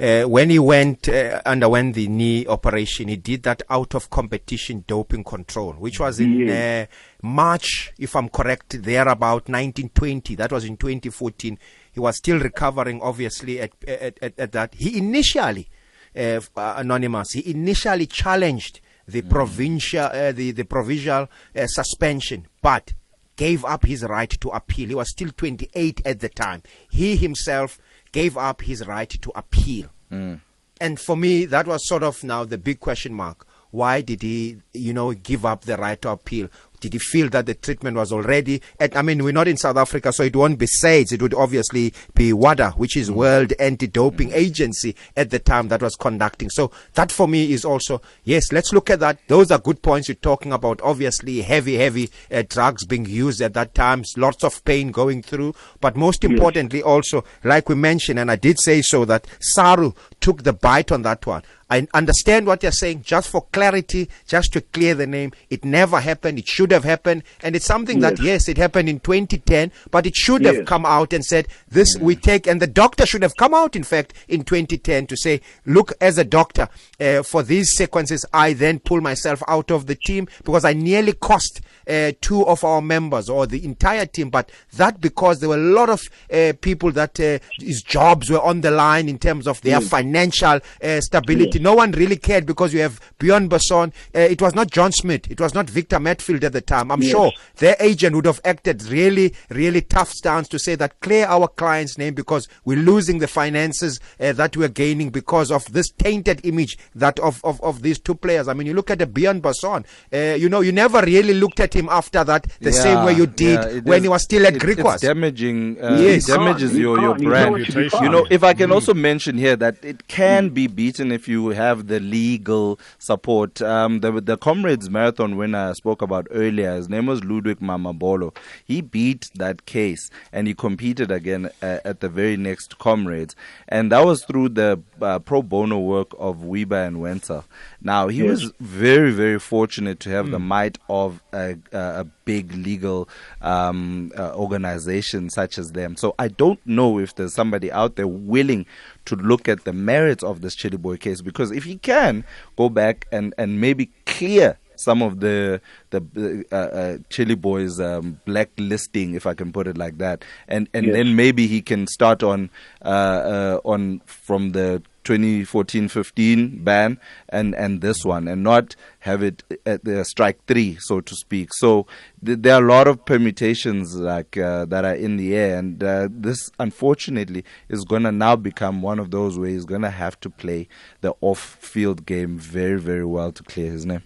Uh, 0.00 0.22
when 0.22 0.48
he 0.48 0.60
went 0.60 1.08
uh, 1.08 1.42
underwent 1.44 1.96
the 1.96 2.06
knee 2.06 2.46
operation, 2.46 3.08
he 3.08 3.16
did 3.16 3.42
that 3.42 3.64
out 3.68 3.96
of 3.96 4.08
competition 4.08 4.84
doping 4.86 5.24
control, 5.24 5.72
which 5.72 5.98
was 5.98 6.20
in 6.20 6.46
yeah. 6.46 6.86
uh, 6.86 7.26
March, 7.26 7.92
if 7.98 8.14
I'm 8.14 8.28
correct, 8.28 8.80
there 8.84 9.08
about 9.08 9.48
1920. 9.48 10.36
That 10.36 10.52
was 10.52 10.64
in 10.64 10.76
2014. 10.76 11.58
He 11.98 12.00
was 12.00 12.16
still 12.16 12.38
recovering, 12.38 13.02
obviously, 13.02 13.60
at, 13.60 13.72
at, 13.88 14.18
at, 14.22 14.38
at 14.38 14.52
that. 14.52 14.74
He 14.76 14.98
initially, 14.98 15.68
uh, 16.14 16.38
Anonymous, 16.56 17.32
he 17.32 17.50
initially 17.50 18.06
challenged 18.06 18.80
the 19.08 19.22
mm. 19.22 19.28
provincial, 19.28 20.04
uh, 20.04 20.30
the, 20.30 20.52
the 20.52 20.62
provisional 20.62 21.28
uh, 21.56 21.66
suspension, 21.66 22.46
but 22.62 22.92
gave 23.34 23.64
up 23.64 23.84
his 23.84 24.04
right 24.04 24.30
to 24.30 24.48
appeal. 24.50 24.90
He 24.90 24.94
was 24.94 25.10
still 25.10 25.30
28 25.36 26.02
at 26.04 26.20
the 26.20 26.28
time. 26.28 26.62
He 26.88 27.16
himself 27.16 27.80
gave 28.12 28.36
up 28.36 28.62
his 28.62 28.86
right 28.86 29.10
to 29.10 29.32
appeal. 29.34 29.88
Mm. 30.12 30.40
And 30.80 31.00
for 31.00 31.16
me, 31.16 31.46
that 31.46 31.66
was 31.66 31.88
sort 31.88 32.04
of 32.04 32.22
now 32.22 32.44
the 32.44 32.58
big 32.58 32.78
question 32.78 33.12
mark. 33.12 33.44
Why 33.72 34.02
did 34.02 34.22
he, 34.22 34.58
you 34.72 34.92
know, 34.92 35.12
give 35.14 35.44
up 35.44 35.62
the 35.62 35.76
right 35.76 36.00
to 36.02 36.10
appeal? 36.10 36.48
Did 36.80 36.92
he 36.92 36.98
feel 36.98 37.28
that 37.30 37.46
the 37.46 37.54
treatment 37.54 37.96
was 37.96 38.12
already? 38.12 38.62
At, 38.78 38.96
I 38.96 39.02
mean, 39.02 39.24
we're 39.24 39.32
not 39.32 39.48
in 39.48 39.56
South 39.56 39.76
Africa, 39.76 40.12
so 40.12 40.22
it 40.22 40.36
won't 40.36 40.58
be 40.58 40.66
SAIDS. 40.66 41.12
It 41.12 41.22
would 41.22 41.34
obviously 41.34 41.92
be 42.14 42.32
WADA, 42.32 42.72
which 42.72 42.96
is 42.96 43.10
mm. 43.10 43.14
World 43.14 43.52
Anti-Doping 43.58 44.32
Agency 44.32 44.94
at 45.16 45.30
the 45.30 45.38
time 45.38 45.68
that 45.68 45.82
was 45.82 45.96
conducting. 45.96 46.50
So 46.50 46.70
that 46.94 47.10
for 47.12 47.28
me 47.28 47.52
is 47.52 47.64
also 47.64 48.00
yes. 48.24 48.52
Let's 48.52 48.72
look 48.72 48.90
at 48.90 49.00
that. 49.00 49.18
Those 49.28 49.50
are 49.50 49.58
good 49.58 49.82
points 49.82 50.08
you're 50.08 50.14
talking 50.16 50.52
about. 50.52 50.80
Obviously, 50.82 51.42
heavy, 51.42 51.76
heavy 51.76 52.10
uh, 52.30 52.42
drugs 52.48 52.84
being 52.84 53.06
used 53.06 53.40
at 53.40 53.54
that 53.54 53.74
time. 53.74 54.04
Lots 54.16 54.44
of 54.44 54.64
pain 54.64 54.90
going 54.90 55.22
through. 55.22 55.54
But 55.80 55.96
most 55.96 56.24
importantly, 56.24 56.82
also 56.82 57.24
like 57.44 57.68
we 57.68 57.74
mentioned, 57.74 58.18
and 58.18 58.30
I 58.30 58.36
did 58.36 58.58
say 58.60 58.82
so 58.82 59.04
that 59.04 59.26
SARU 59.40 59.94
took 60.20 60.42
the 60.42 60.52
bite 60.52 60.92
on 60.92 61.02
that 61.02 61.26
one. 61.26 61.42
I 61.70 61.86
understand 61.94 62.46
what 62.46 62.62
you're 62.62 62.72
saying. 62.72 63.02
Just 63.02 63.28
for 63.28 63.42
clarity, 63.52 64.08
just 64.26 64.52
to 64.54 64.60
clear 64.60 64.94
the 64.94 65.06
name, 65.06 65.32
it 65.50 65.64
never 65.64 66.00
happened. 66.00 66.38
It 66.38 66.48
should 66.48 66.70
have 66.70 66.84
happened, 66.84 67.22
and 67.42 67.54
it's 67.54 67.66
something 67.66 68.00
yes. 68.00 68.10
that 68.18 68.22
yes, 68.22 68.48
it 68.48 68.56
happened 68.56 68.88
in 68.88 69.00
2010, 69.00 69.72
but 69.90 70.06
it 70.06 70.16
should 70.16 70.42
yes. 70.42 70.56
have 70.56 70.66
come 70.66 70.86
out 70.86 71.12
and 71.12 71.24
said 71.24 71.48
this 71.68 71.96
we 71.98 72.16
take. 72.16 72.46
And 72.46 72.62
the 72.62 72.66
doctor 72.66 73.04
should 73.06 73.22
have 73.22 73.36
come 73.36 73.54
out, 73.54 73.76
in 73.76 73.84
fact, 73.84 74.14
in 74.28 74.44
2010 74.44 75.06
to 75.08 75.16
say, 75.16 75.40
look, 75.66 75.92
as 76.00 76.18
a 76.18 76.24
doctor, 76.24 76.68
uh, 77.00 77.22
for 77.22 77.42
these 77.42 77.70
sequences, 77.72 78.24
I 78.32 78.54
then 78.54 78.78
pull 78.78 79.00
myself 79.00 79.42
out 79.46 79.70
of 79.70 79.86
the 79.86 79.94
team 79.94 80.28
because 80.44 80.64
I 80.64 80.72
nearly 80.72 81.12
cost 81.12 81.60
uh, 81.88 82.12
two 82.20 82.46
of 82.46 82.64
our 82.64 82.80
members 82.80 83.28
or 83.28 83.46
the 83.46 83.64
entire 83.64 84.06
team, 84.06 84.30
but 84.30 84.50
that 84.74 85.00
because 85.00 85.40
there 85.40 85.48
were 85.48 85.56
a 85.56 85.58
lot 85.58 85.90
of 85.90 86.08
uh, 86.32 86.52
people 86.60 86.92
that 86.92 87.18
uh, 87.20 87.38
his 87.58 87.82
jobs 87.82 88.30
were 88.30 88.40
on 88.40 88.60
the 88.60 88.70
line 88.70 89.08
in 89.08 89.18
terms 89.18 89.46
of 89.46 89.60
their 89.62 89.80
mm. 89.80 89.88
financial 89.88 90.60
uh, 90.82 91.00
stability. 91.00 91.57
No 91.58 91.74
one 91.74 91.92
really 91.92 92.16
cared 92.16 92.46
because 92.46 92.72
you 92.72 92.80
have 92.80 93.00
Bjorn 93.18 93.48
Basson. 93.48 93.92
Uh, 94.14 94.20
it 94.20 94.40
was 94.40 94.54
not 94.54 94.70
John 94.70 94.92
Smith. 94.92 95.30
It 95.30 95.40
was 95.40 95.54
not 95.54 95.68
Victor 95.68 95.98
Matfield 95.98 96.44
at 96.44 96.52
the 96.52 96.60
time. 96.60 96.90
I'm 96.90 97.02
yes. 97.02 97.12
sure 97.12 97.32
their 97.56 97.76
agent 97.80 98.16
would 98.16 98.26
have 98.26 98.40
acted 98.44 98.82
really, 98.84 99.34
really 99.50 99.80
tough 99.80 100.10
stance 100.10 100.48
to 100.48 100.58
say 100.58 100.74
that 100.76 101.00
clear 101.00 101.26
our 101.26 101.48
client's 101.48 101.98
name 101.98 102.14
because 102.14 102.48
we're 102.64 102.78
losing 102.78 103.18
the 103.18 103.28
finances 103.28 104.00
uh, 104.20 104.32
that 104.32 104.56
we're 104.56 104.68
gaining 104.68 105.10
because 105.10 105.50
of 105.50 105.72
this 105.72 105.90
tainted 105.90 106.44
image 106.44 106.78
that 106.94 107.18
of, 107.20 107.44
of, 107.44 107.60
of 107.62 107.82
these 107.82 107.98
two 107.98 108.14
players. 108.14 108.48
I 108.48 108.54
mean, 108.54 108.66
you 108.66 108.74
look 108.74 108.90
at 108.90 108.98
the 108.98 109.06
Bjorn 109.06 109.40
Basson, 109.40 109.84
you 110.12 110.48
know, 110.48 110.60
you 110.60 110.72
never 110.72 111.00
really 111.02 111.34
looked 111.34 111.60
at 111.60 111.74
him 111.74 111.88
after 111.90 112.24
that 112.24 112.46
the 112.60 112.70
yeah, 112.70 112.82
same 112.82 113.04
way 113.04 113.12
you 113.14 113.26
did 113.26 113.60
yeah, 113.60 113.80
when 113.80 113.98
is, 113.98 114.02
he 114.02 114.08
was 114.08 114.22
still 114.22 114.46
at 114.46 114.54
it, 114.56 114.62
It's 114.62 115.02
damaging. 115.02 115.82
Uh, 115.82 115.98
yes. 116.00 116.28
It 116.28 116.32
damages 116.32 116.76
your, 116.76 117.00
your 117.00 117.16
brand. 117.16 117.68
You 117.68 118.08
know, 118.08 118.26
if 118.30 118.44
I 118.44 118.54
can 118.54 118.70
mm. 118.70 118.74
also 118.74 118.94
mention 118.94 119.36
here 119.38 119.56
that 119.56 119.84
it 119.84 120.08
can 120.08 120.50
mm. 120.50 120.54
be 120.54 120.66
beaten 120.66 121.12
if 121.12 121.28
you 121.28 121.47
have 121.50 121.86
the 121.86 122.00
legal 122.00 122.78
support. 122.98 123.60
Um, 123.62 124.00
the, 124.00 124.20
the 124.20 124.36
Comrades 124.36 124.88
Marathon 124.90 125.36
winner 125.36 125.70
I 125.70 125.72
spoke 125.72 126.02
about 126.02 126.26
earlier, 126.30 126.74
his 126.74 126.88
name 126.88 127.06
was 127.06 127.20
Ludwick 127.20 127.60
Mamabolo. 127.60 128.34
He 128.64 128.80
beat 128.80 129.30
that 129.34 129.66
case 129.66 130.10
and 130.32 130.46
he 130.46 130.54
competed 130.54 131.10
again 131.10 131.50
uh, 131.62 131.78
at 131.84 132.00
the 132.00 132.08
very 132.08 132.36
next 132.36 132.78
Comrades. 132.78 133.34
And 133.68 133.92
that 133.92 134.04
was 134.04 134.24
through 134.24 134.50
the 134.50 134.80
uh, 135.00 135.18
pro 135.20 135.42
bono 135.42 135.78
work 135.78 136.08
of 136.18 136.42
Webber 136.44 136.84
and 136.84 136.98
Wentzel. 136.98 137.44
Now, 137.80 138.08
he 138.08 138.18
yes. 138.18 138.28
was 138.28 138.52
very, 138.60 139.12
very 139.12 139.38
fortunate 139.38 140.00
to 140.00 140.10
have 140.10 140.26
mm. 140.26 140.32
the 140.32 140.38
might 140.38 140.78
of 140.88 141.22
a, 141.32 141.56
a 141.72 142.06
big 142.24 142.52
legal 142.54 143.08
um, 143.40 144.12
uh, 144.18 144.34
organization 144.34 145.30
such 145.30 145.58
as 145.58 145.72
them. 145.72 145.96
So 145.96 146.14
I 146.18 146.28
don't 146.28 146.60
know 146.66 146.98
if 146.98 147.14
there's 147.14 147.34
somebody 147.34 147.72
out 147.72 147.96
there 147.96 148.06
willing 148.06 148.66
to 149.08 149.16
look 149.16 149.48
at 149.48 149.64
the 149.64 149.72
merits 149.72 150.22
of 150.22 150.40
this 150.40 150.56
Chiliboy 150.56 151.00
case 151.00 151.20
because 151.20 151.50
if 151.50 151.64
he 151.64 151.76
can 151.76 152.24
go 152.56 152.68
back 152.68 153.06
and, 153.12 153.34
and 153.38 153.60
maybe 153.60 153.90
clear 154.06 154.58
some 154.78 155.02
of 155.02 155.20
the 155.20 155.60
the 155.90 156.44
uh, 156.52 156.54
uh, 156.54 156.98
Chili 157.10 157.34
Boys 157.34 157.80
um, 157.80 158.20
blacklisting, 158.24 159.14
if 159.14 159.26
I 159.26 159.34
can 159.34 159.52
put 159.52 159.66
it 159.66 159.76
like 159.76 159.98
that, 159.98 160.24
and 160.46 160.68
and 160.72 160.86
yes. 160.86 160.94
then 160.94 161.16
maybe 161.16 161.46
he 161.46 161.60
can 161.60 161.86
start 161.86 162.22
on 162.22 162.50
uh, 162.82 162.88
uh 162.88 163.60
on 163.64 164.00
from 164.06 164.52
the 164.52 164.82
2014-15 165.08 166.62
ban 166.62 166.98
and 167.30 167.54
and 167.54 167.80
this 167.80 168.04
one 168.04 168.28
and 168.28 168.42
not 168.42 168.76
have 169.00 169.22
it 169.22 169.42
at 169.64 169.84
the 169.84 170.04
strike 170.04 170.44
three 170.46 170.76
so 170.80 171.00
to 171.00 171.14
speak. 171.14 171.48
So 171.54 171.86
th- 172.24 172.38
there 172.42 172.54
are 172.54 172.62
a 172.62 172.68
lot 172.68 172.86
of 172.86 173.04
permutations 173.06 173.96
like 173.96 174.36
uh, 174.36 174.66
that 174.66 174.84
are 174.84 174.94
in 174.94 175.16
the 175.16 175.34
air 175.34 175.58
and 175.58 175.82
uh, 175.82 176.08
this 176.10 176.50
unfortunately 176.58 177.44
is 177.68 177.84
going 177.84 178.02
to 178.02 178.12
now 178.12 178.36
become 178.36 178.82
one 178.82 178.98
of 178.98 179.10
those 179.10 179.38
where 179.38 179.48
he's 179.48 179.64
going 179.64 179.82
to 179.82 179.90
have 179.90 180.20
to 180.20 180.28
play 180.30 180.68
the 181.00 181.14
off-field 181.22 182.04
game 182.04 182.38
very 182.38 182.78
very 182.78 183.04
well 183.04 183.32
to 183.32 183.42
clear 183.42 183.70
his 183.70 183.86
name. 183.86 184.02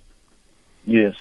Yes. 0.85 1.15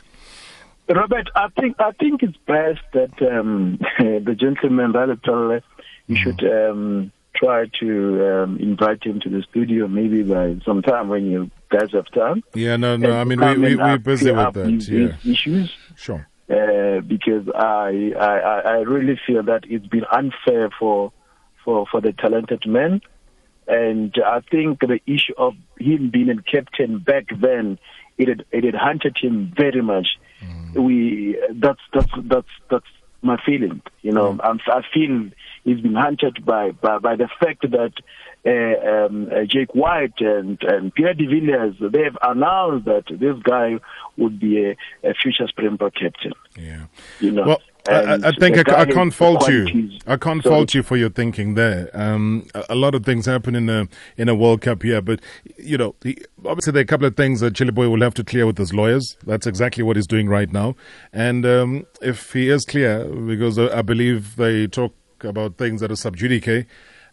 Robert, 0.88 1.30
I 1.36 1.48
think 1.60 1.78
I 1.80 1.92
think 1.92 2.22
it's 2.22 2.38
best 2.46 2.82
that 2.94 3.22
um, 3.22 3.80
the 4.00 4.36
gentleman, 4.38 4.92
Raleigh 4.92 5.62
you 6.08 6.16
should 6.18 6.44
um, 6.44 7.12
try 7.36 7.66
to 7.80 8.44
um, 8.44 8.58
invite 8.58 9.04
him 9.04 9.20
to 9.22 9.30
the 9.30 9.44
studio 9.50 9.88
maybe 9.88 10.24
by 10.24 10.58
some 10.66 10.82
time 10.82 11.10
when 11.10 11.26
you 11.26 11.50
guys 11.70 11.92
have 11.94 12.06
time. 12.12 12.44
Yeah, 12.54 12.76
no, 12.78 12.98
no. 12.98 13.12
I 13.14 13.24
mean, 13.24 13.40
we, 13.40 13.58
we, 13.58 13.76
we're 13.76 13.98
busy 13.98 14.32
with 14.32 14.54
that. 14.54 14.66
These, 14.68 14.90
yeah. 14.90 15.08
These 15.24 15.34
issues. 15.34 15.76
Sure. 15.96 16.28
Uh, 16.50 17.00
because 17.02 17.48
I, 17.56 18.12
I, 18.20 18.62
I 18.66 18.78
really 18.82 19.20
feel 19.26 19.44
that 19.44 19.64
it's 19.70 19.88
been 19.88 20.06
unfair 20.12 20.70
for, 20.78 21.14
for, 21.64 21.86
for 21.90 22.02
the 22.02 22.12
talented 22.14 22.64
men. 22.68 23.02
And 23.68 24.14
I 24.26 24.42
think 24.52 24.80
the 24.82 25.00
issue 25.08 25.34
of 25.38 25.54
him 25.80 26.10
being 26.10 26.30
a 26.30 26.42
captain 26.42 27.00
back 27.00 27.26
then, 27.40 27.80
it 28.18 28.28
had, 28.28 28.46
it 28.52 28.66
had 28.66 28.76
hunted 28.76 29.18
him 29.18 29.54
very 29.56 29.82
much. 29.82 30.08
Mm. 30.44 30.84
We, 30.84 31.40
that's, 31.54 31.80
that's, 31.94 32.12
that's, 32.24 32.48
that's, 32.70 32.86
my 33.24 33.38
feeling. 33.46 33.84
You 34.02 34.12
know, 34.12 34.40
I'm, 34.44 34.60
I 34.66 34.82
feel 34.92 35.30
he's 35.64 35.82
been 35.82 35.96
hunted 35.96 36.46
by 36.46 36.72
by, 36.72 36.98
by 37.00 37.16
the 37.16 37.30
fact 37.40 37.62
that 37.70 37.94
uh, 38.46 39.06
um, 39.06 39.30
uh, 39.32 39.46
Jake 39.46 39.76
White 39.76 40.20
and, 40.20 40.62
and 40.64 40.94
Peter 40.94 41.14
de 41.14 41.28
Villiers, 41.28 41.76
they've 41.80 42.18
announced 42.24 42.86
that 42.86 43.04
this 43.10 43.36
guy 43.44 43.80
would 44.18 44.40
be 44.40 44.66
a, 44.66 44.78
a 45.04 45.14
future 45.14 45.48
Springbok 45.48 45.94
captain. 45.94 46.34
Yeah. 46.58 46.86
You 47.20 47.32
know. 47.32 47.44
Well, 47.46 47.62
I, 47.88 48.20
I 48.24 48.32
think 48.34 48.58
I, 48.70 48.82
I 48.82 48.86
can't 48.86 49.14
fault 49.14 49.48
you. 49.48 49.90
I 50.06 50.16
can't 50.16 50.44
fault 50.44 50.74
you 50.74 50.84
for 50.84 50.98
your 50.98 51.10
thinking 51.10 51.56
there. 51.56 51.90
Um, 51.94 52.46
a, 52.54 52.66
a 52.70 52.76
lot 52.76 52.94
of 52.94 53.04
things 53.06 53.26
happen 53.26 53.56
in 53.56 53.70
a 53.70 53.88
in 54.18 54.30
a 54.30 54.36
World 54.36 54.62
Cup 54.62 54.84
here, 54.84 55.02
but 55.02 55.20
you 55.58 55.78
know, 55.78 55.96
the, 56.02 56.24
obviously 56.46 56.74
there 56.74 56.82
are 56.82 56.84
a 56.84 56.88
couple 56.88 57.08
of 57.08 57.16
things 57.16 57.40
that 57.40 57.54
Chiliboy 57.54 57.90
will 57.90 58.02
have 58.02 58.14
to 58.16 58.24
clear 58.24 58.46
with 58.46 58.58
his 58.58 58.72
lawyers. 58.74 59.18
That's 59.26 59.48
exactly 59.48 59.84
what 59.84 59.96
he's 59.96 60.06
doing 60.06 60.30
right 60.30 60.52
now. 60.52 60.76
And 61.12 61.44
um, 61.46 61.88
if 62.02 62.34
he 62.34 62.50
is 62.50 62.66
clear, 62.66 63.06
because 63.06 63.58
I, 63.58 63.80
I 63.80 63.82
believe 63.82 64.36
they 64.36 64.68
talk 64.68 64.94
about 65.24 65.58
things 65.58 65.82
that 65.82 65.92
are 65.92 65.96
sub 65.96 66.18
judice. 66.18 66.66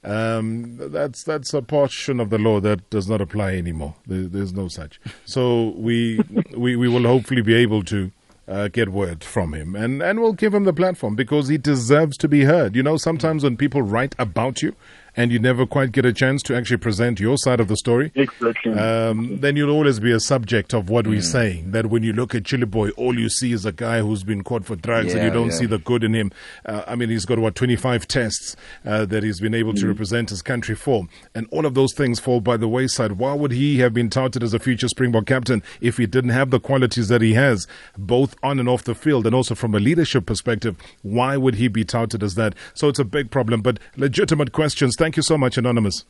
Um, 0.04 0.76
that's 0.78 1.24
that's 1.24 1.52
a 1.52 1.62
portion 1.62 2.20
of 2.20 2.30
the 2.30 2.38
law 2.38 2.60
that 2.60 2.88
does 2.90 3.08
not 3.08 3.20
apply 3.20 3.56
anymore. 3.56 3.96
There, 4.06 4.22
there's 4.22 4.52
no 4.52 4.68
such. 4.68 5.00
So 5.24 5.70
we 5.76 6.20
we 6.56 6.76
we 6.76 6.88
will 6.88 7.02
hopefully 7.02 7.42
be 7.42 7.54
able 7.54 7.82
to 7.84 8.12
uh, 8.46 8.68
get 8.68 8.90
word 8.90 9.24
from 9.24 9.54
him, 9.54 9.74
and 9.74 10.02
and 10.02 10.20
we'll 10.20 10.32
give 10.32 10.54
him 10.54 10.64
the 10.64 10.72
platform 10.72 11.16
because 11.16 11.48
he 11.48 11.58
deserves 11.58 12.16
to 12.18 12.28
be 12.28 12.44
heard. 12.44 12.76
You 12.76 12.82
know, 12.82 12.96
sometimes 12.96 13.42
when 13.42 13.56
people 13.56 13.82
write 13.82 14.14
about 14.18 14.62
you 14.62 14.74
and 15.18 15.32
you 15.32 15.38
never 15.40 15.66
quite 15.66 15.90
get 15.90 16.06
a 16.06 16.12
chance 16.12 16.44
to 16.44 16.56
actually 16.56 16.76
present 16.76 17.18
your 17.18 17.36
side 17.36 17.58
of 17.58 17.66
the 17.66 17.76
story, 17.76 18.12
Exactly. 18.14 18.72
um, 18.72 19.38
then 19.40 19.56
you'll 19.56 19.74
always 19.74 19.98
be 19.98 20.12
a 20.12 20.20
subject 20.20 20.72
of 20.72 20.88
what 20.88 21.08
we're 21.08 21.20
saying. 21.20 21.72
That 21.72 21.86
when 21.86 22.04
you 22.04 22.12
look 22.12 22.36
at 22.36 22.44
Chiliboy, 22.44 22.92
all 22.96 23.18
you 23.18 23.28
see 23.28 23.52
is 23.52 23.66
a 23.66 23.72
guy 23.72 24.00
who's 24.00 24.22
been 24.22 24.44
caught 24.44 24.64
for 24.64 24.76
drugs, 24.76 25.14
and 25.14 25.24
you 25.24 25.30
don't 25.30 25.50
yeah. 25.50 25.56
see 25.56 25.66
the 25.66 25.78
good 25.78 26.04
in 26.04 26.14
him. 26.14 26.30
Uh, 26.64 26.84
I 26.86 26.94
mean, 26.94 27.10
he's 27.10 27.24
got 27.24 27.40
what 27.40 27.56
25 27.56 28.06
tests 28.06 28.54
uh, 28.86 29.06
that 29.06 29.24
he's 29.24 29.40
been 29.40 29.54
able 29.54 29.74
to 29.74 29.88
represent 29.88 30.30
his 30.30 30.40
country 30.40 30.76
for, 30.76 31.08
and 31.34 31.48
all 31.50 31.66
of 31.66 31.74
those 31.74 31.92
things 31.94 32.20
fall 32.20 32.40
by 32.40 32.56
the 32.56 32.68
wayside. 32.68 33.12
Why 33.12 33.34
would 33.34 33.50
he 33.50 33.80
have 33.80 33.92
been 33.92 34.10
touted 34.10 34.44
as 34.44 34.54
a 34.54 34.60
future 34.60 34.86
Springbok 34.86 35.26
captain 35.26 35.64
if 35.80 35.96
he 35.96 36.06
didn't 36.06 36.30
have 36.30 36.50
the 36.50 36.60
qualities 36.60 37.08
that 37.08 37.22
he 37.22 37.34
has, 37.34 37.66
both 37.96 38.36
on 38.44 38.60
and 38.60 38.68
off 38.68 38.84
the 38.84 38.94
field, 38.94 39.26
and 39.26 39.34
also 39.34 39.56
from 39.56 39.74
a 39.74 39.80
leadership 39.80 40.26
perspective? 40.26 40.76
Why 41.02 41.36
would 41.36 41.56
he 41.56 41.66
be 41.66 41.84
touted 41.84 42.22
as 42.22 42.36
that? 42.36 42.54
So 42.74 42.86
it's 42.88 43.00
a 43.00 43.04
big 43.04 43.32
problem. 43.32 43.62
But 43.62 43.80
legitimate 43.96 44.52
questions. 44.52 44.94
Thank 44.96 45.07
you 45.16 45.22
so 45.22 45.38
much, 45.38 45.56
Anonymous. 45.58 46.04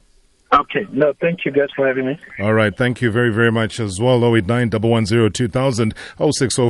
Okay. 0.52 0.86
No, 0.92 1.12
thank 1.20 1.44
you 1.44 1.52
guys 1.52 1.68
for 1.76 1.86
having 1.86 2.06
me. 2.06 2.18
All 2.40 2.54
right, 2.54 2.74
thank 2.74 3.02
you 3.02 3.10
very, 3.10 3.30
very 3.30 3.52
much 3.52 3.78
as 3.80 4.00
well. 4.00 4.24
089 4.24 4.70
110 4.70 5.32
2000 5.32 5.94
060 6.18 6.62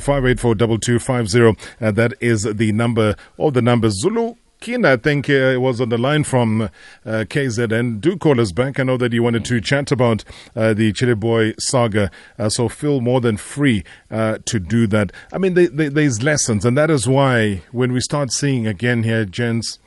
Uh, 1.81 1.91
that 1.93 2.15
is 2.21 2.43
the 2.43 2.73
number, 2.73 3.15
or 3.37 3.53
the 3.53 3.63
number. 3.63 3.89
Zulu 3.91 4.35
Kina, 4.61 4.95
I 4.95 4.97
think, 4.97 5.31
uh, 5.31 5.57
was 5.59 5.81
on 5.81 5.89
the 5.89 5.99
line 5.99 6.25
from 6.25 6.63
uh, 6.63 6.69
KZ. 7.05 7.71
And 7.73 8.01
do 8.01 8.17
call 8.17 8.41
us 8.41 8.51
back. 8.51 8.81
I 8.81 8.83
know 8.83 8.97
that 8.97 9.13
you 9.13 9.23
wanted 9.23 9.45
to 9.47 9.61
chat 9.61 9.93
about 9.93 10.25
uh, 10.57 10.75
the 10.75 10.93
Chiliboy 10.93 11.61
saga. 11.61 12.11
Uh, 12.39 12.49
so 12.49 12.69
feel 12.69 13.01
more 13.01 13.21
than 13.21 13.37
free 13.37 13.85
uh, 14.11 14.39
to 14.47 14.59
do 14.59 14.89
that. 14.89 15.13
I 15.33 15.39
mean, 15.39 15.55
they, 15.55 15.67
they, 15.67 15.89
there's 15.89 16.23
lessons. 16.23 16.65
And 16.65 16.77
that 16.77 16.91
is 16.91 17.07
why 17.07 17.63
when 17.71 17.93
we 17.93 18.01
start 18.01 18.33
seeing 18.33 18.67
again 18.67 19.05
here, 19.05 19.25
gents, 19.25 19.79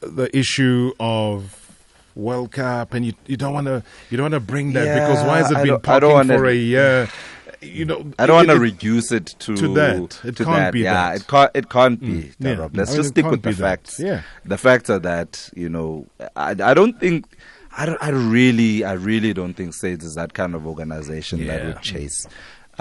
the 0.00 0.28
issue 0.36 0.92
of 1.00 1.58
World 2.14 2.52
Cup, 2.52 2.94
and 2.94 3.06
you 3.06 3.14
you 3.26 3.36
don't 3.36 3.54
want 3.54 3.66
to 3.68 3.82
you 4.10 4.16
don't 4.16 4.24
want 4.30 4.34
to 4.34 4.40
bring 4.40 4.72
that 4.74 4.84
Yeah, 4.84 5.06
because 5.08 5.24
why 5.26 5.38
has 5.38 5.50
it 5.50 5.54
been 5.56 5.66
don't- 5.68 5.76
I 5.88 5.98
parking 6.00 6.10
wanna- 6.10 6.36
for 6.38 6.46
a 6.46 6.54
year? 6.54 7.08
You 7.60 7.84
know, 7.84 8.10
I 8.18 8.26
don't 8.26 8.34
want 8.34 8.48
to 8.48 8.58
reduce 8.58 9.12
it 9.12 9.36
to, 9.38 9.54
to 9.56 9.74
that. 9.74 10.18
It 10.24 10.34
to 10.38 10.44
can't 10.44 10.46
be 10.46 10.52
that. 10.56 10.72
be 10.72 10.80
yeah, 10.80 10.94
that. 11.12 11.20
it 11.20 11.28
can't. 11.28 11.50
It 11.54 11.70
can't 11.70 12.00
be. 12.00 12.06
Mm, 12.06 12.34
yeah. 12.40 12.68
Let's 12.72 12.90
I 12.90 12.94
mean, 12.94 12.96
just 13.02 13.08
stick 13.10 13.24
with 13.24 13.42
the 13.42 13.50
be 13.50 13.54
that. 13.54 13.62
facts. 13.62 14.00
Yeah. 14.00 14.22
the 14.44 14.58
facts 14.58 14.90
are 14.90 14.98
that 14.98 15.48
you 15.54 15.68
know. 15.68 16.06
I, 16.34 16.50
I 16.60 16.74
don't 16.74 16.98
think. 16.98 17.24
I. 17.70 17.96
I 18.00 18.08
really. 18.08 18.82
I 18.84 18.94
really 18.94 19.32
don't 19.32 19.54
think 19.54 19.74
SAIDS 19.74 20.02
is 20.02 20.16
that 20.16 20.34
kind 20.34 20.56
of 20.56 20.66
organization 20.66 21.46
that 21.46 21.64
would 21.64 21.80
chase. 21.82 22.26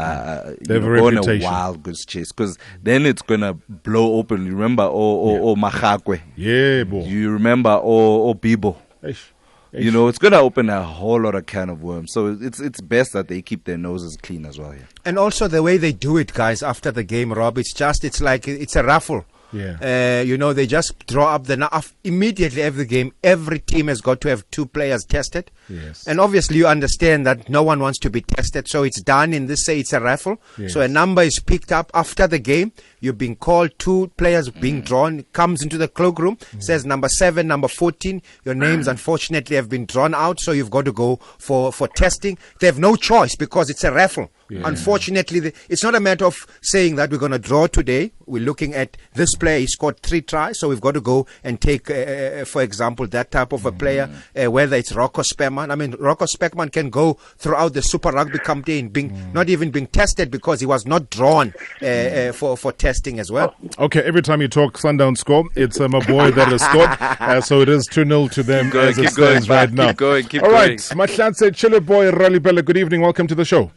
Uh, 0.02 0.50
you 0.50 0.58
They 0.68 0.74
have 0.76 0.84
know, 0.84 0.94
a 0.94 0.98
go 0.98 1.08
on 1.08 1.30
a 1.30 1.44
wild 1.44 1.84
goose 1.84 2.06
chase 2.06 2.32
because 2.32 2.58
then 2.82 3.06
it's 3.06 3.22
gonna 3.22 3.54
blow 3.54 4.16
open. 4.16 4.46
You 4.46 4.54
remember, 4.54 4.84
oh 4.84 4.90
or, 4.92 5.40
or 5.40 5.56
Mahakwe. 5.56 6.22
Yeah, 6.36 6.84
boy. 6.84 7.04
You 7.06 7.32
remember, 7.32 7.70
oh 7.70 8.30
oh 8.30 8.34
Bibo. 8.34 8.78
Eish. 9.04 9.32
You 9.74 9.90
know, 9.90 10.10
it's 10.10 10.18
gonna 10.18 10.40
open 10.40 10.70
a 10.70 10.84
whole 10.84 11.22
lot 11.22 11.34
of 11.34 11.46
can 11.46 11.70
of 11.70 11.82
worms. 11.82 12.12
So 12.12 12.38
it's 12.42 12.60
it's 12.60 12.82
best 12.82 13.14
that 13.14 13.30
they 13.30 13.42
keep 13.42 13.64
their 13.64 13.78
noses 13.78 14.18
clean 14.22 14.46
as 14.46 14.60
well. 14.60 14.72
Here. 14.72 14.88
And 15.06 15.18
also 15.18 15.48
the 15.48 15.64
way 15.64 15.78
they 15.78 15.94
do 15.94 16.18
it, 16.18 16.34
guys, 16.34 16.62
after 16.62 16.92
the 16.92 17.06
game, 17.06 17.32
Rob, 17.32 17.58
it's 17.58 17.74
just, 17.74 18.04
it's 18.04 18.20
like, 18.20 18.50
it's 18.50 18.76
a 18.76 18.84
raffle. 18.84 19.26
Yeah. 19.54 20.20
Uh, 20.22 20.24
you 20.24 20.38
know, 20.38 20.54
they 20.54 20.68
just 20.68 21.06
draw 21.08 21.36
up 21.36 21.46
the, 21.46 21.58
nu- 21.58 21.68
af- 21.72 21.96
immediately 22.04 22.62
every 22.62 22.86
game, 22.86 23.14
every 23.24 23.60
team 23.60 23.88
has 23.88 24.02
got 24.02 24.22
to 24.22 24.30
have 24.30 24.50
two 24.52 24.66
players 24.66 25.04
tested. 25.06 25.52
Yes. 25.70 26.08
And 26.08 26.20
obviously 26.20 26.58
you 26.58 26.68
understand 26.68 27.26
that 27.26 27.50
no 27.50 27.64
one 27.64 27.80
wants 27.80 28.00
to 28.00 28.10
be 28.10 28.22
tested, 28.22 28.68
so 28.68 28.84
it's 28.84 29.02
done 29.02 29.34
in 29.34 29.48
this, 29.48 29.66
say 29.66 29.80
it's 29.80 29.94
a 29.94 30.00
raffle. 30.02 30.42
Yes. 30.58 30.74
So 30.74 30.82
a 30.82 30.88
number 30.88 31.22
is 31.24 31.40
picked 31.40 31.72
up 31.72 31.92
after 31.94 32.28
the 32.28 32.40
game. 32.40 32.72
You're 33.02 33.14
being 33.14 33.36
called, 33.36 33.72
two 33.80 34.12
players 34.16 34.50
being 34.50 34.82
drawn, 34.82 35.24
comes 35.34 35.64
into 35.64 35.78
the 35.78 35.88
cloakroom, 35.88 36.38
says 36.60 36.86
number 36.86 37.10
seven, 37.10 37.48
number 37.48 37.68
14. 37.68 38.22
Your 38.46 38.56
names 38.56 38.88
unfortunately 38.88 39.56
have 39.56 39.70
been 39.70 39.86
drawn 39.88 40.14
out, 40.14 40.40
so 40.40 40.52
you've 40.52 40.70
got 40.70 40.86
to 40.86 40.92
go 40.94 41.18
for, 41.40 41.74
for 41.74 41.88
testing. 41.88 42.38
They 42.60 42.68
have 42.68 42.80
no 42.80 42.96
choice 42.96 43.36
because 43.36 43.70
it's 43.72 43.84
a 43.84 43.92
raffle. 43.92 44.30
Unfortunately, 44.66 45.40
the, 45.40 45.54
it's 45.70 45.82
not 45.82 45.96
a 45.96 46.00
matter 46.02 46.26
of 46.26 46.46
saying 46.62 46.98
that 46.98 47.10
we're 47.10 47.18
going 47.18 47.32
to 47.32 47.40
draw 47.40 47.68
today. 47.68 48.12
We're 48.26 48.44
looking 48.44 48.74
at 48.74 48.98
this 49.14 49.34
player. 49.34 49.60
He 49.60 49.68
scored 49.68 50.02
three 50.02 50.22
tries, 50.22 50.60
so 50.60 50.68
we've 50.68 50.82
got 50.82 50.94
to 50.96 51.00
go 51.02 51.26
and 51.42 51.60
take, 51.60 51.90
uh, 51.90 51.94
uh, 51.94 52.46
for 52.46 52.62
example, 52.62 53.08
that 53.08 53.32
type 53.32 53.54
of 53.54 53.66
a 53.66 53.72
player, 53.72 54.10
uh, 54.36 54.52
whether 54.52 54.76
it's 54.76 54.92
Rosko 54.92 55.24
Specman. 55.24 55.72
I 55.72 55.76
mean, 55.76 55.94
Rosko 55.94 56.28
Specman 56.28 56.70
can 56.70 56.90
go 56.90 57.14
throughout 57.38 57.74
the 57.74 57.82
Super 57.82 58.12
Rugby 58.12 58.40
campaign, 58.40 58.90
being 58.90 59.32
not 59.32 59.48
even 59.50 59.72
being 59.72 59.88
tested 59.88 60.30
because 60.30 60.60
he 60.60 60.66
was 60.66 60.86
not 60.86 61.10
drawn 61.10 61.54
uh, 61.82 61.86
uh, 61.86 62.32
for 62.34 62.58
for 62.58 62.74
testing 62.74 62.91
as 62.92 63.32
well. 63.32 63.56
Okay, 63.80 64.02
every 64.02 64.22
time 64.22 64.42
you 64.42 64.48
talk 64.48 64.78
Sundown 64.78 65.16
score, 65.16 65.46
it's 65.56 65.80
um, 65.80 65.94
a 65.94 66.02
boy 66.02 66.32
that 66.32 66.50
has 66.50 66.62
scored. 66.62 66.90
Uh, 67.22 67.40
so 67.40 67.62
it 67.62 67.70
is 67.70 67.86
2 67.86 68.06
0 68.06 68.28
to 68.28 68.44
them 68.44 68.66
Keep 68.66 68.74
going, 68.74 68.88
as 68.90 68.98
it 68.98 69.06
keep 69.08 69.16
going, 69.16 69.30
stands 69.30 69.48
Pat, 69.48 69.70
right 69.70 69.74
now. 69.74 69.88
keep 69.88 69.98
going, 69.98 70.26
keep 70.26 70.44
All 70.44 70.52
right, 70.52 70.68
going. 70.90 71.08
Mahlatse 71.08 71.52
Chiliboy 71.52 72.12
Ralepelle, 72.12 72.66
good 72.66 72.78
evening. 72.78 73.02
Welcome 73.02 73.28
to 73.28 73.36
the 73.36 73.46
show. 73.46 73.72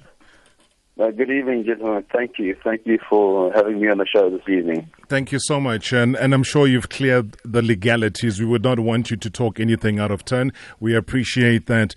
Uh, 0.98 1.10
good 1.10 1.30
evening, 1.30 1.64
gentlemen. 1.64 2.04
Thank 2.12 2.38
you. 2.38 2.56
Thank 2.62 2.86
you 2.86 2.98
for 3.08 3.52
having 3.52 3.80
me 3.80 3.88
on 3.88 3.98
the 3.98 4.06
show 4.06 4.30
this 4.30 4.48
evening. 4.48 4.88
Thank 5.08 5.32
you 5.32 5.38
so 5.40 5.60
much. 5.60 5.92
And, 5.92 6.16
and 6.16 6.32
I'm 6.32 6.44
sure 6.44 6.66
you've 6.66 6.88
cleared 6.88 7.36
the 7.44 7.62
legalities. 7.62 8.38
We 8.40 8.46
would 8.46 8.62
not 8.62 8.78
want 8.78 9.10
you 9.10 9.16
to 9.16 9.30
talk 9.30 9.58
anything 9.58 9.98
out 9.98 10.10
of 10.10 10.24
turn. 10.24 10.52
We 10.78 10.94
appreciate 10.94 11.66
that. 11.66 11.94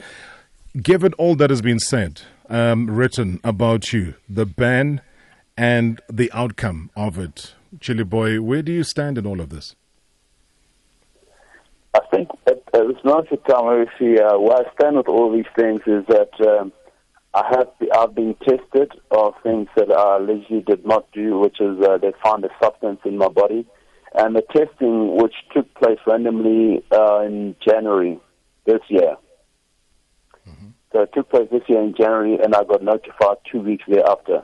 Given 0.82 1.14
all 1.14 1.36
that 1.36 1.50
has 1.52 1.62
been 1.62 1.80
said, 1.80 2.22
um, 2.50 2.88
written 2.90 3.40
about 3.44 3.94
you, 3.94 4.16
the 4.28 4.46
ban 4.46 5.02
and 5.58 6.00
the 6.08 6.32
outcome 6.34 6.92
of 6.96 7.18
it, 7.18 7.56
Chiliboy, 7.80 8.40
where 8.40 8.62
do 8.62 8.72
you 8.72 8.84
stand 8.84 9.18
in 9.18 9.26
all 9.26 9.42
of 9.42 9.50
this? 9.50 9.76
I 11.96 12.00
think 12.12 12.30
at, 12.46 12.62
at 12.76 12.88
this 12.88 13.04
moment 13.04 13.30
in 13.32 13.38
time, 13.40 13.66
obviously, 13.66 14.22
uh, 14.22 14.38
where 14.38 14.58
I 14.58 14.72
stand 14.80 14.98
with 14.98 15.08
all 15.08 15.34
these 15.34 15.52
things 15.58 15.82
is 15.88 16.06
that 16.08 16.30
um, 16.48 16.72
I 17.34 17.44
have 17.50 17.70
I've 17.98 18.14
been 18.14 18.36
tested 18.48 18.92
of 19.10 19.34
things 19.42 19.68
that 19.76 19.92
I 19.92 20.18
allegedly 20.18 20.62
did 20.62 20.86
not 20.86 21.12
do, 21.12 21.40
which 21.40 21.60
is 21.60 21.80
uh, 21.82 21.98
they 21.98 22.14
found 22.24 22.46
a 22.46 22.50
substance 22.62 23.00
in 23.04 23.18
my 23.18 23.30
body, 23.30 23.66
and 24.14 24.36
the 24.36 24.44
testing 24.56 25.18
which 25.18 25.34
took 25.56 25.74
place 25.76 26.00
randomly 26.06 26.84
uh, 26.92 27.22
in 27.22 27.56
January 27.68 28.20
this 28.66 28.82
year. 28.90 29.16
So 30.94 31.02
it 31.02 31.10
took 31.14 31.30
place 31.30 31.50
this 31.52 31.64
year 31.68 31.82
in 31.82 31.96
January, 31.96 32.38
and 32.42 32.56
I 32.56 32.64
got 32.64 32.82
notified 32.82 33.38
two 33.52 33.60
weeks 33.60 33.84
thereafter 33.88 34.44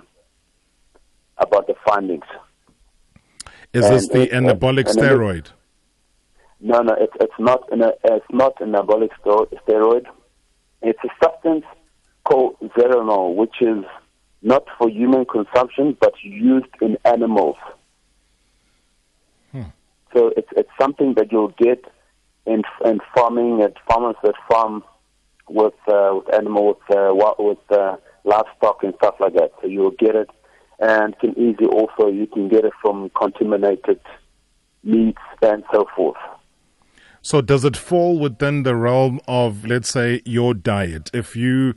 about 1.44 1.68
the 1.68 1.76
findings. 1.88 2.26
Is 3.74 3.90
this 3.90 4.08
the 4.08 4.24
it- 4.24 4.32
anabolic 4.32 4.88
and 4.90 4.98
it- 4.98 5.04
steroid? 5.04 5.48
No, 6.66 6.80
no, 6.82 6.94
it's 6.94 7.14
it's 7.20 7.40
not 7.40 7.62
an 7.74 7.82
it's 8.04 8.26
not 8.32 8.60
an 8.62 8.72
anabolic 8.72 9.10
steroid. 9.24 10.06
It's 10.82 11.00
a 11.04 11.10
substance 11.24 11.66
called 12.24 12.56
Zeranol, 12.76 13.36
which 13.36 13.62
is 13.62 13.84
not 14.42 14.64
for 14.78 14.90
human 14.90 15.26
consumption 15.26 15.98
but 16.00 16.14
used 16.24 16.74
in 16.82 16.98
animals. 17.04 17.58
So 20.14 20.32
it's 20.38 20.48
it's 20.56 20.70
something 20.80 21.16
that 21.16 21.32
you'll 21.32 21.56
get 21.58 21.84
in 22.46 22.62
in 22.86 23.00
farming 23.16 23.62
at 23.62 23.74
farmers 23.90 24.16
that 24.24 24.36
farm 24.50 24.84
with 25.50 25.74
uh, 25.88 26.12
with 26.16 26.34
animal 26.34 26.68
with 26.68 26.98
uh, 26.98 27.34
with 27.40 27.58
uh, 27.72 27.98
livestock 28.24 28.84
and 28.84 28.94
stuff 28.98 29.16
like 29.20 29.34
that. 29.34 29.52
So 29.60 29.68
you'll 29.68 29.92
get 30.06 30.16
it, 30.16 30.30
and 30.84 31.18
can 31.20 31.32
easily 31.40 31.68
also 31.68 32.08
you 32.08 32.28
can 32.28 32.50
get 32.50 32.66
it 32.66 32.74
from 32.82 33.10
contaminated 33.18 34.02
meats 34.84 35.22
and 35.42 35.64
so 35.72 35.86
forth. 35.96 36.18
So 37.22 37.40
does 37.40 37.64
it 37.64 37.78
fall 37.78 38.20
within 38.20 38.64
the 38.64 38.76
realm 38.76 39.22
of, 39.26 39.66
let's 39.66 39.88
say, 39.88 40.22
your 40.26 40.54
diet? 40.54 41.10
If 41.14 41.38
you 41.38 41.76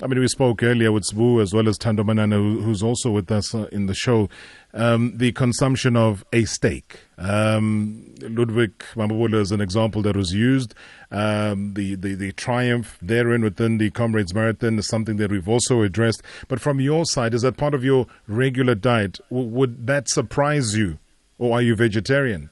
I 0.00 0.06
mean, 0.06 0.20
we 0.20 0.28
spoke 0.28 0.62
earlier 0.62 0.92
with 0.92 1.02
Sbu 1.02 1.42
as 1.42 1.52
well 1.52 1.68
as 1.68 1.76
Thando 1.76 2.04
Manana, 2.04 2.36
who's 2.36 2.84
also 2.84 3.10
with 3.10 3.32
us 3.32 3.52
uh, 3.52 3.66
in 3.72 3.86
the 3.86 3.94
show. 3.94 4.28
Um, 4.72 5.12
the 5.16 5.32
consumption 5.32 5.96
of 5.96 6.24
a 6.32 6.44
steak. 6.44 7.00
Um, 7.18 8.04
Ludwick 8.18 8.74
Mamabolo 8.94 9.40
is 9.40 9.50
an 9.50 9.60
example 9.60 10.00
that 10.02 10.16
was 10.16 10.32
used. 10.32 10.72
Um, 11.10 11.74
the, 11.74 11.96
the, 11.96 12.14
the 12.14 12.30
triumph 12.30 12.96
therein 13.02 13.42
within 13.42 13.78
the 13.78 13.90
Comrades 13.90 14.32
Marathon 14.32 14.78
is 14.78 14.86
something 14.86 15.16
that 15.16 15.32
we've 15.32 15.48
also 15.48 15.82
addressed. 15.82 16.22
But 16.46 16.60
from 16.60 16.78
your 16.78 17.04
side, 17.04 17.34
is 17.34 17.42
that 17.42 17.56
part 17.56 17.74
of 17.74 17.82
your 17.82 18.06
regular 18.28 18.76
diet? 18.76 19.18
W- 19.30 19.48
would 19.48 19.88
that 19.88 20.08
surprise 20.08 20.76
you? 20.76 20.98
Or 21.38 21.54
are 21.54 21.62
you 21.62 21.74
vegetarian? 21.74 22.50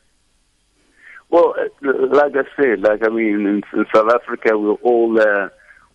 Well, 1.30 1.54
uh, 1.58 1.92
like 2.10 2.32
I 2.34 2.42
said, 2.60 2.80
like 2.80 3.04
I 3.04 3.08
mean, 3.08 3.46
in, 3.46 3.62
in 3.72 3.86
South 3.94 4.10
Africa, 4.12 4.58
we're 4.58 4.74
all 4.74 5.20
uh, 5.20 5.48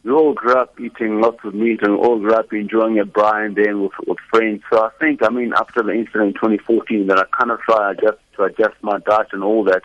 we 0.03 0.11
all 0.11 0.33
grew 0.33 0.55
up 0.55 0.79
eating 0.79 1.21
lots 1.21 1.37
of 1.43 1.53
meat 1.53 1.79
and 1.83 1.95
all 1.95 2.19
grew 2.19 2.33
up 2.33 2.51
enjoying 2.51 2.99
a 2.99 3.05
brine 3.05 3.53
then 3.53 3.83
with, 3.83 3.91
with 4.07 4.17
friends. 4.31 4.63
So 4.71 4.83
I 4.83 4.89
think, 4.99 5.21
I 5.23 5.29
mean, 5.29 5.53
after 5.55 5.83
the 5.83 5.91
incident 5.91 6.27
in 6.27 6.33
2014, 6.33 7.07
that 7.07 7.19
I 7.19 7.23
kind 7.37 7.51
of 7.51 7.59
try 7.61 7.91
adjust, 7.91 8.17
to 8.37 8.43
adjust 8.43 8.75
my 8.81 8.97
diet 8.99 9.27
and 9.31 9.43
all 9.43 9.63
that. 9.65 9.83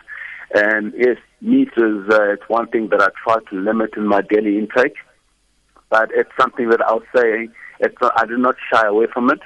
And 0.55 0.93
yes, 0.97 1.17
meat 1.41 1.69
is 1.77 2.09
uh, 2.09 2.33
it's 2.33 2.47
one 2.47 2.67
thing 2.67 2.89
that 2.89 3.01
I 3.01 3.09
try 3.23 3.37
to 3.49 3.55
limit 3.55 3.91
in 3.95 4.07
my 4.07 4.21
daily 4.21 4.57
intake, 4.57 4.95
but 5.89 6.09
it's 6.13 6.31
something 6.39 6.69
that 6.69 6.81
I'll 6.81 7.03
say 7.15 7.49
it's 7.79 7.95
I 8.01 8.25
do 8.25 8.37
not 8.37 8.55
shy 8.73 8.87
away 8.87 9.07
from 9.13 9.29
it. 9.29 9.39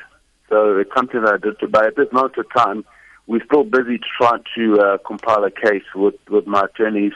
So 0.48 0.78
it's 0.78 0.92
something 0.96 1.22
that 1.22 1.34
I 1.34 1.38
did. 1.38 1.72
But 1.72 1.86
at 1.86 1.96
this 1.96 2.12
moment 2.12 2.38
of 2.38 2.46
time, 2.56 2.86
we're 3.28 3.44
still 3.46 3.64
busy 3.64 4.00
trying 4.18 4.44
to 4.56 4.80
uh, 4.80 4.98
compile 5.06 5.44
a 5.44 5.52
case 5.52 5.84
with 5.96 6.16
with 6.30 6.46
my 6.46 6.66
attorneys 6.66 7.14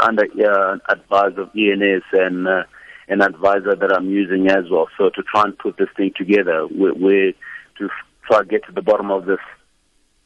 under 0.00 0.24
uh, 0.24 0.78
advice 0.88 1.32
of 1.36 1.50
ENS 1.56 2.02
and 2.12 2.46
uh, 2.46 2.62
an 3.08 3.22
advisor 3.22 3.74
that 3.74 3.92
I'm 3.92 4.08
using 4.10 4.48
as 4.48 4.70
well. 4.70 4.88
So 4.96 5.10
to 5.10 5.22
try 5.22 5.42
and 5.44 5.58
put 5.58 5.76
this 5.78 5.88
thing 5.96 6.12
together, 6.16 6.66
we're, 6.70 6.94
we're 6.94 7.32
to 7.78 7.88
try 8.26 8.40
to 8.40 8.44
get 8.44 8.64
to 8.66 8.72
the 8.72 8.82
bottom 8.82 9.10
of 9.10 9.26
this 9.26 9.40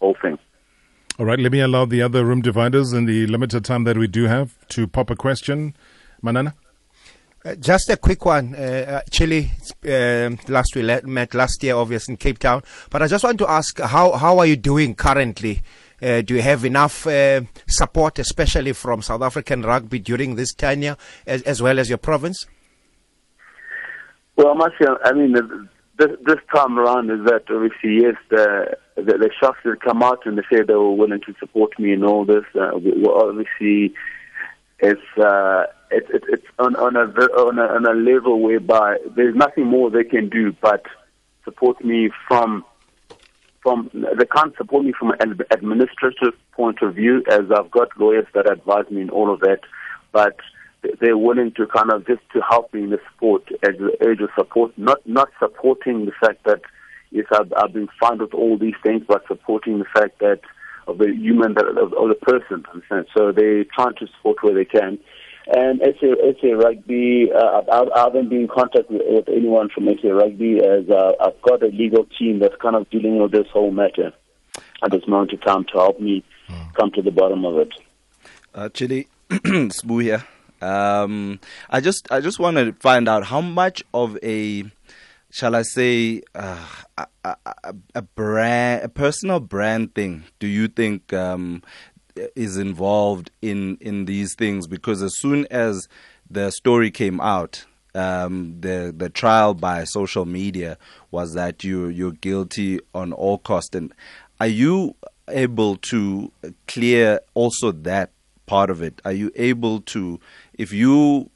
whole 0.01 0.17
thing. 0.21 0.39
All 1.19 1.27
right, 1.27 1.39
let 1.39 1.53
me 1.53 1.61
allow 1.61 1.85
the 1.85 2.03
other 2.03 2.25
room 2.25 2.43
dividers 2.43 2.93
in 2.93 3.07
the 3.07 3.27
limited 3.29 3.65
time 3.65 3.85
that 3.85 3.97
we 3.97 4.09
do 4.09 4.25
have 4.25 4.67
to 4.69 4.87
pop 4.87 5.11
a 5.11 5.17
question. 5.17 5.75
Manana? 6.23 6.55
Uh, 7.45 7.55
just 7.55 7.89
a 7.91 7.97
quick 7.97 8.25
one. 8.25 8.55
Uh, 8.55 9.03
Chili, 9.11 9.53
uh, 9.87 10.31
last 10.49 10.75
we 10.75 10.83
met 10.83 11.35
last 11.35 11.63
year, 11.63 11.77
obviously 11.77 12.15
in 12.15 12.17
Cape 12.17 12.39
Town. 12.39 12.63
But 12.91 13.03
I 13.03 13.07
just 13.07 13.23
want 13.23 13.39
to 13.39 13.49
ask, 13.49 13.79
how 13.79 14.13
how 14.13 14.39
are 14.39 14.47
you 14.47 14.57
doing 14.57 14.95
currently? 14.95 15.61
Uh, 16.05 16.21
do 16.21 16.35
you 16.35 16.43
have 16.43 16.67
enough 16.67 17.07
uh, 17.07 17.41
support, 17.67 18.19
especially 18.19 18.75
from 18.75 19.01
South 19.01 19.23
African 19.23 19.63
rugby 19.63 19.99
during 19.99 20.35
this 20.35 20.53
tenure, 20.53 20.99
as, 21.27 21.41
as 21.43 21.63
well 21.63 21.79
as 21.79 21.89
your 21.89 21.97
province? 21.97 22.45
Well, 24.37 24.55
say, 24.79 24.87
I 25.03 25.13
mean, 25.13 25.33
this, 25.97 26.11
this 26.27 26.39
time 26.55 26.79
around 26.79 27.11
is 27.11 27.25
that 27.25 27.45
obviously, 27.49 28.03
yes, 28.03 28.17
the, 28.29 28.77
the, 28.97 29.03
the 29.03 29.31
shots 29.41 29.59
that 29.65 29.81
come 29.81 30.03
out 30.03 30.27
and 30.27 30.37
they 30.37 30.43
say 30.53 30.63
they 30.63 30.75
were 30.75 30.93
willing 30.93 31.21
to 31.21 31.35
support 31.41 31.79
me 31.79 31.95
in 31.95 32.05
all 32.05 32.27
this. 32.27 32.45
Uh, 32.55 32.73
we, 32.75 32.91
we 32.93 33.07
obviously, 33.07 33.95
it's 34.81 35.01
uh, 35.17 35.65
it, 35.91 36.05
it, 36.11 36.25
it's 36.29 36.47
on, 36.59 36.77
on, 36.77 36.97
a, 36.97 37.01
on, 37.01 37.59
a, 37.59 37.63
on 37.63 37.87
a 37.87 37.95
level 37.95 38.41
whereby 38.43 38.99
there's 39.17 39.37
nothing 39.37 39.67
more 39.67 39.89
they 39.91 40.05
can 40.05 40.29
do 40.29 40.53
but 40.61 40.85
support 41.45 41.83
me 41.83 42.11
from 42.29 42.63
from 43.65 43.91
they 43.93 44.27
can't 44.27 44.55
support 44.57 44.85
me 44.85 44.93
from 44.97 45.13
an 45.19 45.41
administrative 45.51 46.35
point 46.53 46.83
of 46.83 46.95
view, 46.95 47.25
as 47.31 47.41
I've 47.51 47.71
got 47.71 47.89
lawyers 47.99 48.27
that 48.35 48.49
advise 48.49 48.89
me 48.91 49.01
in 49.01 49.11
all 49.11 49.33
of 49.33 49.41
that, 49.41 49.61
but 50.13 50.37
they're 51.01 51.19
willing 51.19 51.51
to 51.57 51.67
kind 51.67 51.91
of 51.91 52.07
just 52.07 52.21
to 52.35 52.43
help 52.49 52.73
me 52.75 52.85
in 52.85 52.91
the 52.91 53.01
sport 53.17 53.43
as 53.65 53.77
the 53.79 53.97
urge 54.07 54.21
of 54.21 54.29
support, 54.39 54.77
not 54.77 54.99
not 55.07 55.31
supporting 55.41 56.05
the 56.05 56.13
fact 56.21 56.45
that 56.45 56.61
yes, 57.11 57.27
I've, 57.33 57.53
I've 57.57 57.73
been 57.73 57.89
fine 57.99 58.19
with 58.19 58.35
all 58.35 58.59
these 58.59 58.75
things, 58.83 59.03
but 59.09 59.27
supporting 59.27 59.79
the 59.79 59.87
fact 59.93 60.19
that 60.21 60.41
of 60.87 60.99
the 60.99 61.09
human 61.15 61.55
that 61.55 61.67
of, 61.67 61.95
of 61.95 62.09
the 62.09 62.19
person. 62.21 62.65
So 63.17 63.33
they're 63.33 63.65
trying 63.65 63.95
to 63.99 64.07
support 64.17 64.43
where 64.43 64.55
they 64.55 64.67
can. 64.67 64.99
And 65.47 65.81
SA, 66.01 66.07
SA 66.41 66.49
Rugby, 66.55 67.31
uh, 67.31 67.63
I, 67.71 67.85
I 67.95 68.05
haven't 68.05 68.31
been 68.31 68.43
in 68.43 68.49
contact 68.49 68.91
with, 68.91 69.03
with 69.07 69.29
anyone 69.29 69.69
from 69.69 69.89
SA 70.01 70.09
Rugby 70.09 70.59
as 70.59 70.89
uh, 70.89 71.13
I've 71.21 71.41
got 71.43 71.63
a 71.63 71.67
legal 71.67 72.07
team 72.19 72.39
that's 72.39 72.57
kind 72.63 72.77
of 72.77 72.89
dealing 72.91 73.21
with 73.21 73.33
this 73.33 73.47
whole 73.53 73.71
matter 73.71 74.13
at 74.83 74.91
this 74.91 75.07
moment 75.07 75.33
of 75.33 75.43
time 75.43 75.65
to 75.73 75.79
help 75.79 76.01
me 76.01 76.25
come 76.75 76.91
to 76.93 77.03
the 77.03 77.11
bottom 77.11 77.45
of 77.45 77.59
it. 77.59 77.73
Actually, 78.55 79.09
Sbu 79.31 80.03
here. 80.03 80.25
Um, 80.61 81.41
I 81.69 81.81
just 81.81 82.11
I 82.11 82.21
just 82.21 82.39
want 82.39 82.57
to 82.57 82.73
find 82.75 83.09
out 83.09 83.25
how 83.25 83.41
much 83.41 83.83
of 83.93 84.17
a 84.23 84.65
shall 85.31 85.55
I 85.55 85.63
say 85.63 86.23
uh, 86.35 86.67
a, 86.97 87.07
a, 87.25 87.75
a, 87.97 88.03
brand 88.03 88.85
a 88.85 88.89
personal 88.89 89.41
brand 89.41 89.95
thing 89.95 90.25
do 90.39 90.47
you 90.47 90.69
think 90.69 91.13
um, 91.13 91.63
is 92.17 92.57
involved 92.57 93.31
in 93.43 93.77
in 93.81 94.05
these 94.05 94.35
things 94.35 94.67
because 94.67 95.03
as 95.03 95.17
soon 95.19 95.47
as 95.51 95.89
the 96.31 96.51
story 96.51 96.91
came 96.91 97.21
out 97.21 97.65
um, 97.95 98.61
the 98.61 98.93
the 98.97 99.09
trial 99.09 99.55
by 99.55 99.85
social 99.85 100.25
media 100.25 100.79
was 101.11 101.35
that 101.35 101.65
you 101.65 101.89
you're 101.89 102.13
guilty 102.13 102.81
on 102.95 103.13
all 103.13 103.39
cost 103.39 103.75
and 103.75 103.93
are 104.41 104.49
you 104.49 104.95
able 105.29 105.77
to 105.77 106.31
clear 106.67 107.21
also 107.35 107.73
that 107.73 108.11
part 108.47 108.71
of 108.71 108.83
it? 108.83 109.01
Are 109.05 109.13
you 109.13 109.31
able 109.37 109.81
to 109.83 110.21
if 110.55 110.73
you 110.73 111.31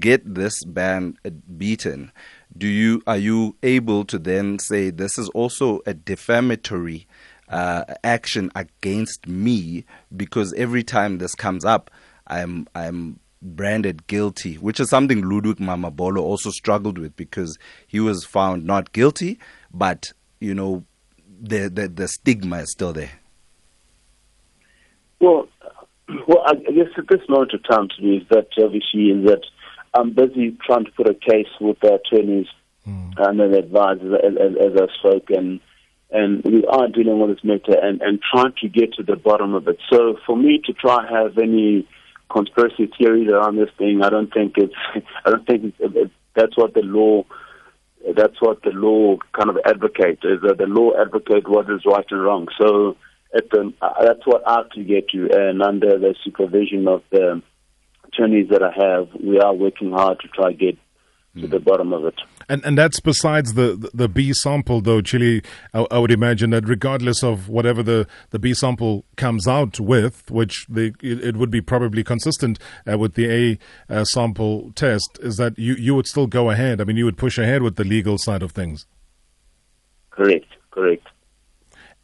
get 0.00 0.34
this 0.34 0.64
ban 0.64 1.16
beaten 1.56 2.12
do 2.56 2.66
you 2.66 3.02
are 3.06 3.16
you 3.16 3.56
able 3.62 4.04
to 4.04 4.18
then 4.18 4.58
say 4.58 4.90
this 4.90 5.16
is 5.16 5.30
also 5.30 5.80
a 5.86 5.94
defamatory 5.94 7.06
uh, 7.48 7.84
action 8.04 8.50
against 8.54 9.26
me 9.26 9.84
because 10.16 10.52
every 10.54 10.82
time 10.82 11.18
this 11.18 11.34
comes 11.34 11.64
up, 11.64 11.90
I'm 12.26 12.68
I'm 12.74 13.20
branded 13.40 14.06
guilty, 14.06 14.54
which 14.56 14.80
is 14.80 14.90
something 14.90 15.22
Ludwick 15.22 15.58
Mamabolo 15.58 16.20
also 16.20 16.50
struggled 16.50 16.98
with 16.98 17.16
because 17.16 17.58
he 17.86 18.00
was 18.00 18.24
found 18.24 18.64
not 18.64 18.92
guilty, 18.92 19.38
but 19.72 20.12
you 20.40 20.54
know 20.54 20.84
the 21.40 21.68
the, 21.68 21.88
the 21.88 22.08
stigma 22.08 22.58
is 22.58 22.72
still 22.72 22.92
there. 22.92 23.12
Well, 25.20 25.48
well, 26.26 26.42
I 26.46 26.54
guess 26.54 26.88
at 26.96 27.08
this 27.08 27.28
moment 27.28 27.52
of 27.54 27.62
time 27.68 27.88
to 27.96 28.02
me 28.02 28.18
is 28.18 28.28
that 28.30 28.48
obviously 28.62 29.10
is 29.10 29.26
that 29.26 29.44
I'm 29.94 30.12
busy 30.12 30.56
trying 30.64 30.84
to 30.84 30.90
put 30.92 31.08
a 31.08 31.14
case 31.14 31.48
with 31.60 31.78
the 31.80 31.94
attorneys 31.94 32.46
mm. 32.86 33.14
and 33.16 33.40
the 33.40 33.58
advisors 33.58 34.14
as, 34.22 34.32
as, 34.36 34.72
as 34.72 34.82
I 34.82 34.98
spoke 34.98 35.30
and 36.10 36.42
we 36.44 36.64
are 36.64 36.88
dealing 36.88 37.20
with 37.20 37.30
this 37.30 37.44
matter 37.44 37.78
and, 37.80 38.00
and 38.00 38.20
trying 38.32 38.54
to 38.62 38.68
get 38.68 38.94
to 38.94 39.02
the 39.02 39.16
bottom 39.16 39.54
of 39.54 39.68
it. 39.68 39.78
So 39.92 40.16
for 40.26 40.36
me 40.36 40.60
to 40.64 40.72
try 40.72 41.06
have 41.10 41.36
any 41.38 41.86
conspiracy 42.30 42.90
theories 42.98 43.30
around 43.30 43.56
this 43.56 43.70
thing, 43.76 44.00
I 44.02 44.08
don't 44.08 44.32
think 44.32 44.54
it's, 44.56 44.74
I 45.24 45.30
don't 45.30 45.46
think 45.46 45.74
it's, 45.78 46.12
that's 46.34 46.56
what 46.56 46.74
the 46.74 46.82
law, 46.82 47.24
that's 48.16 48.40
what 48.40 48.62
the 48.62 48.70
law 48.70 49.16
kind 49.32 49.50
of 49.50 49.58
advocates, 49.66 50.22
is 50.24 50.40
that 50.42 50.58
the 50.58 50.66
law 50.66 50.92
advocates 50.98 51.46
what 51.46 51.68
is 51.68 51.84
right 51.84 52.06
and 52.10 52.22
wrong. 52.22 52.48
So 52.58 52.96
um, 53.58 53.74
that's 54.02 54.24
what 54.24 54.46
I 54.46 54.58
have 54.58 54.70
to 54.70 54.84
get 54.84 55.10
to, 55.10 55.28
and 55.30 55.62
under 55.62 55.98
the 55.98 56.14
supervision 56.24 56.88
of 56.88 57.02
the 57.10 57.42
attorneys 58.04 58.48
that 58.50 58.62
I 58.62 58.72
have, 58.72 59.08
we 59.20 59.38
are 59.40 59.52
working 59.52 59.92
hard 59.92 60.20
to 60.20 60.28
try 60.28 60.52
to 60.52 60.56
get 60.56 60.78
to 61.40 61.46
the 61.46 61.60
bottom 61.60 61.92
of 61.92 62.04
it. 62.06 62.14
And 62.48 62.64
and 62.64 62.78
that's 62.78 63.00
besides 63.00 63.54
the 63.54 63.90
the 63.92 64.08
B 64.08 64.32
sample, 64.32 64.80
though, 64.80 65.00
Chili. 65.02 65.42
I, 65.74 65.86
I, 65.90 65.98
would 65.98 66.10
imagine 66.10 66.50
that 66.50 66.66
regardless 66.66 67.22
of 67.22 67.48
whatever 67.48 67.82
the, 67.82 68.06
the 68.30 68.38
B 68.38 68.54
sample 68.54 69.04
comes 69.16 69.46
out 69.46 69.78
with, 69.78 70.30
which 70.30 70.66
the, 70.68 70.94
it, 71.02 71.22
it 71.22 71.36
would 71.36 71.50
be 71.50 71.60
probably 71.60 72.02
consistent 72.02 72.58
uh, 72.90 72.96
with 72.96 73.14
the 73.14 73.30
A 73.30 73.92
uh, 73.92 74.04
sample 74.04 74.72
test, 74.74 75.18
is 75.20 75.36
that 75.36 75.58
you, 75.58 75.74
you 75.74 75.94
would 75.94 76.06
still 76.06 76.26
go 76.26 76.50
ahead. 76.50 76.80
I 76.80 76.84
mean, 76.84 76.96
you 76.96 77.04
would 77.04 77.18
push 77.18 77.36
ahead 77.36 77.62
with 77.62 77.76
the 77.76 77.84
legal 77.84 78.16
side 78.16 78.42
of 78.42 78.52
things. 78.52 78.86
Correct, 80.10 80.46
correct. 80.70 81.06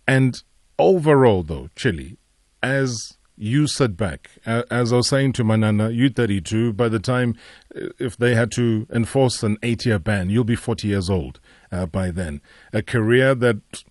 And 0.06 0.42
overall, 0.78 1.42
though, 1.42 1.70
Chili, 1.74 2.18
as 2.62 3.16
you 3.36 3.66
sit 3.66 3.96
back. 3.96 4.30
As 4.46 4.92
I 4.92 4.96
was 4.96 5.08
saying 5.08 5.32
to 5.34 5.44
Manana, 5.44 5.90
you 5.90 6.08
32, 6.08 6.72
by 6.72 6.88
the 6.88 6.98
time, 6.98 7.36
uh, 7.74 7.88
if 7.98 8.16
they 8.16 8.34
had 8.34 8.52
to 8.52 8.86
enforce 8.92 9.42
an 9.42 9.58
eight 9.62 9.84
year 9.84 9.98
ban, 9.98 10.30
you'll 10.30 10.44
be 10.44 10.56
40 10.56 10.88
years 10.88 11.10
old 11.10 11.40
uh, 11.72 11.86
by 11.86 12.10
then. 12.10 12.40
A 12.72 12.82
career 12.82 13.34
that 13.34 13.84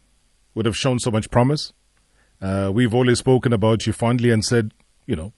would 0.56 0.66
have 0.66 0.78
shown 0.78 1.00
so 1.00 1.12
much 1.12 1.30
promise. 1.30 1.74
Uh, 2.42 2.72
we've 2.74 2.94
always 2.94 3.20
spoken 3.20 3.54
about 3.54 3.86
you 3.86 3.94
fondly 3.94 4.30
and 4.30 4.44
said, 4.44 4.74
you 5.06 5.16
know, 5.16 5.34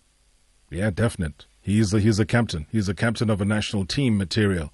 yeah, 0.70 0.90
definite. 0.90 1.46
He's 1.62 1.94
a, 1.94 2.00
he's 2.00 2.20
a 2.20 2.26
captain. 2.26 2.68
He's 2.72 2.90
a 2.90 2.94
captain 2.94 3.30
of 3.30 3.42
a 3.42 3.46
national 3.46 3.86
team 3.86 4.18
material. 4.18 4.72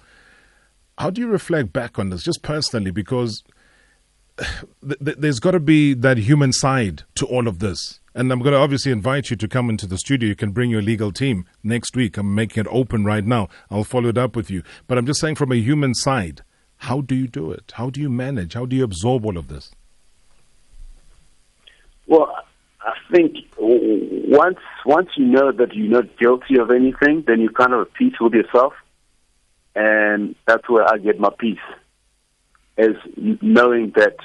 How 0.98 1.10
do 1.10 1.20
you 1.20 1.28
reflect 1.28 1.72
back 1.72 1.98
on 1.98 2.10
this, 2.10 2.22
just 2.22 2.42
personally? 2.42 2.90
Because 2.90 3.42
th- 4.38 4.98
th- 5.02 5.16
there's 5.18 5.40
got 5.40 5.52
to 5.52 5.60
be 5.60 5.94
that 5.94 6.18
human 6.18 6.52
side 6.52 7.04
to 7.14 7.26
all 7.26 7.48
of 7.48 7.60
this 7.60 8.00
and 8.14 8.30
I'm 8.30 8.40
going 8.40 8.52
to 8.52 8.58
obviously 8.58 8.92
invite 8.92 9.30
you 9.30 9.36
to 9.36 9.48
come 9.48 9.70
into 9.70 9.86
the 9.86 9.98
studio. 9.98 10.28
You 10.28 10.36
can 10.36 10.52
bring 10.52 10.70
your 10.70 10.82
legal 10.82 11.12
team 11.12 11.46
next 11.62 11.96
week. 11.96 12.16
I'm 12.16 12.34
making 12.34 12.62
it 12.62 12.68
open 12.70 13.04
right 13.04 13.24
now. 13.24 13.48
I'll 13.70 13.84
follow 13.84 14.08
it 14.08 14.18
up 14.18 14.36
with 14.36 14.50
you. 14.50 14.62
But 14.86 14.98
I'm 14.98 15.06
just 15.06 15.20
saying, 15.20 15.36
from 15.36 15.52
a 15.52 15.56
human 15.56 15.94
side, 15.94 16.42
how 16.76 17.00
do 17.00 17.14
you 17.14 17.26
do 17.26 17.50
it? 17.50 17.72
How 17.74 17.90
do 17.90 18.00
you 18.00 18.10
manage? 18.10 18.54
How 18.54 18.66
do 18.66 18.76
you 18.76 18.84
absorb 18.84 19.24
all 19.24 19.38
of 19.38 19.48
this? 19.48 19.72
Well, 22.06 22.34
I 22.80 22.92
think 23.10 23.36
once 23.58 24.58
once 24.84 25.08
you 25.16 25.26
know 25.26 25.52
that 25.52 25.74
you're 25.74 26.02
not 26.02 26.18
guilty 26.18 26.58
of 26.58 26.70
anything, 26.70 27.24
then 27.26 27.40
you 27.40 27.48
kind 27.50 27.72
of 27.72 27.86
have 27.86 27.94
peace 27.94 28.14
with 28.20 28.34
yourself, 28.34 28.74
and 29.74 30.34
that's 30.46 30.68
where 30.68 30.84
I 30.92 30.98
get 30.98 31.20
my 31.20 31.30
peace, 31.38 31.58
is 32.76 32.96
knowing 33.16 33.92
that 33.94 34.16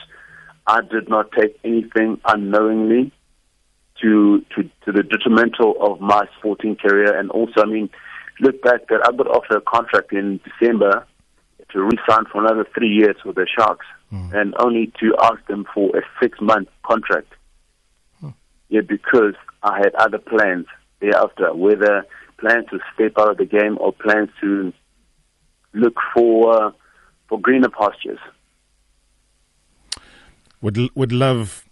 I 0.65 0.81
did 0.81 1.07
not 1.07 1.31
take 1.31 1.59
anything 1.64 2.19
unknowingly 2.26 3.11
to 4.01 4.43
to 4.55 4.63
to 4.85 4.91
the 4.91 5.03
detrimental 5.03 5.75
of 5.81 5.99
my 6.01 6.25
sporting 6.37 6.75
career, 6.75 7.17
and 7.17 7.29
also, 7.31 7.61
I 7.61 7.65
mean, 7.65 7.89
look 8.39 8.61
back 8.61 8.87
that 8.89 9.01
I 9.05 9.15
got 9.15 9.27
offered 9.27 9.57
a 9.57 9.61
contract 9.61 10.13
in 10.13 10.39
December 10.43 11.05
to 11.71 11.83
re-sign 11.83 12.25
for 12.31 12.45
another 12.45 12.65
three 12.73 12.89
years 12.89 13.17
with 13.25 13.35
the 13.35 13.47
Sharks, 13.57 13.85
mm. 14.11 14.33
and 14.33 14.53
only 14.59 14.91
to 14.99 15.15
ask 15.21 15.45
them 15.47 15.65
for 15.73 15.89
a 15.97 16.01
six-month 16.21 16.69
contract. 16.83 17.33
Mm. 18.23 18.33
Yeah, 18.69 18.81
because 18.81 19.33
I 19.63 19.77
had 19.77 19.93
other 19.95 20.17
plans 20.17 20.65
thereafter, 20.99 21.53
whether 21.53 22.05
plans 22.39 22.65
to 22.69 22.79
step 22.93 23.13
out 23.19 23.31
of 23.31 23.37
the 23.37 23.45
game 23.45 23.77
or 23.79 23.91
plans 23.91 24.29
to 24.41 24.71
look 25.73 25.95
for 26.13 26.67
uh, 26.67 26.71
for 27.27 27.39
greener 27.39 27.69
pastures. 27.69 28.19
Would 30.61 30.77
would 30.95 31.11
love 31.11 31.65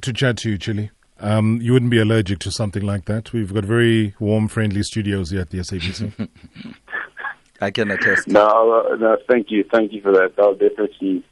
to 0.00 0.12
chat 0.12 0.38
to 0.38 0.50
you, 0.50 0.58
Chili. 0.58 0.90
Um, 1.22 1.60
you 1.62 1.72
wouldn't 1.72 1.92
be 1.92 2.00
allergic 2.00 2.40
to 2.40 2.50
something 2.50 2.82
like 2.82 3.04
that. 3.04 3.32
We've 3.32 3.54
got 3.54 3.64
very 3.64 4.12
warm, 4.18 4.48
friendly 4.48 4.82
studios 4.82 5.30
here 5.30 5.42
at 5.42 5.50
the 5.50 5.58
SABC. 5.58 6.28
I 7.60 7.70
can 7.70 7.92
attest. 7.92 8.26
No, 8.26 8.88
uh, 8.90 8.96
no, 8.96 9.16
thank 9.28 9.46
you, 9.48 9.64
thank 9.72 9.92
you 9.92 10.02
for 10.02 10.10
that. 10.12 10.32
I'll 10.36 10.56
definitely 10.56 11.24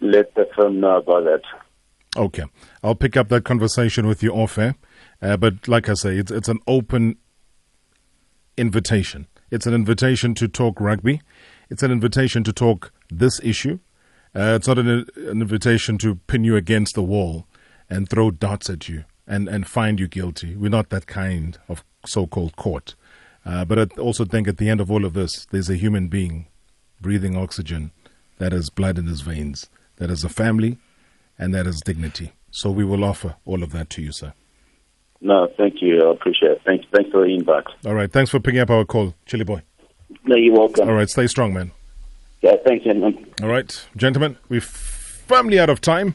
let 0.00 0.34
the 0.34 0.48
firm 0.56 0.80
know 0.80 0.96
about 0.96 1.24
that. 1.24 1.42
Okay, 2.16 2.44
I'll 2.82 2.94
pick 2.94 3.18
up 3.18 3.28
that 3.28 3.44
conversation 3.44 4.06
with 4.06 4.22
you 4.22 4.32
off 4.32 4.56
air. 4.56 4.76
Uh, 5.20 5.36
but 5.36 5.68
like 5.68 5.90
I 5.90 5.94
say, 5.94 6.16
it's 6.16 6.30
it's 6.30 6.48
an 6.48 6.60
open 6.66 7.18
invitation. 8.56 9.26
It's 9.50 9.66
an 9.66 9.74
invitation 9.74 10.34
to 10.36 10.48
talk 10.48 10.80
rugby. 10.80 11.20
It's 11.68 11.82
an 11.82 11.92
invitation 11.92 12.44
to 12.44 12.52
talk 12.54 12.92
this 13.10 13.38
issue. 13.44 13.78
Uh, 14.34 14.56
it's 14.56 14.66
not 14.68 14.78
an, 14.78 14.88
an 14.88 15.42
invitation 15.42 15.98
to 15.98 16.14
pin 16.14 16.44
you 16.44 16.56
against 16.56 16.94
the 16.94 17.02
wall 17.02 17.46
and 17.90 18.08
throw 18.08 18.30
darts 18.30 18.70
at 18.70 18.88
you 18.88 19.04
and, 19.28 19.48
and 19.48 19.66
find 19.66 20.00
you 20.00 20.08
guilty. 20.08 20.56
We're 20.56 20.70
not 20.70 20.88
that 20.88 21.06
kind 21.06 21.58
of 21.68 21.84
so 22.04 22.26
called 22.26 22.56
court. 22.56 22.96
Uh, 23.46 23.64
but 23.64 23.78
I 23.78 24.00
also 24.00 24.24
think 24.24 24.48
at 24.48 24.56
the 24.56 24.68
end 24.68 24.80
of 24.80 24.90
all 24.90 25.04
of 25.04 25.12
this, 25.12 25.46
there's 25.50 25.70
a 25.70 25.76
human 25.76 26.08
being 26.08 26.46
breathing 27.00 27.36
oxygen 27.36 27.92
that 28.38 28.52
has 28.52 28.70
blood 28.70 28.98
in 28.98 29.06
his 29.06 29.20
veins, 29.20 29.68
that 29.96 30.10
has 30.10 30.24
a 30.24 30.28
family, 30.28 30.78
and 31.38 31.54
that 31.54 31.66
has 31.66 31.80
dignity. 31.80 32.32
So 32.50 32.70
we 32.70 32.84
will 32.84 33.04
offer 33.04 33.36
all 33.44 33.62
of 33.62 33.70
that 33.72 33.90
to 33.90 34.02
you, 34.02 34.10
sir. 34.10 34.32
No, 35.20 35.48
thank 35.56 35.82
you. 35.82 36.08
I 36.08 36.12
appreciate 36.12 36.52
it. 36.52 36.62
Thanks, 36.64 36.86
thanks 36.92 37.10
for 37.10 37.24
the 37.24 37.34
invite. 37.34 37.64
All 37.86 37.94
right. 37.94 38.10
Thanks 38.10 38.30
for 38.30 38.40
picking 38.40 38.60
up 38.60 38.70
our 38.70 38.84
call, 38.84 39.14
Chiliboy. 39.26 39.62
No, 40.24 40.36
you're 40.36 40.54
welcome. 40.54 40.88
All 40.88 40.94
right. 40.94 41.08
Stay 41.08 41.26
strong, 41.26 41.52
man. 41.52 41.72
Yeah, 42.40 42.54
thanks, 42.64 42.84
gentlemen. 42.84 43.26
All 43.42 43.48
right, 43.48 43.84
gentlemen, 43.96 44.38
we're 44.48 44.60
firmly 44.60 45.58
out 45.58 45.70
of 45.70 45.80
time. 45.80 46.14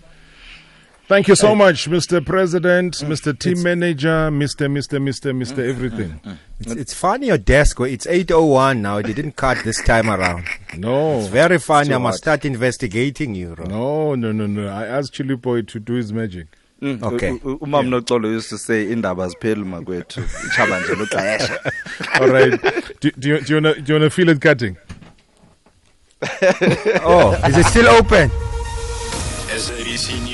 Thank 1.05 1.27
you 1.27 1.35
so 1.35 1.53
much, 1.53 1.89
Mr. 1.89 2.25
President, 2.25 2.95
mm. 2.95 3.07
Mr. 3.07 3.37
Team 3.37 3.53
it's, 3.53 3.63
Manager, 3.63 4.29
Mr. 4.31 4.71
Mr. 4.71 5.01
Mr. 5.01 5.35
Mr. 5.35 5.69
Everything. 5.69 6.11
Mm. 6.11 6.31
Mm. 6.31 6.37
It's, 6.61 6.71
it's 6.71 6.93
funny 6.93 7.27
your 7.27 7.37
desk. 7.37 7.81
Oh, 7.81 7.83
it's 7.83 8.07
8.01 8.07 8.79
now. 8.79 8.97
It 8.97 9.07
didn't 9.07 9.35
cut 9.35 9.57
this 9.65 9.83
time 9.83 10.09
around. 10.09 10.45
No. 10.77 11.19
It's 11.19 11.27
very 11.27 11.59
funny. 11.59 11.93
I 11.93 11.97
must 11.97 12.19
start 12.19 12.45
investigating 12.45 13.35
you. 13.35 13.55
Bro. 13.55 13.65
No, 13.65 14.15
no, 14.15 14.31
no, 14.31 14.47
no. 14.47 14.69
I 14.69 14.85
asked 14.85 15.13
Chiliboy 15.13 15.67
to 15.67 15.79
do 15.79 15.93
his 15.93 16.13
magic. 16.13 16.47
Mm, 16.81 17.01
okay. 17.01 17.31
umam 17.61 17.87
noxolo 17.89 18.27
used 18.27 18.49
to 18.49 18.57
say 18.57 18.91
indaba 18.91 19.27
zipheli 19.29 19.63
makwethu 19.63 20.21
ichaba 20.47 20.79
nje 20.79 20.95
luxesha 20.95 21.59
all 22.21 22.27
right 22.29 22.61
do, 23.01 23.11
do 23.17 23.29
you 23.29 23.39
do 23.39 23.53
you 23.53 23.61
want 23.61 23.75
to 23.75 23.81
do 23.81 23.93
you 23.93 23.99
want 23.99 24.03
to 24.03 24.09
feel 24.09 24.29
it 24.29 24.41
cutting 24.41 24.75
oh 27.05 27.37
is 27.47 27.57
it 27.57 27.65
still 27.67 27.87
open 27.87 28.29
SABC 29.55 30.07
News 30.25 30.32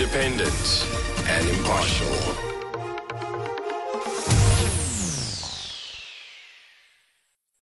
independent 0.00 0.86
and 1.26 1.48
impartial 1.48 2.37